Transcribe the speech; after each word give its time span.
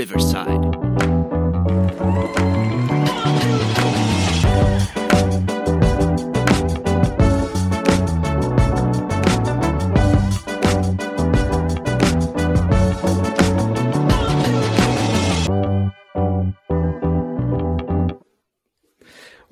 Riverside. 0.00 1.09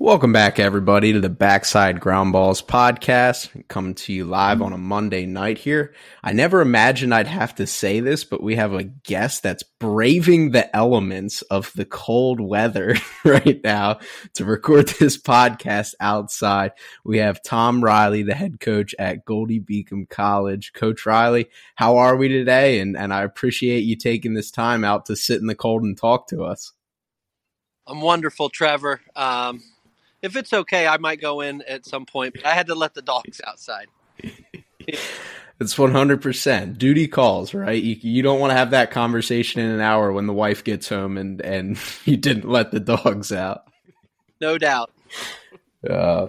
Welcome 0.09 0.33
back, 0.33 0.57
everybody, 0.57 1.13
to 1.13 1.19
the 1.19 1.29
Backside 1.29 1.99
Ground 1.99 2.31
Balls 2.31 2.63
podcast. 2.63 3.67
Coming 3.67 3.93
to 3.93 4.11
you 4.11 4.25
live 4.25 4.59
on 4.59 4.73
a 4.73 4.77
Monday 4.77 5.27
night 5.27 5.59
here. 5.59 5.93
I 6.23 6.33
never 6.33 6.61
imagined 6.61 7.13
I'd 7.13 7.27
have 7.27 7.53
to 7.55 7.67
say 7.67 7.99
this, 7.99 8.23
but 8.23 8.41
we 8.41 8.55
have 8.55 8.73
a 8.73 8.85
guest 8.85 9.43
that's 9.43 9.61
braving 9.61 10.49
the 10.49 10.75
elements 10.75 11.43
of 11.43 11.71
the 11.75 11.85
cold 11.85 12.41
weather 12.41 12.95
right 13.23 13.61
now 13.63 13.99
to 14.33 14.45
record 14.45 14.87
this 14.87 15.15
podcast 15.15 15.93
outside. 15.99 16.71
We 17.05 17.19
have 17.19 17.43
Tom 17.43 17.83
Riley, 17.83 18.23
the 18.23 18.33
head 18.33 18.59
coach 18.59 18.95
at 18.97 19.25
Goldey 19.25 19.59
Beacom 19.59 20.09
College. 20.09 20.73
Coach 20.73 21.05
Riley, 21.05 21.51
how 21.75 21.97
are 21.97 22.15
we 22.15 22.29
today? 22.29 22.79
And, 22.79 22.97
and 22.97 23.13
I 23.13 23.21
appreciate 23.21 23.81
you 23.81 23.95
taking 23.95 24.33
this 24.33 24.49
time 24.49 24.83
out 24.83 25.05
to 25.05 25.15
sit 25.15 25.39
in 25.39 25.45
the 25.45 25.53
cold 25.53 25.83
and 25.83 25.95
talk 25.95 26.29
to 26.29 26.45
us. 26.45 26.73
I'm 27.85 28.01
wonderful, 28.01 28.49
Trevor. 28.49 29.01
Um, 29.15 29.61
if 30.21 30.35
it's 30.35 30.53
okay, 30.53 30.87
I 30.87 30.97
might 30.97 31.21
go 31.21 31.41
in 31.41 31.61
at 31.63 31.85
some 31.85 32.05
point. 32.05 32.35
But 32.35 32.45
I 32.45 32.53
had 32.53 32.67
to 32.67 32.75
let 32.75 32.93
the 32.93 33.01
dogs 33.01 33.41
outside. 33.45 33.87
it's 35.59 35.75
100% 35.75 36.77
duty 36.77 37.07
calls, 37.07 37.53
right? 37.53 37.81
You, 37.81 37.97
you 37.99 38.21
don't 38.21 38.39
want 38.39 38.51
to 38.51 38.57
have 38.57 38.71
that 38.71 38.91
conversation 38.91 39.61
in 39.61 39.71
an 39.71 39.81
hour 39.81 40.11
when 40.11 40.27
the 40.27 40.33
wife 40.33 40.63
gets 40.63 40.89
home 40.89 41.17
and, 41.17 41.41
and 41.41 41.77
you 42.05 42.17
didn't 42.17 42.49
let 42.49 42.71
the 42.71 42.79
dogs 42.79 43.31
out. 43.31 43.63
No 44.41 44.57
doubt. 44.57 44.91
Uh, 45.87 46.27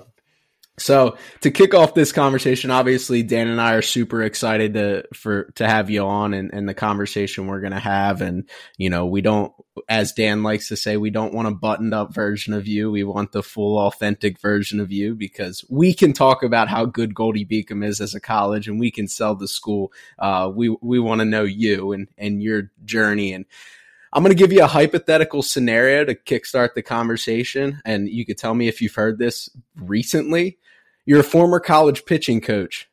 so 0.80 1.16
to 1.42 1.50
kick 1.50 1.74
off 1.74 1.94
this 1.94 2.10
conversation, 2.10 2.70
obviously 2.70 3.22
Dan 3.22 3.48
and 3.48 3.60
I 3.60 3.74
are 3.74 3.82
super 3.82 4.22
excited 4.22 4.74
to 4.74 5.04
for 5.14 5.44
to 5.56 5.68
have 5.68 5.90
you 5.90 6.02
on 6.02 6.32
and, 6.34 6.52
and 6.52 6.68
the 6.68 6.74
conversation 6.74 7.46
we're 7.46 7.60
gonna 7.60 7.78
have. 7.78 8.22
And 8.22 8.48
you 8.78 8.88
know, 8.88 9.06
we 9.06 9.20
don't 9.20 9.52
as 9.88 10.12
Dan 10.12 10.42
likes 10.42 10.68
to 10.68 10.76
say, 10.76 10.96
we 10.96 11.10
don't 11.10 11.34
want 11.34 11.48
a 11.48 11.52
buttoned 11.52 11.94
up 11.94 12.14
version 12.14 12.54
of 12.54 12.66
you. 12.66 12.90
We 12.90 13.04
want 13.04 13.32
the 13.32 13.42
full 13.42 13.78
authentic 13.78 14.40
version 14.40 14.80
of 14.80 14.90
you 14.90 15.14
because 15.14 15.64
we 15.68 15.94
can 15.94 16.12
talk 16.12 16.42
about 16.42 16.68
how 16.68 16.86
good 16.86 17.14
Goldey 17.14 17.44
Beacom 17.44 17.84
is 17.84 18.00
as 18.00 18.14
a 18.14 18.20
college 18.20 18.66
and 18.66 18.80
we 18.80 18.90
can 18.90 19.06
sell 19.06 19.34
the 19.34 19.48
school. 19.48 19.92
Uh, 20.18 20.50
we 20.54 20.74
we 20.80 20.98
want 20.98 21.20
to 21.20 21.26
know 21.26 21.44
you 21.44 21.92
and 21.92 22.08
and 22.16 22.42
your 22.42 22.70
journey 22.84 23.32
and 23.32 23.44
I'm 24.12 24.24
going 24.24 24.36
to 24.36 24.42
give 24.42 24.52
you 24.52 24.64
a 24.64 24.68
hypothetical 24.68 25.42
scenario 25.42 26.04
to 26.04 26.14
kickstart 26.16 26.74
the 26.74 26.82
conversation, 26.82 27.80
and 27.84 28.08
you 28.08 28.26
could 28.26 28.38
tell 28.38 28.54
me 28.54 28.66
if 28.66 28.82
you've 28.82 28.94
heard 28.94 29.18
this 29.18 29.48
recently. 29.76 30.58
You're 31.10 31.18
a 31.18 31.24
former 31.24 31.58
college 31.58 32.04
pitching 32.04 32.40
coach. 32.40 32.88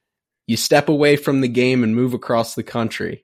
You 0.48 0.58
step 0.58 0.90
away 0.90 1.18
from 1.18 1.42
the 1.42 1.48
game 1.48 1.84
and 1.84 1.96
move 1.96 2.16
across 2.16 2.56
the 2.56 2.64
country. 2.64 3.24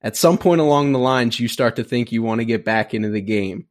At 0.00 0.16
some 0.16 0.38
point 0.38 0.62
along 0.62 0.92
the 0.92 0.98
lines, 0.98 1.38
you 1.38 1.46
start 1.46 1.76
to 1.76 1.84
think 1.84 2.10
you 2.10 2.22
want 2.22 2.40
to 2.40 2.46
get 2.46 2.64
back 2.64 2.94
into 2.94 3.10
the 3.10 3.20
game. 3.20 3.66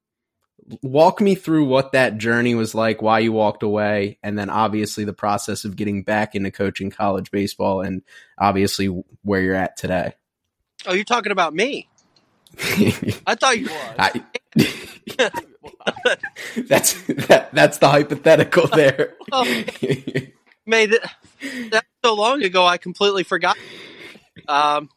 Walk 0.83 1.21
me 1.21 1.33
through 1.33 1.65
what 1.65 1.93
that 1.93 2.19
journey 2.19 2.53
was 2.53 2.75
like, 2.75 3.01
why 3.01 3.17
you 3.17 3.33
walked 3.33 3.63
away, 3.63 4.19
and 4.21 4.37
then 4.37 4.51
obviously 4.51 5.05
the 5.05 5.11
process 5.11 5.65
of 5.65 5.75
getting 5.75 6.03
back 6.03 6.35
into 6.35 6.51
coaching 6.51 6.91
college 6.91 7.31
baseball 7.31 7.81
and 7.81 8.03
obviously 8.37 8.85
where 9.23 9.41
you're 9.41 9.55
at 9.55 9.75
today. 9.75 10.13
Oh, 10.85 10.93
you're 10.93 11.03
talking 11.03 11.31
about 11.31 11.55
me. 11.55 11.89
I 13.25 13.33
thought 13.33 13.57
you 13.57 13.69
was. 13.69 13.95
I, 13.97 14.23
that's 16.67 17.01
that, 17.03 17.49
that's 17.53 17.77
the 17.77 17.89
hypothetical 17.89 18.67
there. 18.67 19.15
well, 19.31 19.45
oh. 19.47 19.63
Made 20.67 20.93
it 20.93 21.01
that 21.71 21.85
so 22.03 22.13
long 22.13 22.43
ago. 22.43 22.65
I 22.65 22.77
completely 22.77 23.23
forgot. 23.23 23.57
Um, 24.47 24.89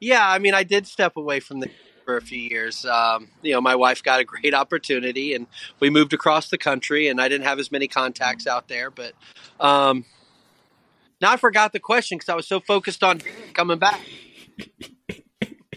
yeah, 0.00 0.28
I 0.28 0.38
mean, 0.38 0.54
I 0.54 0.64
did 0.64 0.86
step 0.86 1.16
away 1.16 1.40
from 1.40 1.60
the 1.60 1.70
for 2.04 2.16
a 2.16 2.20
few 2.20 2.38
years. 2.38 2.84
Um, 2.84 3.28
you 3.42 3.52
know, 3.52 3.60
my 3.60 3.74
wife 3.74 4.02
got 4.02 4.20
a 4.20 4.24
great 4.24 4.54
opportunity, 4.54 5.34
and 5.34 5.46
we 5.80 5.90
moved 5.90 6.12
across 6.12 6.50
the 6.50 6.58
country. 6.58 7.08
And 7.08 7.20
I 7.20 7.28
didn't 7.28 7.46
have 7.46 7.58
as 7.58 7.72
many 7.72 7.88
contacts 7.88 8.46
out 8.46 8.68
there, 8.68 8.90
but 8.90 9.12
um, 9.58 10.04
now 11.20 11.32
I 11.32 11.36
forgot 11.36 11.72
the 11.72 11.80
question 11.80 12.18
because 12.18 12.28
I 12.28 12.34
was 12.34 12.46
so 12.46 12.60
focused 12.60 13.02
on 13.02 13.20
coming 13.54 13.78
back. 13.78 14.00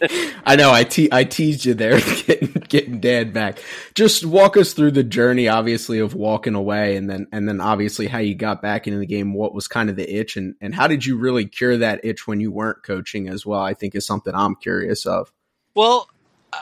I 0.46 0.56
know 0.56 0.72
I 0.72 0.84
te- 0.84 1.10
I 1.12 1.24
teased 1.24 1.66
you 1.66 1.74
there 1.74 2.00
getting 2.26 2.52
getting 2.68 3.00
dad 3.00 3.34
back. 3.34 3.60
Just 3.96 4.26
walk 4.26 4.58
us 4.58 4.74
through 4.74 4.92
the 4.92 5.04
journey, 5.04 5.48
obviously, 5.48 6.00
of 6.00 6.14
walking 6.14 6.56
away, 6.56 6.96
and 6.96 7.10
then 7.10 7.28
and 7.32 7.48
then 7.48 7.62
obviously 7.62 8.08
how 8.08 8.20
you 8.20 8.36
got 8.36 8.62
back 8.62 8.88
into 8.88 9.00
the 9.00 9.06
game. 9.06 9.34
What 9.34 9.54
was 9.54 9.68
kind 9.68 9.90
of 9.90 9.96
the 9.96 10.12
itch, 10.12 10.38
and 10.38 10.56
and 10.62 10.74
how 10.74 10.88
did 10.88 11.06
you 11.06 11.18
really 11.18 11.46
cure 11.46 11.78
that 11.78 12.02
itch 12.04 12.28
when 12.28 12.40
you 12.40 12.52
weren't 12.52 12.84
coaching 12.84 13.28
as 13.28 13.46
well? 13.46 13.62
I 13.62 13.74
think 13.74 13.96
is 13.96 14.06
something 14.06 14.34
I'm 14.34 14.56
curious 14.56 15.06
of. 15.06 15.32
Well, 15.76 16.10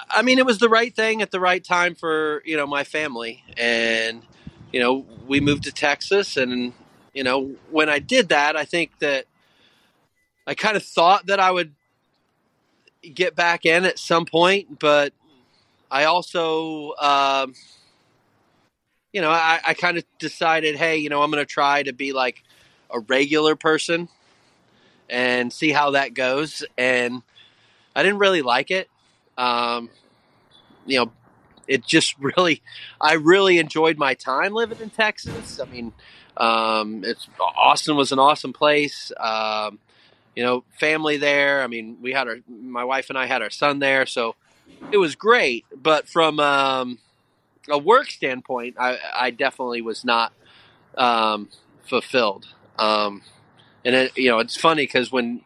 I 0.09 0.21
mean, 0.21 0.39
it 0.39 0.45
was 0.45 0.59
the 0.59 0.69
right 0.69 0.93
thing 0.93 1.21
at 1.21 1.31
the 1.31 1.39
right 1.39 1.63
time 1.63 1.95
for 1.95 2.41
you 2.45 2.57
know 2.57 2.67
my 2.67 2.83
family, 2.83 3.43
and 3.57 4.23
you 4.71 4.79
know 4.79 5.05
we 5.27 5.39
moved 5.39 5.63
to 5.63 5.71
Texas, 5.71 6.37
and 6.37 6.73
you 7.13 7.23
know 7.23 7.55
when 7.69 7.89
I 7.89 7.99
did 7.99 8.29
that, 8.29 8.55
I 8.55 8.65
think 8.65 8.97
that 8.99 9.25
I 10.47 10.53
kind 10.53 10.77
of 10.77 10.83
thought 10.83 11.27
that 11.27 11.39
I 11.39 11.51
would 11.51 11.74
get 13.13 13.35
back 13.35 13.65
in 13.65 13.85
at 13.85 13.99
some 13.99 14.25
point, 14.25 14.79
but 14.79 15.13
I 15.91 16.05
also, 16.05 16.93
um, 16.95 17.53
you 19.13 19.21
know, 19.21 19.29
I, 19.29 19.59
I 19.65 19.73
kind 19.73 19.97
of 19.97 20.03
decided, 20.19 20.75
hey, 20.75 20.97
you 20.97 21.09
know, 21.09 21.21
I'm 21.21 21.31
going 21.31 21.41
to 21.41 21.49
try 21.49 21.83
to 21.83 21.93
be 21.93 22.11
like 22.11 22.43
a 22.91 22.99
regular 22.99 23.55
person 23.55 24.09
and 25.09 25.53
see 25.53 25.71
how 25.71 25.91
that 25.91 26.13
goes. 26.13 26.65
And 26.77 27.21
I 27.95 28.03
didn't 28.03 28.19
really 28.19 28.41
like 28.41 28.71
it. 28.71 28.89
Um, 29.37 29.89
you 30.85 30.99
know, 30.99 31.11
it 31.67 31.85
just 31.85 32.15
really, 32.19 32.61
I 32.99 33.13
really 33.13 33.57
enjoyed 33.57 33.97
my 33.97 34.13
time 34.13 34.53
living 34.53 34.79
in 34.81 34.89
Texas. 34.89 35.59
I 35.59 35.65
mean, 35.65 35.93
um, 36.37 37.03
it's 37.05 37.27
Austin 37.39 37.95
was 37.95 38.11
an 38.11 38.19
awesome 38.19 38.53
place. 38.53 39.11
Um, 39.17 39.79
you 40.35 40.43
know, 40.43 40.63
family 40.79 41.17
there. 41.17 41.61
I 41.61 41.67
mean, 41.67 41.97
we 42.01 42.11
had 42.11 42.27
our, 42.27 42.37
my 42.47 42.83
wife 42.83 43.09
and 43.09 43.17
I 43.17 43.25
had 43.25 43.41
our 43.41 43.49
son 43.49 43.79
there, 43.79 44.05
so 44.05 44.35
it 44.91 44.97
was 44.97 45.15
great. 45.15 45.65
But 45.75 46.07
from 46.09 46.39
um, 46.39 46.99
a 47.69 47.77
work 47.77 48.09
standpoint, 48.09 48.75
I, 48.79 48.97
I 49.15 49.31
definitely 49.31 49.81
was 49.81 50.03
not 50.03 50.33
um, 50.97 51.49
fulfilled. 51.87 52.47
Um, 52.77 53.21
and 53.83 53.95
it, 53.95 54.17
you 54.17 54.29
know, 54.29 54.39
it's 54.39 54.57
funny 54.57 54.83
because 54.83 55.11
when 55.11 55.41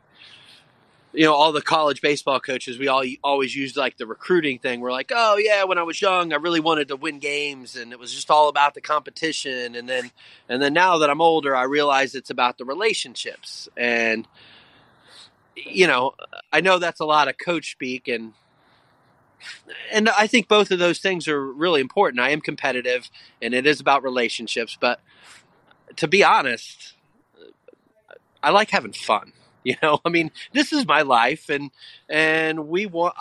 you 1.11 1.25
know 1.25 1.33
all 1.33 1.51
the 1.51 1.61
college 1.61 2.01
baseball 2.01 2.39
coaches, 2.39 2.79
we 2.79 2.87
all 2.87 3.03
always 3.23 3.55
used 3.55 3.75
like 3.75 3.97
the 3.97 4.07
recruiting 4.07 4.59
thing. 4.59 4.79
We're 4.79 4.91
like, 4.91 5.11
oh 5.13 5.37
yeah, 5.37 5.65
when 5.65 5.77
I 5.77 5.83
was 5.83 6.01
young, 6.01 6.33
I 6.33 6.37
really 6.37 6.59
wanted 6.59 6.87
to 6.87 6.95
win 6.95 7.19
games, 7.19 7.75
and 7.75 7.91
it 7.91 7.99
was 7.99 8.13
just 8.13 8.31
all 8.31 8.47
about 8.47 8.73
the 8.73 8.81
competition. 8.81 9.75
And 9.75 9.87
then, 9.87 10.11
and 10.47 10.61
then 10.61 10.73
now 10.73 10.99
that 10.99 11.09
I'm 11.09 11.21
older, 11.21 11.55
I 11.55 11.63
realize 11.63 12.15
it's 12.15 12.29
about 12.29 12.57
the 12.57 12.65
relationships 12.65 13.67
and 13.75 14.27
you 15.55 15.87
know, 15.87 16.13
I 16.51 16.61
know 16.61 16.79
that's 16.79 16.99
a 16.99 17.05
lot 17.05 17.27
of 17.27 17.37
coach 17.37 17.71
speak 17.71 18.07
and 18.07 18.33
and 19.91 20.09
I 20.09 20.27
think 20.27 20.47
both 20.47 20.69
of 20.71 20.79
those 20.79 20.99
things 20.99 21.27
are 21.27 21.45
really 21.45 21.79
important. 21.79 22.19
I 22.19 22.31
am 22.31 22.41
competitive 22.41 23.09
and 23.41 23.53
it 23.53 23.65
is 23.65 23.79
about 23.79 24.03
relationships, 24.03 24.77
but 24.79 24.99
to 25.95 26.07
be 26.07 26.23
honest, 26.23 26.93
I 28.43 28.51
like 28.51 28.71
having 28.71 28.93
fun. 28.93 29.33
You 29.65 29.75
know, 29.83 29.99
I 30.05 30.09
mean, 30.09 30.31
this 30.53 30.71
is 30.71 30.87
my 30.87 31.01
life 31.01 31.49
and 31.49 31.71
and 32.07 32.69
we 32.69 32.85
want 32.85 33.13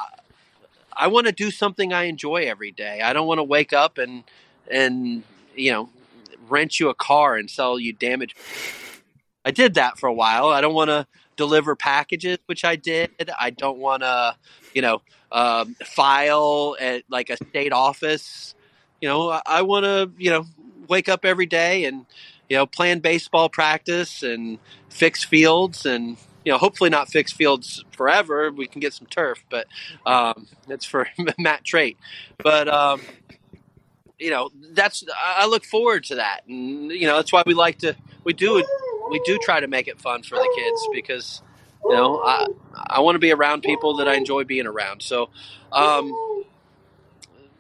I 0.93 1.09
want 1.09 1.27
to 1.27 1.33
do 1.33 1.51
something 1.51 1.93
I 1.93 2.05
enjoy 2.05 2.45
every 2.49 2.71
day. 2.71 3.01
I 3.01 3.13
don't 3.13 3.27
want 3.27 3.39
to 3.39 3.45
wake 3.45 3.73
up 3.73 3.99
and 3.99 4.23
and 4.71 5.25
you 5.57 5.73
know, 5.73 5.91
rent 6.49 6.79
you 6.79 6.91
a 6.91 6.95
car 6.95 7.35
and 7.35 7.51
sell 7.51 7.79
you 7.81 7.93
damage. 7.93 8.37
I 9.45 9.51
did 9.51 9.75
that 9.75 9.99
for 9.99 10.07
a 10.07 10.13
while. 10.13 10.49
I 10.49 10.61
don't 10.61 10.75
want 10.75 10.91
to 10.91 11.09
deliver 11.39 11.75
packages, 11.75 12.37
which 12.45 12.65
I 12.67 12.77
did. 12.77 13.31
I 13.41 13.49
don't 13.49 13.79
want 13.79 14.03
to, 14.03 14.37
you 14.75 14.83
know, 14.83 15.01
um, 15.33 15.75
file 15.87 16.77
at 16.79 17.05
like 17.09 17.31
a 17.31 17.37
state 17.37 17.73
office. 17.73 18.55
You 19.01 19.09
know, 19.09 19.31
I, 19.31 19.41
I 19.47 19.63
want 19.63 19.85
to, 19.85 20.11
you 20.19 20.31
know, 20.31 20.45
wake 20.89 21.09
up 21.09 21.25
every 21.25 21.47
day 21.47 21.85
and, 21.85 22.05
you 22.51 22.57
know, 22.57 22.67
plan 22.67 22.99
baseball 22.99 23.49
practice 23.49 24.23
and 24.23 24.59
fix 24.91 25.25
fields 25.25 25.87
and, 25.87 26.19
you 26.45 26.53
know, 26.53 26.59
hopefully 26.59 26.91
not 26.91 27.09
fix 27.09 27.33
fields 27.33 27.85
forever. 27.93 28.51
We 28.51 28.67
can 28.67 28.81
get 28.81 28.93
some 28.93 29.07
turf, 29.07 29.43
but 29.49 29.69
um, 30.05 30.49
that's 30.67 30.85
for 30.85 31.09
Matt 31.39 31.65
Trait. 31.65 31.97
But, 32.43 32.69
um, 32.69 33.01
you 34.19 34.31
know, 34.31 34.51
that's, 34.73 35.05
I 35.17 35.47
look 35.47 35.65
forward 35.65 36.03
to 36.05 36.17
that. 36.17 36.41
And, 36.49 36.91
you 36.91 37.07
know, 37.07 37.17
that's 37.17 37.33
why 37.33 37.45
we 37.47 37.55
like 37.55 37.79
to, 37.79 37.95
we 38.25 38.33
do 38.33 38.59
it 38.59 38.67
we 39.11 39.21
do 39.25 39.39
try 39.39 39.61
to 39.61 39.67
make 39.67 39.89
it 39.89 40.01
fun 40.01 40.23
for 40.23 40.37
the 40.37 40.53
kids 40.57 40.89
because 40.93 41.43
you 41.85 41.95
know 41.95 42.21
I 42.25 42.47
I 42.75 43.01
want 43.01 43.17
to 43.17 43.21
be 43.21 43.33
around 43.33 43.63
people 43.63 43.97
that 43.99 44.09
I 44.09 44.15
enjoy 44.15 44.45
being 44.45 44.67
around. 44.67 45.03
So, 45.03 45.31
um, 45.73 46.13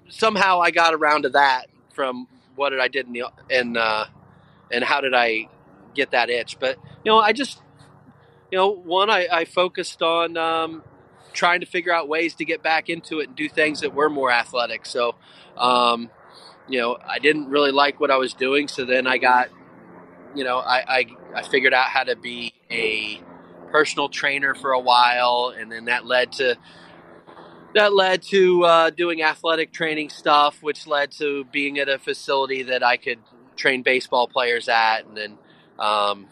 somehow 0.08 0.60
I 0.60 0.70
got 0.70 0.94
around 0.94 1.22
to 1.22 1.30
that 1.30 1.66
from 1.94 2.28
what 2.56 2.70
did 2.70 2.80
I 2.80 2.88
did 2.88 3.06
in 3.06 3.12
the 3.12 3.24
and 3.50 3.76
uh, 3.76 4.06
and 4.70 4.84
how 4.84 5.00
did 5.00 5.14
I 5.14 5.48
get 5.94 6.10
that 6.12 6.30
itch? 6.30 6.58
But 6.58 6.76
you 7.04 7.10
know, 7.12 7.18
I 7.18 7.32
just 7.32 7.60
you 8.50 8.58
know, 8.58 8.68
one 8.70 9.10
I, 9.10 9.28
I 9.30 9.44
focused 9.44 10.02
on 10.02 10.36
um, 10.36 10.82
trying 11.32 11.60
to 11.60 11.66
figure 11.66 11.92
out 11.92 12.08
ways 12.08 12.34
to 12.36 12.44
get 12.44 12.62
back 12.62 12.88
into 12.88 13.20
it 13.20 13.28
and 13.28 13.36
do 13.36 13.48
things 13.48 13.80
that 13.80 13.94
were 13.94 14.08
more 14.08 14.30
athletic. 14.30 14.86
So, 14.86 15.16
um, 15.56 16.10
you 16.68 16.78
know, 16.78 16.98
I 17.06 17.18
didn't 17.18 17.48
really 17.48 17.72
like 17.72 18.00
what 18.00 18.10
I 18.10 18.16
was 18.16 18.32
doing. 18.32 18.68
So 18.68 18.84
then 18.84 19.06
I 19.06 19.18
got, 19.18 19.48
you 20.34 20.44
know, 20.44 20.58
I, 20.58 20.98
I, 20.98 21.06
I 21.36 21.42
figured 21.42 21.74
out 21.74 21.86
how 21.88 22.04
to 22.04 22.16
be 22.16 22.52
a 22.70 23.20
personal 23.70 24.08
trainer 24.08 24.54
for 24.54 24.72
a 24.72 24.80
while. 24.80 25.54
And 25.56 25.70
then 25.70 25.86
that 25.86 26.06
led 26.06 26.32
to, 26.32 26.56
that 27.74 27.94
led 27.94 28.22
to 28.24 28.64
uh, 28.64 28.90
doing 28.90 29.22
athletic 29.22 29.72
training 29.72 30.10
stuff, 30.10 30.62
which 30.62 30.86
led 30.86 31.12
to 31.12 31.44
being 31.52 31.78
at 31.78 31.88
a 31.88 31.98
facility 31.98 32.62
that 32.64 32.82
I 32.82 32.96
could 32.96 33.18
train 33.56 33.82
baseball 33.82 34.28
players 34.28 34.68
at. 34.68 35.06
And 35.06 35.16
then, 35.16 35.38
um, 35.78 36.26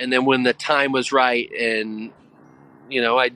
and 0.00 0.12
then 0.12 0.24
when 0.24 0.42
the 0.42 0.52
time 0.52 0.92
was 0.92 1.12
right 1.12 1.50
and, 1.52 2.12
you 2.90 3.00
know, 3.00 3.18
I 3.18 3.30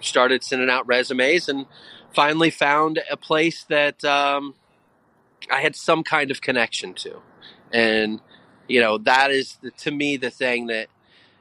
started 0.00 0.42
sending 0.42 0.70
out 0.70 0.86
resumes 0.86 1.48
and 1.48 1.66
finally 2.14 2.50
found 2.50 3.00
a 3.10 3.16
place 3.16 3.64
that 3.64 4.04
um, 4.04 4.54
I 5.50 5.60
had 5.60 5.76
some 5.76 6.02
kind 6.02 6.30
of 6.30 6.40
connection 6.40 6.94
to. 6.94 7.20
And, 7.72 8.20
you 8.70 8.80
know, 8.80 8.98
that 8.98 9.32
is 9.32 9.58
the, 9.62 9.72
to 9.72 9.90
me 9.90 10.16
the 10.16 10.30
thing 10.30 10.68
that 10.68 10.86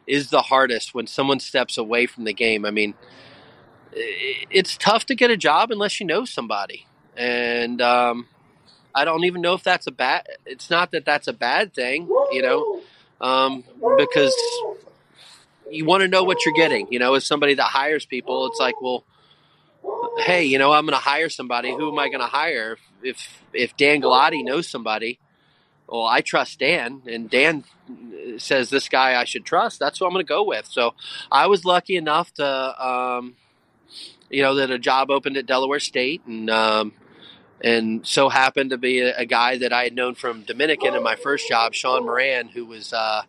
is 0.07 0.31
the 0.31 0.41
hardest 0.41 0.95
when 0.95 1.05
someone 1.05 1.39
steps 1.39 1.77
away 1.77 2.07
from 2.07 2.23
the 2.23 2.33
game. 2.33 2.65
I 2.65 2.71
mean, 2.71 2.95
it's 3.93 4.75
tough 4.75 5.05
to 5.05 5.15
get 5.15 5.29
a 5.29 5.37
job 5.37 5.69
unless 5.69 5.99
you 5.99 6.07
know 6.07 6.25
somebody. 6.25 6.87
And 7.15 7.81
um, 7.83 8.27
I 8.95 9.05
don't 9.05 9.25
even 9.25 9.41
know 9.41 9.53
if 9.53 9.63
that's 9.63 9.85
a 9.85 9.91
bad, 9.91 10.25
it's 10.47 10.71
not 10.71 10.89
that 10.91 11.05
that's 11.05 11.27
a 11.27 11.33
bad 11.33 11.71
thing, 11.73 12.07
you 12.31 12.41
know, 12.41 12.81
um, 13.21 13.63
because 13.97 14.35
you 15.69 15.85
want 15.85 16.01
to 16.01 16.07
know 16.07 16.23
what 16.23 16.45
you're 16.45 16.55
getting. 16.55 16.87
You 16.91 16.97
know, 16.97 17.13
as 17.13 17.27
somebody 17.27 17.53
that 17.53 17.63
hires 17.63 18.07
people, 18.07 18.47
it's 18.47 18.59
like, 18.59 18.81
well, 18.81 19.03
hey, 20.17 20.45
you 20.45 20.57
know, 20.57 20.71
I'm 20.71 20.87
going 20.87 20.97
to 20.97 21.03
hire 21.03 21.29
somebody. 21.29 21.69
Who 21.71 21.91
am 21.91 21.99
I 21.99 22.07
going 22.07 22.21
to 22.21 22.25
hire? 22.25 22.77
If 23.03 23.43
if 23.53 23.77
Dan 23.77 24.01
Galati 24.01 24.43
knows 24.43 24.67
somebody, 24.67 25.19
well, 25.89 26.05
I 26.05 26.21
trust 26.21 26.59
Dan, 26.59 27.01
and 27.07 27.29
Dan 27.29 27.63
says 28.37 28.69
this 28.69 28.87
guy 28.89 29.19
I 29.19 29.23
should 29.23 29.43
trust. 29.43 29.79
That's 29.79 29.97
who 29.99 30.05
I'm 30.05 30.11
going 30.11 30.23
to 30.23 30.29
go 30.29 30.43
with. 30.43 30.67
So 30.67 30.93
I 31.31 31.47
was 31.47 31.65
lucky 31.65 31.95
enough 31.95 32.31
to, 32.35 32.85
um, 32.87 33.35
you 34.29 34.43
know, 34.43 34.55
that 34.55 34.69
a 34.69 34.77
job 34.77 35.09
opened 35.09 35.35
at 35.37 35.47
Delaware 35.47 35.79
State, 35.79 36.21
and 36.27 36.49
um, 36.49 36.93
and 37.61 38.05
so 38.05 38.29
happened 38.29 38.69
to 38.69 38.77
be 38.77 38.99
a, 38.99 39.17
a, 39.17 39.25
guy 39.25 39.57
that 39.57 39.73
I 39.73 39.83
had 39.83 39.95
known 39.95 40.15
from 40.15 40.43
Dominican 40.43 40.93
in 40.93 41.03
my 41.03 41.15
first 41.15 41.49
job, 41.49 41.73
Sean 41.73 42.05
Moran, 42.05 42.49
who 42.49 42.65
was. 42.65 42.93
Uh, 42.93 43.23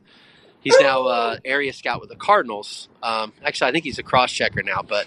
he's 0.61 0.79
now 0.81 1.05
uh, 1.05 1.37
area 1.45 1.73
scout 1.73 2.01
with 2.01 2.11
the 2.11 2.17
Cardinals. 2.17 2.89
Um, 3.03 3.33
actually, 3.43 3.71
I 3.71 3.73
think 3.73 3.85
he's 3.85 3.99
a 3.99 4.03
cross 4.03 4.31
checker 4.31 4.63
now, 4.63 4.83
but 4.83 5.07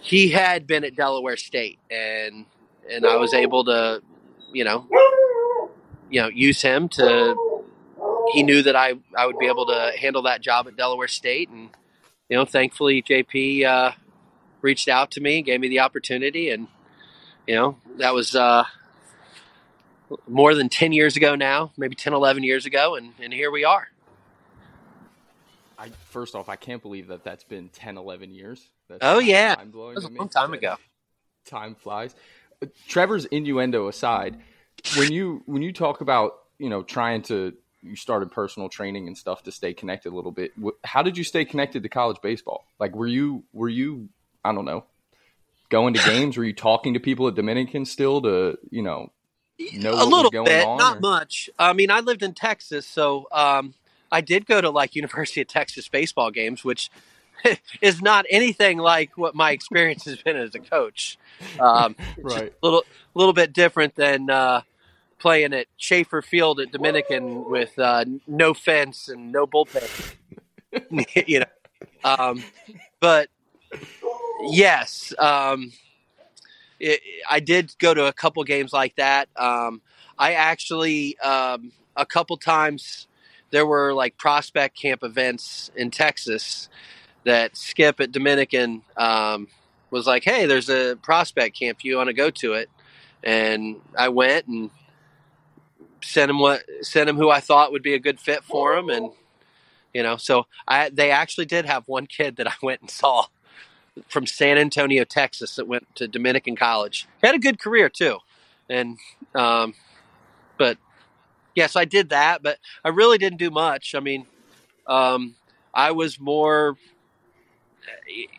he 0.00 0.28
had 0.28 0.66
been 0.66 0.84
at 0.84 0.94
Delaware 0.94 1.38
State, 1.38 1.78
and 1.90 2.44
and 2.90 3.06
I 3.06 3.16
was 3.16 3.32
able 3.32 3.64
to, 3.64 4.02
you 4.52 4.64
know, 4.64 4.86
you 6.10 6.20
know, 6.20 6.28
use 6.28 6.62
him 6.62 6.88
to. 6.90 7.36
He 8.32 8.42
knew 8.42 8.62
that 8.62 8.74
I 8.74 8.94
I 9.16 9.26
would 9.26 9.38
be 9.38 9.46
able 9.46 9.66
to 9.66 9.92
handle 9.98 10.22
that 10.22 10.40
job 10.40 10.66
at 10.66 10.76
Delaware 10.76 11.08
State, 11.08 11.50
and 11.50 11.70
you 12.28 12.36
know, 12.36 12.44
thankfully 12.44 13.02
JP 13.02 13.64
uh, 13.64 13.92
reached 14.62 14.88
out 14.88 15.10
to 15.12 15.20
me, 15.20 15.42
gave 15.42 15.60
me 15.60 15.68
the 15.68 15.80
opportunity, 15.80 16.50
and 16.50 16.68
you 17.46 17.54
know, 17.54 17.78
that 17.98 18.14
was. 18.14 18.34
Uh, 18.34 18.64
more 20.28 20.54
than 20.54 20.68
10 20.68 20.92
years 20.92 21.16
ago 21.16 21.34
now, 21.34 21.72
maybe 21.76 21.94
10, 21.94 22.12
11 22.12 22.44
years 22.44 22.66
ago, 22.66 22.94
and, 22.94 23.12
and 23.20 23.32
here 23.32 23.50
we 23.50 23.64
are. 23.64 23.88
I 25.78 25.90
first 26.10 26.34
off, 26.34 26.48
I 26.48 26.56
can't 26.56 26.82
believe 26.82 27.08
that 27.08 27.24
that's 27.24 27.44
been 27.44 27.68
10, 27.68 27.98
11 27.98 28.32
years. 28.32 28.70
That's 28.88 29.00
oh 29.02 29.18
yeah, 29.18 29.56
that 29.56 29.74
was 29.74 30.04
a 30.04 30.08
long 30.08 30.28
time 30.28 30.52
ago. 30.52 30.76
Time 31.46 31.74
flies. 31.74 32.14
Trevor's 32.88 33.24
innuendo 33.26 33.88
aside, 33.88 34.40
when 34.96 35.12
you 35.12 35.42
when 35.46 35.62
you 35.62 35.72
talk 35.72 36.00
about 36.00 36.34
you 36.58 36.68
know 36.68 36.82
trying 36.82 37.22
to 37.22 37.54
you 37.84 37.96
started 37.96 38.30
personal 38.30 38.68
training 38.68 39.06
and 39.06 39.16
stuff 39.16 39.42
to 39.42 39.52
stay 39.52 39.74
connected 39.74 40.12
a 40.12 40.16
little 40.16 40.32
bit. 40.32 40.52
How 40.84 41.02
did 41.02 41.18
you 41.18 41.24
stay 41.24 41.44
connected 41.44 41.82
to 41.82 41.88
college 41.88 42.16
baseball? 42.22 42.64
Like, 42.80 42.94
were 42.94 43.06
you 43.06 43.44
were 43.52 43.68
you 43.68 44.08
I 44.44 44.52
don't 44.52 44.64
know 44.64 44.84
going 45.68 45.94
to 45.94 46.02
games? 46.04 46.36
were 46.36 46.44
you 46.44 46.54
talking 46.54 46.94
to 46.94 47.00
people 47.00 47.28
at 47.28 47.34
Dominican 47.34 47.84
still 47.84 48.22
to 48.22 48.58
you 48.70 48.82
know 48.82 49.10
know 49.74 49.92
a 49.92 50.04
little 50.04 50.30
bit, 50.30 50.66
not 50.66 50.96
or? 50.96 51.00
much. 51.00 51.50
I 51.58 51.72
mean, 51.72 51.90
I 51.90 52.00
lived 52.00 52.22
in 52.22 52.34
Texas, 52.34 52.86
so 52.86 53.26
um, 53.30 53.74
I 54.10 54.20
did 54.20 54.46
go 54.46 54.60
to 54.60 54.70
like 54.70 54.94
University 54.96 55.42
of 55.42 55.48
Texas 55.48 55.88
baseball 55.88 56.30
games, 56.30 56.64
which 56.64 56.90
is 57.80 58.02
not 58.02 58.26
anything 58.30 58.78
like 58.78 59.16
what 59.16 59.34
my 59.34 59.50
experience 59.52 60.04
has 60.04 60.20
been 60.22 60.36
as 60.36 60.54
a 60.54 60.58
coach. 60.58 61.18
Um, 61.58 61.96
right, 62.18 62.52
a 62.62 62.66
little 62.66 62.84
little 63.14 63.32
bit 63.32 63.52
different 63.52 63.94
than 63.94 64.30
uh, 64.30 64.62
playing 65.18 65.52
at 65.52 65.66
Schaefer 65.76 66.22
Field 66.22 66.60
at 66.60 66.72
Dominican 66.72 67.48
with 67.48 67.78
uh, 67.78 68.04
no 68.26 68.54
fence 68.54 69.08
and 69.08 69.32
no 69.32 69.46
bullpen. 69.46 70.14
you 71.26 71.40
know, 71.40 71.46
um, 72.02 72.42
but 73.00 73.28
yes, 74.42 75.12
um, 75.18 75.72
it, 76.80 77.00
I 77.28 77.40
did 77.40 77.74
go 77.78 77.94
to 77.94 78.06
a 78.06 78.12
couple 78.12 78.42
games 78.44 78.72
like 78.72 78.96
that. 78.96 79.28
Um, 79.36 79.80
I 80.18 80.34
actually 80.34 81.18
um, 81.18 81.72
a 81.96 82.06
couple 82.06 82.36
times 82.36 83.06
there 83.50 83.66
were 83.66 83.94
like 83.94 84.16
prospect 84.16 84.76
camp 84.76 85.04
events 85.04 85.70
in 85.76 85.90
Texas 85.90 86.68
that 87.24 87.56
Skip 87.56 88.00
at 88.00 88.12
Dominican 88.12 88.82
um, 88.96 89.48
was 89.90 90.06
like, 90.06 90.24
"Hey, 90.24 90.46
there's 90.46 90.68
a 90.68 90.96
prospect 91.02 91.58
camp. 91.58 91.84
You 91.84 91.96
want 91.96 92.08
to 92.08 92.14
go 92.14 92.30
to 92.30 92.54
it?" 92.54 92.70
And 93.22 93.80
I 93.98 94.08
went 94.08 94.46
and 94.46 94.70
sent 96.02 96.30
him 96.30 96.38
what 96.38 96.62
sent 96.82 97.08
him 97.08 97.16
who 97.16 97.30
I 97.30 97.40
thought 97.40 97.72
would 97.72 97.82
be 97.82 97.94
a 97.94 97.98
good 97.98 98.20
fit 98.20 98.44
for 98.44 98.74
him, 98.74 98.88
and 98.88 99.10
you 99.92 100.02
know, 100.02 100.16
so 100.16 100.46
I 100.68 100.90
they 100.90 101.10
actually 101.10 101.46
did 101.46 101.66
have 101.66 101.88
one 101.88 102.06
kid 102.06 102.36
that 102.36 102.46
I 102.46 102.54
went 102.62 102.80
and 102.80 102.90
saw 102.90 103.26
from 104.08 104.26
San 104.26 104.58
Antonio, 104.58 105.04
Texas, 105.04 105.56
that 105.56 105.68
went 105.68 105.94
to 105.96 106.08
Dominican 106.08 106.56
college. 106.56 107.06
He 107.20 107.26
had 107.26 107.36
a 107.36 107.40
good 107.40 107.58
career 107.58 107.88
too, 107.88 108.18
and 108.68 108.98
um, 109.34 109.74
but 110.58 110.78
yes, 111.54 111.76
I 111.76 111.84
did 111.84 112.10
that, 112.10 112.42
but 112.42 112.58
I 112.84 112.88
really 112.88 113.18
didn't 113.18 113.38
do 113.38 113.50
much. 113.50 113.94
I 113.94 114.00
mean, 114.00 114.26
um, 114.86 115.36
I 115.72 115.92
was 115.92 116.20
more, 116.20 116.76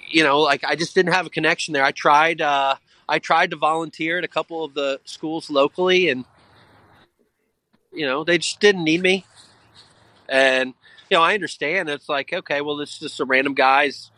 you 0.09 0.23
know, 0.23 0.39
like 0.41 0.63
I 0.63 0.75
just 0.75 0.95
didn't 0.95 1.13
have 1.13 1.25
a 1.25 1.29
connection 1.29 1.73
there. 1.73 1.83
I 1.83 1.91
tried, 1.91 2.41
uh, 2.41 2.75
I 3.07 3.19
tried 3.19 3.51
to 3.51 3.55
volunteer 3.57 4.17
at 4.17 4.23
a 4.23 4.27
couple 4.29 4.63
of 4.63 4.73
the 4.73 4.99
schools 5.05 5.49
locally, 5.49 6.09
and 6.09 6.25
you 7.93 8.05
know, 8.05 8.23
they 8.23 8.37
just 8.37 8.59
didn't 8.59 8.83
need 8.83 9.01
me. 9.01 9.25
And 10.27 10.73
you 11.09 11.17
know, 11.17 11.23
I 11.23 11.33
understand. 11.33 11.89
It's 11.89 12.09
like, 12.09 12.33
okay, 12.33 12.61
well, 12.61 12.79
it's 12.81 12.99
just 12.99 13.19
a 13.19 13.25
random 13.25 13.53
guys, 13.53 14.11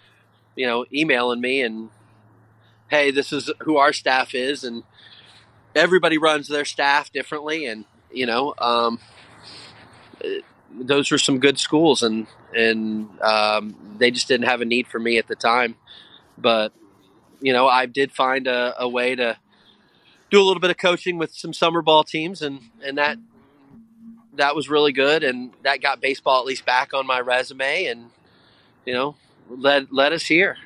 you 0.56 0.66
know, 0.66 0.86
emailing 0.94 1.42
me 1.42 1.62
and, 1.62 1.90
hey, 2.90 3.12
this 3.12 3.34
is 3.34 3.52
who 3.60 3.78
our 3.78 3.94
staff 3.94 4.34
is, 4.34 4.64
and 4.64 4.84
everybody 5.76 6.18
runs 6.18 6.48
their 6.48 6.66
staff 6.66 7.12
differently, 7.12 7.66
and 7.66 7.86
you 8.12 8.26
know, 8.26 8.54
um, 8.60 9.00
those 10.80 11.12
were 11.12 11.18
some 11.18 11.40
good 11.40 11.60
schools, 11.60 12.04
and 12.04 12.28
and 12.56 13.10
um, 13.22 13.96
they 13.98 14.12
just 14.12 14.28
didn't 14.28 14.48
have 14.48 14.62
a 14.62 14.66
need 14.66 14.88
for 14.88 15.00
me 15.00 15.18
at 15.18 15.28
the 15.28 15.36
time. 15.36 15.76
But 16.38 16.74
you 17.42 17.54
know, 17.54 17.68
I 17.68 17.86
did 17.86 18.12
find 18.12 18.48
a, 18.48 18.74
a 18.80 18.88
way 18.88 19.16
to 19.16 19.38
do 20.30 20.42
a 20.42 20.46
little 20.46 20.60
bit 20.60 20.70
of 20.70 20.78
coaching 20.78 21.18
with 21.18 21.34
some 21.34 21.54
summer 21.54 21.82
ball 21.82 22.04
teams, 22.04 22.42
and 22.42 22.62
and 22.84 22.98
that 22.98 23.18
that 24.36 24.56
was 24.56 24.70
really 24.70 24.92
good, 24.92 25.24
and 25.24 25.52
that 25.64 25.82
got 25.82 26.02
baseball 26.02 26.40
at 26.40 26.46
least 26.46 26.66
back 26.66 26.94
on 26.94 27.06
my 27.06 27.20
resume, 27.20 27.86
and 27.86 28.10
you 28.86 28.94
know, 28.94 29.16
led 29.50 29.88
led 29.92 30.14
us 30.14 30.24
here. 30.24 30.58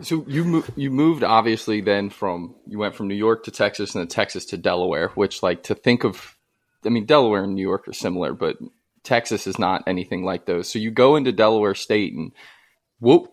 So 0.00 0.24
you 0.26 0.64
you 0.74 0.90
moved 0.90 1.22
obviously 1.22 1.80
then 1.80 2.10
from 2.10 2.54
you 2.66 2.78
went 2.78 2.94
from 2.94 3.08
New 3.08 3.14
York 3.14 3.44
to 3.44 3.50
Texas 3.50 3.94
and 3.94 4.00
then 4.00 4.08
Texas 4.08 4.46
to 4.46 4.56
Delaware, 4.56 5.08
which 5.08 5.42
like 5.42 5.64
to 5.64 5.74
think 5.74 6.04
of, 6.04 6.36
I 6.84 6.88
mean 6.88 7.06
Delaware 7.06 7.44
and 7.44 7.54
New 7.54 7.62
York 7.62 7.88
are 7.88 7.92
similar, 7.92 8.32
but 8.32 8.56
Texas 9.02 9.46
is 9.46 9.58
not 9.58 9.84
anything 9.86 10.24
like 10.24 10.46
those. 10.46 10.70
So 10.70 10.78
you 10.78 10.90
go 10.90 11.16
into 11.16 11.32
Delaware 11.32 11.74
State 11.74 12.14
and 12.14 12.32
what 12.98 13.28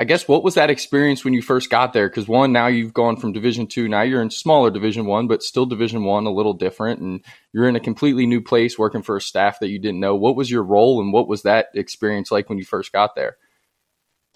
I 0.00 0.04
guess 0.04 0.28
what 0.28 0.44
was 0.44 0.54
that 0.54 0.70
experience 0.70 1.24
when 1.24 1.34
you 1.34 1.42
first 1.42 1.70
got 1.70 1.92
there? 1.92 2.08
Because 2.08 2.28
one, 2.28 2.52
now 2.52 2.68
you've 2.68 2.94
gone 2.94 3.16
from 3.16 3.32
Division 3.32 3.66
two, 3.66 3.88
now 3.88 4.02
you're 4.02 4.22
in 4.22 4.30
smaller 4.30 4.70
Division 4.70 5.06
one, 5.06 5.26
but 5.26 5.42
still 5.42 5.66
Division 5.66 6.04
one, 6.04 6.24
a 6.24 6.30
little 6.30 6.54
different, 6.54 7.00
and 7.00 7.24
you're 7.52 7.68
in 7.68 7.74
a 7.74 7.80
completely 7.80 8.24
new 8.24 8.40
place 8.40 8.78
working 8.78 9.02
for 9.02 9.16
a 9.16 9.20
staff 9.20 9.58
that 9.58 9.70
you 9.70 9.80
didn't 9.80 9.98
know. 9.98 10.14
What 10.14 10.36
was 10.36 10.52
your 10.52 10.62
role, 10.62 11.00
and 11.00 11.12
what 11.12 11.26
was 11.26 11.42
that 11.42 11.66
experience 11.74 12.30
like 12.30 12.48
when 12.48 12.58
you 12.58 12.64
first 12.64 12.92
got 12.92 13.16
there? 13.16 13.38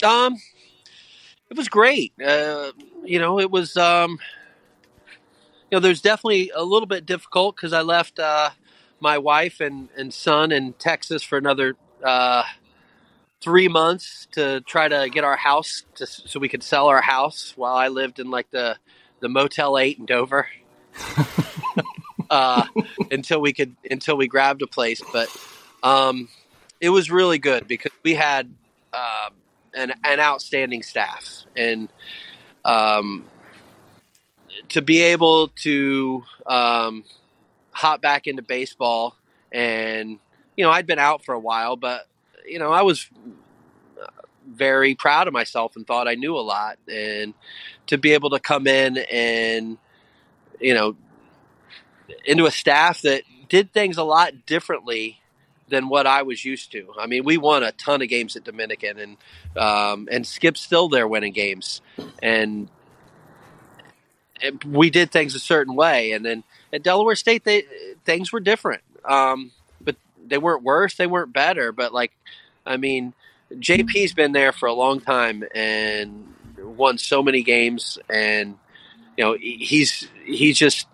Um, 0.02 0.35
it 1.49 1.57
was 1.57 1.69
great. 1.69 2.12
Uh, 2.21 2.73
you 3.04 3.21
know, 3.21 3.38
it 3.38 3.52
was, 3.52 3.76
um, 3.76 4.19
you 5.73 5.76
know, 5.76 5.81
there's 5.81 6.02
definitely 6.02 6.52
a 6.55 6.62
little 6.62 6.87
bit 6.87 7.07
difficult 7.07 7.57
because 7.57 7.73
I 7.73 7.81
left 7.81 8.19
uh, 8.19 8.50
my 9.00 9.17
wife 9.17 9.59
and, 9.59 9.88
and 9.97 10.12
son 10.12 10.52
in 10.52 10.75
Texas 10.75 11.23
for 11.23 11.38
another 11.38 11.76
uh, 12.05 12.43
three 13.41 13.69
months 13.69 14.29
to 14.33 14.61
try 14.61 14.87
to 14.87 15.09
get 15.09 15.25
our 15.25 15.37
house 15.37 15.85
to, 15.95 16.07
so 16.07 16.38
we 16.38 16.50
could 16.50 16.62
sell 16.62 16.88
our 16.88 17.00
house 17.00 17.55
while 17.57 17.75
I 17.75 17.88
lived 17.88 18.19
in 18.19 18.31
like 18.31 18.50
the, 18.50 18.76
the 19.21 19.31
Motel 19.31 19.79
8 19.79 19.99
in 19.99 20.05
Dover. 20.05 20.47
uh, 22.29 22.67
until 23.11 23.41
we 23.41 23.55
could 23.55 23.75
until 23.91 24.19
we 24.19 24.29
grabbed 24.29 24.61
a 24.61 24.67
place, 24.67 25.00
but 25.11 25.35
um, 25.83 26.29
it 26.83 26.91
was 26.91 27.11
really 27.11 27.38
good 27.38 27.67
because 27.67 27.93
we 28.02 28.12
had 28.12 28.52
uh, 28.93 29.31
an, 29.73 29.95
an 30.05 30.21
outstanding 30.21 30.83
staff 30.83 31.45
and 31.57 31.88
um, 32.62 33.25
to 34.73 34.83
be 34.83 35.02
able 35.02 35.49
to 35.49 36.25
um, 36.47 37.05
hop 37.71 38.02
back 38.02 38.26
into 38.26 38.43
baseball 38.43 39.17
and 39.50 40.19
you 40.57 40.64
know 40.64 40.71
I'd 40.71 40.87
been 40.87 40.99
out 40.99 41.25
for 41.25 41.35
a 41.35 41.38
while, 41.38 41.76
but 41.76 42.07
you 42.47 42.59
know 42.59 42.73
I 42.73 42.83
was 42.83 43.09
very 44.49 44.95
proud 44.95 45.29
of 45.29 45.33
myself 45.33 45.76
and 45.76 45.87
thought 45.87 46.09
I 46.09 46.14
knew 46.14 46.37
a 46.37 46.41
lot, 46.41 46.79
and 46.88 47.35
to 47.87 47.99
be 47.99 48.12
able 48.12 48.31
to 48.31 48.41
come 48.41 48.67
in 48.67 48.99
and 48.99 49.79
you 50.61 50.75
know 50.75 50.97
into 52.25 52.47
a 52.47 52.50
staff 52.50 53.02
that 53.02 53.23
did 53.49 53.73
things 53.73 53.99
a 53.99 54.02
lot 54.02 54.47
differently 54.47 55.21
than 55.69 55.88
what 55.88 56.07
I 56.07 56.23
was 56.23 56.45
used 56.45 56.73
to. 56.73 56.93
I 56.99 57.07
mean, 57.07 57.25
we 57.25 57.38
won 57.38 57.62
a 57.62 57.73
ton 57.73 58.02
of 58.02 58.09
games 58.09 58.37
at 58.37 58.45
Dominican, 58.45 58.99
and 58.99 59.17
um, 59.57 60.09
and 60.11 60.26
Skip's 60.26 60.61
still 60.61 60.88
there 60.88 61.07
winning 61.07 61.33
games, 61.33 61.81
and 62.23 62.69
we 64.67 64.91
did 64.91 65.11
things 65.11 65.35
a 65.35 65.41
certain 65.41 65.75
way. 65.75 66.13
And 66.13 66.25
then 66.25 66.45
at 66.73 66.83
Delaware 66.83 67.17
State, 67.17 67.45
they 67.45 67.65
things 68.05 68.33
were 68.33 68.41
different, 68.41 68.83
um, 69.05 69.53
but 69.81 69.97
they 70.27 70.39
weren't 70.39 70.63
worse. 70.63 70.97
They 70.97 71.07
weren't 71.07 71.33
better. 71.33 71.73
But 71.73 71.93
like, 71.93 72.13
I 72.67 72.77
mean, 72.77 73.15
JP's 73.53 74.13
been 74.13 74.33
there 74.33 74.53
for 74.53 74.67
a 74.67 74.73
long 74.73 75.01
time 75.01 75.45
and 75.55 76.35
won 76.59 76.99
so 76.99 77.23
many 77.23 77.43
games, 77.43 77.99
and 78.09 78.57
you 79.17 79.25
know 79.25 79.37
he's 79.39 80.09
he's 80.25 80.59
just 80.59 80.87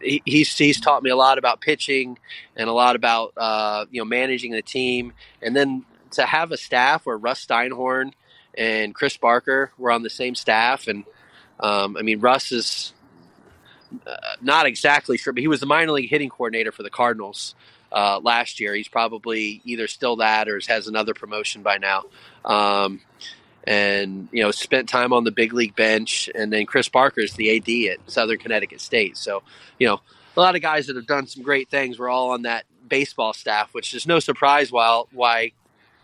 he's 0.00 0.56
he's 0.56 0.80
taught 0.80 1.02
me 1.02 1.10
a 1.10 1.16
lot 1.16 1.38
about 1.38 1.60
pitching 1.60 2.18
and 2.56 2.68
a 2.68 2.72
lot 2.72 2.96
about 2.96 3.32
uh, 3.36 3.86
you 3.90 4.00
know 4.00 4.04
managing 4.04 4.52
the 4.52 4.62
team, 4.62 5.12
and 5.42 5.54
then 5.54 5.84
to 6.12 6.24
have 6.24 6.52
a 6.52 6.56
staff 6.56 7.06
where 7.06 7.16
Russ 7.16 7.44
Steinhorn 7.44 8.12
and 8.56 8.94
Chris 8.94 9.16
Barker 9.16 9.72
were 9.78 9.90
on 9.90 10.02
the 10.02 10.10
same 10.10 10.34
staff, 10.34 10.86
and 10.86 11.04
um, 11.60 11.96
I 11.96 12.02
mean 12.02 12.20
Russ 12.20 12.52
is 12.52 12.93
uh, 14.06 14.16
not 14.40 14.66
exactly 14.66 15.16
sure, 15.16 15.32
but 15.32 15.40
he 15.40 15.48
was 15.48 15.60
the 15.60 15.66
minor 15.66 15.92
league 15.92 16.10
hitting 16.10 16.28
coordinator 16.28 16.72
for 16.72 16.82
the 16.82 16.90
Cardinals 16.90 17.54
uh, 17.92 18.20
last 18.22 18.60
year. 18.60 18.74
He's 18.74 18.88
probably 18.88 19.60
either 19.64 19.86
still 19.86 20.16
that 20.16 20.48
or 20.48 20.60
has 20.68 20.86
another 20.86 21.14
promotion 21.14 21.62
by 21.62 21.78
now. 21.78 22.04
Um, 22.44 23.00
and 23.66 24.28
you 24.30 24.42
know 24.42 24.50
spent 24.50 24.88
time 24.88 25.12
on 25.12 25.24
the 25.24 25.30
big 25.30 25.52
league 25.52 25.74
bench 25.74 26.28
and 26.34 26.52
then 26.52 26.66
chris 26.66 26.88
Parker 26.88 27.22
is 27.22 27.32
the 27.32 27.56
ad 27.56 27.90
at 27.90 28.10
southern 28.10 28.38
connecticut 28.38 28.80
state 28.80 29.16
so 29.16 29.42
you 29.78 29.86
know 29.86 30.00
a 30.36 30.40
lot 30.40 30.54
of 30.54 30.62
guys 30.62 30.86
that 30.86 30.96
have 30.96 31.06
done 31.06 31.26
some 31.26 31.42
great 31.42 31.70
things 31.70 31.98
were 31.98 32.08
all 32.08 32.30
on 32.30 32.42
that 32.42 32.66
baseball 32.86 33.32
staff 33.32 33.72
which 33.72 33.94
is 33.94 34.06
no 34.06 34.20
surprise 34.20 34.70
while 34.70 35.08
why 35.12 35.52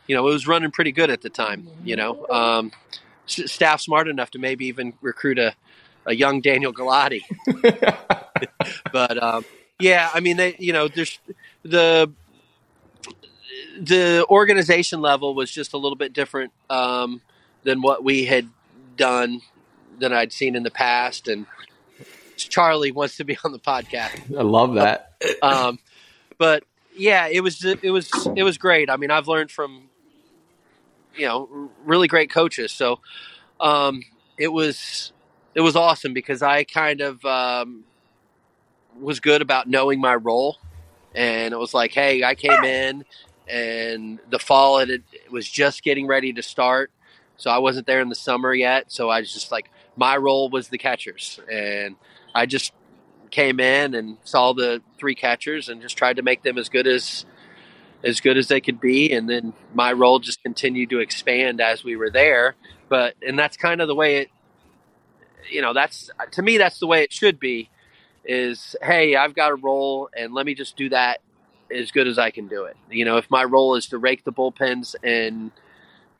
you 0.06 0.16
know 0.16 0.26
it 0.26 0.32
was 0.32 0.46
running 0.46 0.70
pretty 0.70 0.92
good 0.92 1.10
at 1.10 1.20
the 1.20 1.28
time 1.28 1.68
you 1.84 1.96
know 1.96 2.26
um, 2.28 2.72
staff 3.26 3.80
smart 3.80 4.08
enough 4.08 4.30
to 4.30 4.38
maybe 4.38 4.66
even 4.66 4.94
recruit 5.02 5.38
a, 5.38 5.54
a 6.06 6.14
young 6.14 6.40
daniel 6.40 6.72
galati 6.72 7.22
but 8.92 9.22
um, 9.22 9.44
yeah 9.78 10.10
i 10.14 10.20
mean 10.20 10.36
they 10.36 10.56
you 10.58 10.72
know 10.72 10.88
there's 10.88 11.18
the 11.62 12.10
the 13.80 14.24
organization 14.28 15.00
level 15.00 15.34
was 15.34 15.50
just 15.50 15.72
a 15.72 15.78
little 15.78 15.96
bit 15.96 16.12
different 16.12 16.52
um, 16.68 17.20
than 17.62 17.80
what 17.80 18.04
we 18.04 18.24
had 18.24 18.48
done 18.96 19.40
than 19.98 20.12
I'd 20.12 20.32
seen 20.32 20.56
in 20.56 20.62
the 20.62 20.70
past. 20.70 21.28
And 21.28 21.46
Charlie 22.36 22.92
wants 22.92 23.16
to 23.16 23.24
be 23.24 23.36
on 23.44 23.52
the 23.52 23.58
podcast. 23.58 24.36
I 24.36 24.42
love 24.42 24.74
that. 24.74 25.12
um, 25.42 25.78
but 26.38 26.64
yeah, 26.96 27.28
it 27.28 27.40
was 27.40 27.64
it 27.64 27.90
was 27.90 28.10
it 28.36 28.42
was 28.42 28.58
great. 28.58 28.90
I 28.90 28.96
mean, 28.96 29.10
I've 29.10 29.28
learned 29.28 29.50
from 29.50 29.88
you 31.16 31.26
know 31.26 31.70
really 31.84 32.08
great 32.08 32.30
coaches. 32.30 32.72
So 32.72 33.00
um, 33.58 34.02
it 34.36 34.48
was 34.48 35.12
it 35.54 35.60
was 35.60 35.76
awesome 35.76 36.12
because 36.12 36.42
I 36.42 36.64
kind 36.64 37.00
of 37.00 37.24
um, 37.24 37.84
was 39.00 39.20
good 39.20 39.42
about 39.42 39.68
knowing 39.68 40.00
my 40.00 40.14
role, 40.14 40.58
and 41.14 41.52
it 41.52 41.58
was 41.58 41.74
like, 41.74 41.92
hey, 41.92 42.22
I 42.22 42.34
came 42.34 42.64
in, 42.64 43.04
and 43.48 44.18
the 44.30 44.38
fall 44.38 44.78
it, 44.78 44.90
it 44.90 45.30
was 45.30 45.48
just 45.48 45.82
getting 45.82 46.06
ready 46.06 46.32
to 46.32 46.42
start, 46.42 46.90
so 47.36 47.50
I 47.50 47.58
wasn't 47.58 47.86
there 47.86 48.00
in 48.00 48.10
the 48.10 48.14
summer 48.14 48.52
yet. 48.52 48.92
So 48.92 49.08
I 49.08 49.20
was 49.20 49.32
just 49.32 49.50
like, 49.50 49.70
my 49.96 50.16
role 50.16 50.50
was 50.50 50.68
the 50.68 50.76
catchers. 50.78 51.40
And 51.50 51.96
I 52.34 52.44
just 52.44 52.72
came 53.30 53.60
in 53.60 53.94
and 53.94 54.18
saw 54.24 54.52
the 54.52 54.82
three 54.98 55.14
catchers 55.14 55.68
and 55.68 55.80
just 55.80 55.96
tried 55.96 56.16
to 56.16 56.22
make 56.22 56.42
them 56.42 56.58
as 56.58 56.68
good 56.68 56.86
as 56.86 57.24
as 58.02 58.20
good 58.20 58.36
as 58.36 58.48
they 58.48 58.60
could 58.60 58.80
be 58.80 59.12
and 59.12 59.28
then 59.28 59.52
my 59.74 59.92
role 59.92 60.18
just 60.18 60.42
continued 60.42 60.90
to 60.90 60.98
expand 60.98 61.60
as 61.60 61.84
we 61.84 61.94
were 61.96 62.10
there 62.10 62.56
but 62.88 63.14
and 63.24 63.38
that's 63.38 63.56
kind 63.56 63.80
of 63.80 63.88
the 63.88 63.94
way 63.94 64.16
it 64.16 64.30
you 65.50 65.62
know 65.62 65.72
that's 65.72 66.10
to 66.32 66.42
me 66.42 66.58
that's 66.58 66.78
the 66.78 66.86
way 66.86 67.02
it 67.02 67.12
should 67.12 67.38
be 67.38 67.68
is 68.24 68.76
hey 68.82 69.16
i've 69.16 69.34
got 69.34 69.50
a 69.50 69.54
role 69.54 70.08
and 70.16 70.34
let 70.34 70.44
me 70.44 70.54
just 70.54 70.76
do 70.76 70.88
that 70.88 71.20
as 71.74 71.90
good 71.90 72.06
as 72.06 72.18
i 72.18 72.30
can 72.30 72.48
do 72.48 72.64
it 72.64 72.76
you 72.90 73.04
know 73.04 73.16
if 73.16 73.30
my 73.30 73.44
role 73.44 73.76
is 73.76 73.86
to 73.86 73.98
rake 73.98 74.24
the 74.24 74.32
bullpens 74.32 74.94
and 75.02 75.50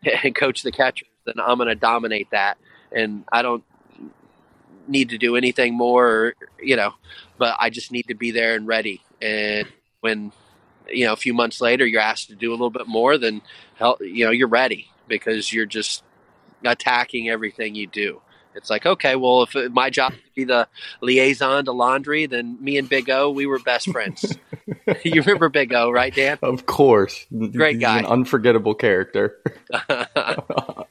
and 0.24 0.34
coach 0.34 0.62
the 0.62 0.72
catchers, 0.72 1.08
then 1.24 1.34
I'm 1.38 1.58
going 1.58 1.68
to 1.68 1.74
dominate 1.74 2.30
that. 2.30 2.58
And 2.92 3.24
I 3.30 3.42
don't 3.42 3.64
need 4.88 5.10
to 5.10 5.18
do 5.18 5.36
anything 5.36 5.74
more, 5.74 6.34
you 6.60 6.76
know, 6.76 6.94
but 7.38 7.56
I 7.58 7.70
just 7.70 7.92
need 7.92 8.08
to 8.08 8.14
be 8.14 8.30
there 8.30 8.54
and 8.54 8.66
ready. 8.66 9.02
And 9.22 9.68
when, 10.00 10.32
you 10.88 11.06
know, 11.06 11.12
a 11.12 11.16
few 11.16 11.34
months 11.34 11.60
later, 11.60 11.86
you're 11.86 12.00
asked 12.00 12.28
to 12.28 12.34
do 12.34 12.50
a 12.50 12.52
little 12.52 12.70
bit 12.70 12.88
more, 12.88 13.18
then, 13.18 13.42
you 14.00 14.24
know, 14.24 14.30
you're 14.30 14.48
ready 14.48 14.90
because 15.06 15.52
you're 15.52 15.66
just 15.66 16.02
attacking 16.64 17.28
everything 17.28 17.74
you 17.74 17.86
do. 17.86 18.20
It's 18.54 18.70
like, 18.70 18.86
okay, 18.86 19.16
well, 19.16 19.42
if 19.42 19.54
my 19.72 19.90
job 19.90 20.12
to 20.12 20.18
be 20.34 20.44
the 20.44 20.68
liaison 21.00 21.64
to 21.66 21.72
laundry, 21.72 22.26
then 22.26 22.58
me 22.60 22.78
and 22.78 22.88
Big 22.88 23.08
O, 23.10 23.30
we 23.30 23.46
were 23.46 23.58
best 23.58 23.90
friends. 23.90 24.24
you 25.04 25.22
remember 25.22 25.48
Big 25.48 25.72
O, 25.72 25.90
right, 25.90 26.14
Dan? 26.14 26.38
Of 26.42 26.66
course. 26.66 27.26
Great 27.30 27.74
He's 27.74 27.82
guy. 27.82 27.98
an 28.00 28.06
unforgettable 28.06 28.74
character. 28.74 29.42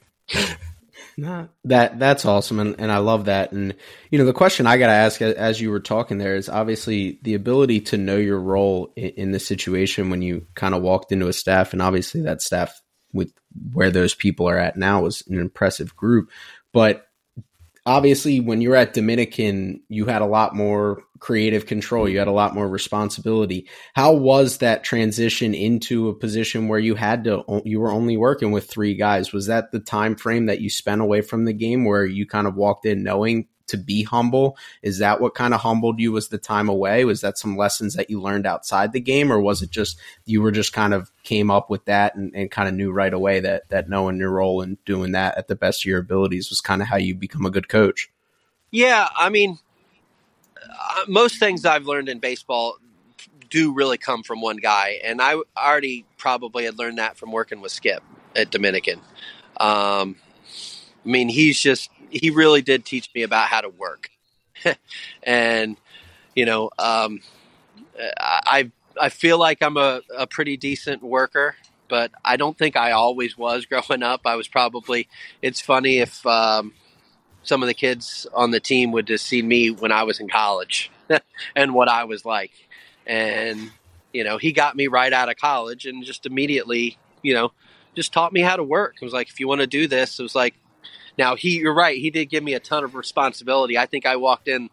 That 1.65 1.99
that's 1.99 2.25
awesome, 2.25 2.59
and, 2.59 2.75
and 2.79 2.91
I 2.91 2.99
love 2.99 3.25
that. 3.25 3.51
And 3.51 3.75
you 4.09 4.19
know, 4.19 4.25
the 4.25 4.33
question 4.33 4.67
I 4.67 4.77
got 4.77 4.87
to 4.87 4.93
ask 4.93 5.21
as 5.21 5.59
you 5.59 5.69
were 5.69 5.79
talking 5.79 6.17
there 6.17 6.35
is 6.35 6.49
obviously 6.49 7.19
the 7.23 7.33
ability 7.33 7.81
to 7.81 7.97
know 7.97 8.15
your 8.15 8.39
role 8.39 8.93
in, 8.95 9.09
in 9.09 9.31
the 9.31 9.39
situation 9.39 10.09
when 10.09 10.21
you 10.21 10.47
kind 10.55 10.73
of 10.73 10.81
walked 10.81 11.11
into 11.11 11.27
a 11.27 11.33
staff, 11.33 11.73
and 11.73 11.81
obviously 11.81 12.21
that 12.21 12.41
staff 12.41 12.81
with 13.11 13.33
where 13.73 13.91
those 13.91 14.13
people 14.13 14.47
are 14.47 14.57
at 14.57 14.77
now 14.77 15.01
was 15.01 15.23
an 15.27 15.39
impressive 15.39 15.95
group. 15.95 16.29
But 16.71 17.05
obviously 17.85 18.39
when 18.39 18.61
you're 18.61 18.75
at 18.75 18.93
Dominican, 18.93 19.81
you 19.89 20.05
had 20.05 20.21
a 20.21 20.27
lot 20.27 20.55
more 20.55 21.03
creative 21.19 21.65
control. 21.65 22.07
You 22.07 22.19
had 22.19 22.27
a 22.27 22.33
lot 22.33 22.55
more 22.55 22.67
responsibility. 22.67 23.67
How 23.93 24.13
was 24.13 24.59
that 24.59 24.83
transition 24.83 25.53
into 25.53 26.07
a 26.07 26.15
position 26.15 26.67
where 26.67 26.79
you 26.79 26.95
had 26.95 27.25
to 27.25 27.43
you 27.65 27.79
were 27.79 27.91
only 27.91 28.17
working 28.17 28.51
with 28.51 28.69
three 28.69 28.95
guys? 28.95 29.33
Was 29.33 29.47
that 29.47 29.71
the 29.71 29.79
time 29.79 30.15
frame 30.15 30.47
that 30.47 30.61
you 30.61 30.69
spent 30.69 31.01
away 31.01 31.21
from 31.21 31.45
the 31.45 31.53
game 31.53 31.85
where 31.85 32.05
you 32.05 32.25
kind 32.25 32.47
of 32.47 32.55
walked 32.55 32.85
in 32.85 33.03
knowing 33.03 33.47
to 33.69 33.77
be 33.77 34.03
humble? 34.03 34.57
Is 34.81 34.99
that 34.99 35.21
what 35.21 35.35
kind 35.35 35.53
of 35.53 35.61
humbled 35.61 35.99
you 35.99 36.11
was 36.11 36.29
the 36.29 36.37
time 36.37 36.69
away? 36.69 37.05
Was 37.05 37.21
that 37.21 37.37
some 37.37 37.57
lessons 37.57 37.95
that 37.95 38.09
you 38.09 38.21
learned 38.21 38.45
outside 38.45 38.91
the 38.91 38.99
game 38.99 39.31
or 39.31 39.39
was 39.39 39.61
it 39.61 39.71
just 39.71 39.99
you 40.25 40.41
were 40.41 40.51
just 40.51 40.73
kind 40.73 40.93
of 40.93 41.11
came 41.23 41.49
up 41.49 41.69
with 41.69 41.85
that 41.85 42.15
and, 42.15 42.33
and 42.35 42.51
kind 42.51 42.67
of 42.67 42.75
knew 42.75 42.91
right 42.91 43.13
away 43.13 43.39
that 43.39 43.69
that 43.69 43.89
knowing 43.89 44.17
your 44.17 44.31
role 44.31 44.61
and 44.61 44.83
doing 44.85 45.13
that 45.13 45.37
at 45.37 45.47
the 45.47 45.55
best 45.55 45.81
of 45.81 45.85
your 45.85 45.99
abilities 45.99 46.49
was 46.49 46.61
kind 46.61 46.81
of 46.81 46.87
how 46.87 46.97
you 46.97 47.15
become 47.15 47.45
a 47.45 47.51
good 47.51 47.69
coach? 47.69 48.09
Yeah, 48.71 49.07
I 49.17 49.29
mean 49.29 49.59
uh, 50.61 51.05
most 51.07 51.39
things 51.39 51.65
I've 51.65 51.85
learned 51.85 52.09
in 52.09 52.19
baseball 52.19 52.77
do 53.49 53.73
really 53.73 53.97
come 53.97 54.23
from 54.23 54.41
one 54.41 54.57
guy, 54.57 54.99
and 55.03 55.21
I 55.21 55.35
already 55.57 56.05
probably 56.17 56.65
had 56.65 56.77
learned 56.77 56.99
that 56.99 57.17
from 57.17 57.31
working 57.31 57.61
with 57.61 57.71
Skip 57.71 58.03
at 58.35 58.51
Dominican. 58.51 58.99
Um, 59.59 60.15
I 61.05 61.09
mean, 61.09 61.29
he's 61.29 61.59
just 61.59 61.89
he 62.09 62.29
really 62.29 62.61
did 62.61 62.85
teach 62.85 63.09
me 63.13 63.23
about 63.23 63.47
how 63.47 63.61
to 63.61 63.69
work, 63.69 64.09
and 65.23 65.77
you 66.35 66.45
know, 66.45 66.69
um, 66.79 67.21
I 68.27 68.71
I 68.99 69.09
feel 69.09 69.37
like 69.37 69.61
I'm 69.61 69.77
a, 69.77 70.01
a 70.17 70.27
pretty 70.27 70.57
decent 70.57 71.01
worker, 71.03 71.55
but 71.87 72.11
I 72.23 72.37
don't 72.37 72.57
think 72.57 72.75
I 72.75 72.91
always 72.91 73.37
was 73.37 73.65
growing 73.65 74.03
up. 74.03 74.21
I 74.25 74.35
was 74.35 74.47
probably. 74.47 75.07
It's 75.41 75.61
funny 75.61 75.97
if 75.97 76.25
um, 76.25 76.73
some 77.43 77.63
of 77.63 77.67
the 77.67 77.73
kids 77.73 78.27
on 78.33 78.51
the 78.51 78.59
team 78.59 78.91
would 78.91 79.09
have 79.09 79.21
seen 79.21 79.47
me 79.47 79.71
when 79.71 79.91
I 79.91 80.03
was 80.03 80.19
in 80.19 80.29
college 80.29 80.91
and 81.55 81.73
what 81.73 81.89
I 81.89 82.03
was 82.03 82.25
like. 82.25 82.51
And, 83.07 83.71
you 84.13 84.23
know, 84.23 84.37
he 84.37 84.51
got 84.51 84.75
me 84.75 84.87
right 84.87 85.11
out 85.11 85.29
of 85.29 85.37
college 85.37 85.85
and 85.85 86.03
just 86.03 86.25
immediately, 86.25 86.97
you 87.21 87.33
know, 87.33 87.51
just 87.95 88.13
taught 88.13 88.33
me 88.33 88.41
how 88.41 88.55
to 88.55 88.63
work. 88.63 88.95
It 89.01 89.05
was 89.05 89.13
like, 89.13 89.29
if 89.29 89.39
you 89.39 89.47
want 89.47 89.61
to 89.61 89.67
do 89.67 89.87
this, 89.87 90.19
it 90.19 90.23
was 90.23 90.35
like, 90.35 90.55
now 91.19 91.35
he, 91.35 91.59
you're 91.59 91.75
right. 91.75 91.97
He 91.97 92.09
did 92.09 92.25
give 92.25 92.43
me 92.43 92.55
a 92.55 92.59
ton 92.59 92.83
of 92.83 92.95
responsibility. 92.95 93.77
I 93.77 93.85
think 93.85 94.07
I 94.07 94.15
walked 94.15 94.47
in 94.47 94.69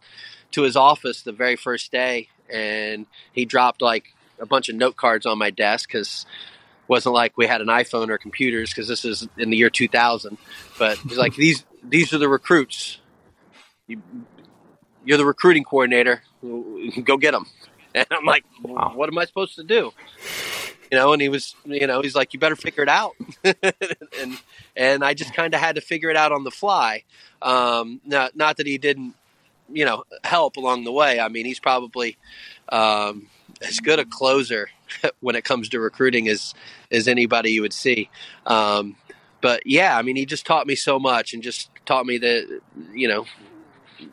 to 0.53 0.63
his 0.63 0.77
office 0.77 1.23
the 1.23 1.33
very 1.33 1.57
first 1.57 1.93
day 1.93 2.29
and 2.51 3.07
he 3.33 3.45
dropped 3.45 3.83
like 3.83 4.15
a 4.39 4.47
bunch 4.47 4.69
of 4.69 4.77
note 4.77 4.97
cards 4.97 5.27
on 5.27 5.39
my 5.39 5.51
desk 5.51 5.89
because 5.89 6.25
wasn't 6.89 7.15
like 7.15 7.37
we 7.37 7.47
had 7.47 7.61
an 7.61 7.67
iPhone 7.67 8.09
or 8.11 8.17
computers 8.19 8.71
because 8.71 8.87
this 8.87 9.05
is 9.05 9.27
in 9.37 9.51
the 9.51 9.57
year 9.57 9.71
2000. 9.71 10.39
But 10.79 10.99
he's 10.99 11.19
like 11.19 11.35
these 11.35 11.65
these 11.83 12.13
are 12.13 12.19
the 12.19 12.29
recruits. 12.29 13.01
You, 13.89 14.01
you're 15.05 15.19
the 15.19 15.27
recruiting 15.27 15.65
coordinator. 15.65 16.23
Go 16.43 17.17
get 17.19 17.33
them. 17.33 17.47
And 17.97 18.07
I'm 18.11 18.27
like, 18.27 18.45
wow. 18.61 18.93
what 18.95 19.09
am 19.09 19.17
I 19.17 19.25
supposed 19.25 19.55
to 19.55 19.65
do? 19.65 19.91
You 20.91 20.99
know, 20.99 21.13
and 21.13 21.21
he 21.21 21.29
was, 21.29 21.55
you 21.65 21.87
know, 21.87 22.01
he's 22.01 22.15
like, 22.15 22.33
you 22.33 22.41
better 22.41 22.57
figure 22.57 22.83
it 22.83 22.89
out. 22.89 23.13
and 23.45 24.39
and 24.77 25.05
I 25.05 25.15
just 25.15 25.35
kind 25.35 25.55
of 25.55 25.61
had 25.61 25.75
to 25.77 25.81
figure 25.81 26.11
it 26.11 26.17
out 26.17 26.33
on 26.33 26.45
the 26.45 26.51
fly. 26.51 27.05
Um, 27.43 28.01
not 28.05 28.37
not 28.37 28.59
that 28.59 28.67
he 28.67 28.79
didn't, 28.79 29.15
you 29.73 29.85
know, 29.85 30.05
help 30.25 30.57
along 30.57 30.85
the 30.85 30.93
way. 30.93 31.19
I 31.21 31.29
mean, 31.29 31.45
he's 31.45 31.61
probably 31.61 32.17
um, 32.69 33.29
as 33.63 33.81
good 33.81 33.99
a 33.99 34.05
closer 34.05 34.71
when 35.21 35.37
it 35.37 35.45
comes 35.45 35.69
to 35.71 35.81
recruiting 35.81 36.29
as 36.29 36.55
as 36.91 37.09
anybody 37.09 37.51
you 37.51 37.63
would 37.63 37.73
see. 37.73 38.09
Um, 38.47 38.97
but 39.41 39.63
yeah, 39.67 39.97
I 39.97 40.03
mean, 40.03 40.17
he 40.17 40.27
just 40.27 40.47
taught 40.47 40.67
me 40.67 40.75
so 40.75 40.99
much 40.99 41.35
and 41.35 41.43
just 41.43 41.71
taught 41.85 42.07
me 42.07 42.19
that 42.19 42.61
you 42.93 43.09
know, 43.09 43.27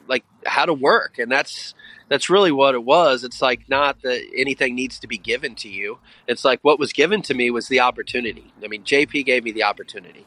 like 0.08 0.24
how 0.46 0.66
to 0.66 0.74
work, 0.74 1.20
and 1.20 1.32
that's 1.32 1.74
that's 2.10 2.30
really 2.30 2.52
what 2.52 2.76
it 2.76 2.84
was. 2.84 3.24
It's 3.24 3.42
like 3.42 3.70
not 3.70 4.02
that 4.04 4.22
anything 4.36 4.76
needs 4.76 5.00
to 5.00 5.08
be 5.08 5.18
given 5.18 5.56
to 5.56 5.70
you. 5.70 6.00
It's 6.28 6.46
like 6.46 6.60
what 6.62 6.80
was 6.80 6.94
given 6.94 7.22
to 7.24 7.34
me 7.34 7.50
was 7.50 7.68
the 7.68 7.80
opportunity. 7.80 8.54
I 8.64 8.68
mean, 8.68 8.84
JP 8.84 9.26
gave 9.26 9.44
me 9.44 9.52
the 9.52 9.64
opportunity, 9.64 10.26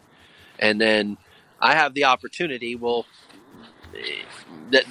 and 0.58 0.80
then 0.80 1.18
I 1.60 1.74
have 1.74 1.94
the 1.94 2.04
opportunity. 2.04 2.76
Well, 2.76 3.06
that, 4.70 4.84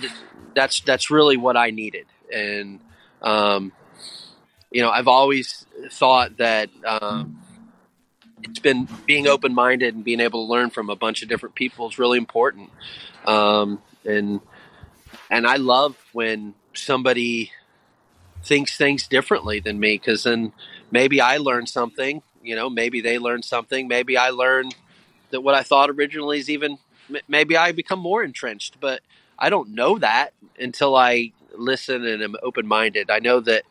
that's 0.55 0.79
that's 0.81 1.09
really 1.09 1.37
what 1.37 1.57
I 1.57 1.71
needed, 1.71 2.05
and 2.33 2.79
um, 3.21 3.71
you 4.71 4.81
know, 4.81 4.89
I've 4.89 5.07
always 5.07 5.65
thought 5.91 6.37
that 6.37 6.69
um, 6.85 7.41
it's 8.43 8.59
been 8.59 8.87
being 9.05 9.27
open 9.27 9.53
minded 9.53 9.95
and 9.95 10.03
being 10.03 10.19
able 10.19 10.45
to 10.45 10.51
learn 10.51 10.69
from 10.69 10.89
a 10.89 10.95
bunch 10.95 11.23
of 11.23 11.29
different 11.29 11.55
people 11.55 11.87
is 11.87 11.97
really 11.97 12.17
important. 12.17 12.69
Um, 13.25 13.81
and 14.03 14.39
and 15.29 15.47
I 15.47 15.55
love 15.55 15.97
when 16.13 16.53
somebody 16.73 17.51
thinks 18.43 18.77
things 18.77 19.07
differently 19.07 19.59
than 19.59 19.79
me 19.79 19.97
because 19.97 20.23
then 20.23 20.53
maybe 20.91 21.19
I 21.19 21.37
learn 21.37 21.65
something. 21.65 22.21
You 22.43 22.55
know, 22.55 22.69
maybe 22.69 23.01
they 23.01 23.17
learn 23.17 23.41
something. 23.41 23.87
Maybe 23.87 24.17
I 24.17 24.29
learn 24.29 24.69
that 25.31 25.41
what 25.41 25.55
I 25.55 25.63
thought 25.63 25.89
originally 25.89 26.39
is 26.39 26.49
even. 26.49 26.77
Maybe 27.27 27.55
I 27.55 27.71
become 27.71 27.99
more 27.99 28.23
entrenched, 28.23 28.79
but 28.79 29.01
I 29.37 29.49
don't 29.49 29.75
know 29.75 29.99
that 29.99 30.33
until 30.59 30.95
I 30.95 31.33
listen 31.55 32.03
and 32.03 32.23
am 32.23 32.35
open 32.41 32.65
minded. 32.65 33.11
I 33.11 33.19
know 33.19 33.39
that 33.41 33.63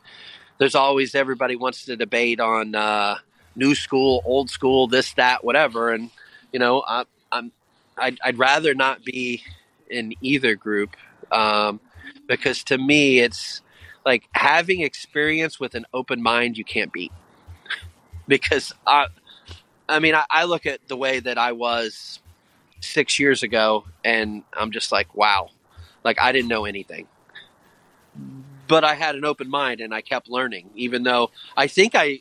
there's 0.58 0.76
always 0.76 1.16
everybody 1.16 1.56
wants 1.56 1.84
to 1.86 1.96
debate 1.96 2.38
on 2.38 2.76
uh, 2.76 3.16
new 3.56 3.74
school, 3.74 4.22
old 4.24 4.50
school, 4.50 4.86
this, 4.86 5.12
that, 5.14 5.42
whatever, 5.42 5.92
and 5.92 6.10
you 6.52 6.60
know, 6.60 6.84
I, 6.86 7.04
I'm 7.32 7.50
I'd, 7.98 8.18
I'd 8.24 8.38
rather 8.38 8.74
not 8.74 9.04
be 9.04 9.42
in 9.90 10.14
either 10.20 10.54
group 10.54 10.96
um, 11.34 11.80
because 12.26 12.64
to 12.64 12.78
me, 12.78 13.18
it's 13.18 13.60
like 14.06 14.28
having 14.32 14.80
experience 14.80 15.58
with 15.60 15.74
an 15.74 15.84
open 15.92 16.22
mind 16.22 16.56
you 16.56 16.64
can't 16.64 16.92
beat. 16.92 17.12
Because 18.26 18.72
I, 18.86 19.08
I 19.86 19.98
mean, 19.98 20.14
I, 20.14 20.24
I 20.30 20.44
look 20.44 20.64
at 20.64 20.88
the 20.88 20.96
way 20.96 21.20
that 21.20 21.36
I 21.36 21.52
was 21.52 22.20
six 22.80 23.18
years 23.18 23.42
ago, 23.42 23.84
and 24.02 24.44
I'm 24.54 24.70
just 24.70 24.90
like, 24.90 25.14
wow, 25.14 25.50
like 26.04 26.18
I 26.18 26.32
didn't 26.32 26.48
know 26.48 26.64
anything. 26.64 27.06
But 28.66 28.82
I 28.82 28.94
had 28.94 29.14
an 29.14 29.26
open 29.26 29.50
mind 29.50 29.82
and 29.82 29.92
I 29.92 30.00
kept 30.00 30.30
learning, 30.30 30.70
even 30.74 31.02
though 31.02 31.32
I 31.54 31.66
think 31.66 31.94
I, 31.94 32.20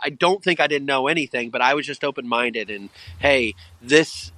I 0.00 0.10
don't 0.10 0.44
think 0.44 0.60
I 0.60 0.68
didn't 0.68 0.86
know 0.86 1.08
anything, 1.08 1.50
but 1.50 1.60
I 1.60 1.74
was 1.74 1.86
just 1.86 2.04
open 2.04 2.28
minded 2.28 2.70
and 2.70 2.88
hey, 3.18 3.56
this 3.82 4.30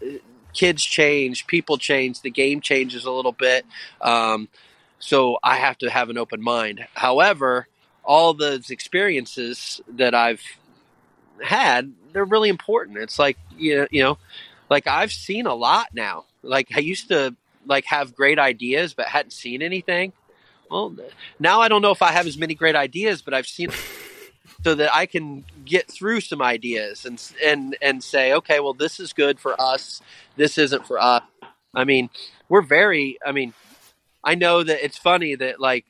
kids 0.58 0.84
change, 0.84 1.46
people 1.46 1.78
change, 1.78 2.20
the 2.22 2.30
game 2.30 2.60
changes 2.60 3.04
a 3.04 3.10
little 3.12 3.32
bit, 3.32 3.64
um, 4.00 4.48
so 4.98 5.38
I 5.44 5.56
have 5.56 5.78
to 5.78 5.90
have 5.90 6.10
an 6.10 6.18
open 6.18 6.42
mind. 6.42 6.86
However, 6.94 7.68
all 8.02 8.34
those 8.34 8.70
experiences 8.70 9.80
that 9.88 10.14
I've 10.14 10.42
had, 11.40 11.92
they're 12.12 12.24
really 12.24 12.48
important. 12.48 12.98
It's 12.98 13.20
like 13.20 13.38
you 13.56 13.76
know, 13.76 13.86
you 13.92 14.02
know, 14.02 14.18
like 14.68 14.88
I've 14.88 15.12
seen 15.12 15.46
a 15.46 15.54
lot 15.54 15.88
now. 15.94 16.24
Like 16.42 16.68
I 16.74 16.80
used 16.80 17.08
to 17.08 17.36
like 17.64 17.84
have 17.84 18.16
great 18.16 18.40
ideas 18.40 18.94
but 18.94 19.06
hadn't 19.06 19.32
seen 19.32 19.62
anything 19.62 20.12
well, 20.70 20.94
now 21.38 21.60
I 21.60 21.68
don't 21.68 21.82
know 21.82 21.92
if 21.92 22.02
I 22.02 22.12
have 22.12 22.26
as 22.26 22.36
many 22.36 22.54
great 22.54 22.76
ideas, 22.76 23.22
but 23.22 23.34
I've 23.34 23.46
seen 23.46 23.70
so 24.64 24.74
that 24.74 24.94
I 24.94 25.06
can 25.06 25.44
get 25.64 25.90
through 25.90 26.20
some 26.20 26.42
ideas 26.42 27.04
and 27.04 27.22
and 27.44 27.76
and 27.80 28.02
say, 28.02 28.32
okay, 28.34 28.60
well, 28.60 28.74
this 28.74 28.98
is 29.00 29.12
good 29.12 29.38
for 29.38 29.60
us. 29.60 30.02
This 30.36 30.58
isn't 30.58 30.86
for 30.86 31.00
us. 31.00 31.22
I 31.74 31.84
mean, 31.84 32.10
we're 32.48 32.62
very. 32.62 33.18
I 33.24 33.32
mean, 33.32 33.54
I 34.24 34.34
know 34.34 34.62
that 34.62 34.84
it's 34.84 34.98
funny 34.98 35.34
that 35.36 35.60
like 35.60 35.86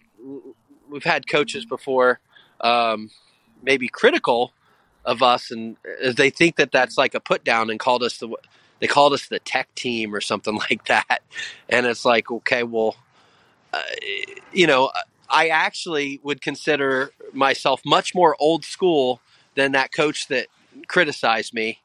we've 0.91 1.05
had 1.05 1.29
coaches 1.29 1.65
before, 1.65 2.21
um, 2.61 3.11
maybe 3.63 3.89
critical 3.89 4.53
of 5.05 5.23
us, 5.23 5.51
and 5.51 5.77
they 6.15 6.31
think 6.31 6.57
that 6.57 6.73
that's 6.73 6.99
like 6.99 7.15
a 7.15 7.21
put 7.21 7.45
down 7.45 7.71
and 7.71 7.81
called 7.81 8.03
us 8.03 8.19
the 8.19 8.29
they 8.81 8.87
called 8.87 9.13
us 9.13 9.27
the 9.29 9.41
tech 9.41 9.75
team 9.75 10.15
or 10.15 10.21
something 10.21 10.57
like 10.71 10.85
that, 10.87 11.23
and 11.69 11.87
it's 11.87 12.05
like, 12.05 12.31
okay, 12.31 12.63
well 12.63 12.97
uh, 13.73 13.83
you 14.53 14.67
know, 14.67 14.91
I 15.31 15.49
actually 15.49 16.21
would 16.23 16.41
consider 16.41 17.11
myself 17.33 17.83
much 17.85 18.15
more 18.15 18.37
old 18.39 18.65
school 18.65 19.21
than 19.55 19.73
that 19.73 19.93
coach 19.93 20.29
that 20.29 20.47
criticized 20.87 21.53
me. 21.53 21.81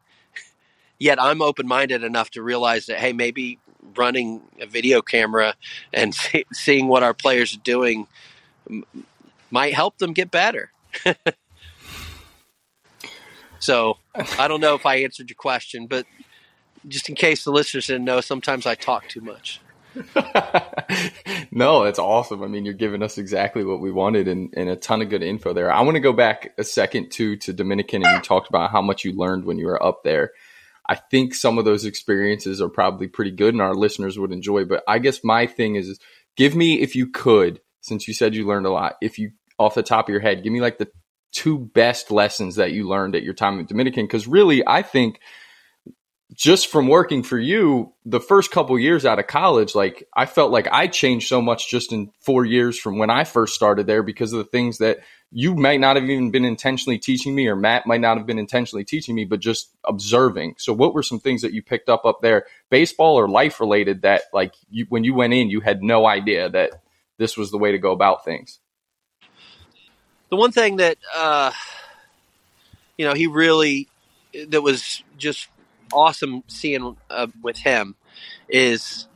Yet 1.00 1.22
I'm 1.22 1.42
open 1.42 1.68
minded 1.68 2.04
enough 2.04 2.30
to 2.32 2.42
realize 2.42 2.86
that, 2.86 3.00
hey, 3.00 3.14
maybe 3.14 3.60
running 3.98 4.42
a 4.62 4.66
video 4.66 5.02
camera 5.02 5.56
and 5.92 6.16
see, 6.16 6.46
seeing 6.54 6.88
what 6.88 7.04
our 7.04 7.14
players 7.14 7.56
are 7.56 7.62
doing 7.62 8.08
might 9.52 9.74
help 9.74 9.98
them 9.98 10.14
get 10.14 10.32
better. 10.32 10.72
so 13.60 13.98
I 14.38 14.48
don't 14.48 14.62
know 14.62 14.76
if 14.76 14.86
I 14.86 14.98
answered 14.98 15.30
your 15.30 15.36
question, 15.36 15.88
but 15.88 16.06
just 16.88 17.10
in 17.10 17.16
case 17.16 17.44
the 17.44 17.52
listeners 17.52 17.88
didn't 17.88 18.06
know, 18.06 18.22
sometimes 18.22 18.66
I 18.66 18.76
talk 18.76 19.08
too 19.08 19.22
much. 19.22 19.60
no, 21.52 21.84
that's 21.84 22.00
awesome. 22.00 22.44
I 22.44 22.48
mean, 22.48 22.66
you're 22.66 22.74
giving 22.74 23.04
us 23.04 23.18
exactly 23.18 23.64
what 23.64 23.80
we 23.80 23.92
wanted 23.92 24.28
and, 24.28 24.54
and 24.56 24.70
a 24.70 24.76
ton 24.76 25.02
of 25.02 25.10
good 25.10 25.24
info 25.24 25.54
there. 25.54 25.72
I 25.72 25.82
want 25.82 25.96
to 25.96 26.02
go 26.02 26.14
back 26.14 26.54
a 26.58 26.64
second 26.64 27.12
too 27.12 27.38
to 27.38 27.54
Dominican 27.54 28.04
and 28.04 28.16
you 28.16 28.22
talked 28.22 28.50
about 28.50 28.72
how 28.72 28.82
much 28.82 29.04
you 29.04 29.14
learned 29.14 29.46
when 29.46 29.58
you 29.58 29.68
were 29.68 29.84
up 29.84 30.04
there. 30.04 30.32
I 30.88 30.96
think 30.96 31.34
some 31.34 31.58
of 31.58 31.66
those 31.66 31.86
experiences 31.86 32.62
are 32.62 32.70
probably 32.70 33.08
pretty 33.08 33.32
good 33.32 33.54
and 33.54 33.62
our 33.62 33.74
listeners 33.74 34.20
would 34.20 34.32
enjoy. 34.32 34.66
But 34.66 34.84
I 34.88 35.00
guess 35.00 35.24
my 35.24 35.48
thing 35.48 35.76
is 35.76 36.00
give 36.36 36.56
me, 36.56 36.82
if 36.82 36.96
you 36.96 37.08
could, 37.08 37.62
since 37.82 38.08
you 38.08 38.14
said 38.14 38.36
you 38.36 38.46
learned 38.46 38.66
a 38.66 38.72
lot, 38.72 38.96
if 39.02 39.18
you 39.18 39.32
off 39.60 39.76
the 39.76 39.84
top 39.84 40.08
of 40.08 40.12
your 40.12 40.22
head, 40.22 40.44
give 40.44 40.52
me 40.52 40.62
like 40.62 40.78
the 40.78 40.90
two 41.32 41.58
best 41.58 42.12
lessons 42.12 42.56
that 42.58 42.72
you 42.72 42.88
learned 42.88 43.16
at 43.16 43.24
your 43.24 43.34
time 43.34 43.60
in 43.60 43.66
Dominican. 43.66 44.08
Cause 44.08 44.28
really, 44.28 44.66
I 44.66 44.82
think 44.82 45.20
just 46.34 46.68
from 46.68 46.88
working 46.88 47.24
for 47.24 47.38
you 47.38 47.94
the 48.06 48.20
first 48.20 48.52
couple 48.52 48.78
years 48.80 49.06
out 49.06 49.20
of 49.20 49.28
college 49.28 49.76
like 49.76 50.08
i 50.16 50.26
felt 50.26 50.52
like 50.52 50.68
i 50.72 50.88
changed 50.88 51.28
so 51.28 51.42
much 51.42 51.70
just 51.70 51.92
in 51.92 52.10
four 52.20 52.46
years 52.46 52.80
from 52.80 52.98
when 52.98 53.10
i 53.10 53.24
first 53.24 53.54
started 53.54 53.88
there 53.88 54.04
because 54.04 54.34
of 54.34 54.38
the 54.38 54.50
things 54.50 54.78
that 54.80 55.00
you 55.36 55.56
might 55.56 55.80
not 55.80 55.96
have 55.96 56.06
even 56.06 56.32
been 56.32 56.46
intentionally 56.46 56.98
teaching 56.98 57.36
me 57.36 57.48
or 57.48 57.56
matt 57.56 57.86
might 57.86 58.02
not 58.02 58.18
have 58.18 58.26
been 58.26 58.40
intentionally 58.40 58.84
teaching 58.84 59.16
me 59.16 59.26
but 59.26 59.40
just 59.40 59.74
observing. 59.86 60.56
So 60.58 60.74
what 60.74 60.94
were 60.94 61.04
some 61.04 61.20
things 61.20 61.42
that 61.42 61.54
you 61.54 61.62
picked 61.62 61.90
up 61.90 62.06
up 62.06 62.22
there 62.22 62.46
baseball 62.70 63.20
or 63.20 63.28
life 63.28 63.60
related 63.60 64.04
that 64.04 64.24
like 64.32 64.54
you, 64.70 64.86
when 64.90 65.04
you 65.04 65.14
went 65.14 65.34
in 65.34 65.50
you 65.50 65.60
had 65.60 65.84
no 65.84 66.06
idea 66.06 66.50
that 66.50 66.72
this 67.18 67.38
was 67.38 67.52
the 67.52 67.58
way 67.58 67.72
to 67.72 67.78
go 67.78 67.92
about 67.92 68.26
things? 68.26 68.60
The 70.30 70.36
one 70.36 70.52
thing 70.52 70.78
that 70.78 70.98
uh 71.16 71.52
you 72.98 73.06
know 73.06 73.14
he 73.14 73.28
really 73.28 73.88
that 74.48 74.62
was 74.62 75.04
just 75.18 75.48
awesome 75.92 76.44
seeing 76.48 76.96
uh, 77.10 77.28
with 77.42 77.58
him 77.58 77.96
is 78.48 79.08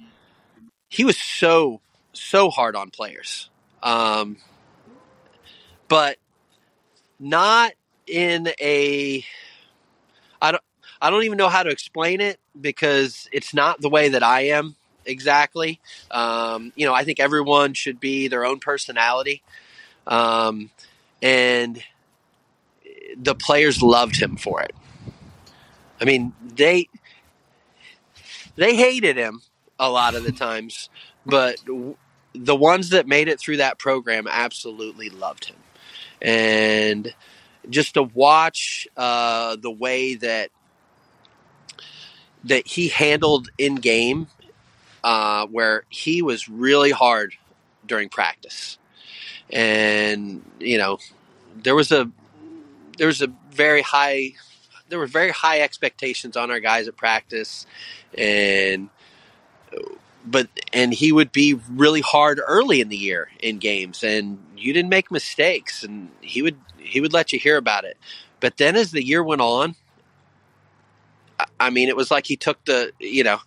he 0.89 1.05
was 1.05 1.17
so 1.17 1.81
so 2.13 2.49
hard 2.49 2.75
on 2.75 2.89
players, 2.89 3.49
um, 3.83 4.37
but 5.87 6.17
not 7.19 7.73
in 8.05 8.49
a. 8.59 9.23
I 10.41 10.51
don't. 10.51 10.63
I 11.01 11.09
don't 11.09 11.23
even 11.23 11.37
know 11.37 11.49
how 11.49 11.63
to 11.63 11.69
explain 11.69 12.21
it 12.21 12.39
because 12.59 13.29
it's 13.31 13.53
not 13.53 13.81
the 13.81 13.89
way 13.89 14.09
that 14.09 14.23
I 14.23 14.47
am, 14.47 14.75
exactly. 15.05 15.79
Um, 16.09 16.73
you 16.75 16.87
know, 16.87 16.93
I 16.93 17.03
think 17.03 17.19
everyone 17.19 17.73
should 17.75 17.99
be 17.99 18.27
their 18.27 18.45
own 18.45 18.59
personality. 18.59 19.43
Um, 20.07 20.71
and 21.21 21.83
the 23.15 23.35
players 23.35 23.81
loved 23.81 24.15
him 24.15 24.37
for 24.37 24.61
it. 24.61 24.73
I 25.99 26.05
mean, 26.05 26.33
they 26.41 26.89
they 28.55 28.75
hated 28.75 29.17
him 29.17 29.41
a 29.79 29.89
lot 29.89 30.15
of 30.15 30.23
the 30.23 30.31
times, 30.33 30.89
but 31.25 31.57
the 32.33 32.55
ones 32.55 32.89
that 32.89 33.07
made 33.07 33.27
it 33.27 33.39
through 33.39 33.57
that 33.57 33.79
program 33.79 34.27
absolutely 34.27 35.09
loved 35.09 35.45
him. 35.45 35.55
And 36.21 37.13
just 37.69 37.95
to 37.95 38.03
watch 38.03 38.87
uh, 38.95 39.55
the 39.57 39.71
way 39.71 40.15
that 40.15 40.49
that 42.43 42.67
he 42.67 42.87
handled 42.87 43.49
in 43.57 43.75
game, 43.75 44.27
uh, 45.03 45.45
where 45.47 45.83
he 45.89 46.21
was 46.21 46.47
really 46.47 46.91
hard 46.91 47.35
during 47.85 48.09
practice, 48.09 48.77
and 49.49 50.43
you 50.59 50.77
know 50.77 50.99
there 51.55 51.75
was 51.75 51.91
a 51.91 52.09
there 52.97 53.07
was 53.07 53.21
a 53.21 53.27
very 53.51 53.81
high 53.81 54.33
there 54.89 54.99
were 54.99 55.07
very 55.07 55.31
high 55.31 55.61
expectations 55.61 56.37
on 56.37 56.51
our 56.51 56.59
guys 56.59 56.87
at 56.87 56.97
practice, 56.97 57.65
and 58.17 58.89
but 60.25 60.49
and 60.73 60.93
he 60.93 61.11
would 61.11 61.31
be 61.31 61.53
really 61.71 62.01
hard 62.01 62.39
early 62.45 62.81
in 62.81 62.89
the 62.89 62.97
year 62.97 63.29
in 63.39 63.57
games, 63.57 64.03
and 64.03 64.39
you 64.55 64.73
didn't 64.73 64.89
make 64.89 65.11
mistakes, 65.11 65.83
and 65.83 66.09
he 66.21 66.41
would 66.41 66.57
he 66.77 67.01
would 67.01 67.13
let 67.13 67.31
you 67.31 67.39
hear 67.39 67.57
about 67.57 67.83
it. 67.83 67.97
But 68.39 68.57
then 68.57 68.75
as 68.75 68.91
the 68.91 69.03
year 69.03 69.23
went 69.23 69.41
on, 69.41 69.75
I 71.59 71.69
mean, 71.69 71.89
it 71.89 71.95
was 71.95 72.11
like 72.11 72.25
he 72.25 72.35
took 72.35 72.63
the, 72.65 72.91
you 72.99 73.23
know, 73.23 73.39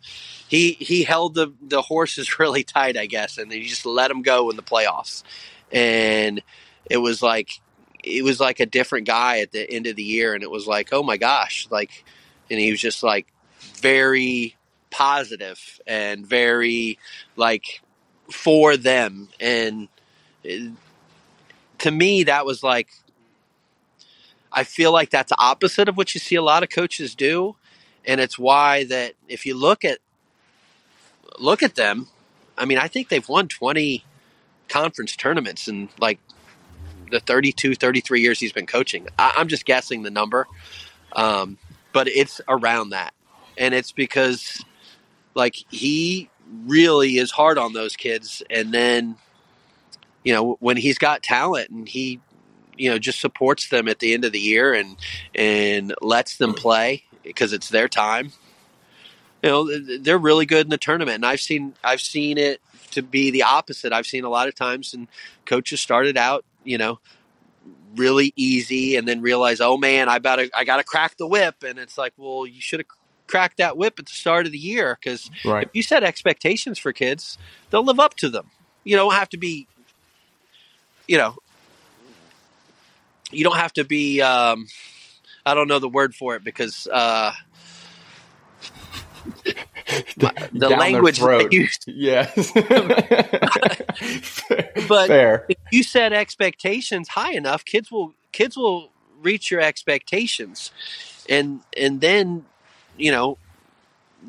he 0.48 0.72
he 0.72 1.04
held 1.04 1.34
the 1.34 1.52
the 1.62 1.82
horses 1.82 2.38
really 2.38 2.64
tight, 2.64 2.96
I 2.96 3.06
guess, 3.06 3.38
and 3.38 3.52
he 3.52 3.64
just 3.64 3.86
let 3.86 4.08
them 4.08 4.22
go 4.22 4.50
in 4.50 4.56
the 4.56 4.62
playoffs, 4.62 5.22
and 5.72 6.42
it 6.88 6.98
was 6.98 7.22
like 7.22 7.60
it 8.04 8.24
was 8.24 8.40
like 8.40 8.60
a 8.60 8.66
different 8.66 9.06
guy 9.06 9.40
at 9.40 9.52
the 9.52 9.70
end 9.70 9.86
of 9.86 9.96
the 9.96 10.02
year, 10.02 10.34
and 10.34 10.42
it 10.42 10.50
was 10.50 10.66
like, 10.66 10.90
oh 10.92 11.02
my 11.02 11.16
gosh, 11.16 11.66
like, 11.70 12.04
and 12.50 12.58
he 12.58 12.70
was 12.70 12.80
just 12.80 13.02
like 13.02 13.26
very 13.58 14.56
positive 14.90 15.80
and 15.86 16.26
very 16.26 16.98
like 17.36 17.80
for 18.30 18.76
them, 18.76 19.28
and 19.40 19.88
it, 20.44 20.72
to 21.78 21.90
me 21.90 22.24
that 22.24 22.44
was 22.44 22.62
like 22.62 22.88
I 24.52 24.64
feel 24.64 24.92
like 24.92 25.10
that's 25.10 25.32
opposite 25.38 25.88
of 25.88 25.96
what 25.96 26.14
you 26.14 26.20
see 26.20 26.34
a 26.34 26.42
lot 26.42 26.62
of 26.62 26.70
coaches 26.70 27.14
do, 27.14 27.56
and 28.04 28.20
it's 28.20 28.38
why 28.38 28.84
that 28.84 29.14
if 29.28 29.46
you 29.46 29.54
look 29.56 29.84
at 29.84 29.98
look 31.38 31.62
at 31.62 31.76
them, 31.76 32.08
I 32.58 32.64
mean, 32.64 32.78
I 32.78 32.88
think 32.88 33.08
they've 33.08 33.28
won 33.28 33.48
twenty 33.48 34.04
conference 34.68 35.16
tournaments 35.16 35.68
and 35.68 35.88
like 36.00 36.18
the 37.10 37.20
32, 37.20 37.74
33 37.74 38.20
years 38.20 38.40
he's 38.40 38.52
been 38.52 38.66
coaching. 38.66 39.08
I, 39.18 39.34
am 39.36 39.48
just 39.48 39.64
guessing 39.64 40.02
the 40.02 40.10
number, 40.10 40.46
um, 41.12 41.58
but 41.92 42.08
it's 42.08 42.40
around 42.48 42.90
that, 42.90 43.14
and 43.58 43.74
it's 43.74 43.92
because 43.92 44.64
like 45.34 45.56
he 45.70 46.30
really 46.66 47.16
is 47.16 47.30
hard 47.30 47.58
on 47.58 47.72
those 47.72 47.96
kids, 47.96 48.42
and 48.50 48.72
then 48.72 49.16
you 50.24 50.32
know 50.32 50.56
when 50.60 50.76
he's 50.76 50.98
got 50.98 51.22
talent 51.22 51.70
and 51.70 51.88
he 51.88 52.20
you 52.76 52.90
know 52.90 52.98
just 52.98 53.20
supports 53.20 53.68
them 53.68 53.88
at 53.88 53.98
the 53.98 54.14
end 54.14 54.24
of 54.24 54.32
the 54.32 54.40
year 54.40 54.72
and 54.72 54.96
and 55.34 55.94
lets 56.00 56.36
them 56.36 56.54
play 56.54 57.04
because 57.22 57.52
it's 57.52 57.68
their 57.68 57.88
time. 57.88 58.32
You 59.42 59.50
know 59.50 59.98
they're 59.98 60.18
really 60.18 60.46
good 60.46 60.66
in 60.66 60.70
the 60.70 60.78
tournament, 60.78 61.16
and 61.16 61.26
I've 61.26 61.40
seen 61.40 61.74
I've 61.82 62.00
seen 62.00 62.38
it 62.38 62.60
to 62.92 63.02
be 63.02 63.30
the 63.30 63.42
opposite. 63.42 63.92
I've 63.92 64.06
seen 64.06 64.24
a 64.24 64.28
lot 64.28 64.48
of 64.48 64.54
times, 64.54 64.94
and 64.94 65.08
coaches 65.46 65.80
started 65.80 66.16
out, 66.16 66.44
you 66.64 66.78
know, 66.78 66.98
really 67.96 68.32
easy, 68.36 68.96
and 68.96 69.06
then 69.06 69.20
realize, 69.20 69.60
oh 69.60 69.76
man, 69.76 70.08
I 70.08 70.18
got 70.18 70.36
to 70.36 70.50
I 70.54 70.64
got 70.64 70.78
to 70.78 70.84
crack 70.84 71.16
the 71.16 71.26
whip, 71.26 71.62
and 71.62 71.78
it's 71.78 71.98
like, 71.98 72.12
well, 72.16 72.46
you 72.46 72.60
should 72.60 72.80
have 72.80 72.86
cracked 73.26 73.58
that 73.58 73.76
whip 73.76 73.98
at 73.98 74.06
the 74.06 74.12
start 74.12 74.46
of 74.46 74.52
the 74.52 74.58
year 74.58 74.98
because 75.00 75.30
right. 75.44 75.66
if 75.66 75.70
you 75.72 75.82
set 75.82 76.02
expectations 76.02 76.78
for 76.78 76.92
kids, 76.92 77.38
they'll 77.70 77.84
live 77.84 78.00
up 78.00 78.14
to 78.16 78.28
them. 78.28 78.50
You 78.84 78.96
don't 78.96 79.12
have 79.12 79.28
to 79.30 79.36
be, 79.36 79.68
you 81.06 81.16
know, 81.16 81.36
you 83.30 83.44
don't 83.44 83.56
have 83.56 83.72
to 83.74 83.84
be. 83.84 84.20
Um, 84.20 84.66
I 85.46 85.54
don't 85.54 85.68
know 85.68 85.78
the 85.78 85.88
word 85.88 86.14
for 86.14 86.36
it 86.36 86.44
because 86.44 86.86
uh, 86.92 87.32
the 90.16 90.68
language 90.68 91.20
they 91.20 91.48
used. 91.50 91.84
Yes, 91.86 92.52
but 94.88 95.08
Fair. 95.08 95.46
if 95.48 95.58
you 95.70 95.82
set 95.82 96.12
expectations 96.12 97.08
high 97.08 97.32
enough, 97.32 97.64
kids 97.64 97.90
will 97.90 98.14
kids 98.32 98.56
will 98.56 98.90
reach 99.22 99.50
your 99.50 99.60
expectations, 99.60 100.70
and 101.28 101.60
and 101.76 102.00
then 102.00 102.44
you 102.96 103.10
know 103.10 103.38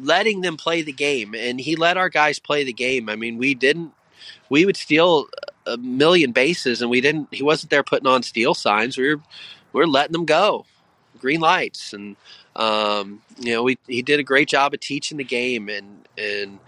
letting 0.02 0.42
them 0.42 0.56
play 0.56 0.82
the 0.82 0.94
game 0.94 1.36
and 1.36 1.60
he 1.60 1.76
let 1.76 1.98
our 1.98 2.08
guys 2.08 2.40
play 2.40 2.64
the 2.64 2.72
game 2.72 3.10
i 3.10 3.16
mean 3.18 3.38
we 3.38 3.54
didn't 3.54 3.92
we 4.50 4.66
would 4.66 4.78
steal 4.78 5.28
a 5.66 5.78
million 5.78 6.32
bases, 6.32 6.82
and 6.82 6.90
we 6.90 7.02
didn't. 7.02 7.30
He 7.32 7.44
wasn't 7.44 7.70
there 7.70 7.84
putting 7.84 8.08
on 8.08 8.24
steal 8.24 8.54
signs. 8.54 8.98
We 8.98 9.16
were 9.16 9.22
we 9.74 9.82
are 9.82 9.88
letting 9.88 10.14
them 10.14 10.26
go, 10.26 10.66
green 11.20 11.40
lights, 11.40 11.94
and 11.94 12.16
um, 12.56 13.22
you 13.40 13.54
know 13.54 13.64
we 13.64 13.78
he 13.88 14.02
did 14.02 14.20
a 14.20 14.24
great 14.24 14.48
job 14.48 14.74
of 14.74 14.80
teaching 14.80 15.18
the 15.18 15.24
game 15.24 15.70
and 15.70 16.08
and 16.18 16.60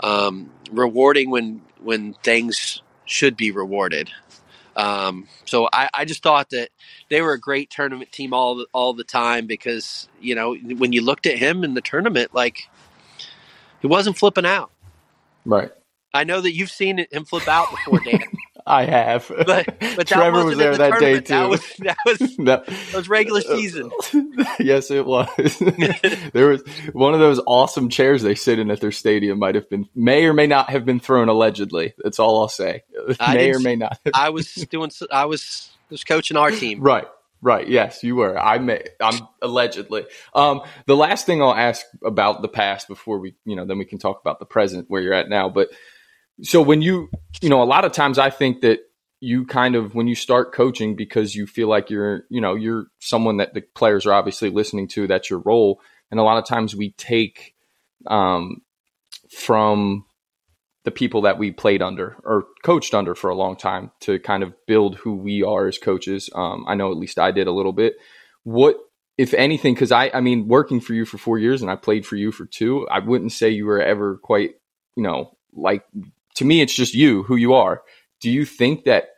um, 0.00 0.50
rewarding 0.70 1.30
when 1.30 1.62
when 1.80 2.14
things 2.22 2.82
should 3.04 3.36
be 3.36 3.50
rewarded. 3.50 4.10
Um, 4.74 5.28
so 5.44 5.68
I, 5.70 5.90
I, 5.92 6.04
just 6.06 6.22
thought 6.22 6.48
that 6.50 6.70
they 7.10 7.20
were 7.20 7.34
a 7.34 7.38
great 7.38 7.68
tournament 7.68 8.10
team 8.10 8.32
all 8.32 8.56
the, 8.56 8.66
all 8.72 8.94
the 8.94 9.04
time 9.04 9.46
because 9.46 10.08
you 10.18 10.34
know 10.34 10.54
when 10.54 10.94
you 10.94 11.02
looked 11.02 11.26
at 11.26 11.36
him 11.36 11.62
in 11.62 11.74
the 11.74 11.82
tournament, 11.82 12.34
like 12.34 12.68
he 13.80 13.86
wasn't 13.86 14.16
flipping 14.16 14.46
out. 14.46 14.70
Right. 15.44 15.70
I 16.14 16.24
know 16.24 16.40
that 16.40 16.54
you've 16.54 16.70
seen 16.70 17.06
him 17.10 17.24
flip 17.24 17.48
out 17.48 17.70
before, 17.70 18.00
Dan. 18.00 18.22
I 18.66 18.84
have, 18.84 19.28
but 19.28 19.78
but 19.96 20.06
Trevor 20.06 20.44
was 20.44 20.56
there 20.56 20.72
the 20.72 20.78
that 20.78 21.00
day 21.00 21.20
too. 21.20 21.34
That 21.34 21.48
was 21.48 21.60
that 21.78 21.96
was, 22.06 22.20
no. 22.38 22.56
that 22.64 22.94
was 22.94 23.08
regular 23.08 23.40
season. 23.42 23.90
yes, 24.60 24.90
it 24.90 25.04
was. 25.04 25.28
there 26.32 26.48
was 26.48 26.62
one 26.92 27.14
of 27.14 27.20
those 27.20 27.40
awesome 27.46 27.88
chairs 27.88 28.22
they 28.22 28.34
sit 28.34 28.58
in 28.58 28.70
at 28.70 28.80
their 28.80 28.92
stadium. 28.92 29.38
Might 29.38 29.54
have 29.54 29.68
been, 29.68 29.88
may 29.94 30.24
or 30.26 30.32
may 30.32 30.46
not 30.46 30.70
have 30.70 30.84
been 30.84 31.00
thrown. 31.00 31.28
Allegedly, 31.28 31.94
that's 31.98 32.18
all 32.18 32.40
I'll 32.40 32.48
say. 32.48 32.82
I 33.18 33.34
may 33.34 33.52
or 33.52 33.58
may 33.58 33.76
not. 33.76 33.98
I 34.14 34.30
was 34.30 34.52
doing. 34.54 34.90
I 35.10 35.24
was 35.24 35.70
was 35.90 36.04
coaching 36.04 36.36
our 36.36 36.50
team. 36.50 36.80
Right. 36.80 37.06
Right. 37.44 37.66
Yes, 37.66 38.04
you 38.04 38.14
were. 38.14 38.38
I 38.38 38.58
may. 38.58 38.84
I'm 39.00 39.26
allegedly. 39.42 40.06
Um, 40.32 40.62
the 40.86 40.94
last 40.94 41.26
thing 41.26 41.42
I'll 41.42 41.54
ask 41.54 41.84
about 42.04 42.40
the 42.40 42.48
past 42.48 42.86
before 42.86 43.18
we, 43.18 43.34
you 43.44 43.56
know, 43.56 43.64
then 43.64 43.78
we 43.78 43.84
can 43.84 43.98
talk 43.98 44.20
about 44.20 44.38
the 44.38 44.46
present 44.46 44.88
where 44.88 45.02
you're 45.02 45.12
at 45.12 45.28
now. 45.28 45.48
But 45.48 45.70
so 46.42 46.62
when 46.62 46.82
you, 46.82 47.10
you 47.40 47.48
know, 47.48 47.62
a 47.62 47.64
lot 47.64 47.84
of 47.84 47.92
times 47.92 48.18
I 48.18 48.30
think 48.30 48.62
that 48.62 48.80
you 49.20 49.46
kind 49.46 49.76
of 49.76 49.94
when 49.94 50.08
you 50.08 50.14
start 50.14 50.52
coaching 50.52 50.96
because 50.96 51.34
you 51.34 51.46
feel 51.46 51.68
like 51.68 51.90
you're, 51.90 52.24
you 52.28 52.40
know, 52.40 52.54
you're 52.54 52.86
someone 52.98 53.36
that 53.36 53.54
the 53.54 53.60
players 53.60 54.06
are 54.06 54.12
obviously 54.12 54.50
listening 54.50 54.88
to. 54.88 55.06
That's 55.06 55.30
your 55.30 55.38
role, 55.40 55.80
and 56.10 56.18
a 56.18 56.24
lot 56.24 56.38
of 56.38 56.46
times 56.46 56.74
we 56.74 56.90
take 56.92 57.54
um, 58.06 58.62
from 59.30 60.04
the 60.84 60.90
people 60.90 61.22
that 61.22 61.38
we 61.38 61.52
played 61.52 61.82
under 61.82 62.16
or 62.24 62.44
coached 62.64 62.94
under 62.94 63.14
for 63.14 63.30
a 63.30 63.36
long 63.36 63.56
time 63.56 63.92
to 64.00 64.18
kind 64.18 64.42
of 64.42 64.52
build 64.66 64.96
who 64.96 65.14
we 65.14 65.42
are 65.42 65.68
as 65.68 65.78
coaches. 65.78 66.28
Um, 66.34 66.64
I 66.66 66.74
know 66.74 66.90
at 66.90 66.98
least 66.98 67.18
I 67.18 67.30
did 67.30 67.46
a 67.46 67.52
little 67.52 67.72
bit. 67.72 67.94
What, 68.42 68.76
if 69.16 69.32
anything, 69.34 69.74
because 69.74 69.92
I, 69.92 70.10
I 70.12 70.20
mean, 70.20 70.48
working 70.48 70.80
for 70.80 70.94
you 70.94 71.04
for 71.04 71.18
four 71.18 71.38
years 71.38 71.62
and 71.62 71.70
I 71.70 71.76
played 71.76 72.04
for 72.04 72.16
you 72.16 72.32
for 72.32 72.46
two, 72.46 72.88
I 72.88 72.98
wouldn't 72.98 73.30
say 73.30 73.50
you 73.50 73.66
were 73.66 73.80
ever 73.80 74.16
quite, 74.16 74.54
you 74.96 75.04
know, 75.04 75.36
like 75.52 75.84
to 76.36 76.44
me, 76.44 76.60
it's 76.60 76.74
just 76.74 76.94
you, 76.94 77.22
who 77.24 77.36
you 77.36 77.54
are. 77.54 77.82
Do 78.20 78.30
you 78.30 78.44
think 78.44 78.84
that 78.84 79.08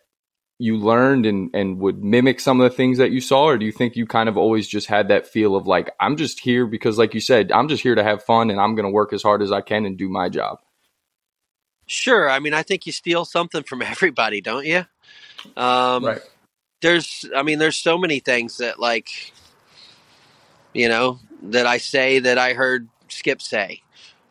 you 0.59 0.77
learned 0.77 1.27
and, 1.27 1.51
and 1.55 1.79
would 1.79 2.03
mimic 2.03 2.41
some 2.41 2.61
of 2.61 2.71
the 2.71 2.77
things 2.77 2.99
that 2.99 3.11
you 3.11 3.21
saw? 3.21 3.45
Or 3.45 3.59
do 3.59 3.67
you 3.67 3.73
think 3.73 3.97
you 3.97 4.07
kind 4.07 4.29
of 4.29 4.37
always 4.37 4.69
just 4.69 4.87
had 4.87 5.09
that 5.09 5.27
feel 5.27 5.57
of 5.57 5.67
like, 5.67 5.91
I'm 6.01 6.17
just 6.17 6.41
here 6.41 6.67
because, 6.67 6.99
like 6.99 7.15
you 7.15 7.21
said, 7.21 7.53
I'm 7.53 7.69
just 7.69 7.83
here 7.83 7.95
to 7.95 8.03
have 8.03 8.23
fun 8.23 8.51
and 8.51 8.61
I'm 8.61 8.75
going 8.75 8.85
to 8.87 8.91
work 8.91 9.13
as 9.13 9.23
hard 9.23 9.43
as 9.43 9.53
I 9.53 9.61
can 9.61 9.85
and 9.85 9.99
do 9.99 10.09
my 10.09 10.29
job? 10.29 10.59
Sure. 11.87 12.31
I 12.31 12.39
mean, 12.39 12.55
I 12.55 12.63
think 12.63 12.87
you 12.87 12.93
steal 12.93 13.25
something 13.25 13.63
from 13.63 13.83
everybody, 13.83 14.41
don't 14.41 14.67
you? 14.67 14.85
Um, 15.57 16.05
right. 16.05 16.23
There's, 16.81 17.25
I 17.35 17.43
mean, 17.43 17.59
there's 17.59 17.77
so 17.77 17.97
many 17.97 18.21
things 18.21 18.59
that, 18.59 18.79
like, 18.79 19.33
you 20.73 20.89
know, 20.89 21.19
that 21.43 21.67
I 21.67 21.79
say 21.79 22.19
that 22.19 22.37
I 22.37 22.53
heard 22.53 22.89
Skip 23.09 23.41
say 23.41 23.84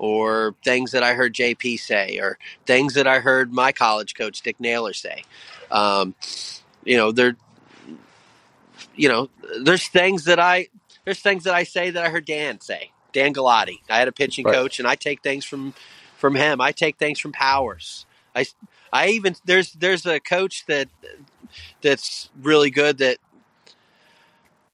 or 0.04 0.54
things 0.66 0.92
that 0.92 1.02
I 1.02 1.14
heard 1.14 1.34
JP 1.34 1.80
say, 1.80 2.20
or 2.20 2.38
things 2.66 2.96
that 2.96 3.08
I 3.08 3.20
heard 3.20 3.54
my 3.54 3.72
college 3.72 4.16
coach 4.16 4.42
Dick 4.42 4.60
Naylor 4.60 4.92
say. 4.92 5.24
Um, 5.72 6.14
you 6.84 6.98
know, 6.98 7.14
there, 7.14 7.38
you 8.98 9.08
know, 9.08 9.30
there's 9.64 9.88
things 9.88 10.26
that 10.26 10.42
I 10.42 10.68
there's 11.06 11.22
things 11.22 11.46
that 11.46 11.56
I 11.56 11.64
say 11.64 11.90
that 11.90 12.04
I 12.04 12.10
heard 12.10 12.26
Dan 12.26 12.60
say. 12.60 12.92
Dan 13.14 13.34
Galati. 13.34 13.80
I 13.90 13.98
had 13.98 14.10
a 14.10 14.12
pitching 14.12 14.46
right. 14.46 14.54
coach, 14.54 14.78
and 14.78 14.86
I 14.90 14.96
take 14.96 15.24
things 15.24 15.46
from 15.46 15.74
from 16.18 16.36
him. 16.36 16.60
I 16.60 16.74
take 16.74 16.98
things 16.98 17.18
from 17.18 17.32
Powers. 17.32 18.06
I, 18.36 18.46
I 18.92 19.08
even 19.08 19.38
there's 19.46 19.72
there's 19.72 20.06
a 20.06 20.20
coach 20.20 20.66
that 20.66 20.90
that's 21.82 22.30
really 22.42 22.72
good. 22.72 22.98
That 22.98 23.20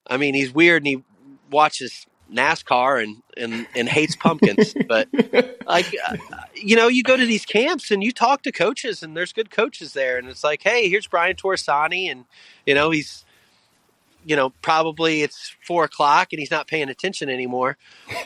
I 0.07 0.17
mean, 0.17 0.33
he's 0.33 0.51
weird 0.51 0.81
and 0.81 0.87
he 0.87 1.03
watches 1.51 2.07
NASCAR 2.33 3.03
and 3.03 3.21
and, 3.37 3.67
and 3.75 3.89
hates 3.89 4.15
pumpkins, 4.15 4.75
but 4.87 5.07
like 5.65 5.95
uh, 6.07 6.17
you 6.53 6.75
know, 6.75 6.87
you 6.87 7.03
go 7.03 7.17
to 7.17 7.25
these 7.25 7.45
camps 7.45 7.91
and 7.91 8.03
you 8.03 8.11
talk 8.11 8.43
to 8.43 8.51
coaches, 8.51 9.03
and 9.03 9.15
there's 9.15 9.33
good 9.33 9.51
coaches 9.51 9.93
there, 9.93 10.17
and 10.17 10.27
it's 10.27 10.43
like, 10.43 10.61
hey, 10.63 10.89
here's 10.89 11.07
Brian 11.07 11.35
Torsani, 11.35 12.09
and 12.09 12.25
you 12.65 12.73
know 12.75 12.91
he's 12.91 13.25
you 14.25 14.35
know, 14.35 14.49
probably 14.61 15.21
it's 15.21 15.55
four 15.65 15.85
o'clock 15.85 16.33
and 16.33 16.39
he's 16.39 16.51
not 16.51 16.67
paying 16.67 16.89
attention 16.89 17.29
anymore 17.29 17.77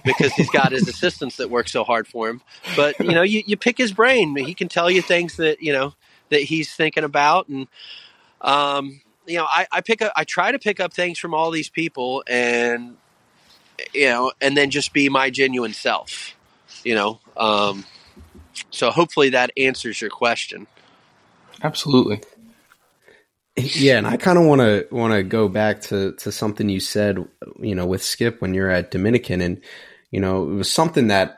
because 0.03 0.33
he's 0.33 0.49
got 0.49 0.71
his 0.71 0.87
assistants 0.87 1.37
that 1.37 1.49
work 1.49 1.67
so 1.67 1.83
hard 1.83 2.07
for 2.07 2.29
him. 2.29 2.41
But 2.75 2.99
you 2.99 3.11
know, 3.11 3.21
you, 3.21 3.43
you 3.45 3.57
pick 3.57 3.77
his 3.77 3.93
brain. 3.93 4.35
He 4.35 4.53
can 4.53 4.69
tell 4.69 4.89
you 4.89 5.01
things 5.01 5.37
that 5.37 5.61
you 5.61 5.71
know 5.71 5.93
that 6.29 6.41
he's 6.41 6.73
thinking 6.73 7.03
about, 7.03 7.47
and 7.47 7.67
um, 8.41 9.01
you 9.25 9.37
know, 9.37 9.45
I, 9.45 9.67
I 9.71 9.81
pick 9.81 10.01
up, 10.01 10.11
I 10.15 10.23
try 10.23 10.51
to 10.51 10.59
pick 10.59 10.79
up 10.79 10.93
things 10.93 11.19
from 11.19 11.33
all 11.33 11.51
these 11.51 11.69
people, 11.69 12.23
and 12.27 12.97
you 13.93 14.07
know, 14.07 14.31
and 14.41 14.57
then 14.57 14.69
just 14.69 14.93
be 14.93 15.09
my 15.09 15.29
genuine 15.29 15.73
self. 15.73 16.35
You 16.83 16.95
know, 16.95 17.19
um, 17.37 17.85
so 18.69 18.91
hopefully 18.91 19.29
that 19.29 19.51
answers 19.57 20.01
your 20.01 20.09
question. 20.09 20.67
Absolutely. 21.61 22.21
Yeah, 23.55 23.99
and 23.99 24.07
I 24.07 24.17
kind 24.17 24.37
of 24.37 24.45
want 24.45 24.61
to 24.61 24.87
want 24.91 25.13
to 25.13 25.23
go 25.23 25.47
back 25.47 25.81
to 25.81 26.13
to 26.13 26.31
something 26.31 26.69
you 26.69 26.79
said, 26.79 27.17
you 27.59 27.75
know, 27.75 27.85
with 27.85 28.03
Skip 28.03 28.41
when 28.41 28.53
you're 28.53 28.69
at 28.69 28.89
Dominican, 28.89 29.41
and 29.41 29.61
you 30.09 30.19
know, 30.19 30.49
it 30.49 30.53
was 30.53 30.71
something 30.71 31.07
that 31.07 31.37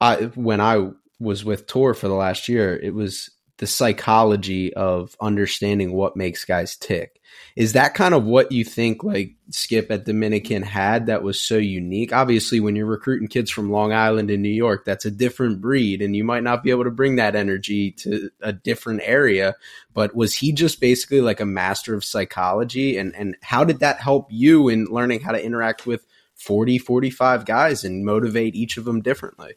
I 0.00 0.16
when 0.34 0.60
I 0.60 0.90
was 1.20 1.44
with 1.44 1.66
Tor 1.66 1.94
for 1.94 2.08
the 2.08 2.14
last 2.14 2.48
year, 2.48 2.76
it 2.76 2.94
was 2.94 3.30
the 3.58 3.66
psychology 3.66 4.74
of 4.74 5.14
understanding 5.20 5.92
what 5.92 6.16
makes 6.16 6.44
guys 6.44 6.74
tick. 6.74 7.20
Is 7.54 7.74
that 7.74 7.94
kind 7.94 8.14
of 8.14 8.24
what 8.24 8.50
you 8.52 8.64
think 8.64 9.04
like 9.04 9.34
Skip 9.50 9.90
at 9.90 10.04
Dominican 10.04 10.62
had 10.62 11.06
that 11.06 11.22
was 11.22 11.40
so 11.40 11.58
unique? 11.58 12.12
Obviously, 12.12 12.60
when 12.60 12.76
you're 12.76 12.86
recruiting 12.86 13.28
kids 13.28 13.50
from 13.50 13.70
Long 13.70 13.92
Island 13.92 14.30
and 14.30 14.42
New 14.42 14.48
York, 14.48 14.84
that's 14.84 15.04
a 15.04 15.10
different 15.10 15.60
breed 15.60 16.00
and 16.00 16.16
you 16.16 16.24
might 16.24 16.42
not 16.42 16.62
be 16.62 16.70
able 16.70 16.84
to 16.84 16.90
bring 16.90 17.16
that 17.16 17.36
energy 17.36 17.90
to 17.92 18.30
a 18.40 18.52
different 18.52 19.02
area. 19.04 19.54
But 19.92 20.14
was 20.14 20.34
he 20.34 20.52
just 20.52 20.80
basically 20.80 21.20
like 21.20 21.40
a 21.40 21.46
master 21.46 21.94
of 21.94 22.04
psychology? 22.04 22.96
And, 22.96 23.14
and 23.14 23.36
how 23.42 23.64
did 23.64 23.80
that 23.80 24.00
help 24.00 24.28
you 24.30 24.68
in 24.68 24.86
learning 24.86 25.20
how 25.20 25.32
to 25.32 25.44
interact 25.44 25.86
with 25.86 26.06
40, 26.36 26.78
45 26.78 27.44
guys 27.44 27.84
and 27.84 28.04
motivate 28.04 28.54
each 28.54 28.76
of 28.76 28.84
them 28.84 29.02
differently? 29.02 29.54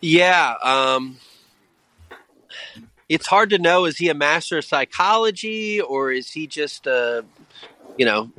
Yeah. 0.00 0.54
Um, 0.62 1.16
it's 3.08 3.26
hard 3.26 3.50
to 3.50 3.58
know 3.58 3.84
is 3.84 3.98
he 3.98 4.08
a 4.08 4.14
master 4.14 4.58
of 4.58 4.64
psychology 4.64 5.80
or 5.80 6.10
is 6.10 6.30
he 6.30 6.46
just 6.46 6.86
a 6.86 7.24
you 7.96 8.04
know 8.04 8.30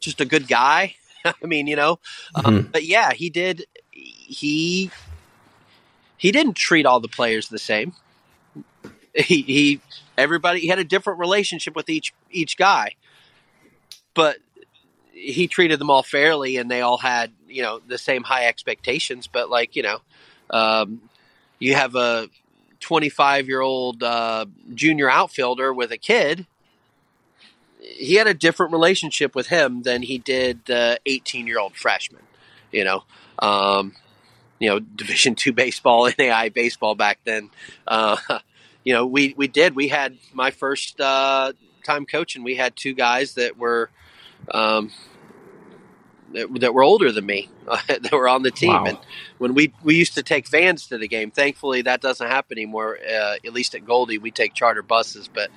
just 0.00 0.20
a 0.20 0.24
good 0.24 0.48
guy? 0.48 0.94
I 1.24 1.34
mean 1.46 1.66
you 1.66 1.76
know 1.76 1.98
um, 2.34 2.44
mm-hmm. 2.44 2.56
um, 2.56 2.68
but 2.72 2.84
yeah 2.84 3.12
he 3.12 3.30
did 3.30 3.66
he 3.92 4.90
he 6.16 6.32
didn't 6.32 6.54
treat 6.54 6.86
all 6.86 7.00
the 7.00 7.08
players 7.08 7.48
the 7.48 7.58
same. 7.58 7.92
He, 9.14 9.42
he 9.42 9.80
everybody 10.18 10.60
he 10.60 10.68
had 10.68 10.78
a 10.78 10.84
different 10.84 11.20
relationship 11.20 11.74
with 11.74 11.88
each 11.88 12.12
each 12.30 12.56
guy. 12.56 12.96
But 14.14 14.38
he 15.12 15.46
treated 15.46 15.78
them 15.78 15.90
all 15.90 16.02
fairly 16.02 16.56
and 16.56 16.70
they 16.70 16.80
all 16.80 16.98
had 16.98 17.32
you 17.48 17.62
know 17.62 17.80
the 17.86 17.98
same 17.98 18.22
high 18.22 18.46
expectations. 18.46 19.26
But 19.26 19.50
like 19.50 19.76
you 19.76 19.82
know 19.82 20.00
um, 20.50 21.02
you 21.58 21.74
have 21.74 21.94
a 21.94 22.28
25 22.80 23.48
year 23.48 23.60
old 23.60 24.02
uh, 24.02 24.46
junior 24.74 25.10
outfielder 25.10 25.72
with 25.72 25.92
a 25.92 25.96
kid, 25.96 26.46
he 27.80 28.14
had 28.14 28.26
a 28.26 28.34
different 28.34 28.72
relationship 28.72 29.34
with 29.34 29.48
him 29.48 29.82
than 29.82 30.02
he 30.02 30.18
did 30.18 30.64
the 30.66 30.98
18 31.06 31.46
year 31.46 31.58
old 31.58 31.76
freshman. 31.76 32.22
You 32.72 32.84
know, 32.84 33.04
um, 33.38 33.94
you 34.58 34.68
know, 34.68 34.80
Division 34.80 35.34
two 35.34 35.52
baseball, 35.52 36.10
NAI 36.18 36.48
baseball 36.50 36.94
back 36.94 37.18
then. 37.24 37.50
Uh, 37.86 38.16
you 38.84 38.92
know, 38.92 39.06
we 39.06 39.34
we 39.36 39.48
did. 39.48 39.74
We 39.74 39.88
had 39.88 40.16
my 40.32 40.50
first 40.50 41.00
uh, 41.00 41.52
time 41.84 42.06
coaching. 42.06 42.42
We 42.42 42.56
had 42.56 42.76
two 42.76 42.94
guys 42.94 43.34
that 43.34 43.56
were 43.56 43.90
um, 44.50 44.90
that, 46.36 46.60
that 46.60 46.74
were 46.74 46.82
older 46.82 47.10
than 47.10 47.24
me 47.24 47.48
uh, 47.66 47.78
that 47.88 48.12
were 48.12 48.28
on 48.28 48.42
the 48.42 48.50
team. 48.50 48.72
Wow. 48.72 48.84
And 48.84 48.98
when 49.38 49.54
we 49.54 49.72
we 49.82 49.96
used 49.96 50.14
to 50.14 50.22
take 50.22 50.48
vans 50.48 50.86
to 50.88 50.98
the 50.98 51.08
game, 51.08 51.30
thankfully 51.30 51.82
that 51.82 52.00
doesn't 52.00 52.26
happen 52.26 52.58
anymore. 52.58 52.98
Uh, 52.98 53.36
at 53.44 53.52
least 53.52 53.74
at 53.74 53.84
Goldey, 53.84 54.18
we 54.18 54.30
take 54.30 54.54
charter 54.54 54.82
buses. 54.82 55.28
But 55.28 55.50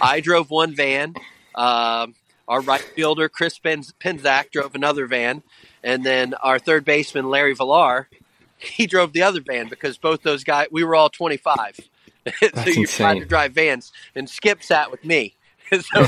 I 0.00 0.20
drove 0.20 0.50
one 0.50 0.74
van. 0.74 1.14
Um, 1.54 2.14
our 2.48 2.60
right 2.60 2.80
fielder 2.80 3.28
Chris 3.28 3.58
Penzak 3.58 4.50
drove 4.50 4.74
another 4.74 5.06
van, 5.06 5.42
and 5.82 6.04
then 6.04 6.34
our 6.34 6.58
third 6.58 6.84
baseman 6.84 7.30
Larry 7.30 7.54
Villar, 7.54 8.08
he 8.58 8.86
drove 8.86 9.12
the 9.12 9.22
other 9.22 9.40
van 9.40 9.68
because 9.68 9.98
both 9.98 10.22
those 10.22 10.44
guys 10.44 10.68
we 10.72 10.82
were 10.82 10.94
all 10.96 11.10
twenty 11.10 11.36
five. 11.36 11.78
so 12.54 12.70
you 12.70 12.86
tried 12.86 13.18
to 13.18 13.24
drive 13.24 13.52
vans, 13.52 13.92
and 14.14 14.30
Skip 14.30 14.62
sat 14.62 14.90
with 14.90 15.04
me. 15.04 15.34
so, 15.72 16.06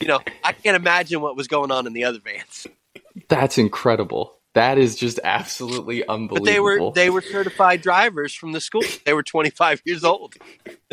you 0.00 0.08
know, 0.08 0.18
I 0.42 0.52
can't 0.52 0.74
imagine 0.74 1.20
what 1.20 1.36
was 1.36 1.48
going 1.48 1.70
on 1.70 1.86
in 1.86 1.92
the 1.92 2.04
other 2.04 2.18
vans. 2.18 2.66
That's 3.34 3.58
incredible. 3.58 4.34
That 4.54 4.76
is 4.76 4.96
just 4.96 5.18
absolutely 5.24 6.06
unbelievable. 6.06 6.44
But 6.44 6.52
they 6.52 6.60
were 6.60 6.92
they 6.92 7.10
were 7.10 7.22
certified 7.22 7.80
drivers 7.80 8.34
from 8.34 8.52
the 8.52 8.60
school. 8.60 8.82
They 9.04 9.14
were 9.14 9.22
25 9.22 9.82
years 9.84 10.04
old, 10.04 10.34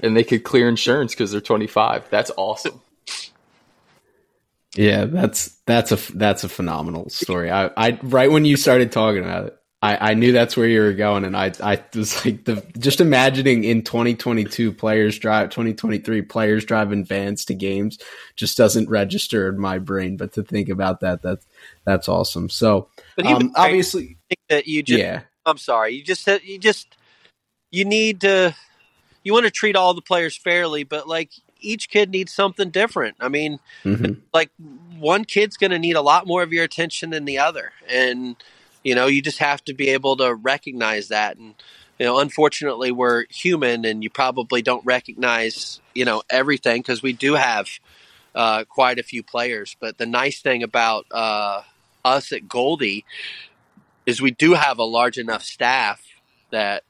and 0.01 0.15
they 0.15 0.23
could 0.23 0.43
clear 0.43 0.69
insurance 0.69 1.13
because 1.13 1.31
they're 1.31 1.41
25. 1.41 2.09
That's 2.09 2.31
awesome. 2.37 2.81
Yeah, 4.75 5.05
that's 5.05 5.57
that's 5.65 5.91
a 5.91 5.97
that's 6.13 6.43
a 6.43 6.49
phenomenal 6.49 7.09
story. 7.09 7.51
I, 7.51 7.69
I 7.75 7.99
right 8.03 8.31
when 8.31 8.45
you 8.45 8.55
started 8.55 8.91
talking 8.91 9.23
about 9.23 9.47
it, 9.47 9.59
I, 9.81 10.11
I 10.11 10.13
knew 10.13 10.31
that's 10.31 10.57
where 10.57 10.67
you 10.67 10.81
were 10.81 10.93
going, 10.93 11.25
and 11.25 11.35
I 11.35 11.51
I 11.61 11.83
was 11.95 12.25
like 12.25 12.45
the 12.45 12.63
just 12.77 13.01
imagining 13.01 13.63
in 13.63 13.81
2022 13.81 14.73
players 14.73 15.17
drive 15.17 15.49
2023 15.49 16.21
players 16.23 16.65
driving 16.65 17.03
vans 17.03 17.45
to 17.45 17.53
games 17.53 17.97
just 18.35 18.57
doesn't 18.57 18.89
register 18.89 19.49
in 19.49 19.57
my 19.57 19.79
brain. 19.79 20.17
But 20.17 20.33
to 20.33 20.43
think 20.43 20.69
about 20.69 20.99
that, 20.99 21.21
that's 21.21 21.45
that's 21.89 22.07
awesome. 22.07 22.49
So, 22.49 22.89
but 23.15 23.25
um, 23.25 23.51
obviously, 23.55 24.17
that 24.49 24.67
you 24.67 24.83
just 24.83 24.99
yeah. 24.99 25.21
I'm 25.45 25.57
sorry, 25.57 25.93
you 25.93 26.03
just 26.03 26.23
said 26.23 26.41
you 26.43 26.59
just 26.59 26.95
you 27.71 27.85
need 27.85 28.21
to 28.21 28.55
you 29.23 29.33
want 29.33 29.45
to 29.45 29.51
treat 29.51 29.75
all 29.75 29.93
the 29.93 30.01
players 30.01 30.37
fairly, 30.37 30.83
but 30.83 31.07
like 31.07 31.31
each 31.59 31.89
kid 31.89 32.09
needs 32.09 32.33
something 32.33 32.69
different. 32.69 33.17
I 33.19 33.27
mean, 33.27 33.59
mm-hmm. 33.83 34.19
like 34.33 34.49
one 34.97 35.25
kid's 35.25 35.57
going 35.57 35.71
to 35.71 35.79
need 35.79 35.95
a 35.95 36.01
lot 36.01 36.25
more 36.25 36.43
of 36.43 36.53
your 36.53 36.63
attention 36.63 37.09
than 37.09 37.25
the 37.25 37.39
other, 37.39 37.73
and 37.89 38.35
you 38.83 38.95
know, 38.95 39.07
you 39.07 39.21
just 39.21 39.39
have 39.39 39.63
to 39.65 39.73
be 39.73 39.89
able 39.89 40.17
to 40.17 40.33
recognize 40.33 41.09
that. 41.09 41.37
And, 41.37 41.55
you 41.97 42.05
know, 42.05 42.19
unfortunately, 42.19 42.91
we're 42.91 43.25
human 43.29 43.85
and 43.85 44.03
you 44.03 44.09
probably 44.09 44.61
don't 44.61 44.85
recognize, 44.85 45.81
you 45.93 46.05
know, 46.05 46.23
everything 46.29 46.81
because 46.81 47.01
we 47.01 47.13
do 47.13 47.33
have 47.33 47.67
uh, 48.33 48.63
quite 48.65 48.99
a 48.99 49.03
few 49.03 49.21
players. 49.21 49.75
But 49.79 49.97
the 49.97 50.05
nice 50.05 50.41
thing 50.41 50.63
about 50.63 51.05
uh, 51.11 51.61
us 52.03 52.31
at 52.31 52.47
Goldey 52.47 53.05
is 54.05 54.21
we 54.21 54.31
do 54.31 54.53
have 54.53 54.79
a 54.79 54.83
large 54.83 55.17
enough 55.17 55.43
staff 55.43 56.03
that 56.51 56.83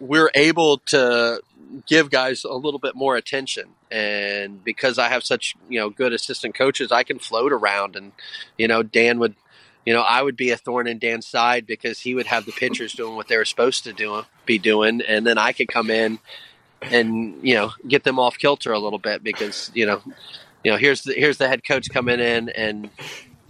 we're 0.00 0.30
able 0.34 0.78
to 0.78 1.42
give 1.86 2.10
guys 2.10 2.44
a 2.44 2.54
little 2.54 2.80
bit 2.80 2.94
more 2.94 3.16
attention. 3.16 3.70
And 3.90 4.62
because 4.62 4.98
i 4.98 5.08
have 5.08 5.24
such 5.24 5.54
you 5.70 5.80
know 5.80 5.88
good 5.88 6.12
assistant 6.12 6.54
coaches 6.54 6.92
i 6.92 7.04
can 7.04 7.18
float 7.18 7.52
around 7.52 7.96
and 7.96 8.12
you 8.58 8.68
know 8.68 8.82
dan 8.82 9.18
would 9.18 9.34
you 9.88 9.94
know, 9.94 10.02
I 10.02 10.20
would 10.20 10.36
be 10.36 10.50
a 10.50 10.58
thorn 10.58 10.86
in 10.86 10.98
Dan's 10.98 11.26
side 11.26 11.66
because 11.66 12.00
he 12.00 12.14
would 12.14 12.26
have 12.26 12.44
the 12.44 12.52
pitchers 12.52 12.92
doing 12.92 13.16
what 13.16 13.28
they 13.28 13.38
were 13.38 13.46
supposed 13.46 13.84
to 13.84 13.94
do, 13.94 14.22
be 14.44 14.58
doing, 14.58 15.00
and 15.00 15.26
then 15.26 15.38
I 15.38 15.52
could 15.52 15.68
come 15.68 15.88
in 15.88 16.18
and 16.82 17.38
you 17.42 17.54
know 17.54 17.72
get 17.88 18.04
them 18.04 18.18
off 18.18 18.36
kilter 18.36 18.70
a 18.70 18.78
little 18.78 18.98
bit 18.98 19.24
because 19.24 19.70
you 19.72 19.86
know, 19.86 20.02
you 20.68 20.74
know 20.74 20.78
here's 20.78 21.00
the 21.00 21.14
here's 21.14 21.38
the 21.38 21.48
head 21.48 21.64
coach 21.64 21.88
coming 21.88 22.20
in 22.20 22.50
and 22.50 22.90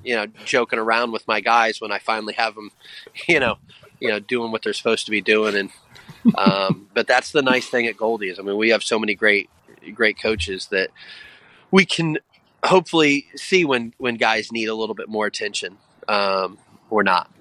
you 0.05 0.15
know 0.15 0.27
joking 0.45 0.79
around 0.79 1.11
with 1.11 1.27
my 1.27 1.41
guys 1.41 1.81
when 1.81 1.91
I 1.91 1.99
finally 1.99 2.35
have 2.35 2.55
them, 2.55 2.71
you 3.29 3.41
know, 3.41 3.59
you 3.99 4.07
know 4.07 4.21
doing 4.21 4.53
what 4.53 4.63
they're 4.63 4.73
supposed 4.73 5.05
to 5.07 5.11
be 5.11 5.21
doing, 5.21 5.57
and 5.57 5.71
um, 6.37 6.89
but 6.95 7.09
that's 7.09 7.33
the 7.33 7.43
nice 7.43 7.67
thing 7.67 7.89
at 7.89 7.97
Goldey's. 7.97 8.39
I 8.39 8.43
mean, 8.43 8.57
we 8.57 8.69
have 8.69 8.85
so 8.85 9.01
many 9.01 9.17
great 9.17 9.51
great 9.95 10.17
coaches 10.23 10.69
that 10.69 10.91
we 11.73 11.85
can 11.85 12.19
hopefully 12.63 13.27
see 13.35 13.65
when 13.65 13.95
when 13.99 14.15
guys 14.15 14.53
need 14.53 14.67
a 14.67 14.75
little 14.77 14.95
bit 14.95 15.09
more 15.09 15.27
attention 15.27 15.77
um, 16.07 16.57
or 16.89 17.03
not. 17.03 17.33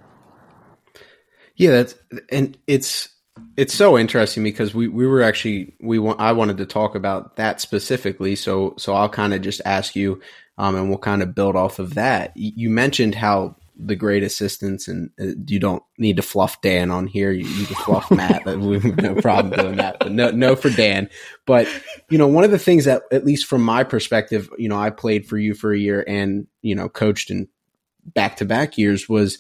Yeah, 1.56 1.70
that's 1.70 1.94
and 2.32 2.58
it's 2.66 3.10
it's 3.56 3.74
so 3.74 3.98
interesting 3.98 4.44
because 4.44 4.74
we 4.74 4.88
we 4.88 5.08
were 5.08 5.22
actually 5.22 5.76
we 5.82 6.00
want 6.00 6.20
I 6.20 6.32
wanted 6.32 6.58
to 6.58 6.66
talk 6.66 6.96
about 6.96 7.36
that 7.38 7.62
specifically. 7.62 8.36
So 8.36 8.76
so 8.78 8.94
I'll 8.94 9.10
kind 9.10 9.34
of 9.34 9.42
just 9.42 9.62
ask 9.66 9.96
you, 9.96 10.22
um, 10.58 10.76
and 10.76 10.90
we'll 10.90 10.98
kind 11.00 11.22
of 11.22 11.36
build 11.36 11.56
off 11.56 11.80
of 11.80 11.96
that. 11.96 12.32
You 12.36 12.70
mentioned 12.70 13.16
how 13.16 13.56
the 13.80 13.96
great 13.96 14.24
assistants, 14.24 14.88
and 14.88 15.12
uh, 15.20 15.40
you 15.48 15.60
don't 15.60 15.84
need 15.98 16.18
to 16.18 16.22
fluff 16.22 16.62
Dan 16.62 16.92
on 16.92 17.08
here. 17.08 17.32
You, 17.32 17.46
you 17.46 17.66
can 17.66 17.76
fluff 17.76 18.10
Matt. 18.12 18.46
We 18.58 18.80
have 18.80 18.98
no 18.98 19.16
problem 19.16 19.60
doing 19.60 19.78
that. 19.78 19.98
But 20.00 20.12
no, 20.12 20.32
no 20.32 20.56
for 20.56 20.70
Dan. 20.70 21.10
But 21.46 21.68
you 22.10 22.18
know, 22.18 22.28
one 22.28 22.44
of 22.44 22.52
the 22.52 22.60
things 22.60 22.86
that, 22.86 23.04
at 23.12 23.26
least 23.26 23.46
from 23.46 23.62
my 23.62 23.84
perspective, 23.84 24.50
you 24.58 24.70
know, 24.70 24.78
I 24.78 24.90
played 24.90 25.28
for 25.28 25.38
you 25.38 25.54
for 25.54 25.72
a 25.72 25.78
year 25.78 26.04
and 26.08 26.48
you 26.62 26.76
know 26.76 26.90
coached 26.90 27.30
in 27.30 27.48
back 28.14 28.38
to 28.38 28.46
back 28.46 28.78
years 28.78 29.08
was 29.08 29.40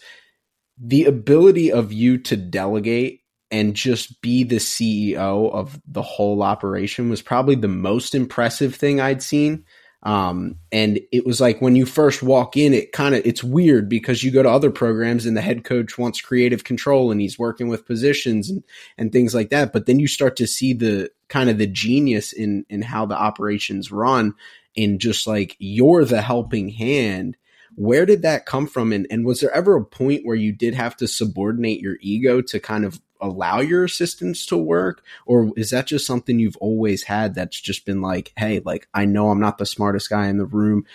the 0.79 1.05
ability 1.05 1.71
of 1.71 1.91
you 1.91 2.17
to 2.19 2.35
delegate 2.35 3.21
and 3.49 3.75
just 3.75 4.21
be 4.21 4.43
the 4.43 4.57
CEO 4.57 5.51
of 5.51 5.79
the 5.87 6.01
whole 6.01 6.43
operation 6.43 7.09
was 7.09 7.21
probably 7.21 7.55
the 7.55 7.67
most 7.67 8.13
impressive 8.13 8.75
thing 8.75 8.99
I'd 8.99 9.23
seen. 9.23 9.65
Um, 10.03 10.55
and 10.71 10.99
it 11.11 11.25
was 11.25 11.41
like 11.41 11.59
when 11.59 11.75
you 11.75 11.85
first 11.85 12.21
walk 12.21 12.55
in, 12.55 12.73
it 12.73 12.91
kind 12.91 13.15
of 13.15 13.25
it's 13.25 13.43
weird 13.43 13.89
because 13.89 14.23
you 14.23 14.31
go 14.31 14.43
to 14.43 14.49
other 14.49 14.69
programs 14.69 15.25
and 15.25 15.35
the 15.35 15.41
head 15.41 15.63
coach 15.63 15.97
wants 15.97 16.21
creative 16.21 16.63
control 16.63 17.11
and 17.11 17.19
he's 17.19 17.39
working 17.39 17.67
with 17.67 17.85
positions 17.85 18.49
and 18.49 18.63
and 18.97 19.11
things 19.11 19.33
like 19.33 19.49
that. 19.49 19.73
But 19.73 19.85
then 19.85 19.99
you 19.99 20.07
start 20.07 20.35
to 20.37 20.47
see 20.47 20.73
the 20.73 21.09
kind 21.29 21.49
of 21.49 21.57
the 21.57 21.67
genius 21.67 22.31
in 22.31 22.65
in 22.69 22.83
how 22.83 23.05
the 23.05 23.17
operations 23.17 23.91
run, 23.91 24.35
in 24.75 24.99
just 24.99 25.25
like 25.25 25.55
you're 25.57 26.05
the 26.05 26.21
helping 26.21 26.69
hand 26.69 27.37
where 27.77 28.07
did 28.07 28.23
that 28.23 28.47
come 28.47 28.65
from? 28.65 28.91
And, 28.91 29.05
and 29.11 29.23
was 29.23 29.39
there 29.39 29.51
ever 29.51 29.75
a 29.75 29.85
point 29.85 30.25
where 30.25 30.35
you 30.35 30.51
did 30.51 30.73
have 30.73 30.97
to 30.97 31.07
subordinate 31.07 31.79
your 31.79 31.97
ego 32.01 32.41
to 32.41 32.59
kind 32.59 32.83
of 32.83 32.99
allow 33.21 33.59
your 33.59 33.83
assistants 33.83 34.45
to 34.47 34.57
work? 34.57 35.03
Or 35.25 35.51
is 35.55 35.69
that 35.71 35.87
just 35.87 36.05
something 36.05 36.39
you've 36.39 36.57
always 36.57 37.03
had 37.03 37.35
that's 37.35 37.59
just 37.59 37.85
been 37.85 38.01
like, 38.01 38.33
hey, 38.37 38.61
like, 38.63 38.87
I 38.93 39.05
know 39.05 39.29
I'm 39.29 39.39
not 39.39 39.57
the 39.57 39.65
smartest 39.65 40.09
guy 40.09 40.27
in 40.27 40.37
the 40.37 40.45
room. 40.45 40.85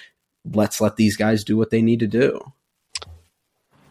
Let's 0.45 0.81
let 0.81 0.97
these 0.97 1.17
guys 1.17 1.45
do 1.45 1.57
what 1.57 1.71
they 1.71 1.83
need 1.83 2.01
to 2.01 2.07
do? 2.07 2.53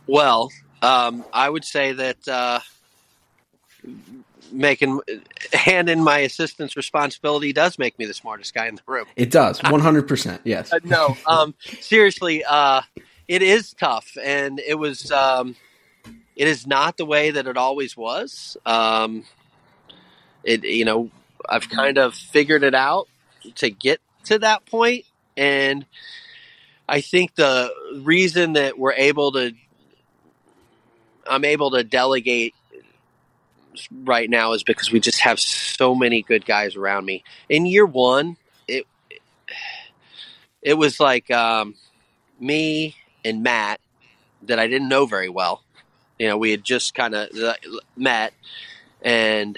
Well, 0.08 0.52
um, 0.82 1.24
I 1.32 1.50
would 1.50 1.64
say 1.64 1.94
that 1.94 2.28
uh, 2.28 2.60
making 4.52 5.00
hand 5.54 5.90
in 5.90 6.04
my 6.04 6.20
assistant's 6.20 6.76
responsibility 6.76 7.54
does 7.54 7.80
make 7.80 7.98
me 7.98 8.06
the 8.06 8.14
smartest 8.14 8.54
guy 8.54 8.68
in 8.68 8.76
the 8.76 8.82
room. 8.88 9.06
It 9.16 9.32
does, 9.32 9.62
one 9.70 9.80
hundred 9.80 10.08
percent. 10.08 10.42
Yes. 10.44 10.74
Uh, 10.74 10.80
no, 10.84 11.16
um, 11.26 11.56
seriously, 11.80 12.44
uh, 12.44 12.82
it 13.28 13.42
is 13.42 13.74
tough, 13.74 14.18
and 14.22 14.60
it 14.60 14.76
was. 14.76 15.12
Um, 15.12 15.56
it 16.36 16.48
is 16.48 16.66
not 16.66 16.98
the 16.98 17.06
way 17.06 17.32
that 17.32 17.48
it 17.48 17.58
always 17.58 17.96
was. 17.96 18.58
Um, 18.66 19.26
it 20.44 20.64
you 20.64 20.86
know 20.86 21.10
I've 21.48 21.70
kind 21.70 21.98
of 21.98 22.16
figured 22.16 22.64
it 22.64 22.76
out 22.76 23.08
to 23.56 23.70
get 23.70 24.00
to 24.26 24.40
that 24.40 24.66
point, 24.66 25.06
and 25.36 25.86
I 26.88 27.02
think 27.02 27.36
the 27.36 27.72
reason 28.04 28.54
that 28.54 28.78
we're 28.78 28.94
able 28.94 29.34
to 29.34 29.54
I'm 31.28 31.46
able 31.46 31.72
to 31.72 31.84
delegate 31.84 32.56
right 34.04 34.30
now 34.30 34.54
is 34.54 34.64
because 34.64 34.92
we 34.92 35.00
just 35.00 35.22
have 35.22 35.40
so 35.40 35.96
many 35.96 36.22
good 36.22 36.46
guys 36.46 36.76
around 36.76 37.06
me. 37.06 37.24
In 37.50 37.66
year 37.66 37.86
one, 37.86 38.38
it 38.68 38.86
it 40.62 40.74
was 40.76 41.00
like 41.00 41.30
um, 41.32 41.76
me 42.40 42.96
and 43.24 43.44
Matt 43.44 43.80
that 44.44 44.60
I 44.60 44.68
didn't 44.68 44.90
know 44.90 45.06
very 45.06 45.30
well. 45.30 45.64
You 46.22 46.28
know, 46.28 46.38
we 46.38 46.52
had 46.52 46.64
just 46.64 46.94
kind 46.94 47.16
of 47.16 47.30
met, 47.98 48.32
and 49.02 49.58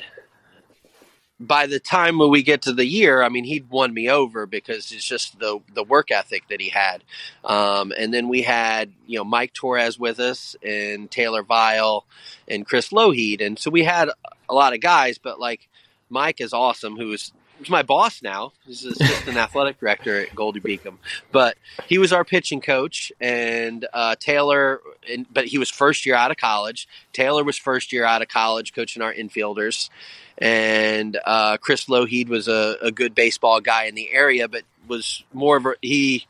by 1.37 1.67
the 1.67 1.77
time 1.77 2.17
when 2.17 2.29
we 2.29 2.41
get 2.41 2.61
to 2.61 2.71
the 2.71 2.85
year, 2.85 3.21
I 3.21 3.27
mean, 3.27 3.43
he'd 3.43 3.69
won 3.69 3.93
me 3.93 4.09
over 4.09 4.45
because 4.45 4.89
it's 4.93 5.05
just 5.05 5.37
the 5.39 5.59
the 5.73 5.83
work 5.83 6.09
ethic 6.09 6.47
that 6.47 6.61
he 6.61 6.69
had. 6.69 7.03
Um, 7.43 7.91
and 7.97 8.13
then 8.13 8.29
we 8.29 8.43
had 8.43 8.93
you 9.05 9.17
know 9.17 9.25
Mike 9.25 9.51
Torres 9.51 9.99
with 9.99 10.21
us 10.21 10.55
and 10.63 11.11
Taylor 11.11 11.43
Vile 11.43 12.05
and 12.47 12.65
Chris 12.65 12.93
Loheed, 12.93 13.41
and 13.41 13.59
so 13.59 13.69
we 13.69 13.83
had 13.83 14.09
a 14.47 14.53
lot 14.53 14.73
of 14.73 14.79
guys. 14.79 15.17
But 15.17 15.41
like 15.41 15.67
Mike 16.09 16.39
is 16.39 16.53
awesome, 16.53 16.95
who's 16.95 17.33
my 17.69 17.83
boss 17.83 18.21
now. 18.21 18.53
He's 18.65 18.85
assistant 18.85 19.37
athletic 19.37 19.79
director 19.79 20.19
at 20.19 20.35
Goldey 20.35 20.59
Beacom, 20.59 20.97
but 21.31 21.57
he 21.87 21.97
was 21.97 22.13
our 22.13 22.23
pitching 22.23 22.61
coach. 22.61 23.11
And 23.19 23.85
uh, 23.93 24.15
Taylor, 24.19 24.81
and, 25.09 25.25
but 25.31 25.45
he 25.45 25.57
was 25.57 25.69
first 25.69 26.05
year 26.05 26.15
out 26.15 26.31
of 26.31 26.37
college. 26.37 26.87
Taylor 27.11 27.43
was 27.43 27.57
first 27.57 27.91
year 27.91 28.05
out 28.05 28.21
of 28.21 28.27
college 28.27 28.73
coaching 28.73 29.01
our 29.01 29.13
infielders 29.13 29.89
and 30.37 31.19
uh, 31.25 31.57
Chris 31.57 31.87
Loheed 31.87 32.27
was 32.27 32.47
a, 32.47 32.77
a, 32.81 32.91
good 32.91 33.13
baseball 33.13 33.61
guy 33.61 33.85
in 33.85 33.95
the 33.95 34.11
area, 34.11 34.47
but 34.47 34.63
was 34.87 35.23
more 35.31 35.57
of 35.57 35.65
a 35.65 35.75
he 35.81 36.25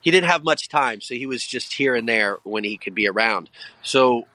he 0.00 0.10
didn't 0.10 0.30
have 0.30 0.44
much 0.44 0.68
time, 0.68 1.00
so 1.00 1.14
he 1.14 1.26
was 1.26 1.44
just 1.44 1.74
here 1.74 1.94
and 1.94 2.08
there 2.08 2.38
when 2.44 2.64
he 2.64 2.76
could 2.76 2.94
be 2.94 3.08
around. 3.08 3.50
So 3.82 4.26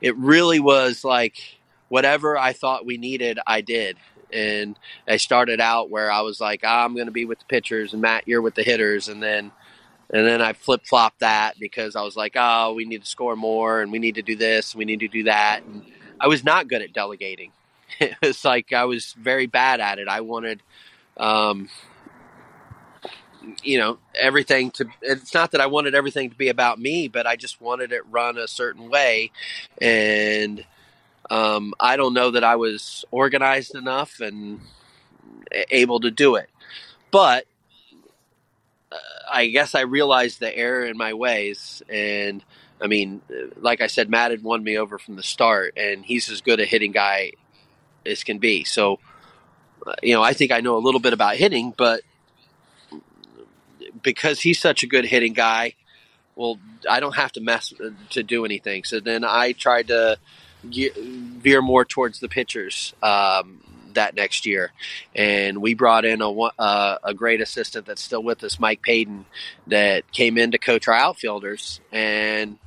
it 0.00 0.16
really 0.16 0.60
was 0.60 1.04
like 1.04 1.58
whatever 1.88 2.38
I 2.38 2.52
thought 2.54 2.86
we 2.86 2.96
needed, 2.96 3.38
I 3.46 3.60
did. 3.60 3.96
And 4.34 4.78
I 5.08 5.16
started 5.16 5.60
out 5.60 5.90
where 5.90 6.10
I 6.10 6.22
was 6.22 6.40
like, 6.40 6.60
oh, 6.64 6.68
I'm 6.68 6.94
going 6.94 7.06
to 7.06 7.12
be 7.12 7.24
with 7.24 7.38
the 7.38 7.44
pitchers, 7.46 7.92
and 7.92 8.02
Matt, 8.02 8.26
you're 8.26 8.42
with 8.42 8.54
the 8.54 8.62
hitters, 8.62 9.08
and 9.08 9.22
then 9.22 9.52
and 10.12 10.26
then 10.26 10.42
I 10.42 10.52
flip 10.52 10.84
flopped 10.84 11.20
that 11.20 11.58
because 11.58 11.96
I 11.96 12.02
was 12.02 12.16
like, 12.16 12.34
oh, 12.36 12.74
we 12.74 12.84
need 12.84 13.02
to 13.02 13.08
score 13.08 13.36
more, 13.36 13.80
and 13.80 13.90
we 13.90 13.98
need 13.98 14.16
to 14.16 14.22
do 14.22 14.36
this, 14.36 14.72
and 14.72 14.78
we 14.78 14.84
need 14.84 15.00
to 15.00 15.08
do 15.08 15.24
that. 15.24 15.62
And 15.64 15.82
I 16.20 16.28
was 16.28 16.44
not 16.44 16.68
good 16.68 16.82
at 16.82 16.92
delegating 16.92 17.52
it 18.00 18.16
was 18.22 18.44
like 18.44 18.72
I 18.72 18.84
was 18.84 19.12
very 19.12 19.46
bad 19.46 19.80
at 19.80 19.98
it. 19.98 20.08
I 20.08 20.20
wanted, 20.20 20.62
um, 21.16 21.68
you 23.62 23.78
know, 23.78 23.98
everything 24.18 24.70
to. 24.72 24.86
It's 25.02 25.34
not 25.34 25.52
that 25.52 25.60
I 25.60 25.66
wanted 25.66 25.94
everything 25.94 26.30
to 26.30 26.36
be 26.36 26.48
about 26.48 26.78
me, 26.78 27.08
but 27.08 27.26
I 27.26 27.36
just 27.36 27.60
wanted 27.60 27.92
it 27.92 28.02
run 28.10 28.38
a 28.38 28.48
certain 28.48 28.88
way, 28.88 29.30
and 29.80 30.64
um, 31.30 31.74
I 31.80 31.96
don't 31.96 32.14
know 32.14 32.32
that 32.32 32.44
I 32.44 32.56
was 32.56 33.04
organized 33.10 33.74
enough 33.74 34.20
and 34.20 34.60
able 35.70 36.00
to 36.00 36.10
do 36.10 36.36
it. 36.36 36.48
But 37.10 37.46
uh, 38.92 38.96
I 39.32 39.46
guess 39.46 39.74
I 39.74 39.82
realized 39.82 40.40
the 40.40 40.56
error 40.56 40.84
in 40.84 40.96
my 40.96 41.14
ways, 41.14 41.82
and 41.88 42.44
I 42.80 42.86
mean, 42.86 43.22
like 43.60 43.80
I 43.80 43.86
said, 43.86 44.10
Matt 44.10 44.30
had 44.30 44.42
won 44.42 44.62
me 44.62 44.76
over 44.78 44.98
from 44.98 45.16
the 45.16 45.22
start, 45.22 45.74
and 45.76 46.04
he's 46.04 46.30
as 46.30 46.40
good 46.40 46.60
a 46.60 46.64
hitting 46.64 46.92
guy 46.92 47.32
as 48.04 48.24
can 48.24 48.38
be. 48.38 48.64
So, 48.64 48.98
uh, 49.86 49.94
you 50.02 50.14
know, 50.14 50.22
I 50.22 50.32
think 50.32 50.52
I 50.52 50.60
know 50.60 50.76
a 50.76 50.78
little 50.78 51.00
bit 51.00 51.12
about 51.12 51.36
hitting, 51.36 51.72
but 51.76 52.02
because 54.02 54.40
he's 54.40 54.60
such 54.60 54.82
a 54.82 54.86
good 54.86 55.04
hitting 55.04 55.32
guy, 55.32 55.74
well, 56.36 56.58
I 56.88 57.00
don't 57.00 57.14
have 57.14 57.32
to 57.32 57.40
mess 57.40 57.72
uh, 57.82 57.90
to 58.10 58.22
do 58.22 58.44
anything. 58.44 58.84
So 58.84 59.00
then 59.00 59.24
I 59.24 59.52
tried 59.52 59.88
to 59.88 60.18
veer 60.70 61.62
more 61.62 61.84
towards 61.84 62.20
the 62.20 62.28
pitchers 62.28 62.94
um, 63.02 63.60
that 63.94 64.14
next 64.14 64.46
year, 64.46 64.72
and 65.14 65.60
we 65.62 65.74
brought 65.74 66.04
in 66.04 66.20
a 66.20 66.30
uh, 66.30 66.98
a 67.02 67.14
great 67.14 67.40
assistant 67.40 67.86
that's 67.86 68.02
still 68.02 68.22
with 68.22 68.42
us, 68.44 68.58
Mike 68.58 68.82
Payton, 68.82 69.26
that 69.66 70.10
came 70.12 70.38
in 70.38 70.50
to 70.52 70.58
coach 70.58 70.88
our 70.88 70.94
outfielders, 70.94 71.80
and 71.92 72.58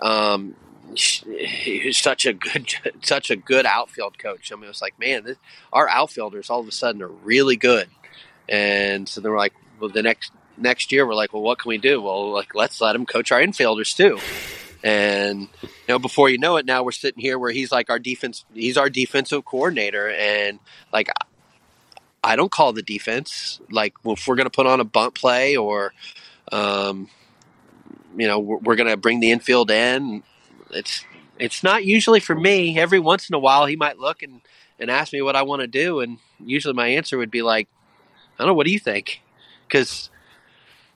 um, 0.00 0.54
he's 0.94 1.98
such 1.98 2.26
a 2.26 2.32
good, 2.32 2.72
such 3.02 3.30
a 3.30 3.36
good 3.36 3.66
outfield 3.66 4.18
coach. 4.18 4.52
I 4.52 4.56
mean, 4.56 4.68
was 4.68 4.82
like, 4.82 4.98
man, 4.98 5.24
this, 5.24 5.36
our 5.72 5.88
outfielders 5.88 6.50
all 6.50 6.60
of 6.60 6.68
a 6.68 6.72
sudden 6.72 7.02
are 7.02 7.08
really 7.08 7.56
good. 7.56 7.88
And 8.48 9.08
so 9.08 9.20
they 9.20 9.28
were 9.28 9.36
like, 9.36 9.54
well, 9.80 9.90
the 9.90 10.02
next 10.02 10.32
next 10.56 10.92
year 10.92 11.06
we're 11.06 11.14
like, 11.14 11.32
well, 11.32 11.42
what 11.42 11.58
can 11.58 11.68
we 11.68 11.78
do? 11.78 12.00
Well, 12.00 12.30
like 12.30 12.54
let's 12.54 12.80
let 12.80 12.94
him 12.96 13.06
coach 13.06 13.32
our 13.32 13.40
infielders 13.40 13.94
too. 13.96 14.18
And 14.82 15.48
you 15.62 15.68
know, 15.88 15.98
before 15.98 16.28
you 16.28 16.38
know 16.38 16.56
it, 16.56 16.66
now 16.66 16.82
we're 16.82 16.92
sitting 16.92 17.20
here 17.20 17.38
where 17.38 17.50
he's 17.50 17.72
like 17.72 17.90
our 17.90 17.98
defense. 17.98 18.44
He's 18.54 18.76
our 18.76 18.90
defensive 18.90 19.44
coordinator, 19.44 20.10
and 20.10 20.58
like 20.92 21.10
I 22.22 22.36
don't 22.36 22.50
call 22.50 22.72
the 22.72 22.82
defense. 22.82 23.60
Like 23.70 23.94
if 24.04 24.26
we're 24.26 24.36
going 24.36 24.46
to 24.46 24.50
put 24.50 24.66
on 24.66 24.80
a 24.80 24.84
bunt 24.84 25.14
play 25.14 25.56
or, 25.56 25.92
um, 26.52 27.08
you 28.16 28.26
know, 28.26 28.38
we're, 28.38 28.58
we're 28.58 28.76
going 28.76 28.90
to 28.90 28.96
bring 28.96 29.20
the 29.20 29.30
infield 29.30 29.70
in 29.70 30.22
it's 30.70 31.04
it's 31.38 31.62
not 31.62 31.84
usually 31.84 32.20
for 32.20 32.34
me. 32.34 32.78
Every 32.78 32.98
once 32.98 33.28
in 33.28 33.34
a 33.34 33.38
while, 33.38 33.66
he 33.66 33.76
might 33.76 33.98
look 33.98 34.22
and 34.22 34.40
and 34.78 34.90
ask 34.90 35.12
me 35.12 35.22
what 35.22 35.36
I 35.36 35.42
want 35.42 35.60
to 35.60 35.66
do, 35.66 36.00
and 36.00 36.18
usually 36.44 36.74
my 36.74 36.88
answer 36.88 37.16
would 37.18 37.30
be 37.30 37.42
like, 37.42 37.68
I 38.38 38.42
don't 38.42 38.48
know. 38.48 38.54
What 38.54 38.66
do 38.66 38.72
you 38.72 38.78
think? 38.78 39.22
Because 39.66 40.10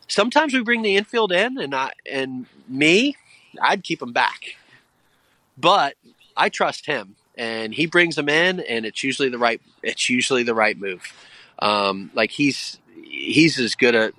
sometimes 0.07 0.53
we 0.53 0.63
bring 0.63 0.83
the 0.83 0.97
infield 0.97 1.33
in, 1.33 1.59
and 1.59 1.75
I 1.75 1.93
and 2.11 2.47
me, 2.69 3.17
I'd 3.61 3.83
keep 3.83 4.03
him 4.03 4.13
back, 4.13 4.57
but 5.57 5.95
I 6.37 6.49
trust 6.49 6.87
him, 6.87 7.17
and 7.37 7.75
he 7.75 7.87
brings 7.87 8.17
them 8.17 8.29
in, 8.29 8.61
and 8.61 8.85
it's 8.85 9.03
usually 9.03 9.29
the 9.29 9.39
right. 9.39 9.61
It's 9.83 10.09
usually 10.09 10.43
the 10.43 10.55
right 10.55 10.79
move. 10.79 11.03
Um, 11.59 12.11
like 12.15 12.31
he's 12.31 12.79
he's 13.03 13.59
as 13.59 13.75
good 13.75 13.95
a 13.95 14.13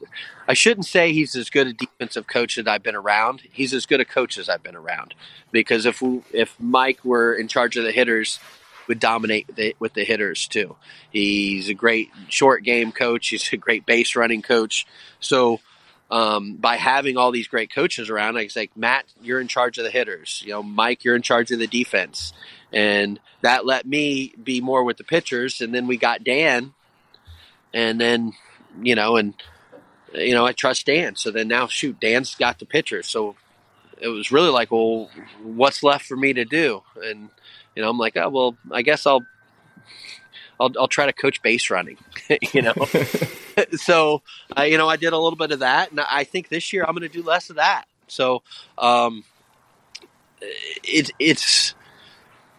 I 0.52 0.54
shouldn't 0.54 0.86
say 0.86 1.14
he's 1.14 1.34
as 1.36 1.50
good 1.50 1.68
a 1.68 1.74
defensive 1.74 2.28
coach 2.28 2.58
that 2.58 2.68
I've 2.68 2.84
been 2.84 2.96
around. 2.96 3.44
He's 3.54 3.74
as 3.74 3.86
good 3.86 4.02
a 4.02 4.06
coach 4.06 4.38
as 4.38 4.50
I've 4.50 4.64
been 4.64 4.76
around. 4.76 5.14
Because 5.52 5.86
if 5.86 6.02
we, 6.02 6.24
if 6.34 6.60
Mike 6.60 7.06
were 7.06 7.34
in 7.34 7.48
charge 7.48 7.78
of 7.78 7.86
the 7.86 7.92
hitters, 7.94 8.38
would 8.88 9.00
dominate 9.00 9.56
the, 9.56 9.76
with 9.80 9.94
the 9.94 10.04
hitters 10.04 10.50
too. 10.50 10.76
He's 11.10 11.70
a 11.70 11.74
great 11.74 12.10
short 12.28 12.64
game 12.64 12.92
coach. 12.92 13.30
He's 13.30 13.54
a 13.54 13.58
great 13.58 13.86
base 13.86 14.14
running 14.14 14.42
coach. 14.42 14.86
So 15.22 15.62
um, 16.12 16.56
by 16.56 16.76
having 16.76 17.16
all 17.16 17.32
these 17.32 17.48
great 17.48 17.74
coaches 17.74 18.10
around, 18.10 18.38
I 18.38 18.44
was 18.44 18.56
like, 18.56 18.76
Matt, 18.76 19.06
you're 19.22 19.40
in 19.40 19.48
charge 19.48 19.78
of 19.78 19.86
the 19.86 19.90
hitters. 19.90 20.44
You 20.46 20.52
know, 20.52 20.62
Mike, 20.62 21.06
you're 21.06 21.16
in 21.16 21.22
charge 21.22 21.52
of 21.52 21.60
the 21.60 21.68
defense, 21.68 22.34
and 22.74 23.20
that 23.42 23.66
let 23.66 23.86
me 23.86 24.34
be 24.42 24.60
more 24.60 24.84
with 24.84 24.98
the 24.98 25.06
pitchers. 25.06 25.62
And 25.62 25.74
then 25.74 25.88
we 25.88 25.96
got 25.96 26.26
Dan, 26.26 26.74
and 27.74 28.00
then 28.00 28.34
you 28.82 28.94
know, 28.94 29.16
and 29.16 29.34
you 30.14 30.34
know, 30.34 30.46
I 30.46 30.52
trust 30.52 30.86
Dan. 30.86 31.16
So 31.16 31.32
then 31.32 31.48
now, 31.48 31.68
shoot, 31.68 31.98
Dan's 32.02 32.36
got 32.36 32.60
the 32.60 32.66
pitchers. 32.66 33.08
So 33.08 33.38
it 33.98 34.10
was 34.10 34.34
really 34.34 34.50
like, 34.50 34.70
well, 34.70 35.10
what's 35.42 35.82
left 35.82 36.06
for 36.06 36.18
me 36.18 36.34
to 36.34 36.44
do? 36.44 36.84
And 37.02 37.30
you 37.74 37.82
know, 37.82 37.90
I'm 37.90 37.98
like, 37.98 38.18
oh 38.18 38.30
well, 38.30 38.58
I 38.70 38.82
guess 38.82 39.06
I'll 39.06 39.26
I'll, 40.60 40.72
I'll 40.78 40.88
try 40.90 41.06
to 41.06 41.14
coach 41.14 41.42
base 41.42 41.70
running, 41.70 41.98
you 42.54 42.64
know. 42.64 42.74
so, 43.74 44.22
uh, 44.58 44.64
you 44.64 44.78
know, 44.78 44.88
I 44.90 44.98
did 44.98 45.14
a 45.14 45.18
little 45.18 45.38
bit 45.38 45.52
of 45.52 45.60
that, 45.60 45.92
and 45.92 46.00
I 46.00 46.24
think 46.24 46.50
this 46.50 46.74
year 46.74 46.84
I'm 46.84 46.96
going 46.96 47.10
to 47.10 47.10
do 47.10 47.24
less 47.24 47.50
of 47.50 47.58
that. 47.58 47.86
So, 48.08 48.44
um, 48.78 49.24
it, 50.84 51.12
it's 51.20 51.76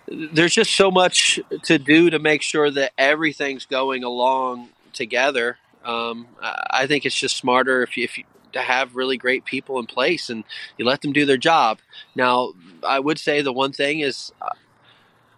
there's 0.06 0.54
just 0.54 0.74
so 0.74 0.90
much 0.90 1.40
to 1.64 1.78
do 1.78 2.10
to 2.10 2.18
make 2.18 2.42
sure 2.42 2.70
that 2.70 2.92
everything's 2.98 3.66
going 3.66 4.04
along 4.04 4.68
together. 4.92 5.58
Um, 5.84 6.28
I 6.40 6.86
think 6.86 7.06
it's 7.06 7.18
just 7.18 7.36
smarter 7.36 7.82
if 7.82 7.96
you, 7.96 8.04
if 8.04 8.18
you 8.18 8.24
to 8.52 8.60
have 8.60 8.96
really 8.96 9.16
great 9.16 9.44
people 9.44 9.78
in 9.78 9.86
place 9.86 10.30
and 10.30 10.44
you 10.76 10.84
let 10.84 11.00
them 11.00 11.12
do 11.12 11.24
their 11.24 11.36
job. 11.36 11.78
Now, 12.14 12.52
I 12.86 13.00
would 13.00 13.18
say 13.18 13.42
the 13.42 13.52
one 13.52 13.72
thing 13.72 14.00
is 14.00 14.32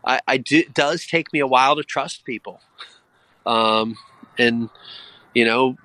I, 0.05 0.21
I 0.27 0.37
do, 0.37 0.65
does 0.73 1.07
take 1.07 1.33
me 1.33 1.41
a 1.41 1.47
while 1.47 1.77
to 1.77 1.83
trust 1.83 2.25
people. 2.25 2.61
Um, 3.47 3.97
and, 4.39 4.69
you 5.35 5.45
know, 5.45 5.77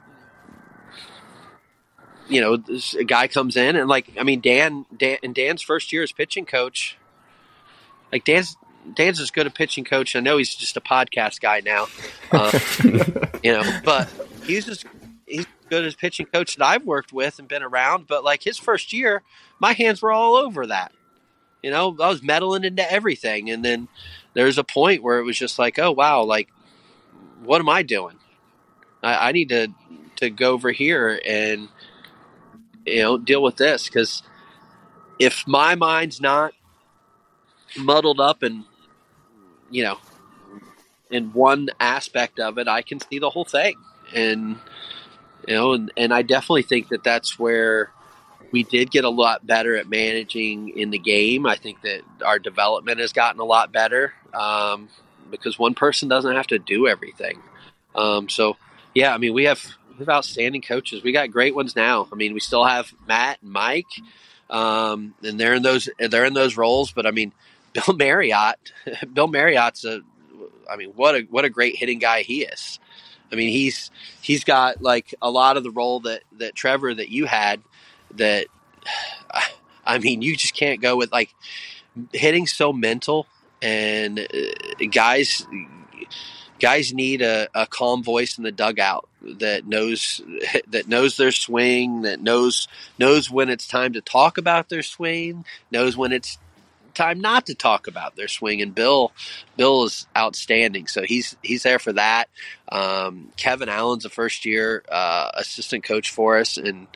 you 2.28 2.42
know, 2.42 2.58
this, 2.58 2.94
a 2.94 3.04
guy 3.04 3.28
comes 3.28 3.58
in 3.58 3.76
and 3.76 3.90
like, 3.90 4.12
I 4.20 4.24
mean, 4.24 4.40
Dan, 4.40 4.86
Dan, 4.96 5.18
and 5.24 5.36
Dan's 5.36 5.62
first 5.62 5.92
year 5.92 6.04
as 6.04 6.12
pitching 6.12 6.46
coach, 6.46 6.98
like 8.12 8.24
Dan's, 8.24 8.56
Dan's 8.96 9.20
as 9.20 9.32
good 9.32 9.48
a 9.48 9.50
pitching 9.50 9.84
coach. 9.84 10.16
I 10.16 10.20
know 10.20 10.38
he's 10.38 10.56
just 10.56 10.78
a 10.78 10.82
podcast 10.82 11.42
guy 11.42 11.62
now, 11.62 11.88
uh, 12.32 12.58
you 13.44 13.52
know, 13.52 13.64
but 13.84 14.10
he's 14.46 14.66
just, 14.66 14.86
he's 15.26 15.46
good 15.70 15.86
as 15.86 15.96
pitching 15.96 16.28
coach 16.28 16.56
that 16.56 16.66
I've 16.66 16.86
worked 16.86 17.12
with 17.12 17.40
and 17.40 17.48
been 17.48 17.64
around. 17.64 18.08
But 18.08 18.24
like 18.24 18.44
his 18.44 18.58
first 18.58 18.94
year, 18.94 19.24
my 19.60 19.74
hands 19.74 20.02
were 20.02 20.12
all 20.12 20.36
over 20.36 20.68
that. 20.68 20.92
You 21.64 21.72
know, 21.72 21.96
I 22.00 22.08
was 22.08 22.24
meddling 22.24 22.64
into 22.64 22.90
everything. 22.90 23.50
And 23.50 23.66
then 23.66 23.88
there's 24.34 24.58
a 24.58 24.64
point 24.64 25.04
where 25.04 25.20
it 25.20 25.24
was 25.24 25.38
just 25.38 25.60
like, 25.60 25.78
oh, 25.78 25.92
wow, 25.92 26.24
like, 26.24 26.50
what 27.44 27.60
am 27.60 27.70
I 27.70 27.84
doing? 27.84 28.19
I, 29.04 29.30
I 29.30 29.32
need 29.32 29.50
to, 29.50 29.70
to 30.18 30.30
go 30.30 30.54
over 30.54 30.72
here 30.72 31.20
and, 31.26 31.70
you 32.86 33.02
know, 33.02 33.18
deal 33.18 33.42
with 33.42 33.58
this. 33.58 33.88
Because 33.88 34.24
if 35.18 35.46
my 35.48 35.76
mind's 35.76 36.20
not 36.22 36.54
muddled 37.78 38.20
up 38.20 38.44
and, 38.44 38.64
you 39.70 39.84
know, 39.84 39.98
in 41.10 41.34
one 41.34 41.70
aspect 41.80 42.40
of 42.40 42.58
it, 42.58 42.68
I 42.68 42.82
can 42.82 43.00
see 43.00 43.20
the 43.20 43.30
whole 43.30 43.46
thing. 43.46 43.76
And, 44.14 44.58
you 45.48 45.56
know, 45.56 45.74
and, 45.74 45.92
and 45.98 46.14
I 46.14 46.22
definitely 46.22 46.64
think 46.64 46.90
that 46.90 47.04
that's 47.04 47.40
where 47.40 47.92
we 48.52 48.64
did 48.64 48.92
get 48.92 49.04
a 49.04 49.10
lot 49.10 49.46
better 49.46 49.76
at 49.76 49.90
managing 49.90 50.70
in 50.78 50.90
the 50.90 50.98
game. 50.98 51.46
I 51.46 51.56
think 51.56 51.82
that 51.82 52.02
our 52.26 52.40
development 52.40 53.00
has 53.00 53.14
gotten 53.14 53.40
a 53.40 53.46
lot 53.46 53.72
better 53.72 54.14
um, 54.34 54.90
because 55.30 55.60
one 55.60 55.76
person 55.76 56.10
doesn't 56.10 56.36
have 56.36 56.48
to 56.48 56.60
do 56.60 56.88
everything. 56.88 57.40
Um, 57.96 58.30
so, 58.30 58.58
yeah, 58.94 59.14
I 59.14 59.18
mean, 59.18 59.34
we 59.34 59.46
have 59.46 59.64
we 59.92 60.00
have 60.00 60.10
outstanding 60.10 60.62
coaches. 60.62 61.04
We 61.04 61.12
got 61.12 61.32
great 61.32 61.56
ones 61.56 61.76
now. 61.76 62.08
I 62.12 62.16
mean, 62.16 62.34
we 62.34 62.40
still 62.40 62.66
have 62.66 62.94
Matt 63.08 63.42
and 63.42 63.52
Mike, 63.52 63.88
um, 64.50 65.14
and 65.24 65.40
they're 65.40 65.54
in 65.54 65.62
those 65.62 65.90
they're 66.00 66.26
in 66.26 66.34
those 66.34 66.58
roles. 66.58 66.92
But 66.92 67.06
I 67.06 67.12
mean, 67.12 67.34
Bill 67.74 67.96
Marriott, 67.96 68.74
Bill 69.14 69.28
Marriott's 69.28 69.86
a, 69.86 70.02
I 70.70 70.76
mean, 70.76 70.92
what 70.96 71.16
a 71.16 71.22
what 71.30 71.46
a 71.46 71.50
great 71.50 71.76
hitting 71.76 72.00
guy 72.00 72.22
he 72.22 72.44
is. 72.44 72.80
I 73.32 73.36
mean, 73.36 73.50
he's 73.50 73.92
he's 74.22 74.44
got 74.44 74.82
like 74.82 75.14
a 75.22 75.30
lot 75.30 75.58
of 75.58 75.64
the 75.64 75.72
role 75.72 76.00
that 76.02 76.24
that 76.38 76.56
Trevor 76.56 76.94
that 76.94 77.10
you 77.10 77.26
had 77.26 77.62
that 78.16 78.48
I 79.86 79.98
mean, 79.98 80.22
you 80.22 80.36
just 80.36 80.56
can't 80.56 80.82
go 80.82 80.96
with 80.98 81.12
like 81.12 81.34
hitting 82.14 82.48
so 82.48 82.72
mental 82.72 83.28
and 83.62 84.20
uh, 84.20 84.86
guys 84.92 85.46
guys 86.60 86.94
need 86.94 87.22
a, 87.22 87.48
a, 87.56 87.66
calm 87.66 88.04
voice 88.04 88.38
in 88.38 88.44
the 88.44 88.52
dugout 88.52 89.08
that 89.22 89.66
knows 89.66 90.22
that 90.68 90.88
knows 90.88 91.18
their 91.18 91.32
swing 91.32 92.04
that 92.04 92.22
knows 92.22 92.68
knows 92.98 93.30
when 93.30 93.50
it's 93.50 93.68
time 93.68 93.94
to 93.94 94.02
talk 94.02 94.38
about 94.38 94.70
their 94.70 94.84
swing 94.84 95.46
knows 95.72 95.96
when 95.98 96.12
it's 96.12 96.38
time 97.00 97.22
not 97.22 97.46
to 97.46 97.56
talk 97.56 97.88
about 97.88 98.16
their 98.16 98.28
swing. 98.28 98.62
And 98.62 98.76
bill 98.76 99.12
bill 99.58 99.86
is 99.86 100.06
outstanding. 100.16 100.88
So 100.88 101.04
he's 101.04 101.36
he's 101.42 101.64
there 101.64 101.80
for 101.80 101.94
that. 101.94 102.30
Um, 102.72 103.30
kevin 103.38 103.70
allen's 103.70 104.06
a 104.06 104.10
first 104.10 104.46
year 104.46 104.84
uh, 104.90 105.32
assistant 105.36 105.84
coach 105.84 106.12
for 106.12 106.38
us. 106.38 106.58
And 106.58 106.88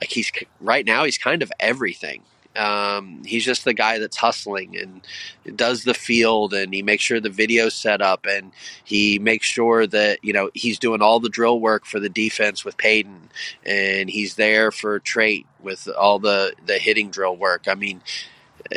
like 0.00 0.10
he's 0.10 0.30
right 0.60 0.84
now 0.84 1.04
he's 1.04 1.18
kind 1.18 1.42
of 1.42 1.52
everything. 1.58 2.22
Um, 2.58 3.22
he's 3.24 3.44
just 3.44 3.64
the 3.64 3.72
guy 3.72 3.98
that's 3.98 4.16
hustling 4.16 4.76
and 4.76 5.56
does 5.56 5.84
the 5.84 5.94
field 5.94 6.52
and 6.52 6.74
he 6.74 6.82
makes 6.82 7.04
sure 7.04 7.20
the 7.20 7.30
video's 7.30 7.74
set 7.74 8.02
up 8.02 8.26
and 8.28 8.52
he 8.84 9.18
makes 9.20 9.46
sure 9.46 9.86
that 9.86 10.18
you 10.22 10.32
know 10.32 10.50
he's 10.54 10.78
doing 10.78 11.00
all 11.00 11.20
the 11.20 11.28
drill 11.28 11.60
work 11.60 11.86
for 11.86 12.00
the 12.00 12.08
defense 12.08 12.64
with 12.64 12.76
Peyton 12.76 13.30
and 13.64 14.10
he's 14.10 14.34
there 14.34 14.72
for 14.72 14.98
Trait 14.98 15.46
with 15.62 15.88
all 15.96 16.18
the 16.18 16.52
the 16.66 16.78
hitting 16.78 17.10
drill 17.10 17.36
work. 17.36 17.68
I 17.68 17.74
mean, 17.74 18.02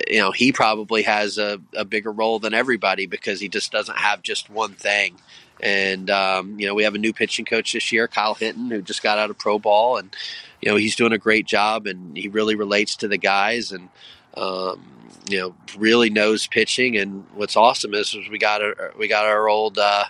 you 0.07 0.19
know 0.19 0.31
he 0.31 0.51
probably 0.51 1.01
has 1.03 1.37
a, 1.37 1.59
a 1.75 1.83
bigger 1.83 2.11
role 2.11 2.39
than 2.39 2.53
everybody 2.53 3.07
because 3.07 3.39
he 3.39 3.49
just 3.49 3.71
doesn't 3.71 3.97
have 3.97 4.21
just 4.21 4.49
one 4.49 4.73
thing. 4.73 5.15
And 5.61 6.09
um, 6.09 6.59
you 6.59 6.67
know 6.67 6.73
we 6.73 6.83
have 6.83 6.95
a 6.95 6.99
new 6.99 7.13
pitching 7.13 7.45
coach 7.45 7.73
this 7.73 7.91
year, 7.91 8.07
Kyle 8.07 8.33
Hinton, 8.33 8.71
who 8.71 8.81
just 8.81 9.03
got 9.03 9.19
out 9.19 9.29
of 9.29 9.37
pro 9.37 9.59
ball. 9.59 9.97
And 9.97 10.15
you 10.61 10.69
know 10.69 10.75
he's 10.75 10.95
doing 10.95 11.13
a 11.13 11.17
great 11.17 11.45
job 11.45 11.87
and 11.87 12.17
he 12.17 12.27
really 12.27 12.55
relates 12.55 12.95
to 12.97 13.07
the 13.07 13.17
guys 13.17 13.71
and 13.71 13.89
um, 14.35 14.81
you 15.29 15.39
know 15.39 15.55
really 15.77 16.09
knows 16.09 16.47
pitching. 16.47 16.97
And 16.97 17.25
what's 17.35 17.55
awesome 17.55 17.93
is, 17.93 18.13
is 18.13 18.29
we 18.29 18.37
got 18.37 18.61
we 18.97 19.07
got 19.07 19.25
our 19.25 19.47
old 19.47 19.77
uh, 19.77 20.05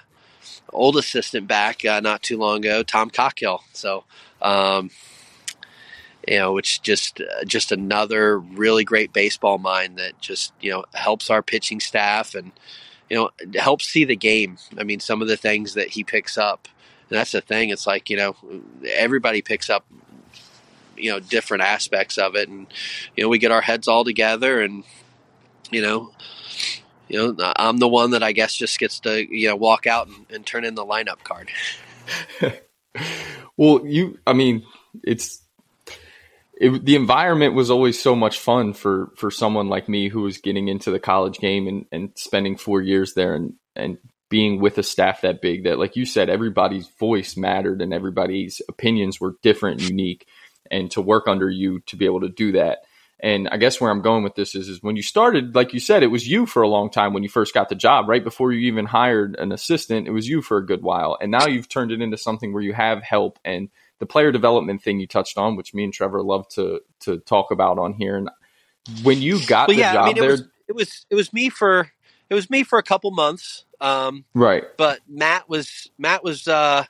old 0.71 0.97
assistant 0.97 1.47
back 1.47 1.83
uh, 1.85 1.99
not 1.99 2.23
too 2.23 2.37
long 2.37 2.59
ago 2.59 2.83
Tom 2.83 3.09
Cockhill. 3.09 3.63
So 3.73 4.05
um, 4.41 4.89
you 6.27 6.37
know 6.37 6.53
which 6.53 6.81
just 6.81 7.21
uh, 7.21 7.43
just 7.45 7.71
another 7.71 8.39
really 8.39 8.83
great 8.83 9.13
baseball 9.13 9.57
mind 9.57 9.97
that 9.97 10.19
just 10.19 10.53
you 10.61 10.71
know 10.71 10.85
helps 10.93 11.29
our 11.29 11.41
pitching 11.41 11.79
staff 11.79 12.35
and 12.35 12.51
you 13.11 13.17
know 13.17 13.29
helps 13.59 13.85
see 13.85 14.05
the 14.05 14.15
game 14.15 14.57
I 14.77 14.83
mean 14.83 14.99
some 14.99 15.21
of 15.21 15.27
the 15.27 15.37
things 15.37 15.75
that 15.75 15.89
he 15.89 16.03
picks 16.03 16.37
up 16.37 16.67
and 17.09 17.19
that's 17.19 17.33
the 17.33 17.41
thing 17.41 17.69
it's 17.69 17.85
like 17.85 18.09
you 18.09 18.17
know 18.17 18.35
everybody 18.85 19.41
picks 19.41 19.69
up 19.69 19.85
you 21.01 21.11
know 21.11 21.19
different 21.19 21.63
aspects 21.63 22.17
of 22.17 22.35
it, 22.35 22.47
and 22.47 22.67
you 23.15 23.23
know 23.23 23.29
we 23.29 23.39
get 23.39 23.51
our 23.51 23.61
heads 23.61 23.87
all 23.87 24.03
together, 24.03 24.61
and 24.61 24.83
you 25.71 25.81
know, 25.81 26.11
you 27.07 27.33
know 27.33 27.53
I'm 27.55 27.77
the 27.77 27.87
one 27.87 28.11
that 28.11 28.23
I 28.23 28.31
guess 28.31 28.55
just 28.55 28.79
gets 28.79 28.99
to 29.01 29.23
you 29.23 29.49
know 29.49 29.55
walk 29.55 29.87
out 29.87 30.07
and, 30.07 30.25
and 30.29 30.45
turn 30.45 30.63
in 30.63 30.75
the 30.75 30.85
lineup 30.85 31.23
card. 31.23 31.49
well, 33.57 33.85
you, 33.85 34.19
I 34.25 34.33
mean, 34.33 34.63
it's 35.03 35.40
it, 36.61 36.85
the 36.85 36.95
environment 36.95 37.55
was 37.55 37.71
always 37.71 37.99
so 37.99 38.15
much 38.15 38.37
fun 38.37 38.73
for 38.73 39.11
for 39.15 39.31
someone 39.31 39.67
like 39.67 39.89
me 39.89 40.09
who 40.09 40.21
was 40.21 40.37
getting 40.37 40.67
into 40.67 40.91
the 40.91 40.99
college 40.99 41.39
game 41.39 41.67
and, 41.67 41.85
and 41.91 42.11
spending 42.15 42.55
four 42.55 42.81
years 42.81 43.15
there 43.15 43.33
and 43.33 43.55
and 43.75 43.97
being 44.29 44.61
with 44.61 44.77
a 44.77 44.83
staff 44.83 45.21
that 45.21 45.41
big 45.41 45.63
that 45.63 45.79
like 45.79 45.95
you 45.95 46.05
said 46.05 46.29
everybody's 46.29 46.87
voice 46.99 47.35
mattered 47.35 47.81
and 47.81 47.93
everybody's 47.93 48.61
opinions 48.69 49.19
were 49.19 49.35
different 49.41 49.81
and 49.81 49.89
unique 49.89 50.27
and 50.69 50.91
to 50.91 51.01
work 51.01 51.27
under 51.27 51.49
you 51.49 51.79
to 51.87 51.97
be 51.97 52.05
able 52.05 52.21
to 52.21 52.29
do 52.29 52.51
that. 52.51 52.79
And 53.23 53.49
I 53.49 53.57
guess 53.57 53.79
where 53.79 53.91
I'm 53.91 54.01
going 54.01 54.23
with 54.23 54.33
this 54.33 54.55
is, 54.55 54.67
is 54.67 54.81
when 54.81 54.95
you 54.95 55.03
started, 55.03 55.53
like 55.53 55.73
you 55.73 55.79
said, 55.79 56.01
it 56.01 56.07
was 56.07 56.27
you 56.27 56.47
for 56.47 56.63
a 56.63 56.67
long 56.67 56.89
time 56.89 57.13
when 57.13 57.21
you 57.21 57.29
first 57.29 57.53
got 57.53 57.69
the 57.69 57.75
job, 57.75 58.09
right 58.09 58.23
before 58.23 58.51
you 58.51 58.61
even 58.61 58.85
hired 58.85 59.35
an 59.35 59.51
assistant. 59.51 60.07
It 60.07 60.11
was 60.11 60.27
you 60.27 60.41
for 60.41 60.57
a 60.57 60.65
good 60.65 60.81
while, 60.81 61.17
and 61.21 61.29
now 61.29 61.45
you've 61.45 61.69
turned 61.69 61.91
it 61.91 62.01
into 62.01 62.17
something 62.17 62.51
where 62.51 62.63
you 62.63 62.73
have 62.73 63.03
help 63.03 63.37
and 63.45 63.69
the 64.01 64.07
player 64.07 64.31
development 64.31 64.81
thing 64.81 64.99
you 64.99 65.05
touched 65.05 65.37
on, 65.37 65.55
which 65.55 65.75
me 65.75 65.83
and 65.83 65.93
Trevor 65.93 66.23
love 66.23 66.49
to 66.49 66.81
to 67.01 67.19
talk 67.19 67.51
about 67.51 67.77
on 67.77 67.93
here. 67.93 68.17
And 68.17 68.31
when 69.03 69.21
you 69.21 69.45
got 69.45 69.67
well, 69.67 69.77
the 69.77 69.81
yeah, 69.81 69.93
job 69.93 70.03
I 70.03 70.07
mean, 70.07 70.17
it 70.17 70.21
there, 70.21 70.31
was, 70.31 70.43
it 70.67 70.75
was 70.75 71.05
it 71.11 71.15
was 71.15 71.31
me 71.31 71.49
for 71.49 71.91
it 72.27 72.33
was 72.33 72.49
me 72.49 72.63
for 72.63 72.79
a 72.79 72.83
couple 72.83 73.11
months, 73.11 73.63
um, 73.79 74.25
right? 74.33 74.63
But 74.75 75.01
Matt 75.07 75.47
was 75.47 75.91
Matt 75.99 76.23
was 76.23 76.47
uh, 76.47 76.85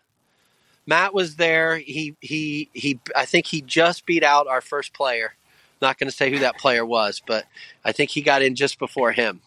Matt 0.88 1.14
was 1.14 1.36
there. 1.36 1.78
He 1.78 2.16
he 2.22 2.70
he. 2.72 3.02
I 3.14 3.26
think 3.26 3.46
he 3.46 3.62
just 3.62 4.06
beat 4.06 4.24
out 4.24 4.48
our 4.48 4.62
first 4.62 4.94
player. 4.94 5.36
Not 5.82 5.98
going 5.98 6.10
to 6.10 6.16
say 6.16 6.32
who 6.32 6.40
that 6.40 6.58
player 6.58 6.86
was, 6.86 7.22
but 7.28 7.44
I 7.84 7.92
think 7.92 8.12
he 8.12 8.22
got 8.22 8.42
in 8.42 8.56
just 8.56 8.80
before 8.80 9.12
him. 9.12 9.42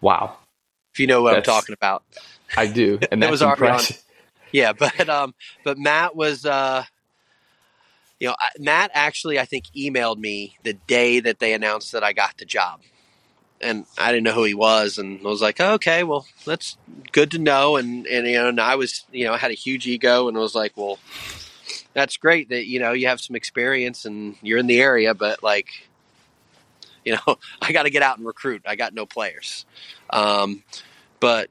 Wow! 0.00 0.36
If 0.92 1.00
you 1.00 1.08
know 1.08 1.22
what 1.22 1.34
that's, 1.34 1.48
I'm 1.48 1.54
talking 1.54 1.72
about, 1.72 2.04
I 2.56 2.68
do, 2.68 3.00
and 3.10 3.20
that 3.24 3.32
was 3.32 3.42
impressive. 3.42 4.00
Yeah, 4.54 4.72
but 4.72 5.08
um, 5.08 5.34
but 5.64 5.78
Matt 5.78 6.14
was 6.14 6.46
uh, 6.46 6.84
you 8.20 8.28
know, 8.28 8.36
Matt 8.58 8.92
actually, 8.94 9.38
I 9.38 9.44
think, 9.44 9.64
emailed 9.76 10.18
me 10.18 10.56
the 10.62 10.74
day 10.74 11.18
that 11.20 11.40
they 11.40 11.52
announced 11.52 11.90
that 11.92 12.04
I 12.04 12.12
got 12.12 12.38
the 12.38 12.44
job. 12.44 12.80
And 13.60 13.84
I 13.98 14.12
didn't 14.12 14.24
know 14.24 14.32
who 14.32 14.44
he 14.44 14.54
was, 14.54 14.98
and 14.98 15.20
I 15.20 15.28
was 15.28 15.42
like, 15.42 15.60
oh, 15.60 15.72
"Okay, 15.74 16.04
well, 16.04 16.26
that's 16.44 16.76
good 17.12 17.30
to 17.32 17.38
know." 17.38 17.76
And 17.76 18.06
and 18.06 18.26
you 18.26 18.34
know, 18.34 18.48
and 18.48 18.60
I 18.60 18.76
was, 18.76 19.04
you 19.10 19.24
know, 19.24 19.32
I 19.32 19.38
had 19.38 19.50
a 19.50 19.54
huge 19.54 19.86
ego, 19.86 20.28
and 20.28 20.36
was 20.36 20.54
like, 20.54 20.76
"Well, 20.76 20.98
that's 21.92 22.16
great 22.16 22.48
that 22.50 22.66
you 22.66 22.78
know 22.78 22.92
you 22.92 23.06
have 23.06 23.20
some 23.20 23.36
experience 23.36 24.04
and 24.04 24.36
you're 24.42 24.58
in 24.58 24.66
the 24.66 24.80
area, 24.80 25.14
but 25.14 25.42
like, 25.42 25.68
you 27.04 27.14
know, 27.14 27.38
I 27.62 27.72
got 27.72 27.84
to 27.84 27.90
get 27.90 28.02
out 28.02 28.18
and 28.18 28.26
recruit. 28.26 28.62
I 28.66 28.76
got 28.76 28.94
no 28.94 29.06
players." 29.06 29.64
Um, 30.10 30.62
but 31.20 31.48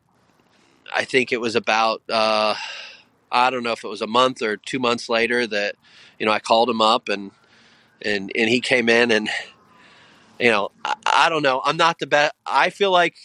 I 0.94 1.06
think 1.06 1.32
it 1.32 1.42
was 1.42 1.56
about 1.56 2.04
uh, 2.10 2.56
I 3.34 3.50
don't 3.50 3.64
know 3.64 3.72
if 3.72 3.84
it 3.84 3.88
was 3.88 4.02
a 4.02 4.08
month 4.08 4.44
or 4.44 4.56
two 4.56 4.80
months 4.80 5.10
later 5.10 5.48
that 5.48 5.76
you 6.20 6.26
know 6.26 6.32
I 6.32 6.40
called 6.40 6.70
him 6.70 6.80
up 6.80 7.10
and 7.10 7.32
and 8.02 8.32
and 8.36 8.50
he 8.50 8.62
came 8.62 8.88
in 8.88 9.12
and 9.12 9.28
you 10.40 10.52
know 10.52 10.70
I, 10.86 10.96
I 11.06 11.30
don't 11.30 11.42
know 11.42 11.62
I'm 11.66 11.76
not 11.76 11.98
the 11.98 12.08
best 12.08 12.34
I 12.46 12.70
feel 12.70 12.92
like 12.92 13.16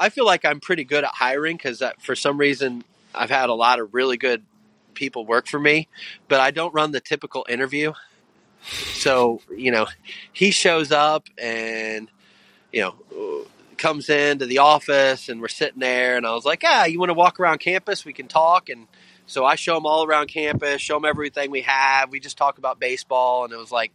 I 0.00 0.08
feel 0.08 0.24
like 0.24 0.46
I'm 0.46 0.60
pretty 0.60 0.84
good 0.84 1.04
at 1.04 1.10
hiring 1.10 1.56
because 1.56 1.82
for 2.00 2.16
some 2.16 2.38
reason 2.38 2.82
I've 3.14 3.28
had 3.28 3.50
a 3.50 3.54
lot 3.54 3.78
of 3.78 3.92
really 3.92 4.16
good 4.16 4.42
people 4.94 5.26
work 5.26 5.46
for 5.46 5.58
me, 5.58 5.88
but 6.28 6.40
I 6.40 6.50
don't 6.50 6.72
run 6.72 6.92
the 6.92 7.00
typical 7.00 7.44
interview. 7.48 7.92
So 8.94 9.42
you 9.54 9.70
know 9.70 9.86
he 10.32 10.50
shows 10.50 10.90
up 10.90 11.28
and 11.36 12.10
you 12.72 12.80
know 12.80 13.46
comes 13.76 14.08
into 14.08 14.46
the 14.46 14.58
office 14.58 15.28
and 15.28 15.40
we're 15.40 15.48
sitting 15.48 15.80
there 15.80 16.16
and 16.16 16.26
I 16.26 16.32
was 16.34 16.44
like, 16.44 16.62
"Ah, 16.64 16.84
you 16.84 16.98
want 16.98 17.10
to 17.10 17.14
walk 17.14 17.38
around 17.38 17.58
campus? 17.58 18.04
We 18.04 18.12
can 18.12 18.28
talk." 18.28 18.68
And 18.68 18.86
so 19.30 19.44
I 19.44 19.54
show 19.54 19.76
him 19.76 19.86
all 19.86 20.04
around 20.04 20.26
campus, 20.26 20.82
show 20.82 20.96
him 20.96 21.04
everything 21.04 21.50
we 21.50 21.62
have. 21.62 22.10
We 22.10 22.18
just 22.18 22.36
talk 22.36 22.58
about 22.58 22.80
baseball 22.80 23.44
and 23.44 23.52
it 23.52 23.56
was 23.56 23.70
like 23.70 23.92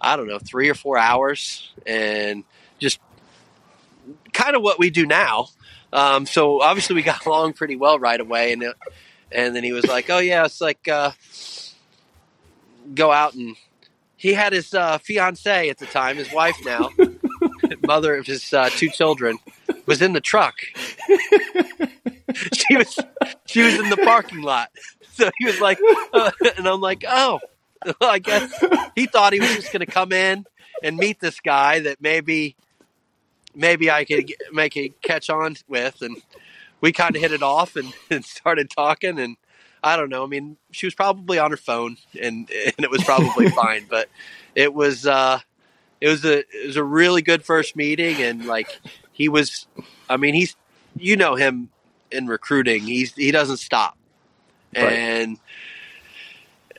I 0.00 0.16
don't 0.16 0.28
know, 0.28 0.38
3 0.38 0.68
or 0.68 0.74
4 0.74 0.98
hours 0.98 1.72
and 1.86 2.44
just 2.78 3.00
kind 4.32 4.54
of 4.56 4.62
what 4.62 4.78
we 4.78 4.90
do 4.90 5.06
now. 5.06 5.48
Um, 5.92 6.26
so 6.26 6.60
obviously 6.60 6.96
we 6.96 7.02
got 7.02 7.24
along 7.26 7.54
pretty 7.54 7.76
well 7.76 7.98
right 7.98 8.20
away 8.20 8.52
and 8.52 8.62
it, 8.62 8.76
and 9.30 9.54
then 9.56 9.64
he 9.64 9.72
was 9.72 9.86
like, 9.86 10.08
"Oh 10.08 10.18
yeah, 10.18 10.44
it's 10.44 10.60
like 10.60 10.86
uh, 10.88 11.10
go 12.94 13.10
out 13.10 13.34
and 13.34 13.56
he 14.16 14.32
had 14.32 14.52
his 14.52 14.72
uh, 14.72 14.98
fiance 14.98 15.68
at 15.68 15.78
the 15.78 15.86
time, 15.86 16.16
his 16.16 16.32
wife 16.32 16.56
now, 16.64 16.90
mother 17.82 18.16
of 18.16 18.26
his 18.26 18.52
uh, 18.52 18.70
two 18.70 18.88
children, 18.88 19.38
was 19.84 20.00
in 20.00 20.12
the 20.12 20.20
truck. 20.20 20.54
she 22.52 22.76
was 22.76 22.98
she 23.46 23.62
was 23.62 23.74
in 23.74 23.90
the 23.90 23.96
parking 23.98 24.42
lot. 24.42 24.70
So 25.12 25.30
he 25.38 25.46
was 25.46 25.60
like, 25.60 25.78
uh, 26.12 26.30
and 26.56 26.66
I'm 26.66 26.80
like, 26.80 27.04
oh, 27.08 27.40
well, 27.84 28.10
I 28.10 28.18
guess 28.18 28.52
he 28.94 29.06
thought 29.06 29.32
he 29.32 29.40
was 29.40 29.54
just 29.54 29.72
going 29.72 29.80
to 29.80 29.86
come 29.86 30.12
in 30.12 30.44
and 30.82 30.96
meet 30.96 31.20
this 31.20 31.40
guy 31.40 31.80
that 31.80 32.00
maybe 32.00 32.56
maybe 33.54 33.90
I 33.90 34.04
could 34.04 34.32
make 34.52 34.76
a 34.76 34.90
catch 35.02 35.30
on 35.30 35.56
with, 35.68 36.02
and 36.02 36.16
we 36.80 36.92
kind 36.92 37.16
of 37.16 37.22
hit 37.22 37.32
it 37.32 37.42
off 37.42 37.76
and, 37.76 37.92
and 38.10 38.24
started 38.24 38.70
talking 38.70 39.18
and 39.18 39.36
I 39.86 39.96
don't 39.96 40.08
know. 40.08 40.24
I 40.24 40.26
mean, 40.26 40.56
she 40.72 40.86
was 40.86 40.96
probably 40.96 41.38
on 41.38 41.52
her 41.52 41.56
phone, 41.56 41.96
and 42.20 42.50
and 42.50 42.74
it 42.84 42.90
was 42.90 43.04
probably 43.04 43.48
fine. 43.62 43.86
But 43.88 44.08
it 44.54 44.74
was 44.74 45.06
uh, 45.06 45.38
it 46.00 46.08
was 46.08 46.24
a 46.24 46.38
it 46.38 46.66
was 46.66 46.76
a 46.76 46.82
really 46.82 47.22
good 47.22 47.44
first 47.44 47.76
meeting, 47.76 48.20
and 48.20 48.46
like 48.46 48.80
he 49.12 49.28
was. 49.28 49.68
I 50.08 50.16
mean, 50.16 50.34
he's 50.34 50.56
you 50.98 51.16
know 51.16 51.34
him 51.34 51.70
in 52.10 52.26
recruiting. 52.26 52.82
He's 52.82 53.14
he 53.14 53.30
doesn't 53.30 53.58
stop, 53.58 53.96
right. 54.74 54.92
and 54.92 55.38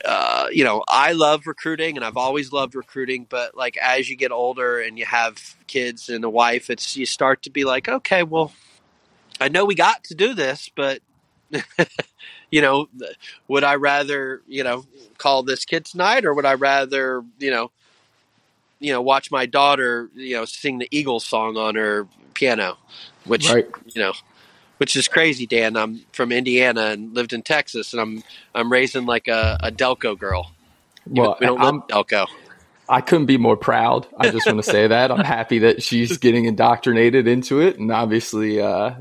uh, 0.04 0.48
you 0.52 0.64
know 0.64 0.84
I 0.88 1.12
love 1.12 1.46
recruiting, 1.46 1.96
and 1.96 2.04
I've 2.04 2.16
always 2.16 2.52
loved 2.52 2.74
recruiting. 2.74 3.26
But 3.28 3.56
like 3.56 3.76
as 3.76 4.08
you 4.08 4.16
get 4.16 4.32
older 4.32 4.80
and 4.80 4.98
you 4.98 5.06
have 5.06 5.56
kids 5.66 6.08
and 6.08 6.24
a 6.24 6.30
wife, 6.30 6.70
it's 6.70 6.96
you 6.96 7.06
start 7.06 7.42
to 7.42 7.50
be 7.50 7.64
like, 7.64 7.88
okay, 7.88 8.22
well, 8.22 8.52
I 9.40 9.48
know 9.48 9.64
we 9.64 9.74
got 9.74 10.04
to 10.04 10.14
do 10.14 10.34
this, 10.34 10.70
but 10.74 11.00
you 12.50 12.60
know, 12.60 12.88
would 13.46 13.64
I 13.64 13.76
rather, 13.76 14.42
you 14.46 14.64
know, 14.64 14.84
call 15.18 15.42
this 15.42 15.64
kid 15.64 15.84
tonight 15.84 16.24
or 16.24 16.34
would 16.34 16.46
I 16.46 16.54
rather, 16.54 17.24
you 17.38 17.50
know, 17.50 17.70
you 18.80 18.92
know, 18.92 19.02
watch 19.02 19.30
my 19.30 19.46
daughter, 19.46 20.08
you 20.14 20.36
know, 20.36 20.44
sing 20.44 20.78
the 20.78 20.88
Eagles 20.90 21.26
song 21.26 21.56
on 21.56 21.74
her 21.74 22.06
piano, 22.34 22.78
which, 23.28 23.50
right. 23.50 23.66
you 23.86 24.02
know, 24.02 24.12
which 24.78 24.96
is 24.96 25.08
crazy, 25.08 25.46
Dan. 25.46 25.76
I'm 25.76 26.04
from 26.12 26.32
Indiana 26.32 26.86
and 26.86 27.14
lived 27.14 27.32
in 27.32 27.42
Texas 27.42 27.92
and 27.92 28.00
I'm, 28.00 28.22
I'm 28.54 28.72
raising 28.72 29.06
like 29.06 29.28
a, 29.28 29.58
a 29.62 29.70
Delco 29.70 30.18
girl. 30.18 30.52
Well, 31.06 31.36
we 31.40 31.46
don't 31.46 31.60
I'm, 31.60 31.82
Delco. 31.82 32.26
I 32.88 33.02
couldn't 33.02 33.26
be 33.26 33.36
more 33.36 33.56
proud. 33.56 34.06
I 34.16 34.30
just 34.30 34.46
want 34.46 34.58
to 34.58 34.62
say 34.62 34.86
that 34.86 35.10
I'm 35.10 35.24
happy 35.24 35.58
that 35.60 35.82
she's 35.82 36.16
getting 36.16 36.46
indoctrinated 36.46 37.28
into 37.28 37.60
it, 37.60 37.78
and 37.78 37.92
obviously, 37.92 38.62
uh, 38.62 38.94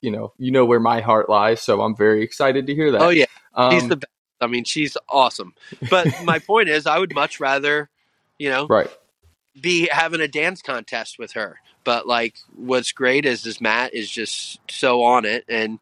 you 0.00 0.10
know, 0.10 0.32
you 0.38 0.50
know 0.50 0.64
where 0.64 0.80
my 0.80 1.02
heart 1.02 1.28
lies. 1.28 1.60
So 1.60 1.82
I'm 1.82 1.94
very 1.94 2.22
excited 2.22 2.66
to 2.66 2.74
hear 2.74 2.92
that. 2.92 3.02
Oh 3.02 3.10
yeah, 3.10 3.26
um, 3.54 3.72
she's 3.72 3.88
the 3.88 3.96
best. 3.96 4.10
I 4.40 4.46
mean, 4.46 4.64
she's 4.64 4.96
awesome. 5.08 5.54
But 5.90 6.08
my 6.24 6.38
point 6.38 6.68
is, 6.70 6.86
I 6.86 6.98
would 6.98 7.14
much 7.14 7.38
rather, 7.38 7.90
you 8.38 8.48
know, 8.48 8.66
right, 8.68 8.90
be 9.60 9.88
having 9.90 10.20
a 10.20 10.28
dance 10.28 10.62
contest 10.62 11.18
with 11.18 11.32
her. 11.32 11.60
But 11.84 12.06
like, 12.06 12.34
what's 12.54 12.92
great 12.92 13.24
is, 13.24 13.46
is 13.46 13.60
Matt 13.60 13.94
is 13.94 14.10
just 14.10 14.60
so 14.70 15.02
on 15.02 15.24
it, 15.24 15.44
and 15.48 15.78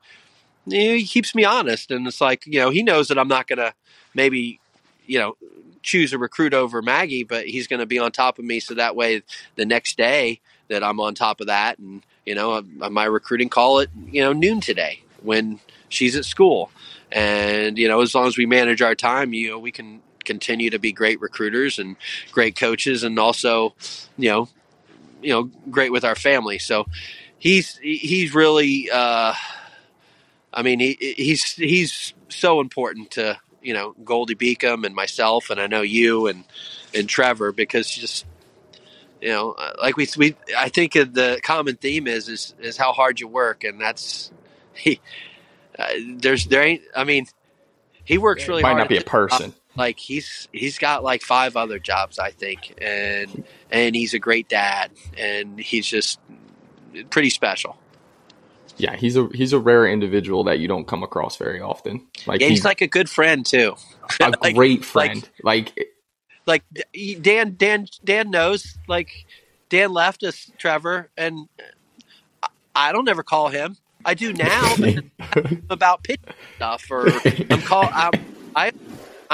he 0.67 1.05
keeps 1.07 1.35
me 1.35 1.45
honest. 1.45 1.91
And 1.91 2.07
it's 2.07 2.21
like, 2.21 2.47
you 2.47 2.59
know, 2.61 2.71
he 2.71 2.83
knows 2.83 3.09
that 3.09 3.19
I'm 3.19 3.29
not 3.29 3.47
gonna 3.47 3.75
maybe 4.15 4.61
you 5.07 5.19
know 5.19 5.37
choose 5.83 6.13
a 6.13 6.19
recruit 6.19 6.55
over 6.55 6.83
Maggie, 6.83 7.25
but 7.25 7.47
he's 7.47 7.67
to 7.67 7.87
be 7.87 7.99
on 7.99 8.13
top 8.13 8.39
of 8.39 8.45
me 8.45 8.61
so 8.61 8.75
that 8.75 8.97
way 8.97 9.23
the 9.57 9.67
next 9.67 9.97
day 9.97 10.41
that 10.69 10.83
I'm 10.83 11.01
on 11.01 11.15
top 11.15 11.41
of 11.41 11.47
that 11.47 11.79
and 11.79 12.03
you 12.25 12.35
know 12.35 12.53
uh, 12.53 12.91
my 12.91 13.05
recruiting 13.05 13.49
call 13.49 13.81
at 13.81 13.89
you 14.11 14.23
know 14.23 14.33
noon 14.33 14.61
today 14.61 15.03
when 15.23 15.61
she's 15.89 16.17
at 16.17 16.25
school 16.25 16.71
and 17.13 17.79
you 17.79 17.89
know 17.89 18.01
as 18.01 18.15
long 18.15 18.27
as 18.27 18.37
we 18.37 18.47
manage 18.47 18.83
our 18.83 18.95
time 18.95 19.33
you 19.33 19.51
know 19.51 19.59
we 19.59 19.73
can 19.73 20.01
continue 20.25 20.71
to 20.71 20.79
be 20.79 20.93
great 20.93 21.21
recruiters 21.21 21.79
and 21.79 21.97
great 22.33 22.57
coaches 22.57 23.03
and 23.03 23.19
also 23.19 23.75
you 24.17 24.31
know 24.31 24.49
you 25.23 25.33
know 25.33 25.51
great 25.71 25.93
with 25.93 26.05
our 26.05 26.17
family 26.17 26.59
so 26.59 26.87
he's 27.39 27.79
he's 27.79 28.35
really 28.35 28.91
uh 28.91 29.35
I 30.55 30.63
mean 30.63 30.79
he 30.79 30.97
he's 31.17 31.53
he's 31.53 32.15
so 32.29 32.61
important 32.61 33.11
to 33.13 33.39
you 33.65 33.75
know 33.75 33.95
Goldey 34.05 34.37
Beacom 34.37 34.87
and 34.87 34.95
myself, 34.95 35.51
and 35.51 35.61
I 35.61 35.67
know 35.67 35.83
you 35.83 36.29
and 36.29 36.45
and 36.95 37.09
Trevor 37.09 37.51
because 37.51 37.91
just 37.91 38.25
you 39.21 39.31
know 39.31 39.57
like 39.81 39.97
we 39.97 40.07
we 40.17 40.37
I 40.57 40.69
think 40.69 40.93
the 40.93 41.41
common 41.43 41.77
theme 41.77 42.07
is 42.07 42.29
is 42.29 42.55
is 42.61 42.77
how 42.77 42.93
hard 42.93 43.19
you 43.19 43.27
work, 43.27 43.65
and 43.65 43.81
that's 43.81 44.31
he. 44.75 45.01
Uh, 45.77 45.89
there's 46.19 46.45
there 46.45 46.63
ain't 46.63 46.83
I 46.95 47.03
mean 47.03 47.27
he 48.05 48.17
works 48.17 48.47
really 48.47 48.63
might 48.63 48.69
hard. 48.69 48.79
not 48.83 48.89
be 48.89 48.99
a 48.99 49.03
person. 49.03 49.55
Like 49.77 49.99
he's 49.99 50.49
he's 50.53 50.79
got 50.79 51.03
like 51.03 51.23
five 51.23 51.57
other 51.57 51.79
jobs, 51.79 52.19
I 52.19 52.31
think, 52.31 52.75
and 52.81 53.45
and 53.71 53.97
he's 53.97 54.15
a 54.15 54.19
great 54.19 54.49
dad, 54.49 54.91
and 55.19 55.59
he's 55.59 55.87
just 55.87 56.21
pretty 57.11 57.31
special 57.31 57.77
yeah, 58.77 58.97
he's 58.97 59.17
a 59.17 59.29
he's 59.33 59.53
a 59.53 59.59
rare 59.59 59.87
individual 59.87 60.45
that 60.45 60.59
you 60.59 60.69
don't 60.69 60.87
come 60.87 61.03
across 61.03 61.37
very 61.37 61.61
often. 61.61 62.07
Like 62.27 62.41
yeah, 62.41 62.49
he's, 62.49 62.59
he's 62.59 62.65
like 62.65 62.81
a 62.81 62.87
good 62.87 63.09
friend 63.09 63.45
too. 63.45 63.75
A 64.21 64.33
like, 64.43 64.55
great 64.55 64.85
friend. 64.85 65.27
Like, 65.43 65.73
like 66.47 66.63
like 66.97 67.23
Dan 67.23 67.55
Dan 67.57 67.87
Dan 68.05 68.31
knows. 68.31 68.77
Like 68.87 69.27
Dan 69.71 69.93
left 69.93 70.23
us 70.23 70.51
Trevor, 70.59 71.11
and 71.17 71.49
I 72.75 72.93
don't 72.93 73.09
ever 73.09 73.23
call 73.23 73.49
him. 73.49 73.77
I 74.05 74.13
do 74.13 74.35
now 74.35 74.75
about 75.71 76.05
pitch 76.05 76.21
stuff, 76.57 76.91
or 76.91 77.09
I'm 77.51 77.63
call 77.63 77.89
I'm, 77.91 78.13
I 78.55 78.73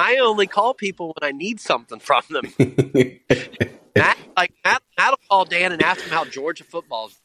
I 0.01 0.17
only 0.17 0.47
call 0.47 0.73
people 0.73 1.15
when 1.19 1.29
I 1.29 1.37
need 1.37 1.61
something 1.61 1.99
from 2.01 2.23
them. 2.31 2.53
Matt, 3.95 4.19
like 4.37 4.53
Matt, 4.65 4.83
Matt'll 4.97 5.19
call 5.29 5.45
Dan 5.45 5.73
and 5.73 5.83
ask 5.83 6.01
him 6.01 6.11
how 6.11 6.25
Georgia 6.25 6.65
football 6.65 7.09
is. 7.09 7.21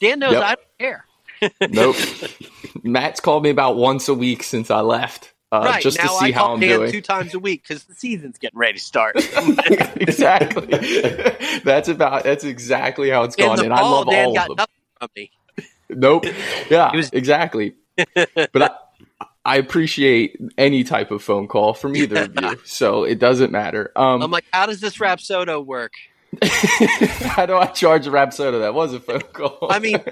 Dan 0.00 0.18
knows 0.18 0.32
yep. 0.32 0.42
I 0.42 0.54
don't 0.56 0.78
care 0.78 1.04
nope. 1.70 1.96
Matt's 2.82 3.20
called 3.20 3.44
me 3.44 3.50
about 3.50 3.76
once 3.76 4.08
a 4.08 4.14
week 4.14 4.42
since 4.42 4.70
I 4.70 4.80
left. 4.80 5.32
Uh, 5.50 5.62
right. 5.64 5.82
just 5.82 5.96
now 5.96 6.04
to 6.04 6.18
see 6.18 6.26
I 6.26 6.32
how 6.32 6.54
I'm 6.54 6.60
Dan 6.60 6.78
doing. 6.80 6.92
Two 6.92 7.00
times 7.00 7.34
a 7.34 7.38
week 7.38 7.62
because 7.62 7.84
the 7.84 7.94
season's 7.94 8.36
getting 8.38 8.58
ready 8.58 8.78
to 8.78 8.84
start. 8.84 9.14
exactly. 9.16 10.66
that's 11.64 11.88
about. 11.88 12.24
That's 12.24 12.44
exactly 12.44 13.10
how 13.10 13.22
it's 13.22 13.36
gone, 13.36 13.64
and, 13.64 13.72
I 13.72 13.80
love 13.80 14.08
Dan 14.10 14.36
all 14.36 14.52
of 14.52 14.56
them. 14.58 15.28
Nope. 15.88 16.24
Yeah. 16.68 16.94
Was- 16.94 17.10
exactly. 17.10 17.76
but 17.96 18.62
I, 18.62 18.70
I 19.44 19.56
appreciate 19.56 20.36
any 20.58 20.84
type 20.84 21.10
of 21.10 21.22
phone 21.22 21.48
call 21.48 21.72
from 21.74 21.96
either 21.96 22.24
of 22.24 22.34
you, 22.40 22.60
so 22.64 23.04
it 23.04 23.18
doesn't 23.18 23.50
matter. 23.52 23.92
Um, 23.96 24.22
I'm 24.22 24.30
like, 24.30 24.44
how 24.52 24.66
does 24.66 24.80
this 24.80 24.98
Rapsodo 24.98 25.64
work? 25.64 25.92
how 26.42 27.46
do 27.46 27.56
I 27.56 27.66
charge 27.66 28.06
a 28.06 28.10
Rapsodo? 28.10 28.60
That 28.60 28.74
was 28.74 28.92
a 28.92 29.00
phone 29.00 29.20
call. 29.32 29.68
I 29.70 29.78
mean, 29.78 30.02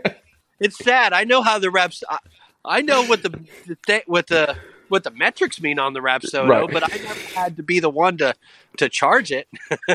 it's 0.58 0.78
sad. 0.78 1.12
I 1.12 1.24
know 1.24 1.42
how 1.42 1.58
the 1.58 1.70
reps. 1.70 2.02
I, 2.08 2.18
I 2.64 2.80
know 2.82 3.04
what 3.04 3.22
the, 3.22 3.38
the 3.86 4.02
what 4.06 4.26
the 4.28 4.56
what 4.88 5.04
the 5.04 5.10
metrics 5.10 5.60
mean 5.60 5.78
on 5.78 5.92
the 5.92 6.00
Rapsodo, 6.00 6.48
Right. 6.48 6.70
but 6.72 6.84
I 6.84 6.96
never 6.96 7.20
had 7.38 7.56
to 7.56 7.62
be 7.62 7.80
the 7.80 7.90
one 7.90 8.16
to 8.18 8.34
to 8.78 8.88
charge 8.88 9.30
it. 9.32 9.48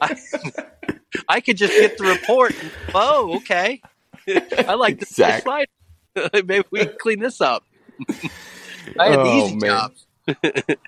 I, 0.00 0.16
I 1.28 1.40
could 1.40 1.56
just 1.56 1.72
get 1.72 1.96
the 1.98 2.04
report. 2.04 2.54
And, 2.60 2.70
oh, 2.94 3.36
okay. 3.36 3.80
I 4.28 4.74
like 4.74 4.98
this 5.00 5.10
Exact- 5.12 5.44
slide. 5.44 5.68
Maybe 6.32 6.64
we 6.70 6.80
can 6.80 6.96
clean 6.98 7.20
this 7.20 7.40
up. 7.40 7.64
I 8.98 9.10
had 9.10 9.20
the 9.20 9.28
Oh, 9.28 9.36
easy 9.46 9.56
man. 9.56 9.70
job. 9.70 9.92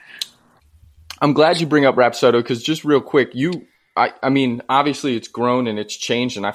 I'm 1.20 1.32
glad 1.34 1.60
you 1.60 1.66
bring 1.66 1.84
up 1.84 1.94
Rapsodo 1.94 2.32
because 2.32 2.62
just 2.62 2.84
real 2.84 3.00
quick, 3.00 3.34
you, 3.34 3.66
I, 3.96 4.12
I 4.22 4.28
mean, 4.28 4.62
obviously 4.68 5.16
it's 5.16 5.28
grown 5.28 5.66
and 5.68 5.78
it's 5.78 5.96
changed, 5.96 6.36
and 6.36 6.46
I, 6.46 6.54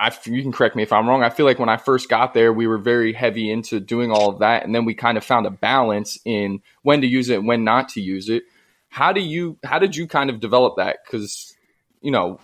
I, 0.00 0.10
you 0.24 0.42
can 0.42 0.52
correct 0.52 0.74
me 0.74 0.82
if 0.82 0.92
I'm 0.92 1.08
wrong. 1.08 1.22
I 1.22 1.30
feel 1.30 1.44
like 1.46 1.58
when 1.58 1.68
I 1.68 1.76
first 1.76 2.08
got 2.08 2.32
there, 2.32 2.52
we 2.52 2.66
were 2.66 2.78
very 2.78 3.12
heavy 3.12 3.50
into 3.50 3.78
doing 3.80 4.10
all 4.10 4.30
of 4.30 4.38
that, 4.38 4.64
and 4.64 4.74
then 4.74 4.84
we 4.84 4.94
kind 4.94 5.18
of 5.18 5.24
found 5.24 5.46
a 5.46 5.50
balance 5.50 6.18
in 6.24 6.60
when 6.82 7.02
to 7.02 7.06
use 7.06 7.28
it 7.28 7.38
and 7.38 7.46
when 7.46 7.64
not 7.64 7.90
to 7.90 8.00
use 8.00 8.28
it. 8.28 8.44
How 8.88 9.12
do 9.12 9.20
you, 9.20 9.58
how 9.64 9.78
did 9.78 9.94
you 9.96 10.06
kind 10.06 10.30
of 10.30 10.40
develop 10.40 10.76
that? 10.78 10.98
Because, 11.04 11.54
you 12.00 12.10
know, 12.10 12.40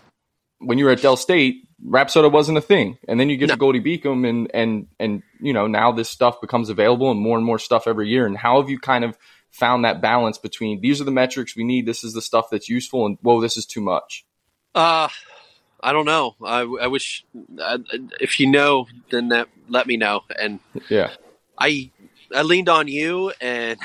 when 0.58 0.76
you 0.76 0.84
were 0.84 0.90
at 0.90 1.00
Del 1.00 1.16
State, 1.16 1.66
Rapsodo 1.84 2.30
wasn't 2.30 2.58
a 2.58 2.60
thing, 2.60 2.98
and 3.08 3.18
then 3.18 3.28
you 3.28 3.36
get 3.36 3.48
No. 3.48 3.54
to 3.54 3.58
Goldey 3.58 3.80
Beacom, 3.80 4.28
and 4.28 4.50
and 4.54 4.86
and 5.00 5.22
you 5.40 5.52
know 5.52 5.66
now 5.66 5.90
this 5.92 6.08
stuff 6.08 6.40
becomes 6.40 6.68
available 6.68 7.10
and 7.10 7.20
more 7.20 7.36
and 7.36 7.44
more 7.44 7.58
stuff 7.58 7.86
every 7.86 8.08
year. 8.08 8.26
And 8.26 8.36
how 8.36 8.60
have 8.60 8.70
you 8.70 8.78
kind 8.78 9.04
of 9.04 9.16
found 9.50 9.84
that 9.84 10.00
balance 10.00 10.38
between 10.38 10.80
these 10.80 11.00
are 11.00 11.04
the 11.04 11.10
metrics 11.10 11.56
we 11.56 11.64
need, 11.64 11.84
this 11.84 12.04
is 12.04 12.14
the 12.14 12.22
stuff 12.22 12.46
that's 12.50 12.68
useful, 12.68 13.04
and 13.06 13.18
whoa, 13.22 13.40
this 13.40 13.56
is 13.56 13.66
too 13.66 13.80
much. 13.80 14.24
Uh, 14.74 15.08
I 15.82 15.92
don't 15.92 16.06
know. 16.06 16.36
I, 16.42 16.60
I 16.60 16.86
wish 16.86 17.24
uh, 17.60 17.78
if 18.20 18.38
you 18.38 18.46
know, 18.46 18.86
then 19.10 19.28
that 19.28 19.48
let 19.68 19.86
me 19.86 19.96
know. 19.96 20.22
And 20.38 20.60
Yeah, 20.88 21.10
I 21.58 21.90
I 22.34 22.42
leaned 22.42 22.68
on 22.68 22.86
you, 22.88 23.32
and 23.40 23.78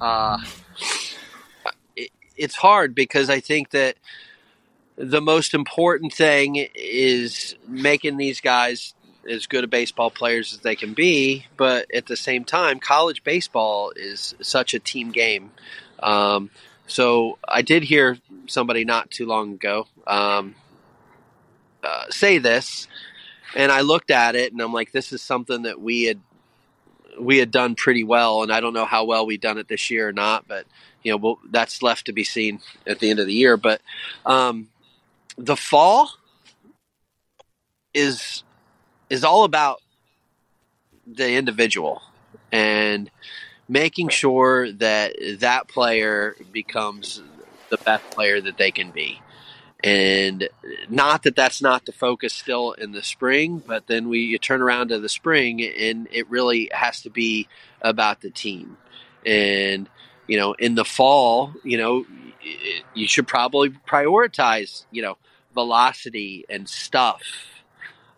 uh, 0.00 0.38
it, 1.96 2.10
it's 2.36 2.54
hard 2.54 2.94
because 2.94 3.28
I 3.28 3.40
think 3.40 3.70
that 3.70 3.96
the 4.96 5.20
most 5.20 5.54
important 5.54 6.12
thing 6.12 6.68
is 6.74 7.56
making 7.66 8.16
these 8.16 8.40
guys 8.40 8.94
as 9.28 9.46
good 9.46 9.64
a 9.64 9.68
baseball 9.68 10.10
players 10.10 10.52
as 10.52 10.60
they 10.60 10.76
can 10.76 10.94
be. 10.94 11.46
But 11.56 11.92
at 11.94 12.06
the 12.06 12.16
same 12.16 12.44
time, 12.44 12.80
college 12.80 13.24
baseball 13.24 13.92
is 13.94 14.34
such 14.40 14.74
a 14.74 14.78
team 14.78 15.10
game. 15.12 15.52
Um, 16.02 16.50
so 16.86 17.38
I 17.46 17.62
did 17.62 17.84
hear 17.84 18.18
somebody 18.46 18.84
not 18.84 19.10
too 19.10 19.26
long 19.26 19.54
ago 19.54 19.86
um, 20.06 20.54
uh, 21.82 22.04
say 22.10 22.38
this, 22.38 22.88
and 23.54 23.72
I 23.72 23.80
looked 23.80 24.10
at 24.10 24.34
it 24.34 24.52
and 24.52 24.60
I'm 24.60 24.72
like, 24.72 24.92
this 24.92 25.12
is 25.12 25.22
something 25.22 25.62
that 25.62 25.80
we 25.80 26.04
had 26.04 26.20
we 27.20 27.38
had 27.38 27.50
done 27.50 27.74
pretty 27.74 28.04
well, 28.04 28.42
and 28.42 28.50
I 28.52 28.60
don't 28.60 28.72
know 28.72 28.86
how 28.86 29.04
well 29.04 29.26
we've 29.26 29.40
done 29.40 29.58
it 29.58 29.68
this 29.68 29.90
year 29.90 30.08
or 30.08 30.12
not, 30.12 30.48
but 30.48 30.66
you 31.02 31.12
know, 31.12 31.18
we'll, 31.18 31.38
that's 31.50 31.82
left 31.82 32.06
to 32.06 32.12
be 32.12 32.24
seen 32.24 32.60
at 32.86 33.00
the 33.00 33.10
end 33.10 33.18
of 33.18 33.26
the 33.26 33.34
year. 33.34 33.56
But 33.56 33.82
um, 34.24 34.68
the 35.42 35.56
fall 35.56 36.08
is 37.92 38.44
is 39.10 39.24
all 39.24 39.42
about 39.44 39.82
the 41.06 41.32
individual 41.32 42.00
and 42.52 43.10
making 43.68 44.08
sure 44.08 44.70
that 44.72 45.12
that 45.40 45.66
player 45.66 46.36
becomes 46.52 47.20
the 47.70 47.78
best 47.78 48.08
player 48.10 48.40
that 48.40 48.56
they 48.56 48.70
can 48.70 48.90
be. 48.92 49.20
And 49.82 50.48
not 50.88 51.24
that 51.24 51.34
that's 51.34 51.60
not 51.60 51.86
the 51.86 51.92
focus 51.92 52.32
still 52.32 52.72
in 52.72 52.92
the 52.92 53.02
spring, 53.02 53.60
but 53.66 53.88
then 53.88 54.08
we 54.08 54.20
you 54.20 54.38
turn 54.38 54.62
around 54.62 54.88
to 54.88 55.00
the 55.00 55.08
spring 55.08 55.60
and 55.60 56.06
it 56.12 56.30
really 56.30 56.70
has 56.72 57.02
to 57.02 57.10
be 57.10 57.48
about 57.80 58.20
the 58.20 58.30
team. 58.30 58.76
And 59.26 59.88
you 60.28 60.38
know, 60.38 60.52
in 60.52 60.76
the 60.76 60.84
fall, 60.84 61.52
you 61.64 61.78
know, 61.78 62.06
you 62.94 63.08
should 63.08 63.26
probably 63.26 63.70
prioritize, 63.70 64.84
you 64.92 65.02
know, 65.02 65.16
velocity 65.54 66.44
and 66.48 66.68
stuff. 66.68 67.22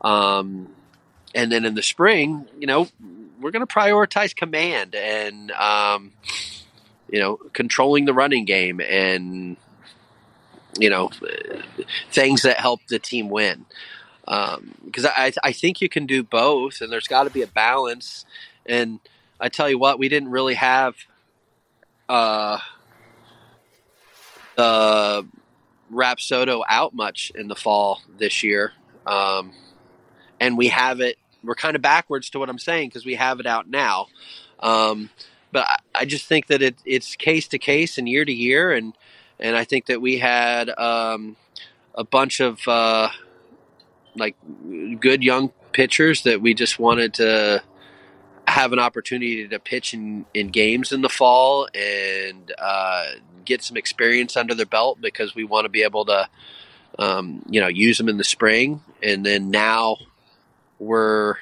Um, 0.01 0.69
and 1.35 1.51
then 1.51 1.65
in 1.65 1.75
the 1.75 1.83
spring, 1.83 2.47
you 2.59 2.67
know, 2.67 2.89
we're 3.41 3.51
going 3.51 3.67
to 3.67 3.73
prioritize 3.73 4.35
command 4.35 4.95
and, 4.95 5.51
um, 5.53 6.13
you 7.11 7.21
know, 7.21 7.37
controlling 7.53 8.05
the 8.05 8.15
running 8.15 8.45
game 8.45 8.81
and, 8.81 9.57
you 10.79 10.91
know, 10.91 11.11
things 12.11 12.43
that 12.43 12.59
help 12.59 12.81
the 12.89 12.99
team 12.99 13.29
win. 13.29 13.67
Because 14.25 15.05
I, 15.05 15.33
I 15.43 15.53
think 15.53 15.81
you 15.81 15.89
can 15.89 16.07
do 16.07 16.23
both, 16.23 16.81
and 16.81 16.91
there's 16.91 17.07
got 17.07 17.25
to 17.25 17.31
be 17.31 17.43
a 17.43 17.47
balance. 17.47 18.25
And 18.65 19.01
I 19.39 19.49
tell 19.49 19.69
you 19.69 19.79
what, 19.79 19.99
we 19.99 20.09
didn't 20.09 20.31
really 20.31 20.55
have 20.55 20.97
uh, 22.09 22.59
the 24.57 25.27
Rapsodo 25.95 26.63
out 26.69 26.95
much 26.95 27.33
in 27.35 27.49
the 27.49 27.55
fall 27.55 28.01
this 28.19 28.43
year. 28.43 28.73
Um, 29.07 29.53
and 30.41 30.59
we 30.59 30.69
have 30.69 31.01
it, 31.01 31.17
we're 31.43 31.55
kind 31.55 31.77
of 31.77 31.83
backwards 31.83 32.31
to 32.31 32.39
what 32.39 32.49
I'm 32.49 32.59
saying 32.59 32.89
because 32.89 33.05
we 33.05 33.15
have 33.15 33.41
it 33.41 33.47
out 33.47 33.69
now. 33.69 34.09
Um, 34.61 35.11
but 35.53 35.67
I, 35.67 35.77
I 35.95 36.05
just 36.05 36.27
think 36.27 36.49
that 36.49 36.63
it, 36.63 36.77
it's 36.85 37.17
case 37.17 37.49
to 37.49 37.59
case 37.59 37.99
and 37.99 38.09
year 38.09 38.25
to 38.25 38.33
year. 38.33 38.73
And, 38.73 38.95
and 39.39 39.57
I 39.57 39.65
think 39.65 39.87
that 39.87 40.01
we 40.01 40.19
had 40.19 40.71
um, 40.71 41.37
a 41.95 42.05
bunch 42.05 42.41
of 42.41 42.67
uh, 42.67 43.09
like 44.17 44.37
good 45.01 45.23
young 45.23 45.53
pitchers 45.73 46.23
that 46.23 46.41
we 46.41 46.55
just 46.55 46.79
wanted 46.79 47.15
to 47.15 47.63
have 48.55 48.73
an 48.73 48.79
opportunity 48.79 49.49
to 49.49 49.59
pitch 49.59 49.95
in, 49.95 50.25
in 50.33 50.49
games 50.49 50.93
in 50.93 51.03
the 51.03 51.09
fall 51.09 51.69
and 51.75 52.53
uh, 52.57 53.07
get 53.45 53.65
some 53.65 53.77
experience 53.77 54.37
under 54.37 54.55
their 54.55 54.65
belt 54.65 55.01
because 55.01 55.35
we 55.35 55.43
want 55.43 55.65
to 55.65 55.69
be 55.69 55.83
able 55.83 56.05
to, 56.05 56.29
um, 57.01 57.45
you 57.51 57.61
know, 57.61 57.67
use 57.67 57.99
them 57.99 58.09
in 58.09 58.17
the 58.17 58.23
spring. 58.23 58.81
And 59.03 59.27
then 59.27 59.51
now 59.51 59.97
we're 60.79 61.35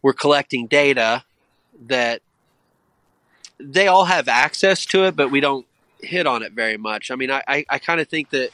we're 0.00 0.14
collecting 0.14 0.66
data 0.66 1.24
that 1.88 2.22
they 3.60 3.86
all 3.86 4.06
have 4.06 4.28
access 4.28 4.86
to 4.86 5.04
it, 5.04 5.14
but 5.14 5.30
we 5.30 5.40
don't 5.40 5.66
hit 6.00 6.26
on 6.26 6.42
it 6.42 6.52
very 6.52 6.78
much. 6.78 7.10
I 7.10 7.16
mean, 7.16 7.30
I, 7.30 7.42
I, 7.46 7.64
I 7.68 7.78
kind 7.78 8.00
of 8.00 8.08
think 8.08 8.30
that 8.30 8.48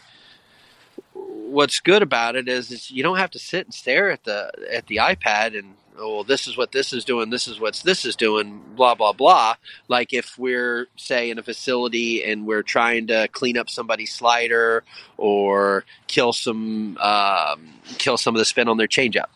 what's 1.14 1.78
good 1.78 2.03
about 2.03 2.34
it 2.34 2.49
is, 2.49 2.72
is 2.72 2.91
you 2.91 3.05
don't 3.05 3.16
have 3.16 3.30
to 3.30 3.39
sit 3.39 3.64
and 3.64 3.72
stare 3.72 4.11
at 4.11 4.24
the 4.24 4.51
at 4.72 4.89
the 4.89 4.97
iPad 4.97 5.57
and 5.57 5.74
oh 5.99 6.14
well, 6.16 6.24
this 6.24 6.46
is 6.46 6.57
what 6.57 6.72
this 6.72 6.92
is 6.92 7.05
doing, 7.05 7.30
this 7.30 7.49
is 7.49 7.61
what 7.61 7.80
this 7.84 8.05
is 8.05 8.16
doing, 8.16 8.62
blah 8.76 8.94
blah 8.94 9.12
blah. 9.12 9.55
Like 9.88 10.12
if 10.12 10.38
we're 10.38 10.88
say 10.96 11.30
in 11.30 11.38
a 11.38 11.42
facility 11.42 12.24
and 12.24 12.46
we're 12.46 12.62
trying 12.62 13.07
to 13.09 13.28
clean 13.28 13.59
up 13.59 13.70
somebody's 13.70 14.12
slider 14.12 14.84
or 15.16 15.84
kill 16.07 16.32
some 16.32 16.96
um, 16.99 17.74
kill 17.99 18.16
some 18.16 18.34
of 18.34 18.38
the 18.38 18.44
spin 18.44 18.68
on 18.68 18.76
their 18.76 18.88
changeup. 18.88 19.28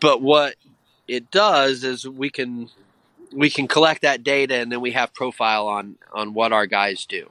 But 0.00 0.22
what 0.22 0.56
it 1.08 1.30
does 1.30 1.84
is 1.84 2.08
we 2.08 2.30
can 2.30 2.70
we 3.32 3.50
can 3.50 3.68
collect 3.68 4.02
that 4.02 4.22
data 4.22 4.56
and 4.56 4.70
then 4.70 4.80
we 4.80 4.92
have 4.92 5.12
profile 5.14 5.68
on 5.68 5.96
on 6.12 6.34
what 6.34 6.52
our 6.52 6.66
guys 6.66 7.06
do 7.06 7.30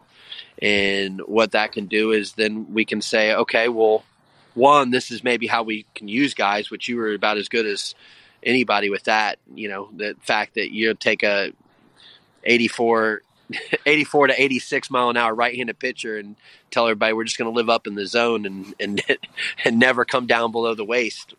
and 0.62 1.22
what 1.22 1.52
that 1.52 1.72
can 1.72 1.88
do 1.88 2.12
is 2.12 2.34
then 2.34 2.74
we 2.74 2.86
can 2.86 3.02
say 3.02 3.34
okay 3.34 3.68
well 3.68 4.04
one 4.54 4.92
this 4.92 5.12
is 5.12 5.24
maybe 5.24 5.48
how 5.48 5.64
we 5.64 5.86
can 5.96 6.08
use 6.08 6.34
guys 6.34 6.70
which 6.70 6.88
you 6.88 6.98
were 6.98 7.14
about 7.14 7.38
as 7.38 7.50
good 7.50 7.66
as 7.66 7.96
anybody 8.44 8.90
with 8.90 9.04
that 9.04 9.38
you 9.54 9.70
know 9.70 9.90
the 9.96 10.16
fact 10.22 10.56
that 10.56 10.74
you 10.74 10.94
take 10.94 11.24
a 11.24 11.52
84 12.44 13.22
84 13.86 14.28
to 14.28 14.42
86 14.42 14.90
mile 14.90 15.10
an 15.10 15.18
hour 15.18 15.34
right-handed 15.34 15.78
pitcher 15.80 16.18
and 16.18 16.36
tell 16.70 16.86
everybody 16.86 17.14
we're 17.14 17.24
just 17.24 17.38
going 17.38 17.52
to 17.52 17.56
live 17.56 17.70
up 17.70 17.88
in 17.88 17.96
the 17.96 18.06
zone 18.06 18.46
and 18.46 18.74
and 18.80 19.02
and 19.66 19.80
never 19.80 20.06
come 20.06 20.28
down 20.28 20.52
below 20.52 20.74
the 20.76 20.86
waist 20.86 21.34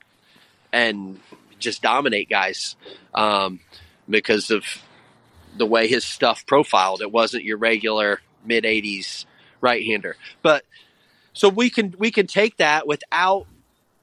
and 0.73 1.21
just 1.59 1.83
dominate 1.83 2.29
guys 2.29 2.77
um, 3.15 3.61
because 4.09 4.51
of 4.51 4.65
the 5.57 5.67
way 5.67 5.87
his 5.87 6.05
stuff 6.05 6.45
profiled. 6.47 7.03
It 7.03 7.13
wasn't 7.13 7.45
your 7.45 7.59
regular 7.59 8.21
mid 8.45 8.65
80s 8.65 9.27
right 9.61 9.85
hander. 9.85 10.17
But 10.43 10.65
so 11.33 11.49
we 11.49 11.70
can 11.70 11.95
we 11.99 12.11
can 12.11 12.26
take 12.26 12.57
that 12.59 12.87
without 12.87 13.47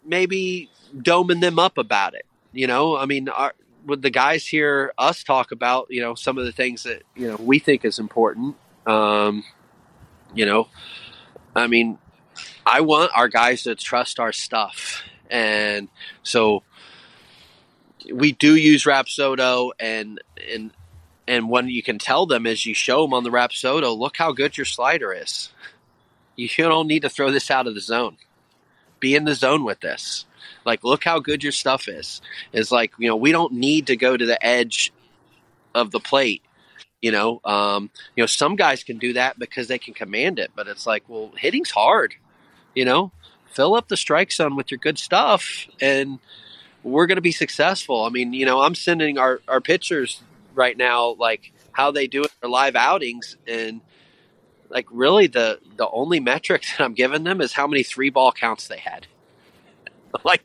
maybe 0.06 0.70
doming 0.96 1.42
them 1.42 1.60
up 1.60 1.78
about 1.78 2.14
it. 2.14 2.26
You 2.52 2.68
know, 2.68 2.98
I 2.98 3.06
mean, 3.06 3.30
our, 3.30 3.54
would 3.86 4.02
the 4.02 4.10
guys 4.10 4.46
hear 4.46 4.94
us 4.98 5.24
talk 5.24 5.52
about 5.52 5.88
you 5.90 6.02
know 6.02 6.16
some 6.16 6.38
of 6.38 6.46
the 6.46 6.52
things 6.52 6.84
that 6.84 7.04
you 7.16 7.28
know 7.28 7.38
we 7.38 7.60
think 7.60 7.86
is 7.86 8.00
important? 8.00 8.56
Um, 8.86 9.44
you 10.34 10.46
know, 10.46 10.68
I 11.56 11.68
mean, 11.68 11.98
I 12.66 12.82
want 12.82 13.12
our 13.16 13.28
guys 13.28 13.64
to 13.64 13.76
trust 13.76 14.20
our 14.20 14.32
stuff, 14.32 15.04
and 15.30 15.90
so 16.24 16.64
we 18.12 18.32
do 18.32 18.56
use 18.56 18.86
Rapsodo, 18.86 19.72
and 19.80 20.22
and 20.52 20.72
and 21.28 21.50
when 21.50 21.68
you 21.70 21.84
can 21.84 22.00
tell 22.00 22.26
them 22.26 22.48
is 22.48 22.66
you 22.66 22.74
show 22.74 23.04
them 23.04 23.14
on 23.14 23.24
the 23.24 23.30
Rapsodo, 23.30 23.96
look 23.98 24.18
how 24.18 24.32
good 24.32 24.58
your 24.58 24.66
slider 24.66 25.14
is. 25.14 25.52
You 26.40 26.48
don't 26.58 26.88
need 26.88 27.02
to 27.02 27.10
throw 27.10 27.32
this 27.32 27.52
out 27.52 27.68
of 27.68 27.76
the 27.76 27.82
zone. 27.82 28.18
Be 29.00 29.16
in 29.16 29.26
the 29.26 29.36
zone 29.36 29.64
with 29.66 29.82
this. 29.82 30.26
Like, 30.66 30.84
look 30.84 31.04
how 31.04 31.20
good 31.20 31.44
your 31.44 31.52
stuff 31.52 31.88
is. 31.88 32.22
It's 32.54 32.72
like 32.72 32.94
you 32.98 33.08
know 33.08 33.16
we 33.16 33.32
don't 33.32 33.54
need 33.54 33.88
to 33.88 33.96
go 33.96 34.16
to 34.16 34.26
the 34.26 34.44
edge 34.46 34.94
of 35.76 35.92
the 35.92 36.00
plate. 36.00 36.42
You 37.02 37.12
know, 37.12 37.42
um, 37.46 37.92
you 38.16 38.24
know, 38.24 38.28
some 38.28 38.56
guys 38.56 38.84
can 38.84 38.98
do 38.98 39.14
that 39.14 39.40
because 39.40 39.68
they 39.68 39.80
can 39.80 39.94
command 39.94 40.38
it, 40.38 40.52
but 40.56 40.68
it's 40.68 40.86
like, 40.86 41.04
well, 41.08 41.32
hitting's 41.38 41.72
hard. 41.72 42.16
You 42.76 42.86
know, 42.86 43.12
fill 43.52 43.76
up 43.76 43.88
the 43.88 43.98
strike 43.98 44.32
zone 44.32 44.56
with 44.56 44.72
your 44.72 44.80
good 44.80 44.98
stuff, 44.98 45.68
and 45.82 46.20
we're 46.84 47.08
going 47.08 47.18
to 47.18 47.22
be 47.22 47.32
successful. 47.32 48.04
I 48.04 48.10
mean, 48.10 48.34
you 48.34 48.46
know, 48.46 48.62
I'm 48.62 48.76
sending 48.76 49.18
our 49.18 49.42
our 49.48 49.62
pitchers 49.62 50.22
right 50.54 50.78
now 50.78 51.16
like 51.20 51.52
how 51.72 51.92
they 51.92 52.08
do 52.08 52.24
it 52.24 52.32
for 52.40 52.50
live 52.50 52.76
outings, 52.76 53.38
and 53.48 53.82
like 54.70 54.88
really 54.92 55.28
the 55.28 55.60
the 55.78 55.90
only 55.90 56.20
metric 56.20 56.64
that 56.78 56.84
I'm 56.84 56.94
giving 56.94 57.24
them 57.24 57.42
is 57.42 57.54
how 57.54 57.68
many 57.68 57.84
three 57.84 58.10
ball 58.10 58.32
counts 58.32 58.68
they 58.68 58.80
had. 58.80 59.08
like 60.24 60.44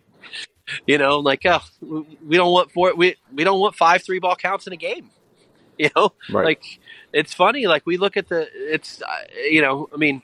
you 0.86 0.98
know, 0.98 1.18
like 1.18 1.42
oh, 1.46 1.60
we 1.82 2.36
don't 2.36 2.52
want 2.52 2.72
four 2.72 2.94
we 2.94 3.16
we 3.32 3.44
don't 3.44 3.60
want 3.60 3.76
five 3.76 4.02
three 4.02 4.18
ball 4.18 4.36
counts 4.36 4.66
in 4.66 4.72
a 4.72 4.76
game. 4.76 5.10
You 5.76 5.90
know, 5.96 6.12
Right. 6.30 6.44
like 6.44 6.62
it's 7.12 7.34
funny. 7.34 7.66
Like 7.66 7.84
we 7.84 7.96
look 7.96 8.16
at 8.16 8.28
the 8.28 8.48
it's 8.54 9.02
uh, 9.02 9.06
you 9.50 9.60
know, 9.60 9.88
I 9.92 9.96
mean, 9.96 10.22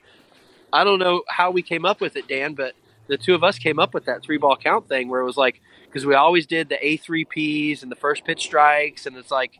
I 0.73 0.85
don't 0.85 1.01
know 1.01 1.25
how 1.29 1.51
we 1.51 1.63
came 1.63 1.85
up 1.85 2.01
with 2.01 2.15
it, 2.15 2.29
Dan, 2.29 2.55
but 2.55 2.75
the 3.09 3.19
two 3.19 3.35
of 3.35 3.43
us 3.43 3.59
came 3.59 3.81
up 3.81 3.93
with 3.93 4.05
that 4.05 4.23
three 4.23 4.39
ball 4.39 4.57
count 4.57 4.89
thing 4.89 5.09
where 5.09 5.21
it 5.21 5.25
was 5.25 5.37
like 5.37 5.61
because 5.87 6.07
we 6.07 6.15
always 6.15 6.47
did 6.47 6.69
the 6.69 6.79
A 6.87 6.99
three 6.99 7.25
Ps 7.25 7.83
and 7.83 7.91
the 7.91 7.97
first 7.97 8.25
pitch 8.25 8.43
strikes, 8.43 9.07
and 9.07 9.17
it's 9.17 9.33
like 9.33 9.59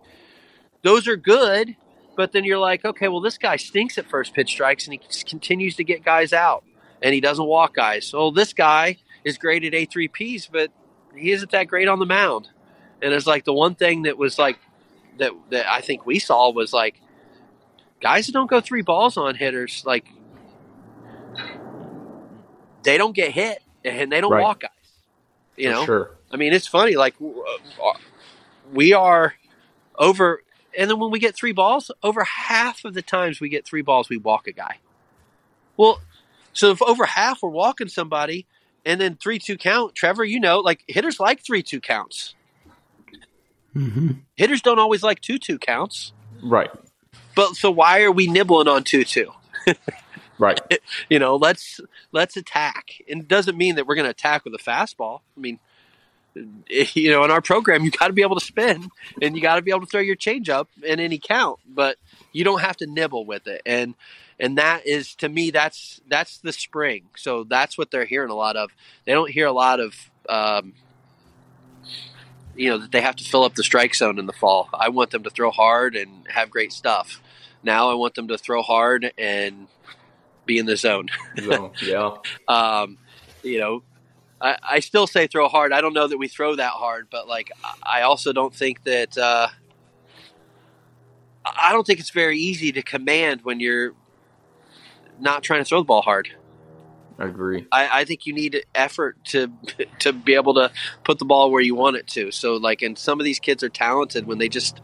those 0.83 1.09
are 1.09 1.17
good, 1.17 1.75
but 2.21 2.33
then 2.33 2.45
you're 2.45 2.59
like, 2.59 2.85
okay, 2.85 3.09
well 3.09 3.23
this 3.23 3.39
guy 3.39 3.57
stinks 3.57 3.97
at 3.97 4.05
first 4.11 4.35
pitch 4.35 4.51
strikes, 4.51 4.85
and 4.85 4.93
he 4.93 4.99
just 5.09 5.27
continues 5.27 5.75
to 5.77 5.85
get 5.85 6.05
guys 6.05 6.35
out, 6.35 6.65
and 7.01 7.15
he 7.15 7.21
doesn't 7.23 7.47
walk 7.47 7.75
guys. 7.75 8.05
So 8.05 8.31
this 8.31 8.53
guy 8.53 8.99
is 9.25 9.39
great 9.39 9.65
at 9.65 9.73
A 9.73 9.87
three 9.87 10.07
Ps, 10.07 10.47
but 10.47 10.71
he 11.17 11.31
isn't 11.33 11.51
that 11.53 11.65
great 11.67 11.89
on 11.89 11.99
the 11.99 12.05
mound. 12.05 12.51
And 13.01 13.15
it's 13.15 13.27
like 13.27 13.47
the 13.47 13.55
one 13.55 13.75
thing 13.75 14.03
that 14.03 14.19
was 14.19 14.39
like 14.39 14.59
that 15.19 15.33
that 15.49 15.67
I 15.67 15.81
think 15.81 16.05
we 16.05 16.19
saw 16.19 16.51
was 16.51 16.75
like 16.75 17.01
guys 18.03 18.27
that 18.27 18.33
don't 18.33 18.51
go 18.51 18.61
three 18.61 18.83
balls 18.83 19.17
on 19.17 19.35
hitters, 19.35 19.83
like 19.87 20.07
they 22.83 22.99
don't 22.99 23.15
get 23.17 23.33
hit 23.33 23.63
and 23.83 24.13
they 24.13 24.21
don't 24.21 24.31
Right. 24.33 24.43
walk 24.43 24.61
guys. 24.61 24.71
You 25.57 25.69
For 25.71 25.75
know, 25.75 25.85
sure. 25.87 26.11
I 26.31 26.37
mean, 26.37 26.53
it's 26.53 26.67
funny. 26.67 26.97
Like 26.97 27.15
uh, 27.23 27.93
we 28.75 28.93
are 28.93 29.35
over, 29.99 30.43
and 30.77 30.91
then 30.91 30.99
when 30.99 31.11
we 31.11 31.19
get 31.19 31.35
three 31.35 31.53
balls, 31.53 31.91
over 32.03 32.25
half 32.25 32.85
of 32.85 32.95
the 32.95 33.03
times 33.03 33.41
we 33.41 33.49
get 33.49 33.67
three 33.67 33.83
balls, 33.83 34.09
we 34.09 34.17
walk 34.17 34.47
a 34.47 34.53
guy. 34.53 34.79
Well, 35.77 36.01
so 36.53 36.71
if 36.71 36.83
over 36.83 37.07
half 37.07 37.43
we're 37.43 37.51
walking 37.51 37.89
somebody, 37.89 38.47
and 38.85 39.01
then 39.01 39.17
three 39.17 39.39
two 39.39 39.57
count, 39.57 39.95
Trevor, 39.95 40.25
you 40.25 40.41
know, 40.41 40.61
like 40.61 40.85
hitters 40.87 41.21
like 41.21 41.45
three 41.45 41.63
two 41.63 41.81
counts. 41.81 42.35
Mm-hmm. 43.75 44.11
Hitters 44.37 44.63
don't 44.63 44.79
always 44.79 45.03
like 45.03 45.21
two 45.21 45.39
two 45.39 45.59
counts. 45.59 46.13
Right. 46.43 46.71
But 47.35 47.55
so 47.55 47.71
why 47.71 48.03
are 48.03 48.13
we 48.13 48.27
nibbling 48.27 48.69
on 48.69 48.85
two 48.85 49.05
two? 49.05 49.33
Right. 50.41 50.61
You 51.09 51.19
know, 51.19 51.37
let's 51.37 51.81
let's 52.13 52.37
attack. 52.37 52.93
And 53.09 53.23
it 53.23 53.29
doesn't 53.29 53.57
mean 53.57 53.75
that 53.75 53.87
we're 53.87 53.97
going 53.97 54.07
to 54.07 54.11
attack 54.11 54.45
with 54.45 54.55
a 54.55 54.59
fastball. 54.59 55.21
I 55.37 55.41
mean, 55.41 55.59
you 56.69 57.11
know, 57.11 57.25
in 57.25 57.31
our 57.31 57.41
program, 57.41 57.85
you 57.85 57.91
got 57.91 58.09
to 58.09 58.13
be 58.13 58.23
able 58.23 58.39
to 58.39 58.45
spin 58.45 58.89
and 59.21 59.35
you 59.37 59.43
got 59.43 59.57
to 59.57 59.63
be 59.63 59.71
able 59.71 59.81
to 59.81 59.87
throw 59.87 60.01
your 60.01 60.17
changeup 60.17 60.67
in 60.83 61.01
any 61.01 61.19
count, 61.19 61.59
but 61.67 61.97
you 62.33 62.45
don't 62.45 62.61
have 62.61 62.77
to 62.79 62.87
nibble 62.87 63.25
with 63.25 63.47
it. 63.47 63.63
And 63.67 63.95
and 64.39 64.57
that 64.59 64.87
is 64.87 65.15
to 65.17 65.29
me 65.29 65.51
that's 65.51 66.01
that's 66.09 66.39
the 66.39 66.53
spring. 66.53 67.05
So 67.17 67.45
that's 67.45 67.77
what 67.77 67.91
they're 67.91 68.05
hearing 68.05 68.31
a 68.31 68.35
lot 68.35 68.57
of. 68.57 68.71
They 69.05 69.13
don't 69.13 69.31
hear 69.31 69.47
a 69.47 69.53
lot 69.53 69.81
of 69.81 69.95
um, 70.29 70.75
you 72.55 72.71
know 72.71 72.79
that 72.79 72.93
they 72.93 73.01
have 73.01 73.17
to 73.17 73.25
fill 73.25 73.45
up 73.45 73.55
the 73.55 73.65
strike 73.65 73.95
zone 73.95 74.19
in 74.19 74.27
the 74.27 74.33
fall. 74.33 74.69
I 74.73 74.89
want 74.89 75.11
them 75.11 75.25
to 75.25 75.31
throw 75.31 75.51
hard 75.51 75.97
and 75.97 76.27
have 76.29 76.51
great 76.51 76.73
stuff. 76.73 77.21
Now 77.63 77.91
I 77.91 77.95
want 77.95 78.15
them 78.15 78.29
to 78.29 78.39
throw 78.39 78.63
hard 78.63 79.13
and 79.19 79.67
be 80.47 80.59
in 80.59 80.67
the 80.67 80.77
zone. 80.77 81.09
So, 81.43 81.73
yeah. 81.83 82.17
Um, 82.49 82.99
you 83.43 83.59
know, 83.59 83.83
I, 84.41 84.57
I 84.63 84.81
still 84.81 85.07
say 85.07 85.27
throw 85.27 85.49
hard. 85.49 85.73
I 85.73 85.81
don't 85.81 85.93
know 85.93 86.07
that 86.07 86.19
we 86.19 86.29
throw 86.29 86.57
that 86.57 86.73
hard, 86.73 87.09
but 87.11 87.29
like 87.29 87.51
I 87.83 88.03
also 88.03 88.33
don't 88.33 88.55
think 88.55 88.85
that 88.85 89.17
uh, 89.19 89.49
I 91.45 91.73
don't 91.73 91.87
think 91.87 92.01
it's 92.01 92.11
very 92.11 92.39
easy 92.39 92.73
to 92.73 92.83
command 92.83 93.43
when 93.43 93.61
you're 93.61 93.93
not 95.19 95.43
trying 95.43 95.61
to 95.61 95.65
throw 95.65 95.81
the 95.81 95.85
ball 95.85 96.03
hard. 96.03 96.31
I 97.19 97.27
agree. 97.27 97.67
I, 97.71 98.01
I 98.01 98.05
think 98.07 98.25
you 98.25 98.33
need 98.33 98.65
effort 98.75 99.23
to 99.27 99.53
to 99.99 100.13
be 100.13 100.35
able 100.35 100.55
to 100.55 100.73
put 101.05 101.19
the 101.19 101.27
ball 101.27 101.51
where 101.51 101.61
you 101.61 101.75
want 101.75 101.97
it 101.97 102.07
to. 102.09 102.31
So 102.31 102.55
like, 102.55 102.81
and 102.81 102.97
some 102.97 103.21
of 103.21 103.25
these 103.25 103.39
kids 103.39 103.63
are 103.63 103.69
talented 103.69 104.27
when 104.27 104.39
they 104.39 104.49
just 104.49 104.81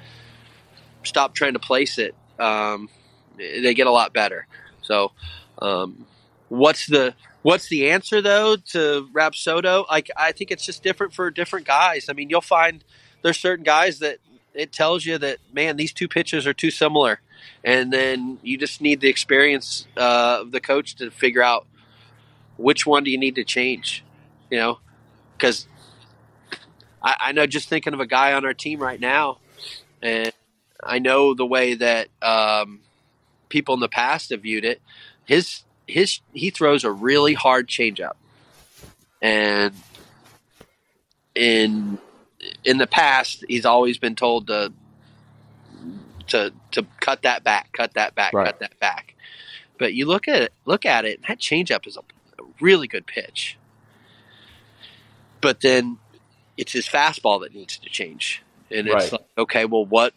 stop 1.03 1.35
trying 1.35 1.55
to 1.55 1.59
place 1.59 1.99
it. 1.99 2.15
Um, 2.39 2.91
they 3.39 3.73
get 3.73 3.87
a 3.87 3.91
lot 3.91 4.13
better. 4.13 4.47
So, 4.83 5.13
um, 5.63 6.07
what's 6.49 6.87
the 6.87 7.15
what's 7.47 7.69
the 7.69 7.91
answer 7.91 8.21
though 8.21 8.57
to 8.57 9.09
Rapsodo? 9.13 9.89
Like, 9.89 10.11
I 10.17 10.33
think 10.33 10.51
it's 10.51 10.67
just 10.67 10.83
different 10.83 11.15
for 11.15 11.31
different 11.31 11.65
guys. 11.65 12.09
I 12.09 12.13
mean, 12.13 12.29
you'll 12.29 12.41
find 12.41 12.83
there's 13.23 13.39
certain 13.39 13.63
guys 13.63 14.01
that 14.01 14.19
it 14.53 14.73
tells 14.73 15.07
you 15.07 15.17
that 15.19 15.39
man, 15.53 15.77
these 15.77 15.93
two 15.93 16.09
pitches 16.09 16.45
are 16.45 16.53
too 16.53 16.73
similar, 16.73 17.21
and 17.63 17.93
then 17.93 18.41
you 18.43 18.59
just 18.59 18.81
need 18.81 19.01
the 19.01 19.09
experience 19.09 19.87
uh, 19.97 20.39
of 20.41 20.51
the 20.51 20.61
coach 20.61 20.97
to 20.97 21.09
figure 21.13 21.43
out 21.43 21.69
which 22.57 22.85
one 22.85 23.05
do 23.05 23.13
you 23.13 23.19
need 23.19 23.37
to 23.37 23.45
change? 23.45 24.05
You 24.51 24.59
know, 24.59 24.81
because 25.39 25.69
I, 27.01 27.15
I 27.21 27.33
know 27.33 27.47
just 27.47 27.69
thinking 27.69 27.95
of 27.95 28.01
a 28.01 28.07
guy 28.07 28.33
on 28.33 28.45
our 28.45 28.55
team 28.55 28.83
right 28.83 28.99
now, 28.99 29.39
and 30.03 30.33
I 30.83 30.99
know 30.99 31.33
the 31.33 31.47
way 31.47 31.75
that 31.75 32.09
um, 32.23 32.81
people 33.49 33.75
in 33.75 33.81
the 33.81 33.89
past 33.89 34.31
have 34.31 34.43
viewed 34.43 34.65
it. 34.65 34.83
His 35.25 35.63
his 35.87 36.21
he 36.33 36.51
throws 36.51 36.85
a 36.85 36.91
really 36.91 37.35
hard 37.35 37.69
changeup, 37.69 38.15
and 39.23 39.75
in 41.35 41.99
in 42.65 42.79
the 42.79 42.87
past 42.87 43.45
he's 43.49 43.65
always 43.65 43.99
been 43.99 44.15
told 44.15 44.47
to 44.49 44.73
to 46.29 46.53
to 46.73 46.87
cut 47.01 47.23
that 47.23 47.45
back, 47.45 47.73
cut 47.73 47.95
that 47.95 48.15
back, 48.15 48.33
Right. 48.33 48.47
cut 48.47 48.59
that 48.59 48.79
back. 48.81 49.15
But 49.79 49.95
you 49.95 50.07
look 50.07 50.27
at 50.27 50.43
it, 50.43 50.53
look 50.65 50.87
at 50.87 51.05
it. 51.05 51.21
That 51.29 51.39
changeup 51.39 51.87
is 51.87 51.97
a, 51.97 52.01
a 52.43 52.47
really 52.61 52.89
good 52.89 53.07
pitch. 53.07 53.59
But 55.41 55.61
then 55.61 55.99
it's 56.57 56.73
his 56.73 56.89
fastball 56.89 57.43
that 57.43 57.55
needs 57.55 57.79
to 57.79 57.89
change, 57.91 58.43
and 58.71 58.89
it's 58.89 58.95
Right. 58.95 59.13
like, 59.13 59.27
okay, 59.39 59.65
well, 59.67 59.85
what 59.85 60.15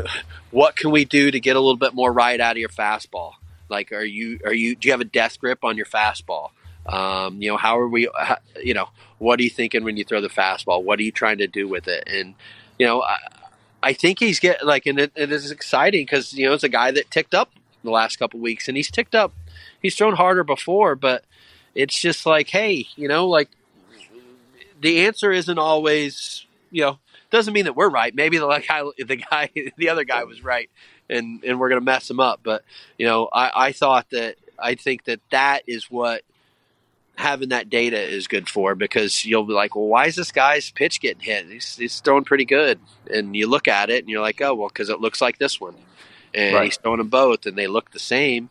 what 0.50 0.76
can 0.76 0.90
we 0.90 1.04
do 1.04 1.30
to 1.30 1.38
get 1.38 1.56
a 1.56 1.60
little 1.60 1.76
bit 1.76 1.94
more 1.94 2.12
right 2.12 2.40
out 2.40 2.52
of 2.52 2.58
your 2.58 2.68
fastball? 2.68 3.34
Like, 3.72 3.90
are 3.90 4.04
you 4.04 4.38
are 4.44 4.52
you 4.52 4.76
do 4.76 4.86
you 4.86 4.92
have 4.92 5.00
a 5.00 5.06
death 5.06 5.40
grip 5.40 5.64
on 5.64 5.76
your 5.76 5.86
fastball? 5.86 6.50
Um, 6.86 7.40
you 7.40 7.50
know, 7.50 7.56
how 7.56 7.78
are 7.80 7.88
we? 7.88 8.08
How, 8.16 8.36
you 8.62 8.74
know, 8.74 8.90
what 9.18 9.40
are 9.40 9.42
you 9.42 9.50
thinking 9.50 9.82
when 9.82 9.96
you 9.96 10.04
throw 10.04 10.20
the 10.20 10.28
fastball? 10.28 10.84
What 10.84 10.98
are 10.98 11.02
you 11.02 11.12
trying 11.12 11.38
to 11.38 11.46
do 11.46 11.66
with 11.66 11.88
it? 11.88 12.04
And 12.06 12.34
you 12.78 12.86
know, 12.86 13.02
I, 13.02 13.16
I 13.82 13.92
think 13.94 14.20
he's 14.20 14.38
get 14.38 14.64
like, 14.64 14.86
and 14.86 15.00
it, 15.00 15.12
it 15.16 15.32
is 15.32 15.50
exciting 15.50 16.04
because 16.04 16.32
you 16.34 16.46
know 16.46 16.52
it's 16.52 16.64
a 16.64 16.68
guy 16.68 16.90
that 16.90 17.10
ticked 17.10 17.34
up 17.34 17.50
the 17.82 17.90
last 17.90 18.18
couple 18.18 18.38
weeks, 18.40 18.68
and 18.68 18.76
he's 18.76 18.90
ticked 18.90 19.14
up. 19.14 19.32
He's 19.80 19.96
thrown 19.96 20.14
harder 20.14 20.44
before, 20.44 20.94
but 20.94 21.24
it's 21.74 21.98
just 21.98 22.26
like, 22.26 22.50
hey, 22.50 22.86
you 22.96 23.08
know, 23.08 23.26
like 23.26 23.48
the 24.80 25.06
answer 25.06 25.32
isn't 25.32 25.58
always, 25.58 26.46
you 26.70 26.82
know, 26.82 26.98
doesn't 27.30 27.54
mean 27.54 27.64
that 27.64 27.76
we're 27.76 27.88
right. 27.88 28.14
Maybe 28.14 28.38
the 28.38 28.62
guy, 28.68 28.82
the 28.98 29.16
guy, 29.16 29.50
the 29.76 29.88
other 29.88 30.04
guy 30.04 30.24
was 30.24 30.44
right, 30.44 30.70
and 31.12 31.44
and 31.44 31.60
we're 31.60 31.68
gonna 31.68 31.80
mess 31.80 32.10
him 32.10 32.20
up. 32.20 32.40
But 32.42 32.64
you 32.98 33.06
know, 33.06 33.28
I, 33.32 33.68
I 33.68 33.72
thought 33.72 34.10
that 34.10 34.36
I 34.58 34.74
think 34.74 35.04
that 35.04 35.20
that 35.30 35.62
is 35.66 35.90
what 35.90 36.22
having 37.16 37.50
that 37.50 37.68
data 37.68 38.00
is 38.00 38.26
good 38.26 38.48
for 38.48 38.74
because 38.74 39.24
you'll 39.24 39.44
be 39.44 39.52
like, 39.52 39.74
well, 39.76 39.86
why 39.86 40.06
is 40.06 40.16
this 40.16 40.32
guy's 40.32 40.70
pitch 40.70 40.98
getting 41.00 41.22
hit? 41.22 41.46
He's, 41.46 41.76
he's 41.76 42.00
throwing 42.00 42.24
pretty 42.24 42.46
good, 42.46 42.80
and 43.12 43.36
you 43.36 43.46
look 43.46 43.68
at 43.68 43.90
it 43.90 43.98
and 44.02 44.08
you're 44.08 44.22
like, 44.22 44.40
oh, 44.40 44.54
well, 44.54 44.68
because 44.68 44.88
it 44.88 44.98
looks 45.00 45.20
like 45.20 45.38
this 45.38 45.60
one, 45.60 45.74
and 46.34 46.54
Right. 46.54 46.64
he's 46.64 46.78
throwing 46.78 46.98
them 46.98 47.08
both, 47.08 47.44
and 47.46 47.56
they 47.56 47.66
look 47.66 47.90
the 47.90 47.98
same. 47.98 48.48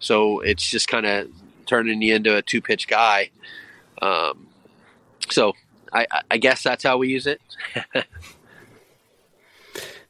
So 0.00 0.40
it's 0.40 0.68
just 0.68 0.88
kind 0.88 1.06
of 1.06 1.28
turning 1.64 2.02
you 2.02 2.14
into 2.16 2.36
a 2.36 2.42
two 2.42 2.60
pitch 2.60 2.88
guy. 2.88 3.30
Um, 4.02 4.48
so 5.30 5.52
I- 5.92 6.06
I 6.30 6.38
guess 6.38 6.62
that's 6.64 6.82
how 6.82 6.96
we 6.98 7.08
use 7.08 7.26
it. 7.28 7.40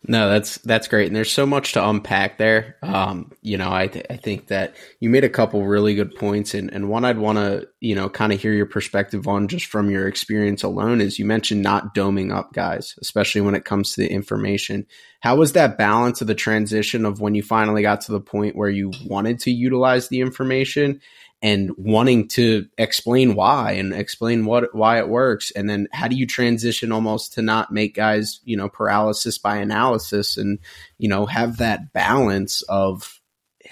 No, 0.09 0.29
that's 0.29 0.59
that's 0.59 0.89
great, 0.89 1.07
and 1.07 1.15
there's 1.15 1.31
so 1.31 1.47
much 1.47 1.75
to 1.75 1.89
unpack 1.89 2.37
there. 2.37 2.77
Um, 2.83 3.31
you 3.41 3.57
know, 3.57 3.73
I 3.73 3.87
th- 3.87 4.07
I 4.11 4.17
think 4.17 4.49
that 4.49 4.75
you 4.99 5.09
made 5.09 5.23
a 5.23 5.29
couple 5.29 5.65
really 5.65 5.95
good 5.95 6.17
points, 6.17 6.55
and 6.55 6.73
and 6.73 6.89
one 6.89 7.05
I'd 7.05 7.19
want 7.19 7.39
to 7.39 7.69
you 7.79 7.95
know 7.95 8.09
kind 8.09 8.33
of 8.33 8.41
hear 8.43 8.53
your 8.53 8.67
perspective 8.67 9.29
on 9.29 9.47
just 9.47 9.67
from 9.67 9.91
your 9.91 10.09
experience 10.09 10.65
alone 10.65 11.01
is 11.01 11.21
you 11.21 11.25
mentioned 11.25 11.63
not 11.63 11.95
doming 11.95 12.35
up 12.35 12.53
guys, 12.53 12.97
especially 13.01 13.43
when 13.43 13.55
it 13.55 13.65
comes 13.65 13.93
to 13.93 14.01
the 14.01 14.11
information. 14.11 14.87
how 15.21 15.37
was 15.37 15.53
that 15.53 15.79
balance 15.79 16.21
of 16.21 16.27
the 16.27 16.35
transition 16.35 17.05
of 17.07 17.21
when 17.21 17.35
you 17.37 17.43
finally 17.43 17.83
got 17.83 18.01
to 18.03 18.13
the 18.13 18.21
point 18.21 18.57
where 18.57 18.69
you 18.71 18.91
wanted 19.07 19.39
to 19.39 19.53
utilize 19.53 20.09
the 20.09 20.21
information 20.21 21.01
and 21.43 21.73
wanting 21.77 22.29
to 22.29 22.67
explain 22.79 23.35
why 23.35 23.73
and 23.73 23.93
explain 23.93 24.45
what 24.45 24.75
why 24.75 24.99
it 24.99 25.09
works. 25.09 25.51
And 25.51 25.69
then 25.69 25.89
how 25.93 26.07
do 26.09 26.17
you 26.17 26.27
transition 26.27 26.93
almost 26.93 27.35
to 27.35 27.43
not 27.43 27.73
make 27.73 27.97
guys 27.97 28.41
you 28.45 28.57
know 28.57 28.69
paralysis 28.69 29.39
by 29.39 29.57
analysis 29.57 30.37
and 30.37 30.61
you 30.99 31.09
know 31.09 31.27
have 31.27 31.59
that 31.59 31.93
balance 31.93 32.63
of 32.63 33.21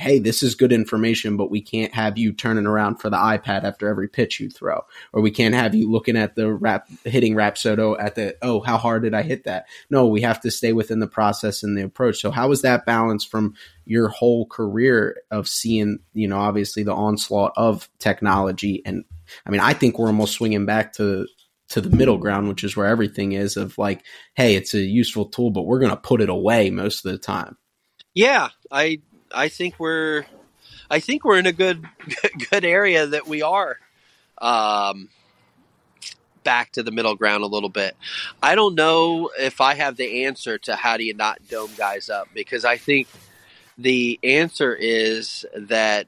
hey, 0.00 0.18
this 0.18 0.42
is 0.42 0.54
good 0.54 0.72
information, 0.72 1.36
but 1.36 1.50
we 1.50 1.60
can't 1.60 1.92
have 1.92 2.16
you 2.16 2.32
turning 2.32 2.64
around 2.64 2.96
for 2.96 3.10
the 3.10 3.18
iPad 3.18 3.64
after 3.64 3.86
every 3.86 4.08
pitch 4.08 4.40
you 4.40 4.48
throw, 4.48 4.80
or 5.12 5.20
we 5.20 5.30
can't 5.30 5.54
have 5.54 5.74
you 5.74 5.90
looking 5.90 6.16
at 6.16 6.36
the 6.36 6.50
rap 6.50 6.88
hitting 7.04 7.34
Rapsodo 7.34 7.96
at 8.00 8.14
the 8.14 8.34
oh, 8.40 8.60
how 8.60 8.78
hard 8.78 9.02
did 9.02 9.12
I 9.12 9.20
hit 9.20 9.44
that? 9.44 9.66
No, 9.90 10.06
we 10.06 10.22
have 10.22 10.40
to 10.40 10.50
stay 10.50 10.72
within 10.72 11.00
the 11.00 11.06
process 11.06 11.62
and 11.62 11.76
the 11.76 11.84
approach. 11.84 12.18
So 12.18 12.30
how 12.30 12.48
was 12.48 12.62
that 12.62 12.86
balance 12.86 13.26
from 13.26 13.54
your 13.84 14.08
whole 14.08 14.46
career 14.46 15.20
of 15.30 15.46
seeing, 15.46 15.98
you 16.14 16.28
know, 16.28 16.38
obviously 16.38 16.82
the 16.82 16.94
onslaught 16.94 17.52
of 17.56 17.90
technology 17.98 18.80
and 18.86 19.04
I 19.44 19.50
mean, 19.50 19.60
I 19.60 19.74
think 19.74 19.98
we're 19.98 20.06
almost 20.06 20.32
swinging 20.32 20.64
back 20.64 20.94
to 20.94 21.26
to 21.68 21.82
the 21.82 21.94
middle 21.94 22.16
ground, 22.16 22.48
which 22.48 22.64
is 22.64 22.74
where 22.74 22.86
everything 22.86 23.32
is 23.32 23.58
of 23.58 23.76
like, 23.76 24.02
hey, 24.34 24.54
it's 24.54 24.72
a 24.72 24.80
useful 24.80 25.26
tool, 25.26 25.50
but 25.50 25.62
we're 25.62 25.78
going 25.78 25.90
to 25.90 25.96
put 25.96 26.22
it 26.22 26.30
away 26.30 26.70
most 26.70 27.04
of 27.04 27.12
the 27.12 27.18
time. 27.18 27.58
Yeah, 28.14 28.48
I 28.72 29.02
I 29.32 29.48
think 29.48 29.78
we're 29.78 30.24
I 30.90 31.00
think 31.00 31.24
we're 31.24 31.38
in 31.38 31.46
a 31.46 31.52
good 31.52 31.86
good 32.50 32.64
area 32.64 33.06
that 33.06 33.26
we 33.26 33.42
are 33.42 33.78
um, 34.38 35.08
back 36.42 36.72
to 36.72 36.82
the 36.82 36.90
middle 36.90 37.14
ground 37.14 37.44
a 37.44 37.46
little 37.46 37.68
bit. 37.68 37.96
I 38.42 38.54
don't 38.54 38.74
know 38.74 39.30
if 39.38 39.60
I 39.60 39.74
have 39.74 39.96
the 39.96 40.24
answer 40.24 40.58
to 40.58 40.76
how 40.76 40.96
do 40.96 41.04
you 41.04 41.14
not 41.14 41.46
dome 41.48 41.70
guys 41.76 42.10
up 42.10 42.28
because 42.34 42.64
I 42.64 42.76
think 42.76 43.08
the 43.78 44.18
answer 44.22 44.74
is 44.74 45.46
that 45.54 46.06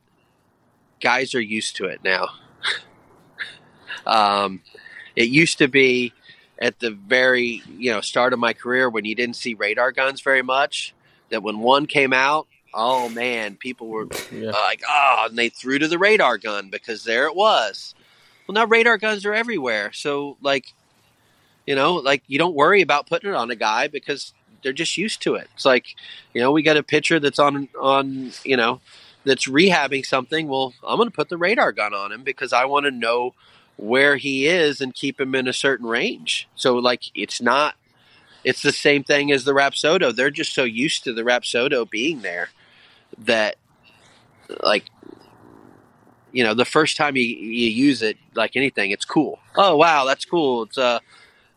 guys 1.01 1.35
are 1.35 1.41
used 1.41 1.77
to 1.77 1.87
it 1.87 2.03
now. 2.03 2.29
um, 4.07 4.63
it 5.15 5.29
used 5.29 5.59
to 5.59 5.69
be 5.69 6.13
at 6.59 6.79
the 6.79 6.91
very 6.91 7.63
you 7.77 7.93
know 7.93 8.01
start 8.01 8.33
of 8.33 8.39
my 8.39 8.53
career 8.53 8.89
when 8.89 9.05
you 9.05 9.15
didn't 9.15 9.37
see 9.37 9.55
radar 9.55 9.93
guns 9.93 10.21
very 10.21 10.43
much. 10.43 10.95
That 11.31 11.43
when 11.43 11.61
one 11.61 11.87
came 11.87 12.13
out, 12.13 12.47
oh 12.75 13.09
man, 13.09 13.57
people 13.57 13.89
were 13.89 14.07
yeah. 14.33 14.51
uh, 14.51 14.53
like, 14.53 14.83
oh, 14.89 15.27
and 15.29 15.39
they 15.39 15.49
threw 15.49 15.79
to 15.79 15.89
the 15.89 15.99
radar 15.99 16.39
gun 16.39 16.71
because 16.71 17.05
there 17.05 17.27
it 17.27 17.37
was. 17.37 17.95
Well, 18.47 18.55
now 18.55 18.67
radar 18.67 18.99
guns 18.99 19.25
are 19.25 19.35
everywhere. 19.35 19.93
So, 19.93 20.37
like, 20.43 20.73
you 21.67 21.75
know, 21.75 21.95
like 21.95 22.23
you 22.27 22.39
don't 22.39 22.55
worry 22.55 22.83
about 22.83 23.07
putting 23.09 23.31
it 23.31 23.37
on 23.37 23.51
a 23.51 23.57
guy 23.57 23.89
because 23.89 24.35
they're 24.63 24.73
just 24.73 24.97
used 24.97 25.23
to 25.23 25.35
it. 25.35 25.49
It's 25.55 25.65
like, 25.65 25.87
you 26.35 26.41
know, 26.41 26.53
we 26.53 26.63
got 26.63 26.77
a 26.77 26.83
pitcher 26.83 27.21
that's 27.21 27.39
on, 27.39 27.69
on, 27.81 28.33
you 28.45 28.57
know, 28.57 28.81
that's 29.25 29.49
rehabbing 29.49 30.05
something. 30.05 30.49
Well, 30.49 30.75
I'm 30.87 30.97
going 30.97 31.09
to 31.09 31.15
put 31.15 31.29
the 31.29 31.37
radar 31.37 31.73
gun 31.73 31.95
on 31.95 32.13
him 32.13 32.23
because 32.23 32.53
I 32.53 32.65
want 32.65 32.87
to 32.87 32.91
know 32.91 33.35
where 33.77 34.17
he 34.17 34.47
is 34.47 34.81
and 34.81 34.95
keep 34.95 35.21
him 35.21 35.35
in 35.35 35.49
a 35.49 35.53
certain 35.53 35.87
range. 35.87 36.49
So, 36.55 36.77
like, 36.77 37.05
it's 37.15 37.41
not, 37.41 37.75
it's 38.45 38.63
the 38.63 38.73
same 38.73 39.05
thing 39.05 39.33
as 39.33 39.45
the 39.45 39.53
Rapsodo. 39.53 40.15
They're 40.15 40.31
just 40.31 40.55
so 40.55 40.65
used 40.65 41.05
to 41.05 41.13
the 41.13 41.23
Rapsodo 41.23 41.89
being 41.89 42.23
there 42.23 42.51
that 43.19 43.57
like 44.63 44.85
you 46.33 46.45
know 46.45 46.55
the 46.55 46.65
first 46.65 46.97
time 46.97 47.17
you, 47.17 47.23
you 47.23 47.69
use 47.69 48.03
it 48.03 48.17
like 48.35 48.57
anything 48.57 48.91
it's 48.91 49.05
cool. 49.05 49.39
Oh 49.57 49.77
wow 49.77 50.05
that's 50.05 50.25
cool. 50.25 50.65
It's 50.65 50.79
uh 50.79 51.01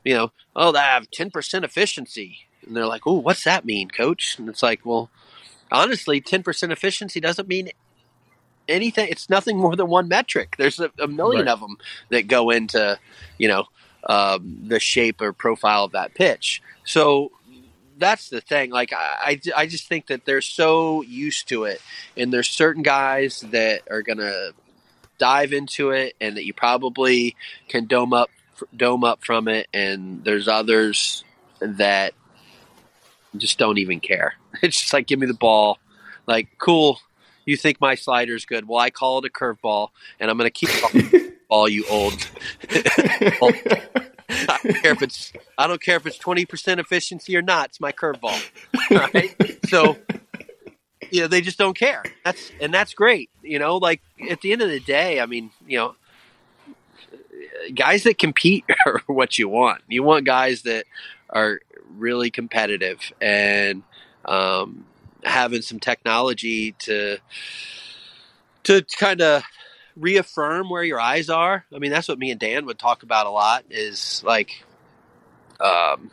you 0.04 0.14
know 0.14 0.32
oh 0.56 0.72
they 0.72 0.80
have 0.80 1.10
10% 1.12 1.64
efficiency. 1.64 2.40
And 2.66 2.76
they're 2.76 2.88
like 2.88 3.06
oh 3.06 3.14
what's 3.14 3.44
that 3.44 3.66
mean 3.66 3.90
coach? 3.90 4.38
And 4.38 4.50
it's 4.50 4.64
like 4.64 4.86
well 4.86 5.10
honestly 5.72 6.22
10% 6.22 6.72
efficiency 6.72 7.20
doesn't 7.20 7.48
mean 7.48 7.70
anything. 8.68 9.08
It's 9.10 9.30
nothing 9.30 9.58
more 9.58 9.76
than 9.76 9.88
one 9.88 10.08
metric. 10.08 10.56
There's 10.58 10.80
a, 10.80 10.92
a 11.00 11.08
million 11.08 11.46
right. 11.46 11.54
of 11.54 11.60
them 11.60 11.78
that 12.10 12.28
go 12.28 12.50
into 12.50 13.00
you 13.38 13.48
know 13.48 13.66
um, 14.08 14.60
the 14.68 14.80
shape 14.80 15.22
or 15.22 15.34
profile 15.34 15.86
of 15.86 15.92
that 15.94 16.14
pitch. 16.14 16.62
So 16.84 17.32
that's 17.98 18.30
the 18.30 18.42
thing. 18.42 18.72
Like 18.72 18.94
I, 18.94 19.40
I 19.56 19.66
just 19.66 19.88
think 19.88 20.08
that 20.08 20.26
they're 20.26 20.42
so 20.42 21.02
used 21.02 21.48
to 21.50 21.66
it, 21.66 21.82
and 22.18 22.32
there's 22.32 22.50
certain 22.50 22.84
guys 22.84 23.42
that 23.52 23.82
are 23.90 24.02
gonna 24.02 24.52
dive 25.18 25.54
into 25.54 25.92
it, 25.92 26.16
and 26.20 26.38
that 26.38 26.46
you 26.46 26.54
probably 26.54 27.36
can 27.68 27.86
dome 27.86 28.14
up, 28.14 28.30
dome 28.76 29.04
up 29.04 29.24
from 29.24 29.48
it, 29.48 29.68
and 29.74 30.24
there's 30.24 30.48
others 30.48 31.24
that 31.60 32.14
just 33.38 33.58
don't 33.58 33.78
even 33.78 34.00
care. 34.00 34.36
It's 34.62 34.80
just 34.80 34.94
like 34.94 35.06
give 35.06 35.20
me 35.20 35.28
the 35.28 35.34
ball, 35.34 35.80
like 36.28 36.48
cool. 36.58 37.00
You 37.44 37.58
think 37.58 37.80
my 37.82 37.96
slider's 37.96 38.46
good? 38.46 38.68
Well, 38.68 38.80
I 38.80 38.90
call 38.90 39.20
it 39.20 39.26
a 39.26 39.30
curveball, 39.30 39.90
and 40.20 40.32
I'm 40.32 40.38
gonna 40.38 40.50
keep 40.50 40.70
ball 41.50 41.68
you 41.68 41.86
old. 41.90 42.28
I 44.50 44.60
don't 44.64 44.82
care 44.82 44.92
if 44.92 45.02
it's 45.02 45.34
I 45.58 45.68
don't 45.68 45.82
care 45.82 45.98
if 45.98 46.06
it's 46.06 46.18
twenty 46.18 46.46
percent 46.46 46.80
efficiency 46.80 47.36
or 47.36 47.42
not. 47.42 47.70
It's 47.70 47.80
my 47.80 47.92
curveball, 47.92 48.42
right? 48.92 49.60
so, 49.68 49.98
you 51.12 51.22
know, 51.22 51.28
they 51.28 51.42
just 51.42 51.58
don't 51.58 51.78
care. 51.78 52.04
That's 52.24 52.52
and 52.60 52.74
that's 52.74 52.94
great. 52.94 53.30
You 53.42 53.60
know, 53.60 53.78
like 53.78 54.02
at 54.30 54.42
the 54.42 54.52
end 54.52 54.62
of 54.62 54.70
the 54.70 54.80
day, 54.80 55.20
I 55.20 55.26
mean, 55.26 55.52
you 55.68 55.78
know, 55.78 55.96
guys 57.74 58.04
that 58.04 58.18
compete 58.18 58.66
are 58.86 59.02
what 59.08 59.38
you 59.38 59.50
want. 59.50 59.82
You 59.88 60.04
want 60.04 60.26
guys 60.26 60.64
that 60.64 60.86
are 61.30 61.60
really 61.98 62.30
competitive 62.30 63.12
and 63.22 63.84
um, 64.26 64.86
having 65.24 65.62
some 65.62 65.80
technology 65.80 66.74
to 66.74 67.18
to 68.64 68.84
kind 68.98 69.22
of 69.22 69.44
reaffirm 69.96 70.70
where 70.70 70.84
your 70.84 71.00
eyes 71.00 71.30
are. 71.30 71.66
I 71.74 71.80
mean, 71.80 71.92
that's 71.92 72.08
what 72.08 72.20
me 72.20 72.32
and 72.32 72.40
Dan 72.40 72.66
would 72.66 72.80
talk 72.80 73.04
about 73.04 73.28
a 73.28 73.32
lot 73.32 73.66
is 73.70 74.24
like 74.26 74.64
um, 75.60 76.12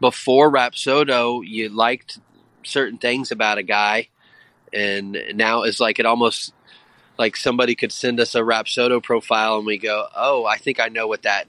before 0.00 0.50
Rapsodo, 0.50 1.42
you 1.44 1.68
liked 1.68 2.18
certain 2.64 2.98
things 2.98 3.30
about 3.30 3.58
a 3.58 3.62
guy, 3.62 4.08
and 4.72 5.16
now 5.34 5.62
it's 5.62 5.80
like 5.80 5.98
it 5.98 6.06
almost 6.06 6.52
like 7.18 7.36
somebody 7.36 7.74
could 7.74 7.92
send 7.92 8.18
us 8.20 8.34
a 8.34 8.40
Rapsodo 8.40 9.02
profile 9.02 9.58
and 9.58 9.66
we 9.66 9.78
go, 9.78 10.06
oh, 10.16 10.44
I 10.44 10.56
think 10.56 10.80
I 10.80 10.88
know 10.88 11.06
what 11.06 11.22
that 11.22 11.46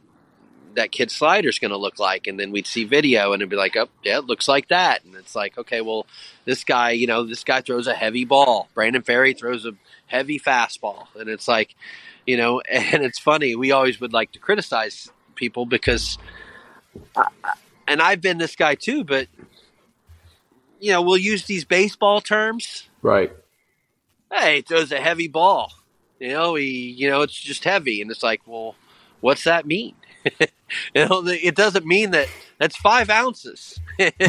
that 0.75 0.91
kid 0.91 1.11
slider 1.11 1.49
is 1.49 1.59
going 1.59 1.71
to 1.71 1.77
look 1.77 1.99
like 1.99 2.27
and 2.27 2.39
then 2.39 2.51
we'd 2.51 2.67
see 2.67 2.83
video 2.83 3.33
and 3.33 3.41
it'd 3.41 3.49
be 3.49 3.55
like 3.55 3.75
oh 3.75 3.89
yeah 4.03 4.17
it 4.17 4.25
looks 4.25 4.47
like 4.47 4.67
that 4.69 5.03
and 5.03 5.15
it's 5.15 5.35
like 5.35 5.57
okay 5.57 5.81
well 5.81 6.05
this 6.45 6.63
guy 6.63 6.91
you 6.91 7.07
know 7.07 7.23
this 7.23 7.43
guy 7.43 7.61
throws 7.61 7.87
a 7.87 7.93
heavy 7.93 8.25
ball 8.25 8.67
brandon 8.73 9.01
ferry 9.01 9.33
throws 9.33 9.65
a 9.65 9.73
heavy 10.13 10.39
fastball. 10.39 11.07
And 11.19 11.27
it's 11.29 11.47
like, 11.47 11.75
you 12.25 12.37
know, 12.37 12.59
and 12.69 13.03
it's 13.03 13.19
funny. 13.19 13.55
We 13.55 13.71
always 13.71 13.99
would 13.99 14.13
like 14.13 14.31
to 14.33 14.39
criticize 14.39 15.11
people 15.35 15.65
because, 15.65 16.17
I, 17.17 17.27
and 17.87 18.01
I've 18.01 18.21
been 18.21 18.37
this 18.37 18.55
guy 18.55 18.75
too, 18.75 19.03
but, 19.03 19.27
you 20.79 20.91
know, 20.91 21.01
we'll 21.01 21.17
use 21.17 21.45
these 21.45 21.65
baseball 21.65 22.21
terms. 22.21 22.87
Right. 23.01 23.33
Hey, 24.31 24.59
it 24.59 24.67
throws 24.67 24.91
a 24.91 25.01
heavy 25.01 25.27
ball. 25.27 25.73
You 26.19 26.29
know, 26.29 26.55
he, 26.55 26.89
you 26.89 27.09
know, 27.09 27.21
it's 27.21 27.37
just 27.37 27.63
heavy. 27.63 28.01
And 28.01 28.09
it's 28.09 28.23
like, 28.23 28.41
well, 28.45 28.75
what's 29.19 29.43
that 29.43 29.65
mean? 29.65 29.95
you 30.95 31.05
know, 31.05 31.23
it 31.25 31.55
doesn't 31.55 31.85
mean 31.85 32.11
that 32.11 32.27
that's 32.57 32.75
five 32.75 33.09
ounces. 33.09 33.79
it's 33.99 34.25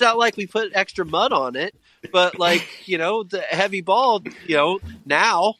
not 0.00 0.18
like 0.18 0.36
we 0.36 0.46
put 0.46 0.70
extra 0.74 1.04
mud 1.04 1.32
on 1.32 1.56
it 1.56 1.74
but 2.12 2.38
like 2.38 2.88
you 2.88 2.96
know 2.96 3.22
the 3.22 3.40
heavy 3.40 3.80
ball 3.80 4.22
you 4.46 4.56
know 4.56 4.78
now 5.04 5.54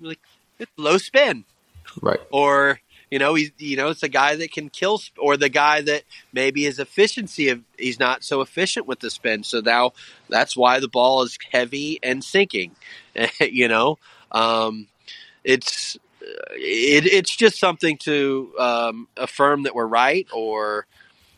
like 0.00 0.20
it's 0.58 0.70
low 0.76 0.98
spin. 0.98 1.44
Right. 2.00 2.20
Or 2.30 2.80
you 3.10 3.18
know 3.18 3.34
he's 3.34 3.50
you 3.58 3.76
know 3.76 3.88
it's 3.88 4.02
a 4.02 4.08
guy 4.08 4.36
that 4.36 4.52
can 4.52 4.68
kill 4.68 5.00
or 5.16 5.36
the 5.36 5.48
guy 5.48 5.80
that 5.82 6.02
maybe 6.32 6.64
his 6.64 6.78
efficiency 6.78 7.48
of 7.48 7.62
he's 7.78 7.98
not 7.98 8.24
so 8.24 8.40
efficient 8.40 8.86
with 8.86 9.00
the 9.00 9.10
spin. 9.10 9.44
So 9.44 9.60
now 9.60 9.92
that's 10.28 10.56
why 10.56 10.80
the 10.80 10.88
ball 10.88 11.22
is 11.22 11.38
heavy 11.50 11.98
and 12.02 12.22
sinking 12.22 12.72
you 13.40 13.68
know? 13.68 13.98
Um, 14.30 14.88
it's 15.44 15.96
it, 16.52 17.06
it's 17.06 17.34
just 17.34 17.58
something 17.58 17.96
to 17.98 18.52
um, 18.58 19.08
affirm 19.16 19.64
that 19.64 19.74
we're 19.74 19.86
right 19.86 20.26
or 20.32 20.86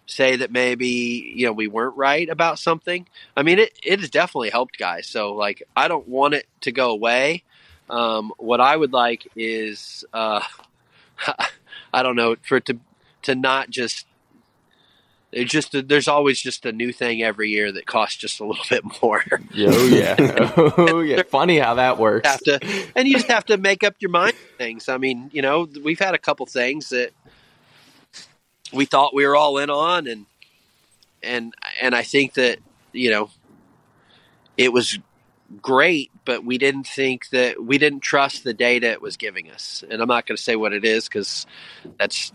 say 0.06 0.36
that 0.36 0.50
maybe 0.50 1.32
you 1.36 1.46
know 1.46 1.52
we 1.52 1.68
weren't 1.68 1.96
right 1.96 2.28
about 2.28 2.58
something. 2.58 3.06
I 3.36 3.42
mean, 3.42 3.58
it 3.58 3.78
it 3.82 4.00
has 4.00 4.10
definitely 4.10 4.50
helped 4.50 4.78
guys. 4.78 5.06
So 5.06 5.34
like, 5.34 5.62
I 5.76 5.88
don't 5.88 6.08
want 6.08 6.34
it 6.34 6.46
to 6.62 6.72
go 6.72 6.90
away. 6.90 7.44
Um, 7.88 8.32
what 8.38 8.60
I 8.60 8.76
would 8.76 8.92
like 8.92 9.26
is, 9.36 10.04
uh, 10.12 10.42
I 11.92 12.02
don't 12.02 12.16
know, 12.16 12.36
for 12.42 12.56
it 12.56 12.66
to 12.66 12.78
to 13.22 13.34
not 13.34 13.70
just. 13.70 14.06
It's 15.32 15.50
just 15.50 15.74
a, 15.74 15.82
there's 15.82 16.08
always 16.08 16.40
just 16.40 16.66
a 16.66 16.72
new 16.72 16.92
thing 16.92 17.22
every 17.22 17.50
year 17.50 17.70
that 17.70 17.86
costs 17.86 18.16
just 18.16 18.40
a 18.40 18.44
little 18.44 18.64
bit 18.70 18.82
more. 19.02 19.22
oh 19.32 19.86
yeah, 19.86 20.16
oh 20.76 21.00
yeah. 21.00 21.22
Funny 21.28 21.58
how 21.58 21.74
that 21.74 21.98
works. 21.98 22.28
Have 22.28 22.40
to, 22.40 22.88
and 22.96 23.06
you 23.06 23.14
just 23.14 23.28
have 23.28 23.46
to 23.46 23.56
make 23.56 23.84
up 23.84 23.94
your 24.00 24.10
mind 24.10 24.34
things. 24.58 24.88
I 24.88 24.98
mean, 24.98 25.30
you 25.32 25.42
know, 25.42 25.68
we've 25.82 26.00
had 26.00 26.14
a 26.14 26.18
couple 26.18 26.46
things 26.46 26.88
that 26.88 27.10
we 28.72 28.84
thought 28.84 29.14
we 29.14 29.26
were 29.26 29.36
all 29.36 29.58
in 29.58 29.70
on, 29.70 30.06
and 30.06 30.26
and 31.22 31.54
and 31.80 31.94
I 31.94 32.02
think 32.02 32.34
that 32.34 32.58
you 32.92 33.10
know 33.10 33.30
it 34.56 34.72
was 34.72 34.98
great, 35.62 36.10
but 36.24 36.44
we 36.44 36.58
didn't 36.58 36.86
think 36.86 37.28
that 37.30 37.62
we 37.62 37.78
didn't 37.78 38.00
trust 38.00 38.44
the 38.44 38.54
data 38.54 38.90
it 38.90 39.02
was 39.02 39.16
giving 39.16 39.50
us. 39.50 39.84
And 39.88 40.00
I'm 40.00 40.08
not 40.08 40.26
going 40.26 40.36
to 40.36 40.42
say 40.42 40.56
what 40.56 40.72
it 40.72 40.84
is 40.84 41.08
because 41.08 41.46
that's 41.98 42.32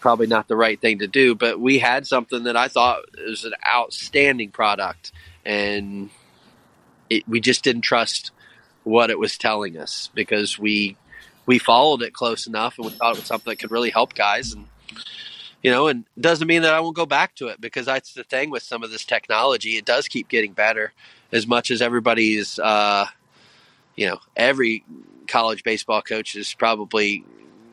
probably 0.00 0.26
not 0.26 0.48
the 0.48 0.56
right 0.56 0.80
thing 0.80 1.00
to 1.00 1.06
do. 1.06 1.34
But 1.34 1.60
we 1.60 1.78
had 1.78 2.06
something 2.06 2.44
that 2.44 2.56
I 2.56 2.68
thought 2.68 3.02
was 3.16 3.44
an 3.44 3.54
outstanding 3.66 4.50
product, 4.50 5.12
and 5.44 6.10
it, 7.10 7.28
we 7.28 7.40
just 7.40 7.64
didn't 7.64 7.82
trust 7.82 8.30
what 8.84 9.10
it 9.10 9.18
was 9.18 9.36
telling 9.36 9.76
us 9.76 10.10
because 10.14 10.58
we 10.58 10.96
we 11.44 11.58
followed 11.58 12.02
it 12.02 12.12
close 12.12 12.46
enough 12.46 12.78
and 12.78 12.86
we 12.86 12.92
thought 12.92 13.14
it 13.14 13.18
was 13.18 13.26
something 13.26 13.50
that 13.50 13.58
could 13.58 13.70
really 13.70 13.90
help 13.90 14.14
guys 14.14 14.52
and 14.52 14.66
you 15.62 15.70
know 15.70 15.88
and 15.88 16.04
doesn't 16.20 16.46
mean 16.46 16.62
that 16.62 16.72
i 16.72 16.78
won't 16.78 16.94
go 16.94 17.04
back 17.04 17.34
to 17.34 17.48
it 17.48 17.60
because 17.60 17.84
that's 17.86 18.14
the 18.14 18.22
thing 18.22 18.48
with 18.48 18.62
some 18.62 18.84
of 18.84 18.90
this 18.92 19.04
technology 19.04 19.70
it 19.76 19.84
does 19.84 20.06
keep 20.06 20.28
getting 20.28 20.52
better 20.52 20.92
as 21.32 21.48
much 21.48 21.72
as 21.72 21.82
everybody's 21.82 22.60
uh 22.60 23.06
you 23.96 24.06
know 24.06 24.18
every 24.36 24.84
college 25.26 25.64
baseball 25.64 26.02
coach 26.02 26.36
is 26.36 26.54
probably 26.54 27.24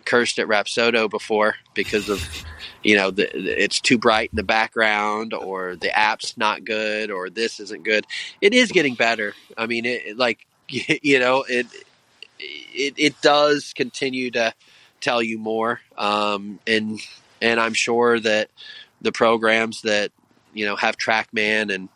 cursed 0.06 0.40
at 0.40 0.48
rapsodo 0.48 1.10
before 1.10 1.56
because 1.74 2.10
of 2.10 2.46
you 2.84 2.96
know 2.96 3.12
the, 3.12 3.30
it's 3.62 3.80
too 3.80 3.98
bright 3.98 4.30
in 4.32 4.38
the 4.38 4.44
background 4.44 5.34
or 5.34 5.76
the 5.76 5.98
app's 5.98 6.38
not 6.38 6.66
good 6.66 7.12
or 7.12 7.30
this 7.30 7.60
isn't 7.60 7.84
good. 7.84 8.06
It 8.42 8.54
is 8.54 8.72
getting 8.72 8.96
better. 8.96 9.34
I 9.58 9.68
mean 9.68 9.86
it 9.86 10.18
like 10.18 10.46
you 10.70 11.20
know 11.20 11.44
it 11.48 11.68
it, 12.40 12.94
it 12.98 13.22
does 13.22 13.74
continue 13.74 14.32
to 14.32 14.54
tell 15.00 15.22
you 15.22 15.38
more. 15.38 15.82
Um, 15.98 16.60
and 16.66 17.00
and 17.44 17.60
i'm 17.60 17.74
sure 17.74 18.20
that 18.20 18.50
the 19.02 19.12
programs 19.12 19.82
that 19.82 20.12
you 20.54 20.66
know 20.66 20.76
have 20.76 20.98
trackman 20.98 21.72
and 21.74 21.90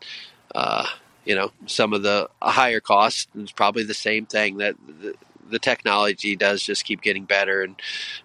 uh, 0.53 0.85
you 1.25 1.33
know 1.33 1.51
some 1.65 1.93
of 1.93 2.03
the 2.03 2.29
higher 2.41 2.79
costs 2.79 3.27
is 3.35 3.51
probably 3.51 3.83
the 3.83 3.93
same 3.93 4.25
thing 4.27 4.57
that 4.57 4.75
the, 5.49 5.59
technology 5.59 6.35
does 6.35 6.63
just 6.63 6.85
keep 6.85 7.01
getting 7.01 7.25
better. 7.25 7.61
And 7.61 7.75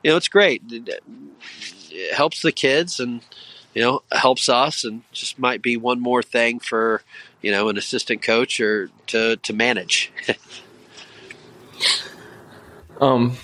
you 0.03 0.11
know 0.11 0.17
it's 0.17 0.29
great. 0.29 0.63
It 0.71 2.15
helps 2.15 2.43
the 2.43 2.53
kids 2.53 3.01
and 3.01 3.23
you 3.75 3.83
know 3.83 4.03
helps 4.13 4.49
us 4.49 4.85
and 4.85 5.03
just 5.13 5.39
might 5.39 5.63
be 5.63 5.77
one 5.77 6.01
more 6.01 6.23
thing 6.23 6.59
for 6.59 7.03
you 7.41 7.51
know 7.51 7.69
an 7.69 7.77
assistant 7.77 8.23
coach 8.23 8.61
or 8.61 8.91
to 9.09 9.37
to 9.37 9.53
manage. 9.53 10.13
Um, 13.01 13.37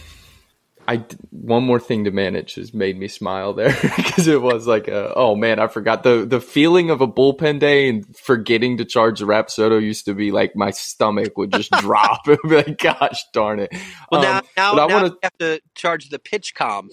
I 0.89 1.05
one 1.31 1.65
more 1.65 1.79
thing 1.79 2.05
to 2.05 2.11
manage 2.11 2.55
has 2.55 2.73
made 2.73 2.99
me 2.99 3.09
smile 3.09 3.53
there 3.53 3.77
because 3.97 4.27
it 4.27 4.41
was 4.41 4.67
like, 4.67 4.89
a, 4.89 5.13
oh 5.15 5.37
man, 5.37 5.59
I 5.59 5.67
forgot 5.67 6.03
the 6.03 6.25
the 6.27 6.41
feeling 6.41 6.89
of 6.89 7.03
a 7.03 7.07
bullpen 7.07 7.61
day 7.61 7.91
and 7.91 8.07
forgetting 8.17 8.79
to 8.79 8.87
charge 8.87 9.21
the 9.21 9.27
Rapsodo 9.27 9.83
used 9.83 10.07
to 10.07 10.15
be 10.15 10.33
like 10.33 10.57
my 10.57 10.71
stomach 10.71 11.37
would 11.37 11.53
just 11.53 11.71
drop. 11.81 12.23
It 12.29 12.39
would 12.43 12.49
be 12.51 12.57
like, 12.57 12.79
gosh 12.79 13.23
darn 13.35 13.61
it. 13.61 13.71
well 14.11 14.23
now 14.23 14.39
Um, 14.39 14.45
now, 14.57 14.73
I 14.73 14.77
now 14.77 14.89
wanna- 14.89 15.17
have 15.23 15.39
to 15.41 15.61
charge 15.75 16.09
the 16.09 16.19
PitchCom 16.19 16.89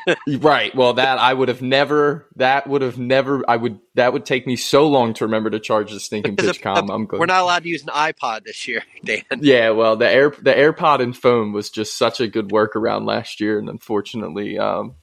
Right. 0.26 0.74
Well, 0.74 0.94
that 0.94 1.18
I 1.18 1.32
would 1.32 1.48
have 1.48 1.62
never. 1.62 2.26
That 2.36 2.66
would 2.66 2.82
have 2.82 2.98
never. 2.98 3.48
I 3.48 3.56
would. 3.56 3.80
That 3.94 4.12
would 4.12 4.24
take 4.24 4.46
me 4.46 4.56
so 4.56 4.88
long 4.88 5.14
to 5.14 5.24
remember 5.24 5.50
to 5.50 5.60
charge 5.60 5.92
the 5.92 6.00
stinking 6.00 6.36
PitchCom. 6.36 6.92
I'm 6.92 7.06
good. 7.06 7.20
we're 7.20 7.26
not 7.26 7.42
allowed 7.42 7.62
to 7.64 7.68
use 7.68 7.82
an 7.82 7.88
ipod 7.88 8.44
this 8.44 8.66
year 8.66 8.82
dan 9.04 9.22
Yeah, 9.40 9.70
well, 9.70 9.96
the 9.96 10.08
air 10.08 10.30
the 10.30 10.52
AirPod 10.52 11.00
and 11.00 11.16
phone 11.16 11.52
was 11.52 11.70
just 11.70 11.96
such 11.96 12.20
a 12.20 12.28
good 12.28 12.48
workaround 12.48 13.06
last 13.06 13.40
year, 13.40 13.58
and 13.58 13.68
unfortunately, 13.68 14.58
um, 14.58 14.96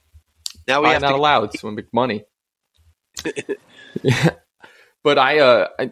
now 0.67 0.81
we 0.81 0.89
are 0.89 0.99
not 0.99 1.09
to 1.09 1.15
allowed. 1.15 1.57
So 1.57 1.71
make 1.71 1.93
money. 1.93 2.25
Yeah. 4.03 4.29
But 5.01 5.17
I, 5.17 5.39
uh, 5.39 5.67
I, 5.79 5.91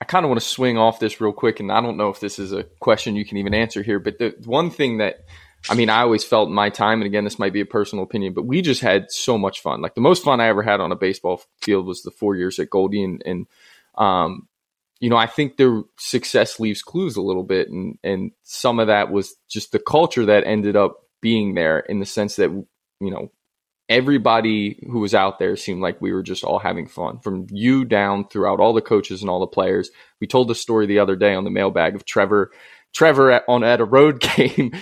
I 0.00 0.04
kind 0.06 0.24
of 0.24 0.30
want 0.30 0.40
to 0.40 0.46
swing 0.46 0.78
off 0.78 0.98
this 0.98 1.20
real 1.20 1.32
quick, 1.32 1.60
and 1.60 1.70
I 1.70 1.80
don't 1.80 1.96
know 1.96 2.08
if 2.08 2.20
this 2.20 2.38
is 2.38 2.52
a 2.52 2.64
question 2.80 3.16
you 3.16 3.26
can 3.26 3.36
even 3.36 3.54
answer 3.54 3.82
here. 3.82 3.98
But 3.98 4.18
the 4.18 4.34
one 4.44 4.70
thing 4.70 4.98
that, 4.98 5.26
I 5.68 5.74
mean, 5.74 5.90
I 5.90 6.02
always 6.02 6.24
felt 6.24 6.48
my 6.48 6.70
time, 6.70 7.00
and 7.00 7.06
again, 7.06 7.24
this 7.24 7.38
might 7.38 7.52
be 7.52 7.60
a 7.60 7.66
personal 7.66 8.04
opinion, 8.04 8.34
but 8.34 8.46
we 8.46 8.62
just 8.62 8.80
had 8.80 9.10
so 9.10 9.36
much 9.36 9.60
fun. 9.60 9.80
Like 9.80 9.94
the 9.94 10.00
most 10.00 10.24
fun 10.24 10.40
I 10.40 10.48
ever 10.48 10.62
had 10.62 10.80
on 10.80 10.92
a 10.92 10.96
baseball 10.96 11.42
field 11.60 11.86
was 11.86 12.02
the 12.02 12.10
four 12.10 12.36
years 12.36 12.58
at 12.58 12.70
Goldey, 12.70 13.02
and, 13.02 13.22
and 13.26 13.46
um, 13.96 14.48
you 15.00 15.10
know, 15.10 15.16
I 15.16 15.26
think 15.26 15.56
their 15.56 15.82
success 15.98 16.58
leaves 16.60 16.82
clues 16.82 17.16
a 17.16 17.22
little 17.22 17.42
bit, 17.42 17.68
and 17.68 17.98
and 18.02 18.32
some 18.42 18.78
of 18.78 18.86
that 18.86 19.10
was 19.10 19.34
just 19.48 19.72
the 19.72 19.78
culture 19.78 20.26
that 20.26 20.46
ended 20.46 20.76
up 20.76 20.98
being 21.20 21.54
there 21.54 21.80
in 21.80 21.98
the 21.98 22.06
sense 22.06 22.36
that 22.36 22.50
you 22.50 23.10
know 23.10 23.30
everybody 23.88 24.84
who 24.90 24.98
was 24.98 25.14
out 25.14 25.38
there 25.38 25.56
seemed 25.56 25.80
like 25.80 26.00
we 26.00 26.12
were 26.12 26.22
just 26.22 26.44
all 26.44 26.58
having 26.58 26.88
fun 26.88 27.20
from 27.20 27.46
you 27.50 27.84
down 27.84 28.26
throughout 28.28 28.60
all 28.60 28.72
the 28.72 28.80
coaches 28.80 29.20
and 29.20 29.30
all 29.30 29.40
the 29.40 29.46
players. 29.46 29.90
We 30.20 30.26
told 30.26 30.48
the 30.48 30.54
story 30.54 30.86
the 30.86 30.98
other 30.98 31.16
day 31.16 31.34
on 31.34 31.44
the 31.44 31.50
mailbag 31.50 31.94
of 31.94 32.04
Trevor, 32.04 32.50
Trevor 32.94 33.30
at, 33.30 33.44
on 33.48 33.62
at 33.62 33.80
a 33.80 33.84
road 33.84 34.20
game, 34.36 34.72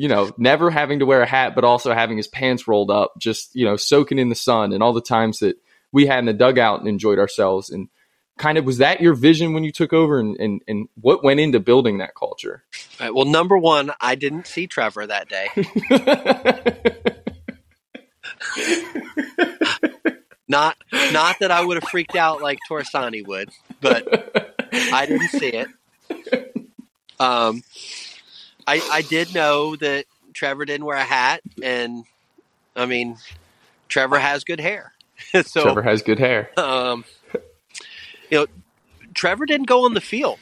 you 0.00 0.08
know, 0.08 0.32
never 0.38 0.70
having 0.70 1.00
to 1.00 1.06
wear 1.06 1.20
a 1.20 1.26
hat, 1.26 1.54
but 1.54 1.64
also 1.64 1.92
having 1.92 2.16
his 2.16 2.26
pants 2.26 2.66
rolled 2.66 2.90
up, 2.90 3.12
just, 3.18 3.54
you 3.54 3.66
know, 3.66 3.76
soaking 3.76 4.18
in 4.18 4.30
the 4.30 4.34
sun 4.34 4.72
and 4.72 4.82
all 4.82 4.92
the 4.92 5.02
times 5.02 5.40
that 5.40 5.56
we 5.92 6.06
had 6.06 6.20
in 6.20 6.24
the 6.24 6.32
dugout 6.32 6.80
and 6.80 6.88
enjoyed 6.88 7.18
ourselves. 7.18 7.70
And 7.70 7.88
kind 8.38 8.56
of 8.56 8.64
was 8.64 8.78
that 8.78 9.02
your 9.02 9.12
vision 9.12 9.52
when 9.52 9.62
you 9.62 9.72
took 9.72 9.92
over 9.92 10.18
and, 10.18 10.38
and, 10.38 10.62
and 10.66 10.88
what 11.00 11.22
went 11.22 11.40
into 11.40 11.60
building 11.60 11.98
that 11.98 12.14
culture? 12.14 12.64
Right, 12.98 13.14
well 13.14 13.26
number 13.26 13.58
one 13.58 13.92
i 14.00 14.14
didn't 14.14 14.46
see 14.46 14.66
trevor 14.66 15.06
that 15.06 15.28
day 15.28 15.48
not 20.48 20.78
not 21.12 21.36
that 21.40 21.50
i 21.50 21.62
would 21.62 21.82
have 21.82 21.90
freaked 21.90 22.16
out 22.16 22.40
like 22.40 22.58
torsani 22.68 23.26
would 23.26 23.50
but 23.80 24.56
I 24.72 25.06
didn't 25.06 25.28
see 25.28 25.48
it. 25.48 25.68
Um, 27.18 27.62
I 28.70 28.80
I 28.92 29.02
did 29.02 29.34
know 29.34 29.74
that 29.76 30.04
Trevor 30.32 30.64
didn't 30.64 30.86
wear 30.86 30.96
a 30.96 31.04
hat, 31.04 31.40
and 31.62 32.04
I 32.76 32.86
mean, 32.86 33.16
Trevor 33.88 34.18
has 34.18 34.44
good 34.44 34.60
hair. 34.60 34.92
so 35.44 35.62
Trevor 35.62 35.82
has 35.82 36.02
good 36.02 36.18
hair. 36.18 36.50
um, 36.58 37.04
you 38.30 38.38
know, 38.38 38.46
Trevor 39.12 39.44
didn't 39.46 39.66
go 39.66 39.84
on 39.84 39.94
the 39.94 40.00
field. 40.00 40.38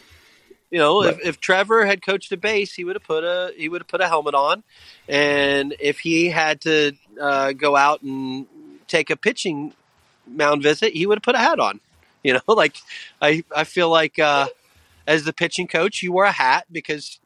You 0.71 0.79
know, 0.79 1.03
if, 1.03 1.17
Right. 1.17 1.27
if 1.27 1.41
Trevor 1.41 1.87
had 1.87 2.03
coached 2.03 2.31
a 2.33 2.37
base, 2.37 2.75
he 2.75 2.85
would 2.85 2.97
have 2.97 3.03
put 3.03 3.25
a 3.25 3.55
he 3.57 3.71
would 3.71 3.81
have 3.81 3.89
put 3.89 4.03
a 4.03 4.09
helmet 4.09 4.35
on, 4.35 4.63
and 5.09 5.75
if 5.81 6.01
he 6.01 6.29
had 6.29 6.61
to 6.63 6.93
uh, 7.19 7.53
go 7.53 7.75
out 7.77 8.03
and 8.03 8.47
take 8.87 9.09
a 9.09 9.17
pitching 9.17 9.73
mound 10.27 10.63
visit, 10.63 10.93
he 10.93 11.07
would 11.07 11.17
have 11.17 11.23
put 11.23 11.35
a 11.35 11.39
hat 11.39 11.59
on. 11.59 11.81
You 12.23 12.35
know, 12.35 12.41
like 12.55 12.77
I 13.23 13.43
I 13.57 13.65
feel 13.65 13.89
like 13.89 14.19
uh, 14.19 14.49
as 15.07 15.25
the 15.25 15.33
pitching 15.33 15.67
coach, 15.67 16.03
you 16.03 16.13
wore 16.13 16.25
a 16.27 16.33
hat 16.33 16.67
because 16.71 17.19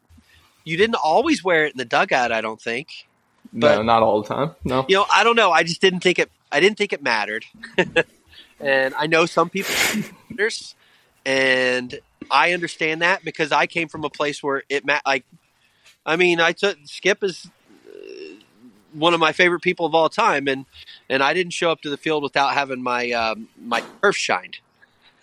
you 0.64 0.76
didn't 0.76 0.96
always 0.96 1.42
wear 1.42 1.66
it 1.66 1.72
in 1.72 1.78
the 1.78 1.84
dugout. 1.84 2.32
I 2.32 2.40
don't 2.40 2.60
think. 2.60 3.06
no, 3.52 3.82
not 3.82 4.02
all 4.02 4.22
the 4.22 4.28
time. 4.28 4.54
No. 4.64 4.84
You 4.88 4.96
know, 4.96 5.06
I 5.12 5.24
don't 5.24 5.36
know. 5.36 5.50
I 5.50 5.62
just 5.62 5.80
didn't 5.80 6.00
think 6.00 6.18
it. 6.18 6.30
I 6.50 6.60
didn't 6.60 6.78
think 6.78 6.92
it 6.92 7.02
mattered. 7.02 7.44
and 8.60 8.94
I 8.94 9.06
know 9.06 9.26
some 9.26 9.50
people 9.50 9.74
and 11.26 11.98
I 12.30 12.52
understand 12.52 13.02
that 13.02 13.24
because 13.24 13.52
I 13.52 13.66
came 13.66 13.88
from 13.88 14.04
a 14.04 14.10
place 14.10 14.42
where 14.42 14.62
it 14.68 14.84
ma- 14.84 15.00
like. 15.06 15.24
I 16.04 16.16
mean, 16.16 16.40
I 16.40 16.50
took 16.50 16.78
Skip 16.84 17.22
is 17.22 17.48
uh, 17.86 18.34
one 18.92 19.14
of 19.14 19.20
my 19.20 19.32
favorite 19.32 19.60
people 19.60 19.86
of 19.86 19.94
all 19.94 20.08
time, 20.08 20.48
and 20.48 20.66
and 21.08 21.22
I 21.22 21.32
didn't 21.34 21.52
show 21.52 21.70
up 21.70 21.80
to 21.82 21.90
the 21.90 21.96
field 21.96 22.22
without 22.22 22.54
having 22.54 22.82
my 22.82 23.10
um, 23.12 23.48
my 23.60 23.82
turf 24.02 24.16
shined. 24.16 24.58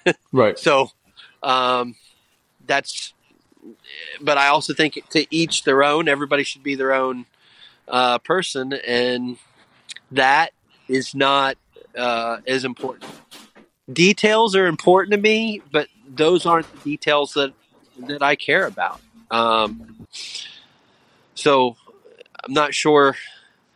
Right. 0.31 0.57
So 0.57 0.91
um, 1.43 1.95
that's. 2.65 3.13
But 4.22 4.38
I 4.38 4.47
also 4.47 4.74
think 4.74 4.99
to 5.12 5.26
each 5.34 5.64
their 5.64 5.84
own. 5.84 6.07
Everybody 6.07 6.43
should 6.43 6.64
be 6.64 6.76
their 6.76 6.93
own 6.93 7.26
uh, 7.88 8.20
person, 8.20 8.74
and 8.74 9.38
that 10.12 10.51
is 10.88 11.14
not 11.14 11.57
uh, 11.97 12.38
as 12.47 12.64
important. 12.64 13.12
Details 13.91 14.55
are 14.55 14.68
important 14.68 15.14
to 15.14 15.20
me, 15.20 15.62
but 15.72 15.88
those 16.07 16.45
aren't 16.45 16.72
the 16.72 16.91
details 16.91 17.34
that 17.34 17.53
that 18.07 18.22
I 18.22 18.36
care 18.36 18.66
about. 18.66 19.01
Um, 19.30 20.07
so 21.36 21.76
I'm 22.43 22.53
not 22.53 22.74
sure 22.74 23.16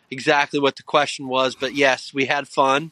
exactly 0.09 0.59
what 0.59 0.75
the 0.75 0.83
question 0.83 1.27
was, 1.27 1.55
but 1.55 1.75
yes, 1.75 2.13
we 2.13 2.25
had 2.25 2.47
fun. 2.47 2.91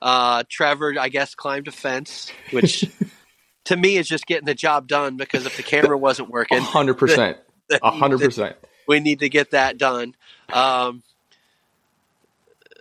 Uh, 0.00 0.44
Trevor, 0.48 0.94
I 0.98 1.08
guess, 1.08 1.34
climbed 1.34 1.68
a 1.68 1.72
fence, 1.72 2.32
which 2.50 2.90
to 3.64 3.76
me 3.76 3.96
is 3.96 4.08
just 4.08 4.26
getting 4.26 4.46
the 4.46 4.54
job 4.54 4.86
done 4.88 5.16
because 5.16 5.46
if 5.46 5.56
the 5.56 5.62
camera 5.62 5.96
wasn't 5.96 6.30
working, 6.30 6.60
hundred 6.60 6.94
percent. 6.94 7.38
A 7.82 7.90
hundred 7.90 8.20
percent. 8.20 8.56
we 8.88 8.98
need 9.00 9.20
to 9.20 9.28
get 9.28 9.52
that 9.52 9.78
done. 9.78 10.14
Um, 10.52 11.02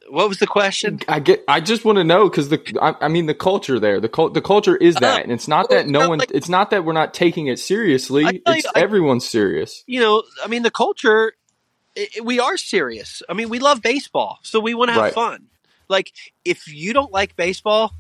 what 0.10 0.28
was 0.28 0.40
the 0.40 0.48
question? 0.48 1.00
I 1.08 1.20
get. 1.20 1.44
I 1.48 1.60
just 1.62 1.86
want 1.86 1.98
to 1.98 2.04
know 2.04 2.28
because 2.28 2.50
the. 2.50 2.60
I, 2.82 3.06
I 3.06 3.08
mean, 3.08 3.28
the 3.28 3.36
culture 3.36 3.80
there. 3.80 4.00
The 4.00 4.10
cul- 4.10 4.32
the 4.32 4.42
culture 4.42 4.76
is 4.76 4.96
that, 4.96 5.24
and 5.24 5.32
it's 5.32 5.48
not 5.48 5.70
that 5.70 5.88
no 5.88 6.10
one. 6.10 6.22
It's 6.32 6.50
not 6.50 6.72
that 6.72 6.84
we're 6.84 6.94
not 6.94 7.14
taking 7.14 7.48
it 7.48 7.60
seriously. 7.60 8.24
You, 8.24 8.42
It's 8.48 8.66
I- 8.76 8.80
everyone's 8.80 9.28
serious. 9.30 9.84
You 9.86 10.00
know, 10.00 10.24
I 10.44 10.48
mean, 10.48 10.64
the 10.64 10.72
culture. 10.72 11.34
i 11.96 12.08
i- 12.18 12.22
we 12.22 12.40
are 12.40 12.58
serious. 12.58 13.22
I 13.30 13.34
mean, 13.34 13.50
we 13.50 13.60
love 13.60 13.82
baseball, 13.84 14.40
so 14.42 14.60
we 14.60 14.74
want 14.74 14.90
to 14.90 14.94
have 14.94 15.02
Right. 15.04 15.14
fun. 15.14 15.48
Like, 15.88 16.12
if 16.46 16.68
you 16.68 16.94
don't 16.94 17.12
like 17.12 17.36
baseball, 17.36 17.94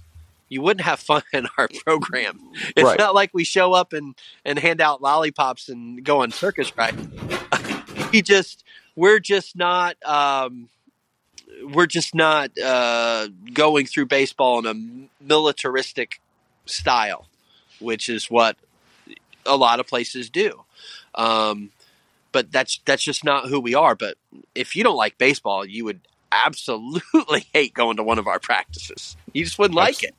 you 0.49 0.61
wouldn't 0.61 0.85
have 0.85 0.99
fun 0.99 1.21
in 1.33 1.47
our 1.57 1.69
program. 1.85 2.39
It's 2.75 2.83
Right. 2.83 2.99
not 2.99 3.15
like 3.15 3.29
we 3.33 3.43
show 3.43 3.73
up 3.73 3.93
and 3.93 4.15
and 4.43 4.59
hand 4.59 4.81
out 4.81 5.01
lollipops 5.01 5.69
and 5.69 6.03
go 6.03 6.21
on 6.23 6.31
circus 6.31 6.75
rides. 6.77 7.07
we 8.11 8.21
just 8.21 8.63
we're 8.95 9.19
just 9.19 9.55
not 9.55 9.95
um, 10.05 10.69
we're 11.73 11.85
just 11.87 12.13
not 12.15 12.57
uh, 12.59 13.27
going 13.53 13.85
through 13.85 14.07
baseball 14.07 14.59
in 14.59 14.65
a 15.19 15.23
militaristic 15.23 16.19
style, 16.65 17.27
which 17.79 18.09
is 18.09 18.29
what 18.29 18.57
a 19.45 19.55
lot 19.55 19.79
of 19.79 19.87
places 19.87 20.29
do. 20.29 20.63
Um, 21.15 21.71
but 22.31 22.51
that's 22.51 22.79
that's 22.85 23.03
just 23.03 23.23
not 23.23 23.47
who 23.49 23.59
we 23.59 23.75
are. 23.75 23.95
But 23.95 24.17
if 24.55 24.75
you 24.75 24.83
don't 24.83 24.95
like 24.95 25.17
baseball, 25.17 25.65
you 25.65 25.85
would 25.85 26.01
absolutely 26.31 27.47
hate 27.53 27.73
going 27.73 27.97
to 27.97 28.03
one 28.03 28.19
of 28.19 28.27
our 28.27 28.39
practices. 28.39 29.17
You 29.33 29.43
just 29.43 29.57
wouldn't 29.57 29.75
like 29.75 30.03
it. 30.03 30.15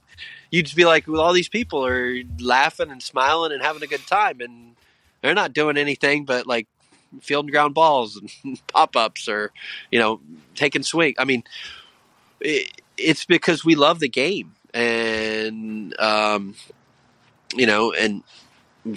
You'd 0.51 0.66
just 0.66 0.76
be 0.76 0.84
like, 0.84 1.07
well, 1.07 1.20
all 1.20 1.32
these 1.32 1.48
people 1.48 1.84
are 1.86 2.16
laughing 2.38 2.90
and 2.90 3.03
smiling 3.03 3.53
and 3.53 3.62
having 3.62 3.82
a 3.82 3.86
good 3.86 4.07
time, 4.07 4.40
and 4.40 4.74
they're 5.22 5.34
not 5.34 5.53
doing 5.53 5.76
anything 5.76 6.24
but 6.24 6.46
like 6.46 6.66
field 7.20 7.44
and 7.46 7.53
ground 7.53 7.74
balls 7.74 8.16
and 8.44 8.61
pop 8.68 8.94
ups 8.96 9.28
or 9.28 9.53
you 9.90 9.98
know 9.98 10.20
taking 10.55 10.82
swing. 10.82 11.14
I 11.18 11.24
mean, 11.24 11.44
it, 12.40 12.80
it's 12.96 13.24
because 13.24 13.64
we 13.64 13.74
love 13.74 14.01
the 14.01 14.09
game, 14.09 14.55
and 14.72 15.98
um, 16.01 16.55
you 17.55 17.66
know, 17.66 17.92
and 17.92 18.22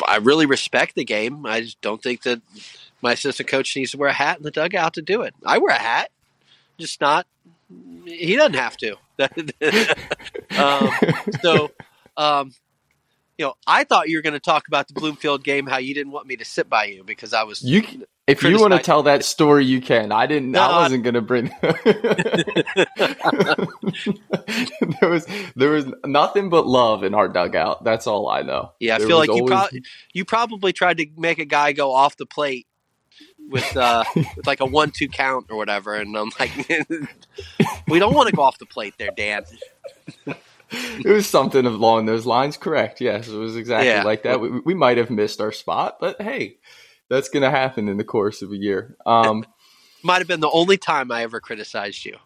I 0.08 0.18
really 0.18 0.46
respect 0.46 0.96
the 0.96 1.06
game. 1.06 1.46
I 1.46 1.62
just 1.62 1.82
don't 1.82 2.02
think 2.02 2.24
that 2.24 2.42
my 3.02 3.14
assistant 3.14 3.50
coach 3.50 3.76
needs 3.76 3.92
to 3.92 3.98
wear 3.98 4.10
a 4.10 4.14
hat 4.14 4.38
in 4.38 4.44
the 4.44 4.52
dugout 4.52 4.94
to 4.96 5.02
do 5.02 5.22
it. 5.22 5.34
I 5.46 5.58
wear 5.58 5.76
a 5.76 5.80
hat, 5.80 6.12
just 6.78 7.02
not. 7.02 7.28
He 8.06 8.36
doesn't 8.36 8.56
have 8.56 8.78
to. 8.78 8.96
um, 10.58 10.90
so, 11.42 11.72
um, 12.18 12.52
you 13.38 13.46
know, 13.46 13.56
I 13.66 13.84
thought 13.84 14.10
you 14.10 14.18
were 14.18 14.22
going 14.22 14.34
to 14.34 14.40
talk 14.40 14.68
about 14.68 14.88
the 14.88 14.94
Bloomfield 14.94 15.44
game, 15.44 15.66
how 15.68 15.78
you 15.78 15.94
didn't 15.94 16.12
want 16.12 16.28
me 16.28 16.36
to 16.38 16.46
sit 16.46 16.70
by 16.70 16.86
you 16.86 17.04
because 17.04 17.34
I 17.34 17.44
was. 17.44 17.62
You, 17.64 17.84
if 18.28 18.44
you 18.44 18.60
want 18.60 18.74
to 18.74 18.80
tell 18.80 19.04
that 19.04 19.26
story, 19.26 19.66
you 19.66 19.82
can. 19.82 20.12
I 20.12 20.28
didn't. 20.28 20.52
No, 20.52 20.62
I 20.62 20.84
wasn't 20.84 21.04
going 21.04 21.16
to 21.16 21.22
bring. 21.22 21.52
there 25.02 25.10
was 25.10 25.26
there 25.56 25.70
was 25.72 25.86
nothing 26.06 26.50
but 26.50 26.66
love 26.68 27.04
in 27.04 27.14
our 27.14 27.28
dugout. 27.28 27.84
That's 27.84 28.08
all 28.08 28.30
I 28.30 28.42
know. 28.42 28.72
Yeah, 28.80 28.96
I 28.96 28.98
There 29.00 29.08
feel 29.08 29.18
like 29.18 29.28
you, 29.28 29.34
always- 29.50 29.70
pro- 29.70 29.80
you 30.14 30.26
probably 30.26 30.74
tried 30.74 30.98
to 30.98 31.08
make 31.18 31.40
a 31.40 31.46
guy 31.46 31.74
go 31.74 31.94
off 31.94 32.16
the 32.18 32.26
plate 32.26 32.68
with 33.50 33.76
uh, 33.76 34.04
with 34.16 34.48
like 34.48 34.60
a 34.62 34.66
one-two 34.66 35.08
count 35.10 35.48
or 35.50 35.58
whatever, 35.58 35.96
and 35.96 36.16
I'm 36.16 36.32
like, 36.40 36.52
we 37.88 38.00
don't 38.00 38.14
want 38.14 38.30
to 38.30 38.36
go 38.36 38.42
off 38.44 38.58
the 38.58 38.66
plate 38.66 38.94
there, 38.98 39.12
Dan. 39.16 39.44
It 40.72 41.06
was 41.06 41.28
something 41.28 41.66
along 41.66 42.06
those 42.06 42.26
lines. 42.26 42.58
Correct. 42.58 43.02
Yes, 43.02 43.28
it 43.28 43.36
was 43.38 43.56
exactly 43.56 43.90
Yeah. 43.90 44.04
like 44.04 44.24
that. 44.24 44.40
We, 44.42 44.50
we 44.62 44.74
might 44.74 44.98
have 44.98 45.10
missed 45.10 45.42
our 45.42 45.52
spot, 45.52 45.98
but 46.00 46.22
hey, 46.22 46.58
that's 47.10 47.30
going 47.30 47.44
to 47.44 47.52
happen 47.52 47.90
in 47.90 47.98
the 47.98 48.04
course 48.04 48.42
of 48.42 48.52
a 48.52 48.58
year. 48.58 48.96
Um, 49.06 49.46
Might 50.06 50.18
have 50.20 50.28
been 50.28 50.42
the 50.42 50.50
only 50.50 50.78
time 50.78 51.12
I 51.14 51.24
ever 51.24 51.40
criticized 51.40 52.04
you. 52.04 52.18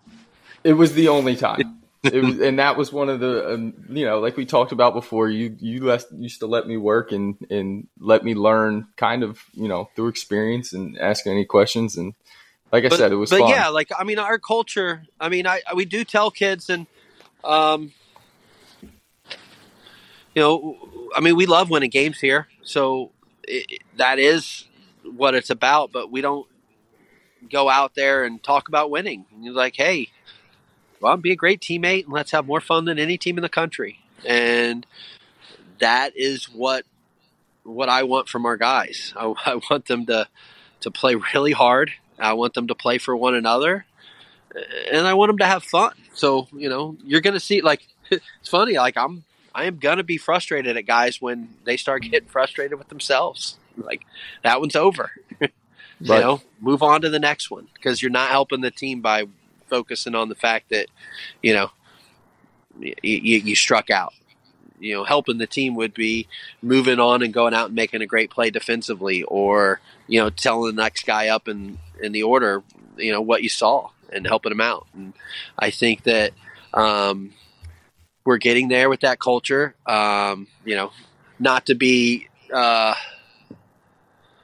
it 0.63 0.73
was 0.73 0.93
the 0.95 1.09
only 1.09 1.35
time. 1.35 1.79
It 2.03 2.23
was, 2.23 2.39
and 2.39 2.57
that 2.57 2.75
was 2.77 2.91
one 2.91 3.07
of 3.09 3.19
the, 3.19 3.53
um, 3.53 3.73
you 3.89 4.05
know, 4.05 4.19
like 4.19 4.35
we 4.37 4.45
talked 4.45 4.71
about 4.71 4.93
before. 4.93 5.29
You 5.29 5.55
you 5.59 5.83
less, 5.85 6.05
used 6.15 6.39
to 6.39 6.47
let 6.47 6.67
me 6.67 6.77
work 6.77 7.11
and 7.11 7.35
and 7.51 7.87
let 7.99 8.23
me 8.23 8.33
learn, 8.33 8.87
kind 8.95 9.23
of, 9.23 9.43
you 9.53 9.67
know, 9.67 9.89
through 9.95 10.07
experience 10.07 10.73
and 10.73 10.97
asking 10.97 11.33
any 11.33 11.45
questions. 11.45 11.97
And 11.97 12.13
like 12.71 12.85
I 12.85 12.89
but, 12.89 12.97
said, 12.97 13.11
it 13.11 13.15
was 13.15 13.29
but 13.29 13.41
fun. 13.41 13.49
yeah, 13.49 13.67
like 13.67 13.91
I 13.97 14.03
mean, 14.05 14.17
our 14.19 14.39
culture. 14.39 15.03
I 15.19 15.29
mean, 15.29 15.45
I 15.45 15.61
we 15.75 15.85
do 15.85 16.03
tell 16.03 16.31
kids, 16.31 16.69
and 16.69 16.87
um, 17.47 17.93
you 20.35 20.41
know, 20.41 21.09
I 21.15 21.21
mean, 21.21 21.35
we 21.35 21.45
love 21.45 21.69
winning 21.69 21.89
games 21.89 22.19
here, 22.19 22.47
so 22.63 23.11
it, 23.43 23.81
that 23.95 24.19
is 24.19 24.65
what 25.03 25.33
it's 25.33 25.49
about. 25.49 25.91
But 25.91 26.11
we 26.11 26.21
don't 26.21 26.47
go 27.49 27.69
out 27.69 27.95
there 27.95 28.23
and 28.23 28.43
talk 28.43 28.67
about 28.67 28.91
winning. 28.91 29.25
And 29.33 29.43
you're 29.43 29.53
like, 29.53 29.75
hey, 29.75 30.09
well, 30.99 31.17
be 31.17 31.31
a 31.31 31.35
great 31.35 31.61
teammate, 31.61 32.05
and 32.05 32.13
let's 32.13 32.31
have 32.31 32.45
more 32.45 32.61
fun 32.61 32.85
than 32.85 32.99
any 32.99 33.17
team 33.17 33.37
in 33.37 33.41
the 33.41 33.49
country. 33.49 33.99
And 34.25 34.85
that 35.79 36.15
is 36.15 36.45
what 36.45 36.85
what 37.63 37.89
I 37.89 38.03
want 38.03 38.29
from 38.29 38.45
our 38.45 38.57
guys. 38.57 39.13
I, 39.15 39.25
I 39.45 39.59
want 39.69 39.85
them 39.85 40.05
to 40.07 40.27
to 40.81 40.91
play 40.91 41.15
really 41.33 41.53
hard. 41.53 41.91
I 42.19 42.33
want 42.33 42.53
them 42.53 42.67
to 42.67 42.75
play 42.75 42.97
for 42.97 43.15
one 43.15 43.35
another, 43.35 43.85
and 44.91 45.07
I 45.07 45.13
want 45.13 45.29
them 45.29 45.37
to 45.39 45.45
have 45.45 45.63
fun. 45.63 45.93
So 46.13 46.47
you 46.53 46.69
know, 46.69 46.97
you're 47.03 47.21
going 47.21 47.33
to 47.33 47.39
see 47.39 47.61
like 47.61 47.87
it's 48.11 48.49
funny. 48.49 48.75
Like 48.77 48.97
I'm, 48.97 49.23
I 49.53 49.65
am 49.65 49.77
going 49.77 49.97
to 49.97 50.03
be 50.03 50.17
frustrated 50.17 50.77
at 50.77 50.85
guys 50.85 51.21
when 51.21 51.49
they 51.63 51.77
start 51.77 52.03
getting 52.03 52.29
frustrated 52.29 52.77
with 52.77 52.89
themselves. 52.89 53.57
Like 53.77 54.03
that 54.43 54.59
one's 54.59 54.75
over. 54.75 55.11
you 55.39 55.49
Right. 56.07 56.19
know, 56.19 56.41
move 56.59 56.83
on 56.83 57.01
to 57.01 57.09
the 57.09 57.19
next 57.19 57.49
one 57.51 57.67
because 57.73 58.01
you're 58.01 58.11
not 58.11 58.29
helping 58.29 58.61
the 58.61 58.71
team 58.71 59.01
by 59.01 59.25
focusing 59.67 60.15
on 60.15 60.29
the 60.29 60.35
fact 60.35 60.69
that 60.69 60.87
you 61.41 61.53
know 61.53 61.71
you, 62.79 62.93
you, 63.01 63.37
you 63.39 63.55
struck 63.55 63.89
out. 63.89 64.13
You 64.79 64.95
know, 64.95 65.03
helping 65.05 65.39
the 65.39 65.47
team 65.47 65.75
would 65.75 65.93
be 65.93 66.27
moving 66.61 66.99
on 66.99 67.23
and 67.23 67.33
going 67.33 67.53
out 67.53 67.67
and 67.67 67.75
making 67.75 68.01
a 68.01 68.05
great 68.05 68.29
play 68.29 68.51
defensively, 68.51 69.23
or 69.23 69.79
you 70.07 70.19
know, 70.19 70.29
telling 70.29 70.75
the 70.75 70.81
next 70.81 71.05
guy 71.05 71.29
up 71.29 71.47
in 71.47 71.79
in 72.01 72.11
the 72.11 72.23
order, 72.23 72.63
you 72.97 73.11
know, 73.11 73.21
what 73.21 73.41
you 73.43 73.49
saw 73.49 73.89
and 74.11 74.27
helping 74.27 74.51
them 74.51 74.61
out. 74.61 74.87
And 74.93 75.13
I 75.57 75.69
think 75.71 76.03
that 76.03 76.31
um, 76.73 77.33
we're 78.25 78.37
getting 78.37 78.67
there 78.67 78.89
with 78.89 79.01
that 79.01 79.19
culture. 79.19 79.75
Um, 79.85 80.47
you 80.65 80.75
know, 80.75 80.91
not 81.39 81.67
to 81.67 81.75
be, 81.75 82.27
uh, 82.53 82.95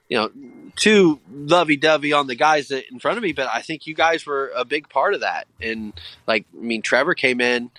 you 0.10 0.18
know, 0.18 0.32
too 0.76 1.20
lovey-dovey 1.30 2.14
on 2.14 2.28
the 2.28 2.36
guys 2.36 2.70
that 2.70 2.92
in 2.92 3.00
front 3.00 3.18
of 3.18 3.24
me, 3.24 3.32
but 3.32 3.48
I 3.48 3.62
think 3.62 3.86
you 3.86 3.94
guys 3.94 4.26
were 4.26 4.52
a 4.56 4.66
big 4.66 4.90
part 4.90 5.14
of 5.14 5.22
that. 5.22 5.48
And 5.62 5.94
like, 6.26 6.46
I 6.52 6.62
mean, 6.62 6.82
Trevor 6.82 7.14
came 7.14 7.42
in, 7.42 7.70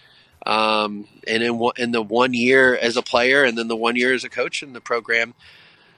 um, 0.46 1.08
and 1.26 1.42
in 1.42 1.70
in 1.76 1.90
the 1.90 2.02
one 2.02 2.34
year 2.34 2.76
as 2.76 2.96
a 2.96 3.02
player, 3.02 3.42
and 3.42 3.58
then 3.58 3.68
the 3.68 3.76
one 3.76 3.96
year 3.96 4.14
as 4.14 4.24
a 4.24 4.28
coach 4.28 4.62
in 4.62 4.74
the 4.74 4.80
program, 4.80 5.34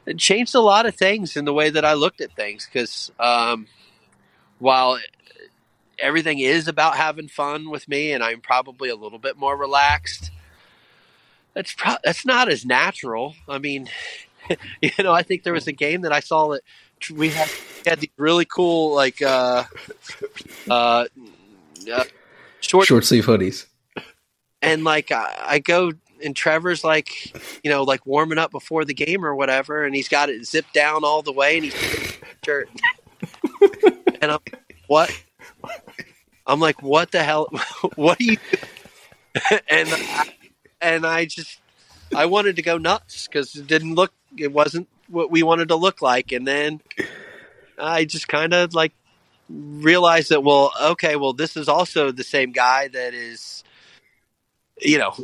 it 0.07 0.18
changed 0.18 0.55
a 0.55 0.61
lot 0.61 0.87
of 0.87 0.95
things 0.95 1.37
in 1.37 1.45
the 1.45 1.53
way 1.53 1.68
that 1.68 1.84
I 1.84 1.95
looked 1.95 2.20
at 2.20 2.32
things. 2.32 2.66
Because 2.66 3.11
um, 3.18 3.66
while 4.59 4.99
everything 5.99 6.38
is 6.38 6.68
about 6.68 6.97
having 6.97 7.28
fun 7.28 7.70
with 7.70 7.88
me, 7.88 8.12
and 8.12 8.22
I'm 8.22 8.40
probably 8.40 8.88
a 8.88 8.97
little 8.97 9.18
bit 9.18 9.36
more 9.36 9.57
relaxed, 9.57 10.30
that's 11.57 11.72
pro- 11.72 11.97
that's 12.05 12.26
not 12.26 12.51
as 12.51 12.66
natural. 12.66 13.34
I 13.49 13.59
mean, 13.59 13.88
you 14.82 14.90
know, 14.99 15.12
I 15.12 15.22
think 15.22 15.42
there 15.42 15.55
was 15.55 15.66
a 15.66 15.72
game 15.72 16.03
that 16.03 16.12
I 16.12 16.20
saw 16.20 16.49
that 16.49 16.62
we 17.11 17.30
had 17.30 17.49
had 17.86 18.01
these 18.01 18.11
really 18.18 18.44
cool 18.44 18.94
like 18.94 19.22
uh, 19.22 19.64
uh, 20.68 21.07
uh, 21.91 22.04
short 22.61 22.87
Short 22.87 23.04
sleeve 23.04 23.25
hoodies. 23.25 23.66
and 24.62 24.84
like 24.84 25.11
I, 25.11 25.34
I 25.38 25.58
go 25.58 25.92
and 26.22 26.37
Trevor's 26.37 26.84
like 26.84 27.11
you 27.64 27.70
know 27.70 27.84
like 27.84 28.04
warming 28.04 28.38
up 28.38 28.50
before 28.50 28.84
the 28.84 28.95
game 28.95 29.25
or 29.25 29.34
whatever, 29.34 29.84
and 29.84 29.95
he's 29.95 30.08
got 30.08 30.29
it 30.29 30.46
zipped 30.46 30.75
down 30.75 31.04
all 31.04 31.22
the 31.22 31.33
way, 31.33 31.57
and 31.57 31.64
he's 31.64 32.18
shirt, 32.45 32.68
and 34.20 34.33
I'm 34.33 34.41
what? 34.88 35.11
I'm 36.47 36.61
like, 36.61 36.83
what 36.83 37.11
the 37.13 37.22
hell? 37.22 37.49
What 37.97 38.21
are 38.21 38.25
you? 38.25 38.37
and 39.68 39.88
I, 39.91 40.33
and 40.80 41.07
I 41.07 41.25
just 41.26 41.61
I 42.14 42.26
wanted 42.26 42.57
to 42.57 42.63
go 42.63 42.79
nuts 42.79 43.26
because 43.26 43.55
it 43.57 43.67
didn't 43.67 43.95
look, 43.95 44.13
it 44.37 44.53
wasn't 44.53 44.88
what 45.09 45.30
we 45.30 45.43
wanted 45.43 45.68
to 45.68 45.76
look 45.76 46.03
like, 46.03 46.33
and 46.33 46.47
then 46.47 46.80
I 47.79 48.05
just 48.05 48.29
kind 48.29 48.55
of 48.55 48.75
like 48.75 48.93
realized 49.49 50.30
that 50.30 50.43
well, 50.43 50.72
okay, 50.80 51.17
well, 51.17 51.33
this 51.33 51.57
is 51.57 51.68
also 51.68 52.11
the 52.11 52.25
same 52.25 52.53
guy 52.53 52.88
that 52.88 53.14
is 53.14 53.64
you 54.80 54.99
know, 54.99 55.14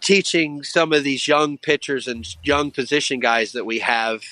teaching 0.00 0.62
some 0.62 0.92
of 0.92 1.04
these 1.04 1.26
young 1.26 1.58
pitchers 1.58 2.08
and 2.08 2.26
young 2.42 2.70
position 2.70 3.20
guys 3.20 3.52
that 3.52 3.66
we 3.66 3.80
have 3.80 4.22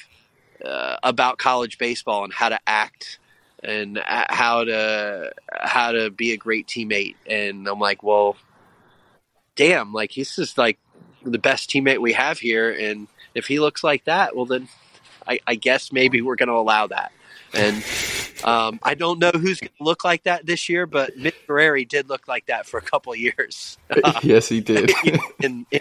uh, 0.65 0.97
about 1.03 1.39
college 1.39 1.79
baseball 1.79 2.25
and 2.25 2.33
how 2.33 2.49
to 2.49 2.59
act 2.67 3.19
and 3.63 4.03
how 4.07 4.65
to 4.65 5.33
how 5.53 5.93
to 5.93 6.11
be 6.11 6.33
a 6.33 6.37
great 6.37 6.67
teammate. 6.67 7.17
And 7.27 7.69
I'm 7.69 7.79
like, 7.79 8.03
well, 8.03 8.37
damn, 9.57 9.93
like 9.93 10.11
he's 10.11 10.35
just 10.37 10.59
like 10.59 10.79
the 11.25 11.39
best 11.39 11.71
teammate 11.71 12.01
we 12.01 12.13
have 12.13 12.39
here. 12.39 12.71
And 12.71 13.09
if 13.35 13.47
he 13.47 13.61
looks 13.61 13.85
like 13.85 14.05
that, 14.05 14.35
well, 14.37 14.47
then 14.47 14.69
I, 15.27 15.41
I 15.47 15.55
guess 15.55 15.93
maybe 15.93 16.21
we're 16.21 16.37
going 16.37 16.49
to 16.49 16.55
allow 16.55 16.89
that. 16.89 17.13
And 17.55 17.85
um, 18.45 18.81
I 18.83 18.95
don't 18.95 19.19
know 19.19 19.31
who's 19.31 19.61
going 19.61 19.73
to 19.79 19.85
look 19.85 20.05
like 20.05 20.25
that 20.25 20.47
this 20.47 20.69
year, 20.69 20.87
but 20.87 21.17
Nick 21.17 21.47
Guerreri 21.47 21.87
did 21.87 22.09
look 22.09 22.27
like 22.27 22.47
that 22.47 22.67
for 22.67 22.79
a 22.79 22.83
couple 22.83 23.13
of 23.13 23.19
years 23.19 23.79
yes, 24.23 24.49
he 24.49 24.61
did. 24.61 24.91
in, 25.43 25.67
in 25.71 25.81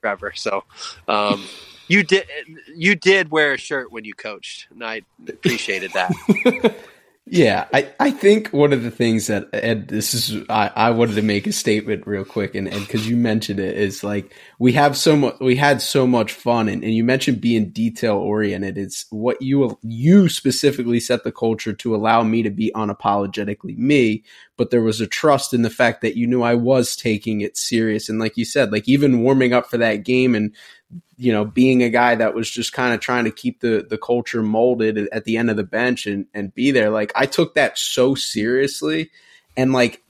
Trevor. 0.00 0.32
So 0.34 0.64
um, 1.06 1.44
you 1.86 2.02
did 2.02 2.26
you 2.74 2.94
did 2.94 3.30
wear 3.30 3.54
a 3.54 3.58
shirt 3.58 3.90
when 3.92 4.04
you 4.04 4.14
coached, 4.14 4.68
and 4.70 4.84
I 4.84 5.02
appreciated 5.26 5.92
that. 5.92 6.12
Yeah, 7.30 7.66
I, 7.74 7.92
I 8.00 8.10
think 8.10 8.48
one 8.50 8.72
of 8.72 8.84
the 8.84 8.90
things 8.90 9.26
that 9.26 9.48
and 9.52 9.86
this 9.86 10.14
is 10.14 10.44
I, 10.48 10.70
I 10.74 10.90
wanted 10.92 11.16
to 11.16 11.22
make 11.22 11.46
a 11.46 11.52
statement 11.52 12.06
real 12.06 12.24
quick 12.24 12.54
and 12.54 12.66
and 12.66 12.80
because 12.86 13.06
you 13.06 13.16
mentioned 13.16 13.60
it 13.60 13.76
is 13.76 14.02
like 14.02 14.34
we 14.58 14.72
have 14.72 14.96
so 14.96 15.14
much 15.14 15.34
we 15.40 15.54
had 15.54 15.82
so 15.82 16.06
much 16.06 16.32
fun 16.32 16.68
and, 16.68 16.82
and 16.82 16.94
you 16.94 17.04
mentioned 17.04 17.40
being 17.40 17.70
detail 17.70 18.16
oriented 18.16 18.78
it's 18.78 19.04
what 19.10 19.42
you 19.42 19.78
you 19.82 20.28
specifically 20.30 21.00
set 21.00 21.22
the 21.24 21.32
culture 21.32 21.74
to 21.74 21.94
allow 21.94 22.22
me 22.22 22.42
to 22.42 22.50
be 22.50 22.72
unapologetically 22.74 23.76
me 23.76 24.24
but 24.58 24.70
there 24.70 24.82
was 24.82 25.00
a 25.00 25.06
trust 25.06 25.54
in 25.54 25.62
the 25.62 25.70
fact 25.70 26.02
that 26.02 26.16
you 26.16 26.26
knew 26.26 26.42
I 26.42 26.54
was 26.54 26.94
taking 26.94 27.40
it 27.40 27.56
serious 27.56 28.10
and 28.10 28.18
like 28.18 28.36
you 28.36 28.44
said 28.44 28.70
like 28.70 28.86
even 28.86 29.22
warming 29.22 29.54
up 29.54 29.70
for 29.70 29.78
that 29.78 30.04
game 30.04 30.34
and 30.34 30.54
you 31.18 31.32
know, 31.32 31.44
being 31.44 31.82
a 31.82 31.90
guy 31.90 32.14
that 32.14 32.34
was 32.34 32.48
just 32.48 32.72
kind 32.72 32.94
of 32.94 33.00
trying 33.00 33.24
to 33.24 33.30
keep 33.30 33.60
the 33.60 33.84
the 33.88 33.98
culture 33.98 34.42
molded 34.42 34.96
at 35.12 35.24
the 35.24 35.36
end 35.36 35.50
of 35.50 35.56
the 35.56 35.64
bench 35.64 36.06
and 36.06 36.26
and 36.32 36.54
be 36.54 36.70
there. 36.70 36.90
Like 36.90 37.12
I 37.16 37.26
took 37.26 37.54
that 37.54 37.76
so 37.76 38.14
seriously, 38.14 39.10
and 39.56 39.72
like 39.72 40.02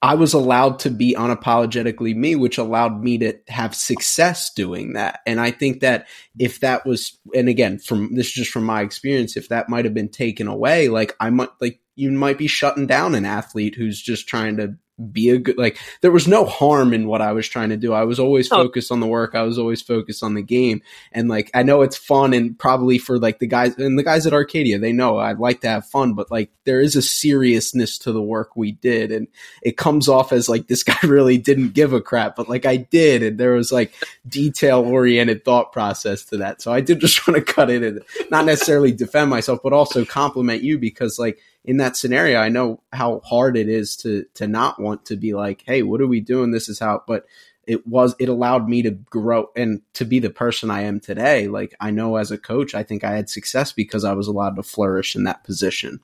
I 0.00 0.14
was 0.14 0.34
allowed 0.34 0.78
to 0.80 0.90
be 0.90 1.16
unapologetically 1.18 2.14
me, 2.14 2.36
which 2.36 2.58
allowed 2.58 3.02
me 3.02 3.18
to 3.18 3.34
have 3.48 3.74
success 3.74 4.52
doing 4.54 4.92
that. 4.92 5.20
And 5.26 5.40
I 5.40 5.50
think 5.50 5.80
that 5.80 6.06
if 6.38 6.60
that 6.60 6.86
was, 6.86 7.18
and 7.34 7.48
again, 7.48 7.78
from 7.78 8.14
this 8.14 8.28
is 8.28 8.32
just 8.34 8.52
from 8.52 8.64
my 8.64 8.82
experience, 8.82 9.36
if 9.36 9.48
that 9.48 9.68
might 9.68 9.84
have 9.84 9.94
been 9.94 10.10
taken 10.10 10.46
away, 10.46 10.88
like 10.88 11.16
I 11.18 11.30
might 11.30 11.48
like 11.60 11.80
you 11.96 12.10
might 12.12 12.38
be 12.38 12.46
shutting 12.46 12.86
down 12.86 13.14
an 13.14 13.24
athlete 13.24 13.74
who's 13.74 14.00
just 14.00 14.28
trying 14.28 14.58
to 14.58 14.76
be 15.12 15.28
a 15.28 15.38
good 15.38 15.58
like 15.58 15.78
there 16.00 16.10
was 16.10 16.26
no 16.26 16.46
harm 16.46 16.94
in 16.94 17.06
what 17.06 17.20
I 17.20 17.32
was 17.32 17.46
trying 17.46 17.68
to 17.68 17.76
do. 17.76 17.92
I 17.92 18.04
was 18.04 18.18
always 18.18 18.50
oh. 18.50 18.56
focused 18.56 18.90
on 18.90 19.00
the 19.00 19.06
work. 19.06 19.34
I 19.34 19.42
was 19.42 19.58
always 19.58 19.82
focused 19.82 20.22
on 20.22 20.34
the 20.34 20.42
game. 20.42 20.80
And 21.12 21.28
like 21.28 21.50
I 21.52 21.62
know 21.64 21.82
it's 21.82 21.98
fun 21.98 22.32
and 22.32 22.58
probably 22.58 22.96
for 22.96 23.18
like 23.18 23.38
the 23.38 23.46
guys 23.46 23.76
and 23.76 23.98
the 23.98 24.02
guys 24.02 24.26
at 24.26 24.32
Arcadia, 24.32 24.78
they 24.78 24.92
know 24.92 25.18
I 25.18 25.32
like 25.32 25.60
to 25.62 25.68
have 25.68 25.86
fun, 25.86 26.14
but 26.14 26.30
like 26.30 26.50
there 26.64 26.80
is 26.80 26.96
a 26.96 27.02
seriousness 27.02 27.98
to 27.98 28.12
the 28.12 28.22
work 28.22 28.56
we 28.56 28.72
did 28.72 29.12
and 29.12 29.28
it 29.62 29.76
comes 29.76 30.08
off 30.08 30.32
as 30.32 30.48
like 30.48 30.66
this 30.66 30.82
guy 30.82 30.98
really 31.02 31.36
didn't 31.36 31.74
give 31.74 31.92
a 31.92 32.00
crap, 32.00 32.34
but 32.34 32.48
like 32.48 32.64
I 32.64 32.76
did 32.76 33.22
and 33.22 33.38
there 33.38 33.52
was 33.52 33.70
like 33.70 33.92
detail 34.26 34.80
oriented 34.80 35.44
thought 35.44 35.72
process 35.72 36.24
to 36.26 36.38
that. 36.38 36.62
So 36.62 36.72
I 36.72 36.80
did 36.80 37.00
just 37.00 37.26
want 37.28 37.36
to 37.36 37.52
cut 37.52 37.68
it 37.68 37.82
and 37.82 38.02
not 38.30 38.46
necessarily 38.46 38.92
defend 38.92 39.28
myself, 39.28 39.60
but 39.62 39.74
also 39.74 40.06
compliment 40.06 40.62
you 40.62 40.78
because 40.78 41.18
like 41.18 41.38
in 41.66 41.78
that 41.78 41.96
scenario, 41.96 42.38
I 42.38 42.48
know 42.48 42.80
how 42.92 43.20
hard 43.24 43.56
it 43.56 43.68
is 43.68 43.96
to 43.98 44.24
to 44.34 44.46
not 44.46 44.80
want 44.80 45.04
to 45.06 45.16
be 45.16 45.34
like, 45.34 45.62
hey, 45.66 45.82
what 45.82 46.00
are 46.00 46.06
we 46.06 46.20
doing? 46.20 46.52
This 46.52 46.68
is 46.68 46.78
how. 46.78 47.02
But 47.06 47.26
it 47.66 47.86
was 47.86 48.14
it 48.20 48.28
allowed 48.28 48.68
me 48.68 48.82
to 48.82 48.92
grow 48.92 49.50
and 49.56 49.82
to 49.94 50.04
be 50.04 50.20
the 50.20 50.30
person 50.30 50.70
I 50.70 50.82
am 50.82 51.00
today. 51.00 51.48
Like 51.48 51.74
I 51.80 51.90
know 51.90 52.16
as 52.16 52.30
a 52.30 52.38
coach, 52.38 52.74
I 52.74 52.84
think 52.84 53.02
I 53.02 53.16
had 53.16 53.28
success 53.28 53.72
because 53.72 54.04
I 54.04 54.12
was 54.12 54.28
allowed 54.28 54.56
to 54.56 54.62
flourish 54.62 55.16
in 55.16 55.24
that 55.24 55.42
position. 55.42 56.00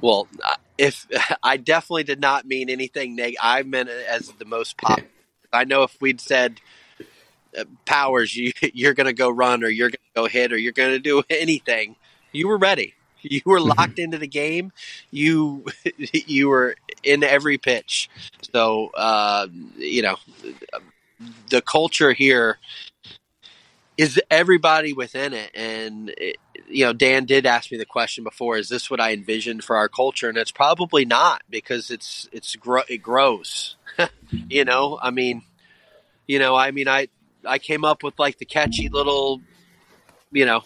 Well, 0.00 0.28
if 0.78 1.06
I 1.42 1.56
definitely 1.56 2.04
did 2.04 2.20
not 2.20 2.46
mean 2.46 2.70
anything 2.70 3.16
negative, 3.16 3.40
I 3.42 3.62
meant 3.64 3.88
it 3.88 4.06
as 4.06 4.28
the 4.28 4.44
most. 4.44 4.76
Yeah. 4.88 4.96
I 5.52 5.64
know 5.64 5.82
if 5.82 6.00
we'd 6.00 6.20
said 6.20 6.60
uh, 7.58 7.64
powers, 7.84 8.36
you 8.36 8.52
you're 8.60 8.94
going 8.94 9.06
to 9.06 9.12
go 9.12 9.28
run 9.28 9.64
or 9.64 9.68
you're 9.68 9.88
going 9.88 9.92
to 10.14 10.20
go 10.20 10.26
hit 10.26 10.52
or 10.52 10.56
you're 10.56 10.72
going 10.72 10.92
to 10.92 11.00
do 11.00 11.24
anything, 11.30 11.96
you 12.30 12.46
were 12.46 12.58
ready. 12.58 12.94
You 13.30 13.40
were 13.44 13.58
mm-hmm. 13.58 13.78
locked 13.78 13.98
into 13.98 14.18
the 14.18 14.26
game. 14.26 14.72
You 15.10 15.64
you 16.12 16.48
were 16.48 16.76
in 17.02 17.22
every 17.22 17.58
pitch. 17.58 18.08
So 18.52 18.90
uh, 18.94 19.48
you 19.76 20.02
know 20.02 20.16
the 21.50 21.62
culture 21.62 22.12
here 22.12 22.58
is 23.96 24.20
everybody 24.30 24.92
within 24.92 25.32
it 25.32 25.50
and 25.54 26.10
it, 26.18 26.36
you 26.68 26.84
know 26.84 26.92
dan 26.92 27.24
did 27.24 27.46
ask 27.46 27.70
me 27.70 27.78
the 27.78 27.86
question 27.86 28.22
before 28.24 28.58
is 28.58 28.68
this 28.68 28.90
what 28.90 29.00
i 29.00 29.12
envisioned 29.12 29.64
for 29.64 29.76
our 29.76 29.88
culture 29.88 30.28
and 30.28 30.36
it's 30.36 30.50
probably 30.50 31.04
not 31.04 31.42
because 31.48 31.90
it's 31.90 32.28
it's 32.32 32.56
it 32.88 32.98
grows 32.98 33.76
you 34.30 34.64
know 34.64 34.98
i 35.00 35.10
mean 35.10 35.42
you 36.26 36.38
know 36.38 36.54
i 36.54 36.70
mean 36.70 36.88
i 36.88 37.08
i 37.46 37.58
came 37.58 37.84
up 37.84 38.02
with 38.02 38.18
like 38.18 38.38
the 38.38 38.44
catchy 38.44 38.88
little 38.88 39.40
you 40.32 40.44
know 40.44 40.62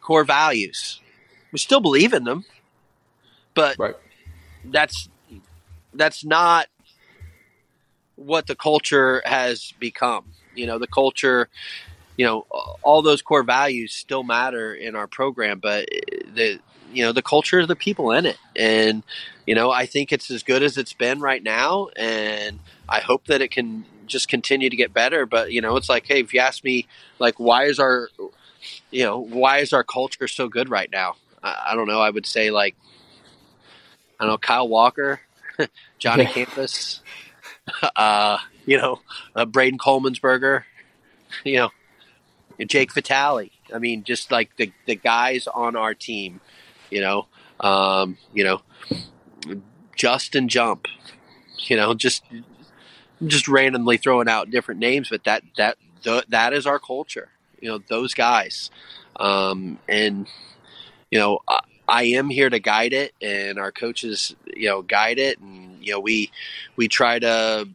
core 0.00 0.24
values 0.24 1.00
we 1.52 1.58
still 1.58 1.80
believe 1.80 2.12
in 2.12 2.24
them, 2.24 2.44
but 3.54 3.76
right. 3.78 3.96
that's 4.64 5.08
that's 5.94 6.24
not 6.24 6.66
what 8.16 8.46
the 8.46 8.56
culture 8.56 9.22
has 9.24 9.72
become. 9.78 10.32
You 10.54 10.66
know, 10.66 10.78
the 10.78 10.86
culture, 10.86 11.48
you 12.16 12.26
know, 12.26 12.46
all 12.82 13.02
those 13.02 13.22
core 13.22 13.42
values 13.42 13.92
still 13.92 14.22
matter 14.22 14.74
in 14.74 14.96
our 14.96 15.06
program, 15.06 15.60
but 15.60 15.88
the 16.34 16.58
you 16.92 17.04
know 17.04 17.12
the 17.12 17.22
culture 17.22 17.60
of 17.60 17.68
the 17.68 17.76
people 17.76 18.12
in 18.12 18.26
it, 18.26 18.38
and 18.56 19.02
you 19.46 19.54
know, 19.54 19.70
I 19.70 19.86
think 19.86 20.12
it's 20.12 20.30
as 20.30 20.42
good 20.42 20.62
as 20.62 20.76
it's 20.76 20.92
been 20.92 21.20
right 21.20 21.42
now, 21.42 21.88
and 21.96 22.58
I 22.88 23.00
hope 23.00 23.26
that 23.26 23.40
it 23.40 23.50
can 23.50 23.84
just 24.06 24.28
continue 24.28 24.68
to 24.68 24.76
get 24.76 24.92
better. 24.92 25.26
But 25.26 25.52
you 25.52 25.60
know, 25.60 25.76
it's 25.76 25.88
like, 25.88 26.06
hey, 26.06 26.20
if 26.20 26.34
you 26.34 26.40
ask 26.40 26.64
me, 26.64 26.86
like, 27.18 27.38
why 27.38 27.64
is 27.64 27.78
our 27.78 28.08
you 28.90 29.04
know, 29.04 29.18
why 29.18 29.58
is 29.58 29.72
our 29.72 29.84
culture 29.84 30.28
so 30.28 30.48
good 30.48 30.68
right 30.68 30.90
now? 30.90 31.16
I, 31.42 31.68
I 31.68 31.74
don't 31.74 31.88
know. 31.88 32.00
I 32.00 32.10
would 32.10 32.26
say 32.26 32.50
like 32.50 32.76
I 34.18 34.24
don't 34.24 34.32
know 34.32 34.38
Kyle 34.38 34.68
Walker, 34.68 35.20
Johnny 35.98 36.24
yeah. 36.24 36.32
Campus, 36.32 37.00
uh, 37.96 38.38
you 38.66 38.76
know, 38.76 39.00
uh, 39.34 39.44
Braden 39.44 39.78
Coleman'sberger, 39.78 40.64
you 41.44 41.56
know, 41.56 41.70
Jake 42.66 42.92
Vitale. 42.92 43.50
I 43.74 43.78
mean, 43.78 44.04
just 44.04 44.30
like 44.30 44.56
the 44.56 44.72
the 44.86 44.96
guys 44.96 45.46
on 45.46 45.76
our 45.76 45.94
team, 45.94 46.40
you 46.90 47.00
know, 47.00 47.26
um, 47.60 48.18
you 48.32 48.44
know, 48.44 48.62
Justin 49.96 50.48
Jump, 50.48 50.86
you 51.58 51.76
know, 51.76 51.94
just 51.94 52.24
just 53.26 53.48
randomly 53.48 53.96
throwing 53.96 54.28
out 54.28 54.50
different 54.50 54.80
names, 54.80 55.08
but 55.08 55.24
that 55.24 55.42
that 55.56 55.76
the, 56.02 56.24
that 56.28 56.52
is 56.52 56.66
our 56.66 56.78
culture. 56.78 57.30
You 57.60 57.70
know, 57.70 57.78
those 57.88 58.14
guys, 58.14 58.70
um, 59.16 59.78
and 59.88 60.28
you 61.10 61.18
know, 61.18 61.40
I, 61.48 61.60
I 61.88 62.02
am 62.04 62.28
here 62.28 62.50
to 62.50 62.58
guide 62.58 62.92
it, 62.92 63.14
and 63.22 63.58
our 63.58 63.72
coaches, 63.72 64.36
you 64.46 64.68
know, 64.68 64.82
guide 64.82 65.18
it, 65.18 65.38
and 65.38 65.84
you 65.84 65.92
know, 65.92 66.00
we 66.00 66.30
we 66.76 66.88
try 66.88 67.18
to 67.18 67.68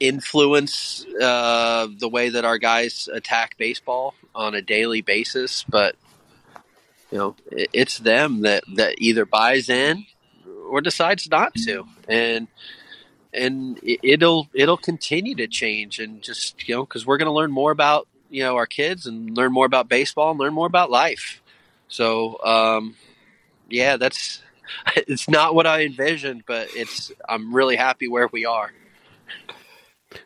influence 0.00 1.06
uh, 1.20 1.86
the 1.98 2.08
way 2.08 2.28
that 2.28 2.44
our 2.44 2.58
guys 2.58 3.08
attack 3.12 3.56
baseball 3.56 4.14
on 4.34 4.54
a 4.54 4.62
daily 4.62 5.00
basis. 5.00 5.64
But 5.68 5.96
you 7.10 7.18
know, 7.18 7.36
it, 7.50 7.70
it's 7.72 7.98
them 7.98 8.42
that 8.42 8.64
that 8.74 8.96
either 8.98 9.24
buys 9.24 9.68
in 9.68 10.06
or 10.68 10.80
decides 10.80 11.30
not 11.30 11.54
to, 11.54 11.86
and 12.08 12.48
and 13.32 13.78
it, 13.82 14.20
will 14.20 14.48
it'll 14.54 14.76
continue 14.76 15.34
to 15.36 15.46
change, 15.46 16.00
and 16.00 16.22
just 16.22 16.68
you 16.68 16.74
know, 16.74 16.84
because 16.84 17.06
we're 17.06 17.18
going 17.18 17.26
to 17.26 17.32
learn 17.32 17.52
more 17.52 17.70
about 17.70 18.08
you 18.28 18.42
know 18.42 18.56
our 18.56 18.66
kids 18.66 19.06
and 19.06 19.36
learn 19.36 19.52
more 19.52 19.66
about 19.66 19.88
baseball 19.88 20.30
and 20.30 20.40
learn 20.40 20.54
more 20.54 20.66
about 20.66 20.90
life. 20.90 21.40
So, 21.88 22.42
um, 22.42 22.96
yeah, 23.68 23.96
that's 23.96 24.42
it's 24.96 25.28
not 25.28 25.54
what 25.54 25.66
I 25.66 25.82
envisioned, 25.84 26.44
but 26.46 26.68
it's 26.74 27.12
I'm 27.28 27.54
really 27.54 27.76
happy 27.76 28.08
where 28.08 28.28
we 28.32 28.44
are. 28.44 28.70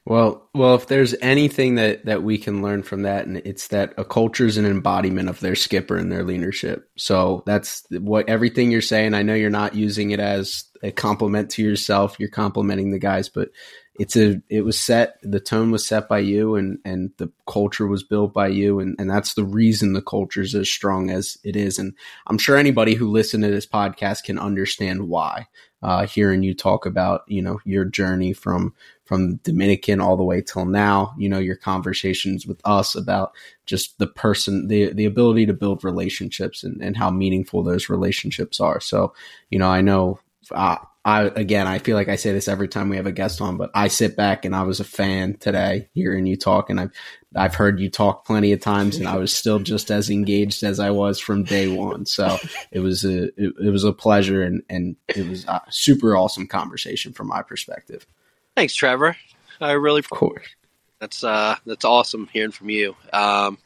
Well, 0.05 0.49
well, 0.55 0.75
if 0.75 0.87
there's 0.87 1.15
anything 1.21 1.77
that 1.77 2.05
that 2.05 2.23
we 2.23 2.39
can 2.39 2.63
learn 2.63 2.83
from 2.83 3.03
that, 3.03 3.27
and 3.27 3.39
it's 3.39 3.69
that 3.69 3.95
a 3.97 4.05
culture 4.05 4.47
is 4.47 4.57
an 4.57 4.67
embodiment 4.67 5.29
of 5.29 5.41
their 5.41 5.55
skipper 5.55 5.97
and 5.97 6.13
their 6.13 6.25
leadership. 6.25 6.89
So 6.97 7.43
that's 7.47 7.85
what 7.91 8.29
everything 8.29 8.71
you're 8.71 8.83
saying. 8.83 9.15
I 9.15 9.23
know 9.23 9.35
you're 9.35 9.51
not 9.51 9.75
using 9.75 10.11
it 10.11 10.21
as 10.21 10.65
a 10.83 10.91
compliment 10.91 11.51
to 11.53 11.63
yourself. 11.63 12.17
You're 12.19 12.29
complimenting 12.29 12.91
the 12.91 12.99
guys, 12.99 13.29
but 13.29 13.51
it's 13.99 14.17
a 14.17 14.41
it 14.49 14.63
was 14.63 14.79
set 14.79 15.19
the 15.23 15.41
tone 15.41 15.71
was 15.71 15.87
set 15.87 16.09
by 16.09 16.19
you 16.19 16.55
and 16.55 16.79
and 16.85 17.11
the 17.19 17.31
culture 17.47 17.87
was 17.87 18.03
built 18.03 18.33
by 18.33 18.47
you 18.47 18.79
and 18.79 18.97
and 18.99 19.11
that's 19.11 19.35
the 19.35 19.45
reason 19.45 19.93
the 19.93 20.03
culture 20.03 20.43
is 20.43 20.55
as 20.55 20.71
strong 20.71 21.11
as 21.11 21.37
it 21.45 21.57
is. 21.57 21.79
And 21.79 21.95
i'm 22.27 22.39
sure 22.39 22.57
anybody 22.57 22.95
who 22.95 23.11
listened 23.11 23.43
to 23.45 23.51
this 23.51 23.67
podcast 23.67 24.25
can 24.25 24.39
understand 24.39 25.09
why 25.09 25.49
uh, 25.83 26.07
hearing 26.07 26.43
you 26.43 26.55
talk 26.55 26.87
about 26.87 27.23
you 27.27 27.43
know 27.43 27.59
your 27.65 27.85
journey 27.85 28.33
from 28.33 28.75
from 29.05 29.37
dominican 29.37 30.01
all 30.01 30.17
the 30.17 30.25
way 30.25 30.41
till 30.41 30.67
now 30.67 31.15
you 31.19 31.29
know 31.29 31.39
your 31.39 31.57
conversations 31.57 32.47
with 32.47 32.61
us 32.65 32.95
about 32.95 33.33
just 33.67 33.99
the 33.99 34.07
person 34.07 34.69
the 34.69 34.93
the 34.93 35.07
ability 35.07 35.47
to 35.47 35.53
build 35.53 35.83
relationships 35.83 36.63
and, 36.63 36.81
and 36.81 36.97
how 36.97 37.11
meaningful 37.11 37.63
those 37.63 37.89
relationships 37.89 38.61
are. 38.61 38.81
So 38.81 39.13
you 39.51 39.59
know 39.59 39.69
i 39.69 39.81
know 39.81 40.21
uh, 40.53 40.77
I 41.05 41.23
again, 41.23 41.67
I 41.67 41.79
feel 41.79 41.97
like 41.97 42.09
I 42.09 42.17
say 42.17 42.33
this 42.33 42.47
every 42.47 42.69
time 42.69 42.91
we 42.91 42.97
have 42.97 43.07
a 43.07 43.13
guest 43.13 43.41
on, 43.41 43.57
but 43.57 43.71
I 43.75 43.89
sit 43.89 44.17
back 44.17 44.45
and 44.45 44.55
I 44.55 44.65
was 44.65 44.81
a 44.81 44.85
fan 44.85 45.37
today 45.39 45.89
hearing 45.95 46.27
you 46.27 46.37
talk, 46.37 46.69
and 46.69 46.79
I've 46.79 46.93
I've 47.35 47.55
heard 47.55 47.81
you 47.81 47.89
talk 47.89 48.27
plenty 48.27 48.53
of 48.53 48.61
times, 48.61 48.97
and 48.97 49.09
I 49.09 49.17
was 49.17 49.35
still 49.35 49.61
just 49.61 49.91
as 49.91 50.11
engaged 50.11 50.63
as 50.63 50.79
I 50.79 50.91
was 50.91 51.19
from 51.19 51.45
day 51.45 51.69
one. 51.69 52.05
So 52.05 52.37
it 52.71 52.81
was 52.81 53.05
a 53.05 53.25
it, 53.43 53.55
it 53.65 53.71
was 53.71 53.85
a 53.85 53.95
pleasure, 53.95 54.43
and 54.43 54.63
and 54.69 54.97
it 55.09 55.27
was 55.27 55.47
a 55.47 55.63
super 55.71 56.17
awesome 56.17 56.47
conversation 56.47 57.15
from 57.15 57.29
my 57.29 57.41
perspective. 57.41 58.07
Thanks, 58.55 58.75
Trevor. 58.75 59.17
I 59.59 59.73
really, 59.73 60.01
of 60.01 60.11
course, 60.11 60.55
that's 60.99 61.25
uh 61.25 61.57
that's 61.65 61.87
awesome 61.87 62.29
hearing 62.31 62.51
from 62.51 62.69
you. 62.69 62.95
Um, 63.15 63.57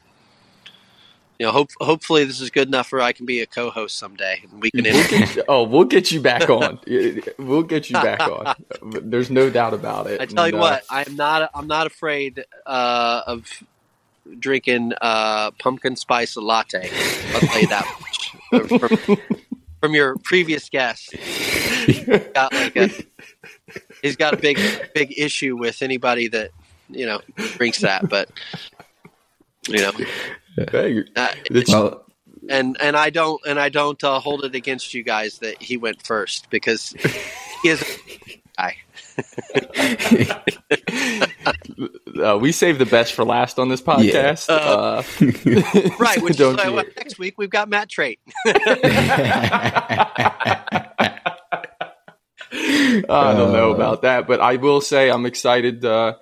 you 1.39 1.47
know, 1.47 1.53
hope, 1.53 1.71
hopefully 1.81 2.25
this 2.25 2.41
is 2.41 2.51
good 2.51 2.69
enough 2.69 2.93
where 2.93 3.01
I 3.01 3.13
can 3.13 3.27
be 3.27 3.41
a 3.41 3.47
co-host 3.47 3.99
someday. 3.99 4.41
And 4.51 4.63
we 4.63 4.71
can. 4.71 4.85
We'll 4.85 5.09
get 5.09 5.37
you- 5.37 5.45
oh, 5.49 5.63
we'll 5.65 5.85
get 5.85 6.13
you 6.13 6.21
back 6.21 6.49
on. 6.49 6.79
We'll 7.39 7.63
get 7.63 7.91
you 7.91 7.95
back 7.95 8.21
on. 8.21 8.55
There's 9.03 9.31
no 9.31 9.51
doubt 9.51 9.75
about 9.75 10.07
it. 10.07 10.21
I 10.21 10.27
tell 10.27 10.47
you 10.49 10.55
And, 10.55 10.63
uh, 10.63 10.67
what, 10.67 10.85
I'm 10.91 11.17
not. 11.17 11.51
I'm 11.55 11.67
not 11.67 11.87
afraid 11.87 12.45
uh, 12.67 13.23
of 13.27 13.63
drinking 14.39 14.93
uh, 15.01 15.51
pumpkin 15.53 15.97
spice 15.97 16.37
latte. 16.37 16.89
I'll 17.35 17.41
tell 17.41 17.61
you 17.61 17.67
that 17.69 17.87
much. 18.01 18.69
From, 18.69 19.17
from 19.81 19.95
your 19.95 20.17
previous 20.17 20.69
guest, 20.71 21.15
got 22.35 22.53
like 22.55 22.77
a, 22.77 22.91
he's 24.03 24.17
got 24.17 24.33
a 24.35 24.37
big, 24.37 24.59
big 24.95 25.13
issue 25.19 25.57
with 25.57 25.83
anybody 25.83 26.29
that 26.29 26.51
you 26.89 27.05
know 27.07 27.21
drinks 27.57 27.81
that. 27.81 28.09
But 28.09 28.31
you 29.69 29.79
know, 29.79 29.93
uh, 30.59 31.29
Well, 31.69 32.05
and 32.49 32.77
and 32.81 32.97
I 32.97 33.11
don't 33.11 33.41
and 33.47 33.59
I 33.59 33.69
don't 33.71 34.03
uh, 34.05 34.21
hold 34.21 34.45
it 34.45 34.55
against 34.55 34.95
you 34.95 35.03
guys 35.03 35.39
that 35.39 35.61
he 35.63 35.77
went 35.77 36.07
first 36.07 36.49
because 36.51 36.95
he 37.63 37.69
is 37.71 37.83
a 37.83 37.87
guy. 38.59 38.77
uh, 42.23 42.39
we 42.41 42.53
save 42.53 42.79
the 42.79 42.87
best 42.87 43.13
for 43.15 43.25
last 43.25 43.59
on 43.59 43.69
this 43.69 43.83
podcast. 43.83 44.49
Uh, 44.49 45.03
Uh, 45.05 45.97
Right, 45.99 46.23
which 46.27 46.37
don't 46.37 46.59
is 46.61 46.67
why 46.67 46.71
you- 46.83 46.91
next 46.97 47.19
week 47.19 47.35
we've 47.39 47.51
got 47.51 47.69
Matt 47.69 47.89
Trait. 47.89 48.21
I 52.53 53.35
don't 53.37 53.53
know 53.53 53.73
Uh, 53.73 53.75
about 53.75 54.03
that, 54.03 54.27
but 54.27 54.41
I 54.41 54.57
will 54.57 54.81
say 54.81 55.11
I'm 55.11 55.27
excited. 55.27 55.85
Uh, 55.85 56.15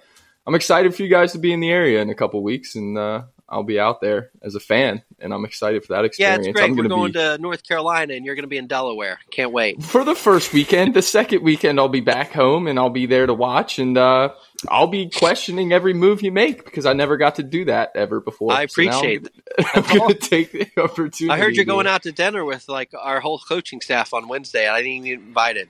I'm 0.47 0.55
excited 0.55 0.95
for 0.95 1.03
you 1.03 1.09
guys 1.09 1.33
to 1.33 1.39
be 1.39 1.53
in 1.53 1.61
the 1.61 1.71
area 1.71 2.01
in 2.01 2.11
a 2.11 2.15
couple 2.15 2.43
weeks, 2.43 2.75
and 2.75 2.97
uh, 2.99 3.23
I'll 3.53 3.63
be 3.65 3.79
out 3.81 4.01
there 4.01 4.31
as 4.43 4.57
a 4.57 4.61
fan, 4.61 5.03
and 5.21 5.35
I'm 5.35 5.45
excited 5.45 5.85
for 5.85 5.95
that 5.95 6.07
Yeah, 6.19 6.35
experience. 6.35 6.47
it's 6.49 6.49
great. 6.53 6.71
I'm 6.71 6.77
We're 6.77 6.85
gonna 6.85 6.95
be 6.95 7.13
to 7.13 7.39
North 7.39 7.63
Carolina, 7.69 8.15
and 8.15 8.27
you're 8.27 8.35
going 8.35 8.45
to 8.45 8.49
be 8.49 8.59
in 8.59 8.67
Delaware. 8.67 9.21
Can't 9.31 9.53
wait. 9.53 9.81
for 9.81 10.05
the 10.05 10.15
first 10.15 10.53
weekend. 10.53 10.95
The 10.95 11.03
second 11.03 11.43
weekend, 11.43 11.79
I'll 11.81 11.89
be 11.89 12.01
back 12.01 12.33
home, 12.33 12.67
and 12.67 12.79
I'll 12.79 12.91
be 12.91 13.07
there 13.07 13.27
to 13.27 13.35
watch, 13.35 13.79
and 13.79 13.99
uh, 13.99 14.31
I'll 14.69 14.87
be 14.89 15.11
questioning 15.11 15.73
every 15.73 15.95
move 15.95 16.23
you 16.23 16.33
make 16.33 16.65
because 16.65 16.87
I 16.87 16.95
never 16.95 17.17
got 17.17 17.37
to 17.37 17.43
do 17.43 17.67
that 17.67 17.93
ever 17.95 18.21
before. 18.21 18.53
I 18.53 18.63
So 18.63 18.83
appreciate 18.83 19.29
I'm, 19.59 19.67
I'm 19.75 19.99
going 19.99 20.09
to 20.09 20.15
take 20.15 20.53
the 20.53 20.69
opportunity. 20.83 21.31
I 21.31 21.39
heard 21.39 21.57
you're 21.57 21.65
going 21.65 21.87
out 21.87 22.03
to 22.05 22.13
dinner 22.13 22.45
with 22.45 22.69
like 22.69 22.93
our 22.99 23.21
whole 23.21 23.39
coaching 23.39 23.81
staff 23.81 24.15
on 24.15 24.29
Wednesday. 24.29 24.69
I 24.69 24.79
didn't 24.83 24.93
even 24.93 25.05
get 25.05 25.29
invited. 25.29 25.69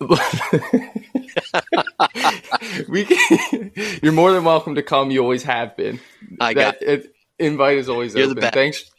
we 2.88 3.04
can, 3.04 3.72
you're 4.02 4.12
more 4.12 4.32
than 4.32 4.44
welcome 4.44 4.74
to 4.74 4.82
come. 4.82 5.10
You 5.10 5.22
always 5.22 5.42
have 5.44 5.76
been. 5.76 6.00
I 6.40 6.54
got. 6.54 6.80
that 6.80 6.88
it, 6.88 7.14
invite 7.38 7.78
is 7.78 7.88
always 7.88 8.14
You're 8.14 8.26
the 8.26 8.34
best. 8.34 8.54
Thanks, 8.54 8.90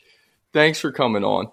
thanks 0.53 0.79
for 0.79 0.91
coming 0.91 1.23
on. 1.23 1.51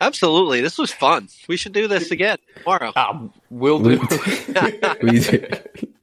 Absolutely, 0.00 0.60
this 0.60 0.76
was 0.76 0.92
fun. 0.92 1.28
We 1.48 1.56
should 1.56 1.72
do 1.72 1.88
this 1.88 2.10
again 2.10 2.38
tomorrow. 2.56 2.92
Ah, 2.96 3.28
we'll 3.48 3.78
do. 3.78 4.00
we, 5.02 5.20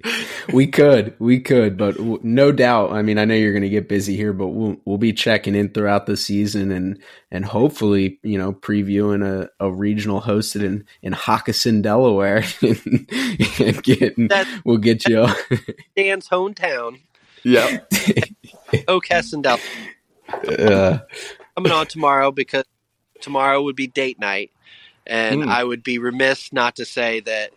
we 0.53 0.67
could, 0.67 1.15
we 1.19 1.39
could, 1.39 1.77
but 1.77 1.97
w- 1.97 2.19
no 2.23 2.51
doubt. 2.51 2.91
I 2.91 3.01
mean, 3.01 3.17
I 3.17 3.25
know 3.25 3.35
you're 3.35 3.51
going 3.53 3.61
to 3.63 3.69
get 3.69 3.87
busy 3.89 4.15
here, 4.15 4.33
but 4.33 4.47
we'll 4.47 4.77
we'll 4.85 4.97
be 4.97 5.13
checking 5.13 5.55
in 5.55 5.69
throughout 5.69 6.05
the 6.05 6.17
season 6.17 6.71
and 6.71 6.99
and 7.31 7.45
hopefully, 7.45 8.19
you 8.23 8.37
know, 8.37 8.53
previewing 8.53 9.25
a, 9.25 9.49
a 9.65 9.71
regional 9.71 10.21
hosted 10.21 10.63
in 10.63 10.85
in 11.01 11.13
Hockessin, 11.13 11.81
Delaware, 11.81 12.43
and 12.61 13.83
getting 13.83 14.27
That- 14.29 14.47
we'll 14.65 14.77
get 14.77 15.07
you. 15.07 15.27
Dan's 15.95 16.27
hometown, 16.29 16.99
yeah, 17.43 17.79
Oak 18.87 19.05
Hessendale, 19.07 19.59
Uh, 20.47 20.99
coming 21.55 21.71
on 21.71 21.85
tomorrow 21.87 22.31
because 22.31 22.65
tomorrow 23.21 23.61
would 23.61 23.75
be 23.75 23.87
date 23.87 24.19
night, 24.19 24.51
and 25.05 25.43
Mm. 25.43 25.47
I 25.49 25.63
would 25.63 25.83
be 25.83 25.97
remiss 25.99 26.51
not 26.53 26.75
to 26.77 26.85
say 26.85 27.19
that 27.21 27.51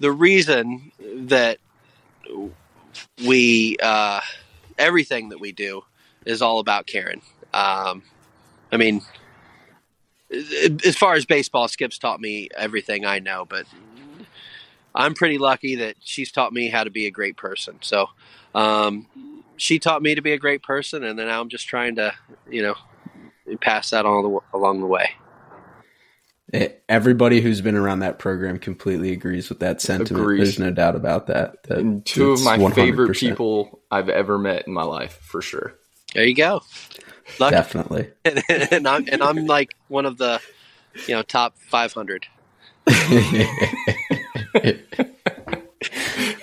the 0.00 0.12
reason 0.12 0.92
that 1.00 1.58
we 3.26 3.76
uh, 3.82 4.20
everything 4.78 5.30
that 5.30 5.40
we 5.40 5.52
do 5.52 5.82
is 6.24 6.42
all 6.42 6.58
about 6.60 6.86
Karen. 6.86 7.20
Um, 7.54 8.02
I 8.70 8.76
mean, 8.76 9.02
as 10.30 10.96
far 10.96 11.14
as 11.14 11.24
baseball, 11.24 11.68
Skip's 11.68 11.98
taught 11.98 12.20
me 12.20 12.48
everything 12.56 13.06
I 13.06 13.18
know, 13.18 13.46
but 13.48 13.66
I'm 14.94 15.14
pretty 15.14 15.38
lucky 15.38 15.76
that 15.76 15.96
she's 16.00 16.30
taught 16.32 16.52
me 16.52 16.68
how 16.68 16.84
to 16.84 16.90
be 16.90 17.06
a 17.06 17.10
great 17.10 17.36
person. 17.36 17.78
So 17.80 18.08
um, 18.54 19.06
she 19.56 19.78
taught 19.78 20.02
me 20.02 20.14
to 20.14 20.22
be 20.22 20.32
a 20.32 20.38
great 20.38 20.62
person, 20.62 21.04
and 21.04 21.18
then 21.18 21.28
I'm 21.28 21.48
just 21.48 21.66
trying 21.66 21.96
to, 21.96 22.12
you 22.50 22.62
know, 22.62 22.74
pass 23.60 23.90
that 23.90 24.04
on 24.04 24.22
the, 24.22 24.40
along 24.52 24.80
the 24.80 24.86
way. 24.86 25.10
Eh, 26.52 26.68
everybody 26.88 27.40
who's 27.40 27.60
been 27.60 27.76
around 27.76 28.00
that 28.00 28.18
program 28.18 28.58
completely 28.58 29.12
agrees 29.12 29.48
with 29.48 29.60
that 29.60 29.80
sentiment. 29.80 30.22
Agrees. 30.22 30.40
There's 30.40 30.58
no 30.58 30.70
doubt 30.70 30.96
about 30.96 31.26
that. 31.28 31.62
That- 31.64 31.78
and 31.78 32.04
two 32.04 32.32
of 32.32 32.42
my 32.44 32.58
100%. 32.58 32.74
favorite 32.74 33.16
people 33.16 33.80
I've 33.90 34.08
ever 34.08 34.38
met 34.38 34.66
in 34.66 34.72
my 34.72 34.84
life, 34.84 35.18
for 35.22 35.40
sure. 35.42 35.74
There 36.14 36.24
you 36.24 36.34
go. 36.34 36.62
Lucky, 37.38 37.54
Definitely. 37.54 38.10
and 38.24 38.88
I'm 38.88 39.06
and 39.08 39.22
I'm 39.22 39.44
like 39.46 39.74
one 39.88 40.06
of 40.06 40.16
the, 40.16 40.40
you 41.06 41.14
know, 41.14 41.22
top 41.22 41.58
500. 41.58 42.26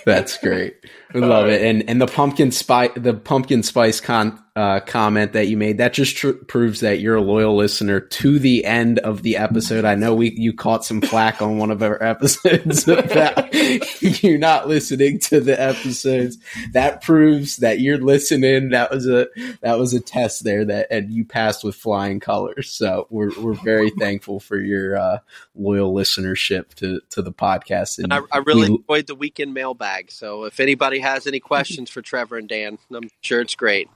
That's 0.05 0.37
great. 0.37 0.75
We 1.15 1.21
love 1.21 1.47
it. 1.47 1.61
And 1.61 1.89
and 1.89 2.01
the 2.01 2.07
pumpkin 2.07 2.51
spice 2.51 2.91
the 2.95 3.13
pumpkin 3.13 3.63
spice 3.63 4.01
con 4.01 4.39
uh, 4.55 4.79
comment 4.79 5.33
that 5.33 5.49
you 5.49 5.57
made 5.57 5.79
that 5.79 5.93
just 5.93 6.15
tr- 6.15 6.31
proves 6.31 6.79
that 6.79 7.01
you're 7.01 7.15
a 7.15 7.21
loyal 7.21 7.57
listener 7.57 7.99
to 7.99 8.39
the 8.39 8.63
end 8.63 8.99
of 8.99 9.21
the 9.21 9.35
episode. 9.35 9.83
I 9.83 9.95
know 9.95 10.15
we 10.15 10.31
you 10.31 10.53
caught 10.53 10.85
some 10.85 11.01
flack 11.01 11.41
on 11.41 11.57
one 11.57 11.71
of 11.71 11.83
our 11.83 12.01
episodes 12.03 12.87
about 12.87 13.53
you're 14.23 14.37
not 14.37 14.69
listening 14.69 15.19
to 15.19 15.41
the 15.41 15.61
episodes. 15.61 16.37
That 16.71 17.01
proves 17.01 17.57
that 17.57 17.81
you're 17.81 17.97
listening. 17.97 18.69
That 18.69 18.91
was 18.91 19.07
a 19.07 19.27
that 19.61 19.77
was 19.77 19.93
a 19.93 19.99
test 19.99 20.45
there 20.45 20.63
that 20.63 20.87
and 20.89 21.11
you 21.11 21.25
passed 21.25 21.63
with 21.63 21.75
flying 21.75 22.21
colors. 22.21 22.69
So 22.69 23.07
we're 23.09 23.37
we're 23.39 23.55
very 23.55 23.89
thankful 23.89 24.39
for 24.39 24.57
your 24.57 24.97
uh, 24.97 25.19
loyal 25.53 25.93
listenership 25.93 26.73
to 26.75 27.01
to 27.09 27.21
the 27.21 27.33
podcast. 27.33 27.99
And 27.99 28.13
I, 28.13 28.21
I 28.31 28.37
really 28.37 28.69
we- 28.69 28.75
enjoyed 28.77 29.07
the 29.07 29.15
weekend 29.15 29.53
mailbag. 29.53 30.11
So 30.11 30.45
if 30.45 30.61
anybody 30.61 30.99
has 31.05 31.27
any 31.27 31.39
questions 31.39 31.89
for 31.89 32.01
Trevor 32.01 32.37
and 32.37 32.49
Dan, 32.49 32.77
I'm 32.91 33.09
sure 33.21 33.39
it's 33.41 33.55
great. 33.55 33.89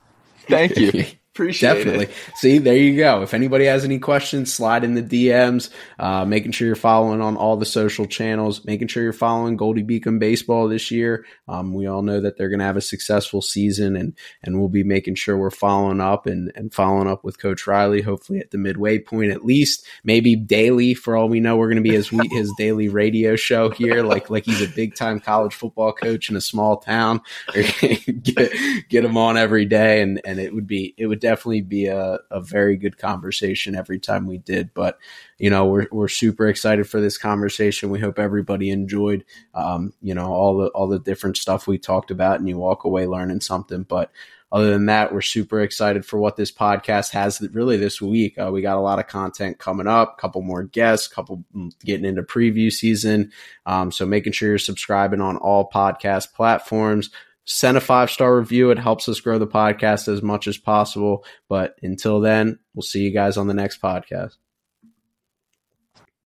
Thank 0.48 0.76
you. 0.76 1.04
Appreciate 1.32 1.74
Definitely. 1.74 2.06
it. 2.06 2.14
See, 2.34 2.58
there 2.58 2.76
you 2.76 2.96
go. 2.96 3.22
If 3.22 3.34
anybody 3.34 3.66
has 3.66 3.84
any 3.84 4.00
questions, 4.00 4.52
slide 4.52 4.82
in 4.82 4.94
the 4.94 5.02
DMs. 5.02 5.70
Uh, 5.96 6.24
making 6.24 6.50
sure 6.50 6.66
you're 6.66 6.74
following 6.74 7.20
on 7.20 7.36
all 7.36 7.56
the 7.56 7.64
social 7.64 8.04
channels. 8.04 8.64
Making 8.64 8.88
sure 8.88 9.04
you're 9.04 9.12
following 9.12 9.56
Goldey 9.56 9.84
Beacom 9.84 10.18
baseball 10.18 10.66
this 10.66 10.90
year. 10.90 11.24
Um, 11.46 11.72
we 11.72 11.86
all 11.86 12.02
know 12.02 12.20
that 12.20 12.36
they're 12.36 12.48
going 12.48 12.58
to 12.58 12.64
have 12.64 12.76
a 12.76 12.80
successful 12.80 13.42
season, 13.42 13.94
and 13.94 14.18
and 14.42 14.58
we'll 14.58 14.68
be 14.68 14.82
making 14.82 15.14
sure 15.14 15.38
we're 15.38 15.50
following 15.50 16.00
up 16.00 16.26
and 16.26 16.50
and 16.56 16.74
following 16.74 17.06
up 17.06 17.22
with 17.22 17.38
Coach 17.38 17.64
Riley. 17.64 18.02
Hopefully 18.02 18.40
at 18.40 18.50
the 18.50 18.58
midway 18.58 18.98
point, 18.98 19.30
at 19.30 19.44
least 19.44 19.86
maybe 20.02 20.34
daily. 20.34 20.94
For 20.94 21.16
all 21.16 21.28
we 21.28 21.38
know, 21.38 21.56
we're 21.56 21.68
going 21.68 21.76
to 21.76 21.88
be 21.88 21.94
his 21.94 22.10
his 22.32 22.52
daily 22.58 22.88
radio 22.88 23.36
show 23.36 23.70
here, 23.70 24.02
like 24.02 24.30
like 24.30 24.46
he's 24.46 24.62
a 24.62 24.74
big 24.74 24.96
time 24.96 25.20
college 25.20 25.54
football 25.54 25.92
coach 25.92 26.28
in 26.28 26.34
a 26.34 26.40
small 26.40 26.78
town. 26.78 27.20
get 27.54 28.52
get 28.88 29.04
him 29.04 29.16
on 29.16 29.36
every 29.36 29.64
day, 29.64 30.02
and 30.02 30.20
and 30.24 30.40
it 30.40 30.52
would 30.52 30.66
be 30.66 30.92
it 30.98 31.06
would 31.06 31.19
definitely 31.20 31.60
be 31.60 31.86
a, 31.86 32.18
a 32.30 32.40
very 32.40 32.76
good 32.76 32.98
conversation 32.98 33.74
every 33.74 33.98
time 33.98 34.26
we 34.26 34.38
did. 34.38 34.74
But 34.74 34.98
you 35.38 35.50
know, 35.50 35.66
we're 35.66 35.86
we're 35.92 36.08
super 36.08 36.48
excited 36.48 36.88
for 36.88 37.00
this 37.00 37.18
conversation. 37.18 37.90
We 37.90 38.00
hope 38.00 38.18
everybody 38.18 38.70
enjoyed, 38.70 39.24
um, 39.54 39.92
you 40.02 40.14
know, 40.14 40.32
all 40.32 40.56
the 40.58 40.68
all 40.68 40.88
the 40.88 40.98
different 40.98 41.36
stuff 41.36 41.66
we 41.66 41.78
talked 41.78 42.10
about, 42.10 42.40
and 42.40 42.48
you 42.48 42.58
walk 42.58 42.84
away 42.84 43.06
learning 43.06 43.40
something. 43.40 43.84
But 43.84 44.10
other 44.52 44.70
than 44.70 44.86
that, 44.86 45.12
we're 45.12 45.20
super 45.20 45.60
excited 45.60 46.04
for 46.04 46.18
what 46.18 46.36
this 46.36 46.50
podcast 46.50 47.10
has 47.12 47.40
really 47.52 47.76
this 47.76 48.02
week. 48.02 48.36
Uh, 48.36 48.50
we 48.50 48.62
got 48.62 48.76
a 48.76 48.80
lot 48.80 48.98
of 48.98 49.06
content 49.06 49.58
coming 49.58 49.86
up, 49.86 50.14
a 50.18 50.20
couple 50.20 50.42
more 50.42 50.64
guests, 50.64 51.06
couple 51.06 51.44
mm, 51.54 51.72
getting 51.84 52.04
into 52.04 52.22
preview 52.22 52.72
season. 52.72 53.30
Um, 53.64 53.92
so 53.92 54.04
making 54.04 54.32
sure 54.32 54.48
you're 54.48 54.58
subscribing 54.58 55.20
on 55.20 55.36
all 55.36 55.70
podcast 55.70 56.32
platforms. 56.34 57.10
Send 57.52 57.76
a 57.76 57.80
five 57.80 58.12
star 58.12 58.38
review. 58.38 58.70
It 58.70 58.78
helps 58.78 59.08
us 59.08 59.18
grow 59.18 59.36
the 59.36 59.44
podcast 59.44 60.06
as 60.06 60.22
much 60.22 60.46
as 60.46 60.56
possible. 60.56 61.24
But 61.48 61.74
until 61.82 62.20
then, 62.20 62.60
we'll 62.74 62.82
see 62.82 63.00
you 63.00 63.12
guys 63.12 63.36
on 63.36 63.48
the 63.48 63.54
next 63.54 63.82
podcast. 63.82 64.36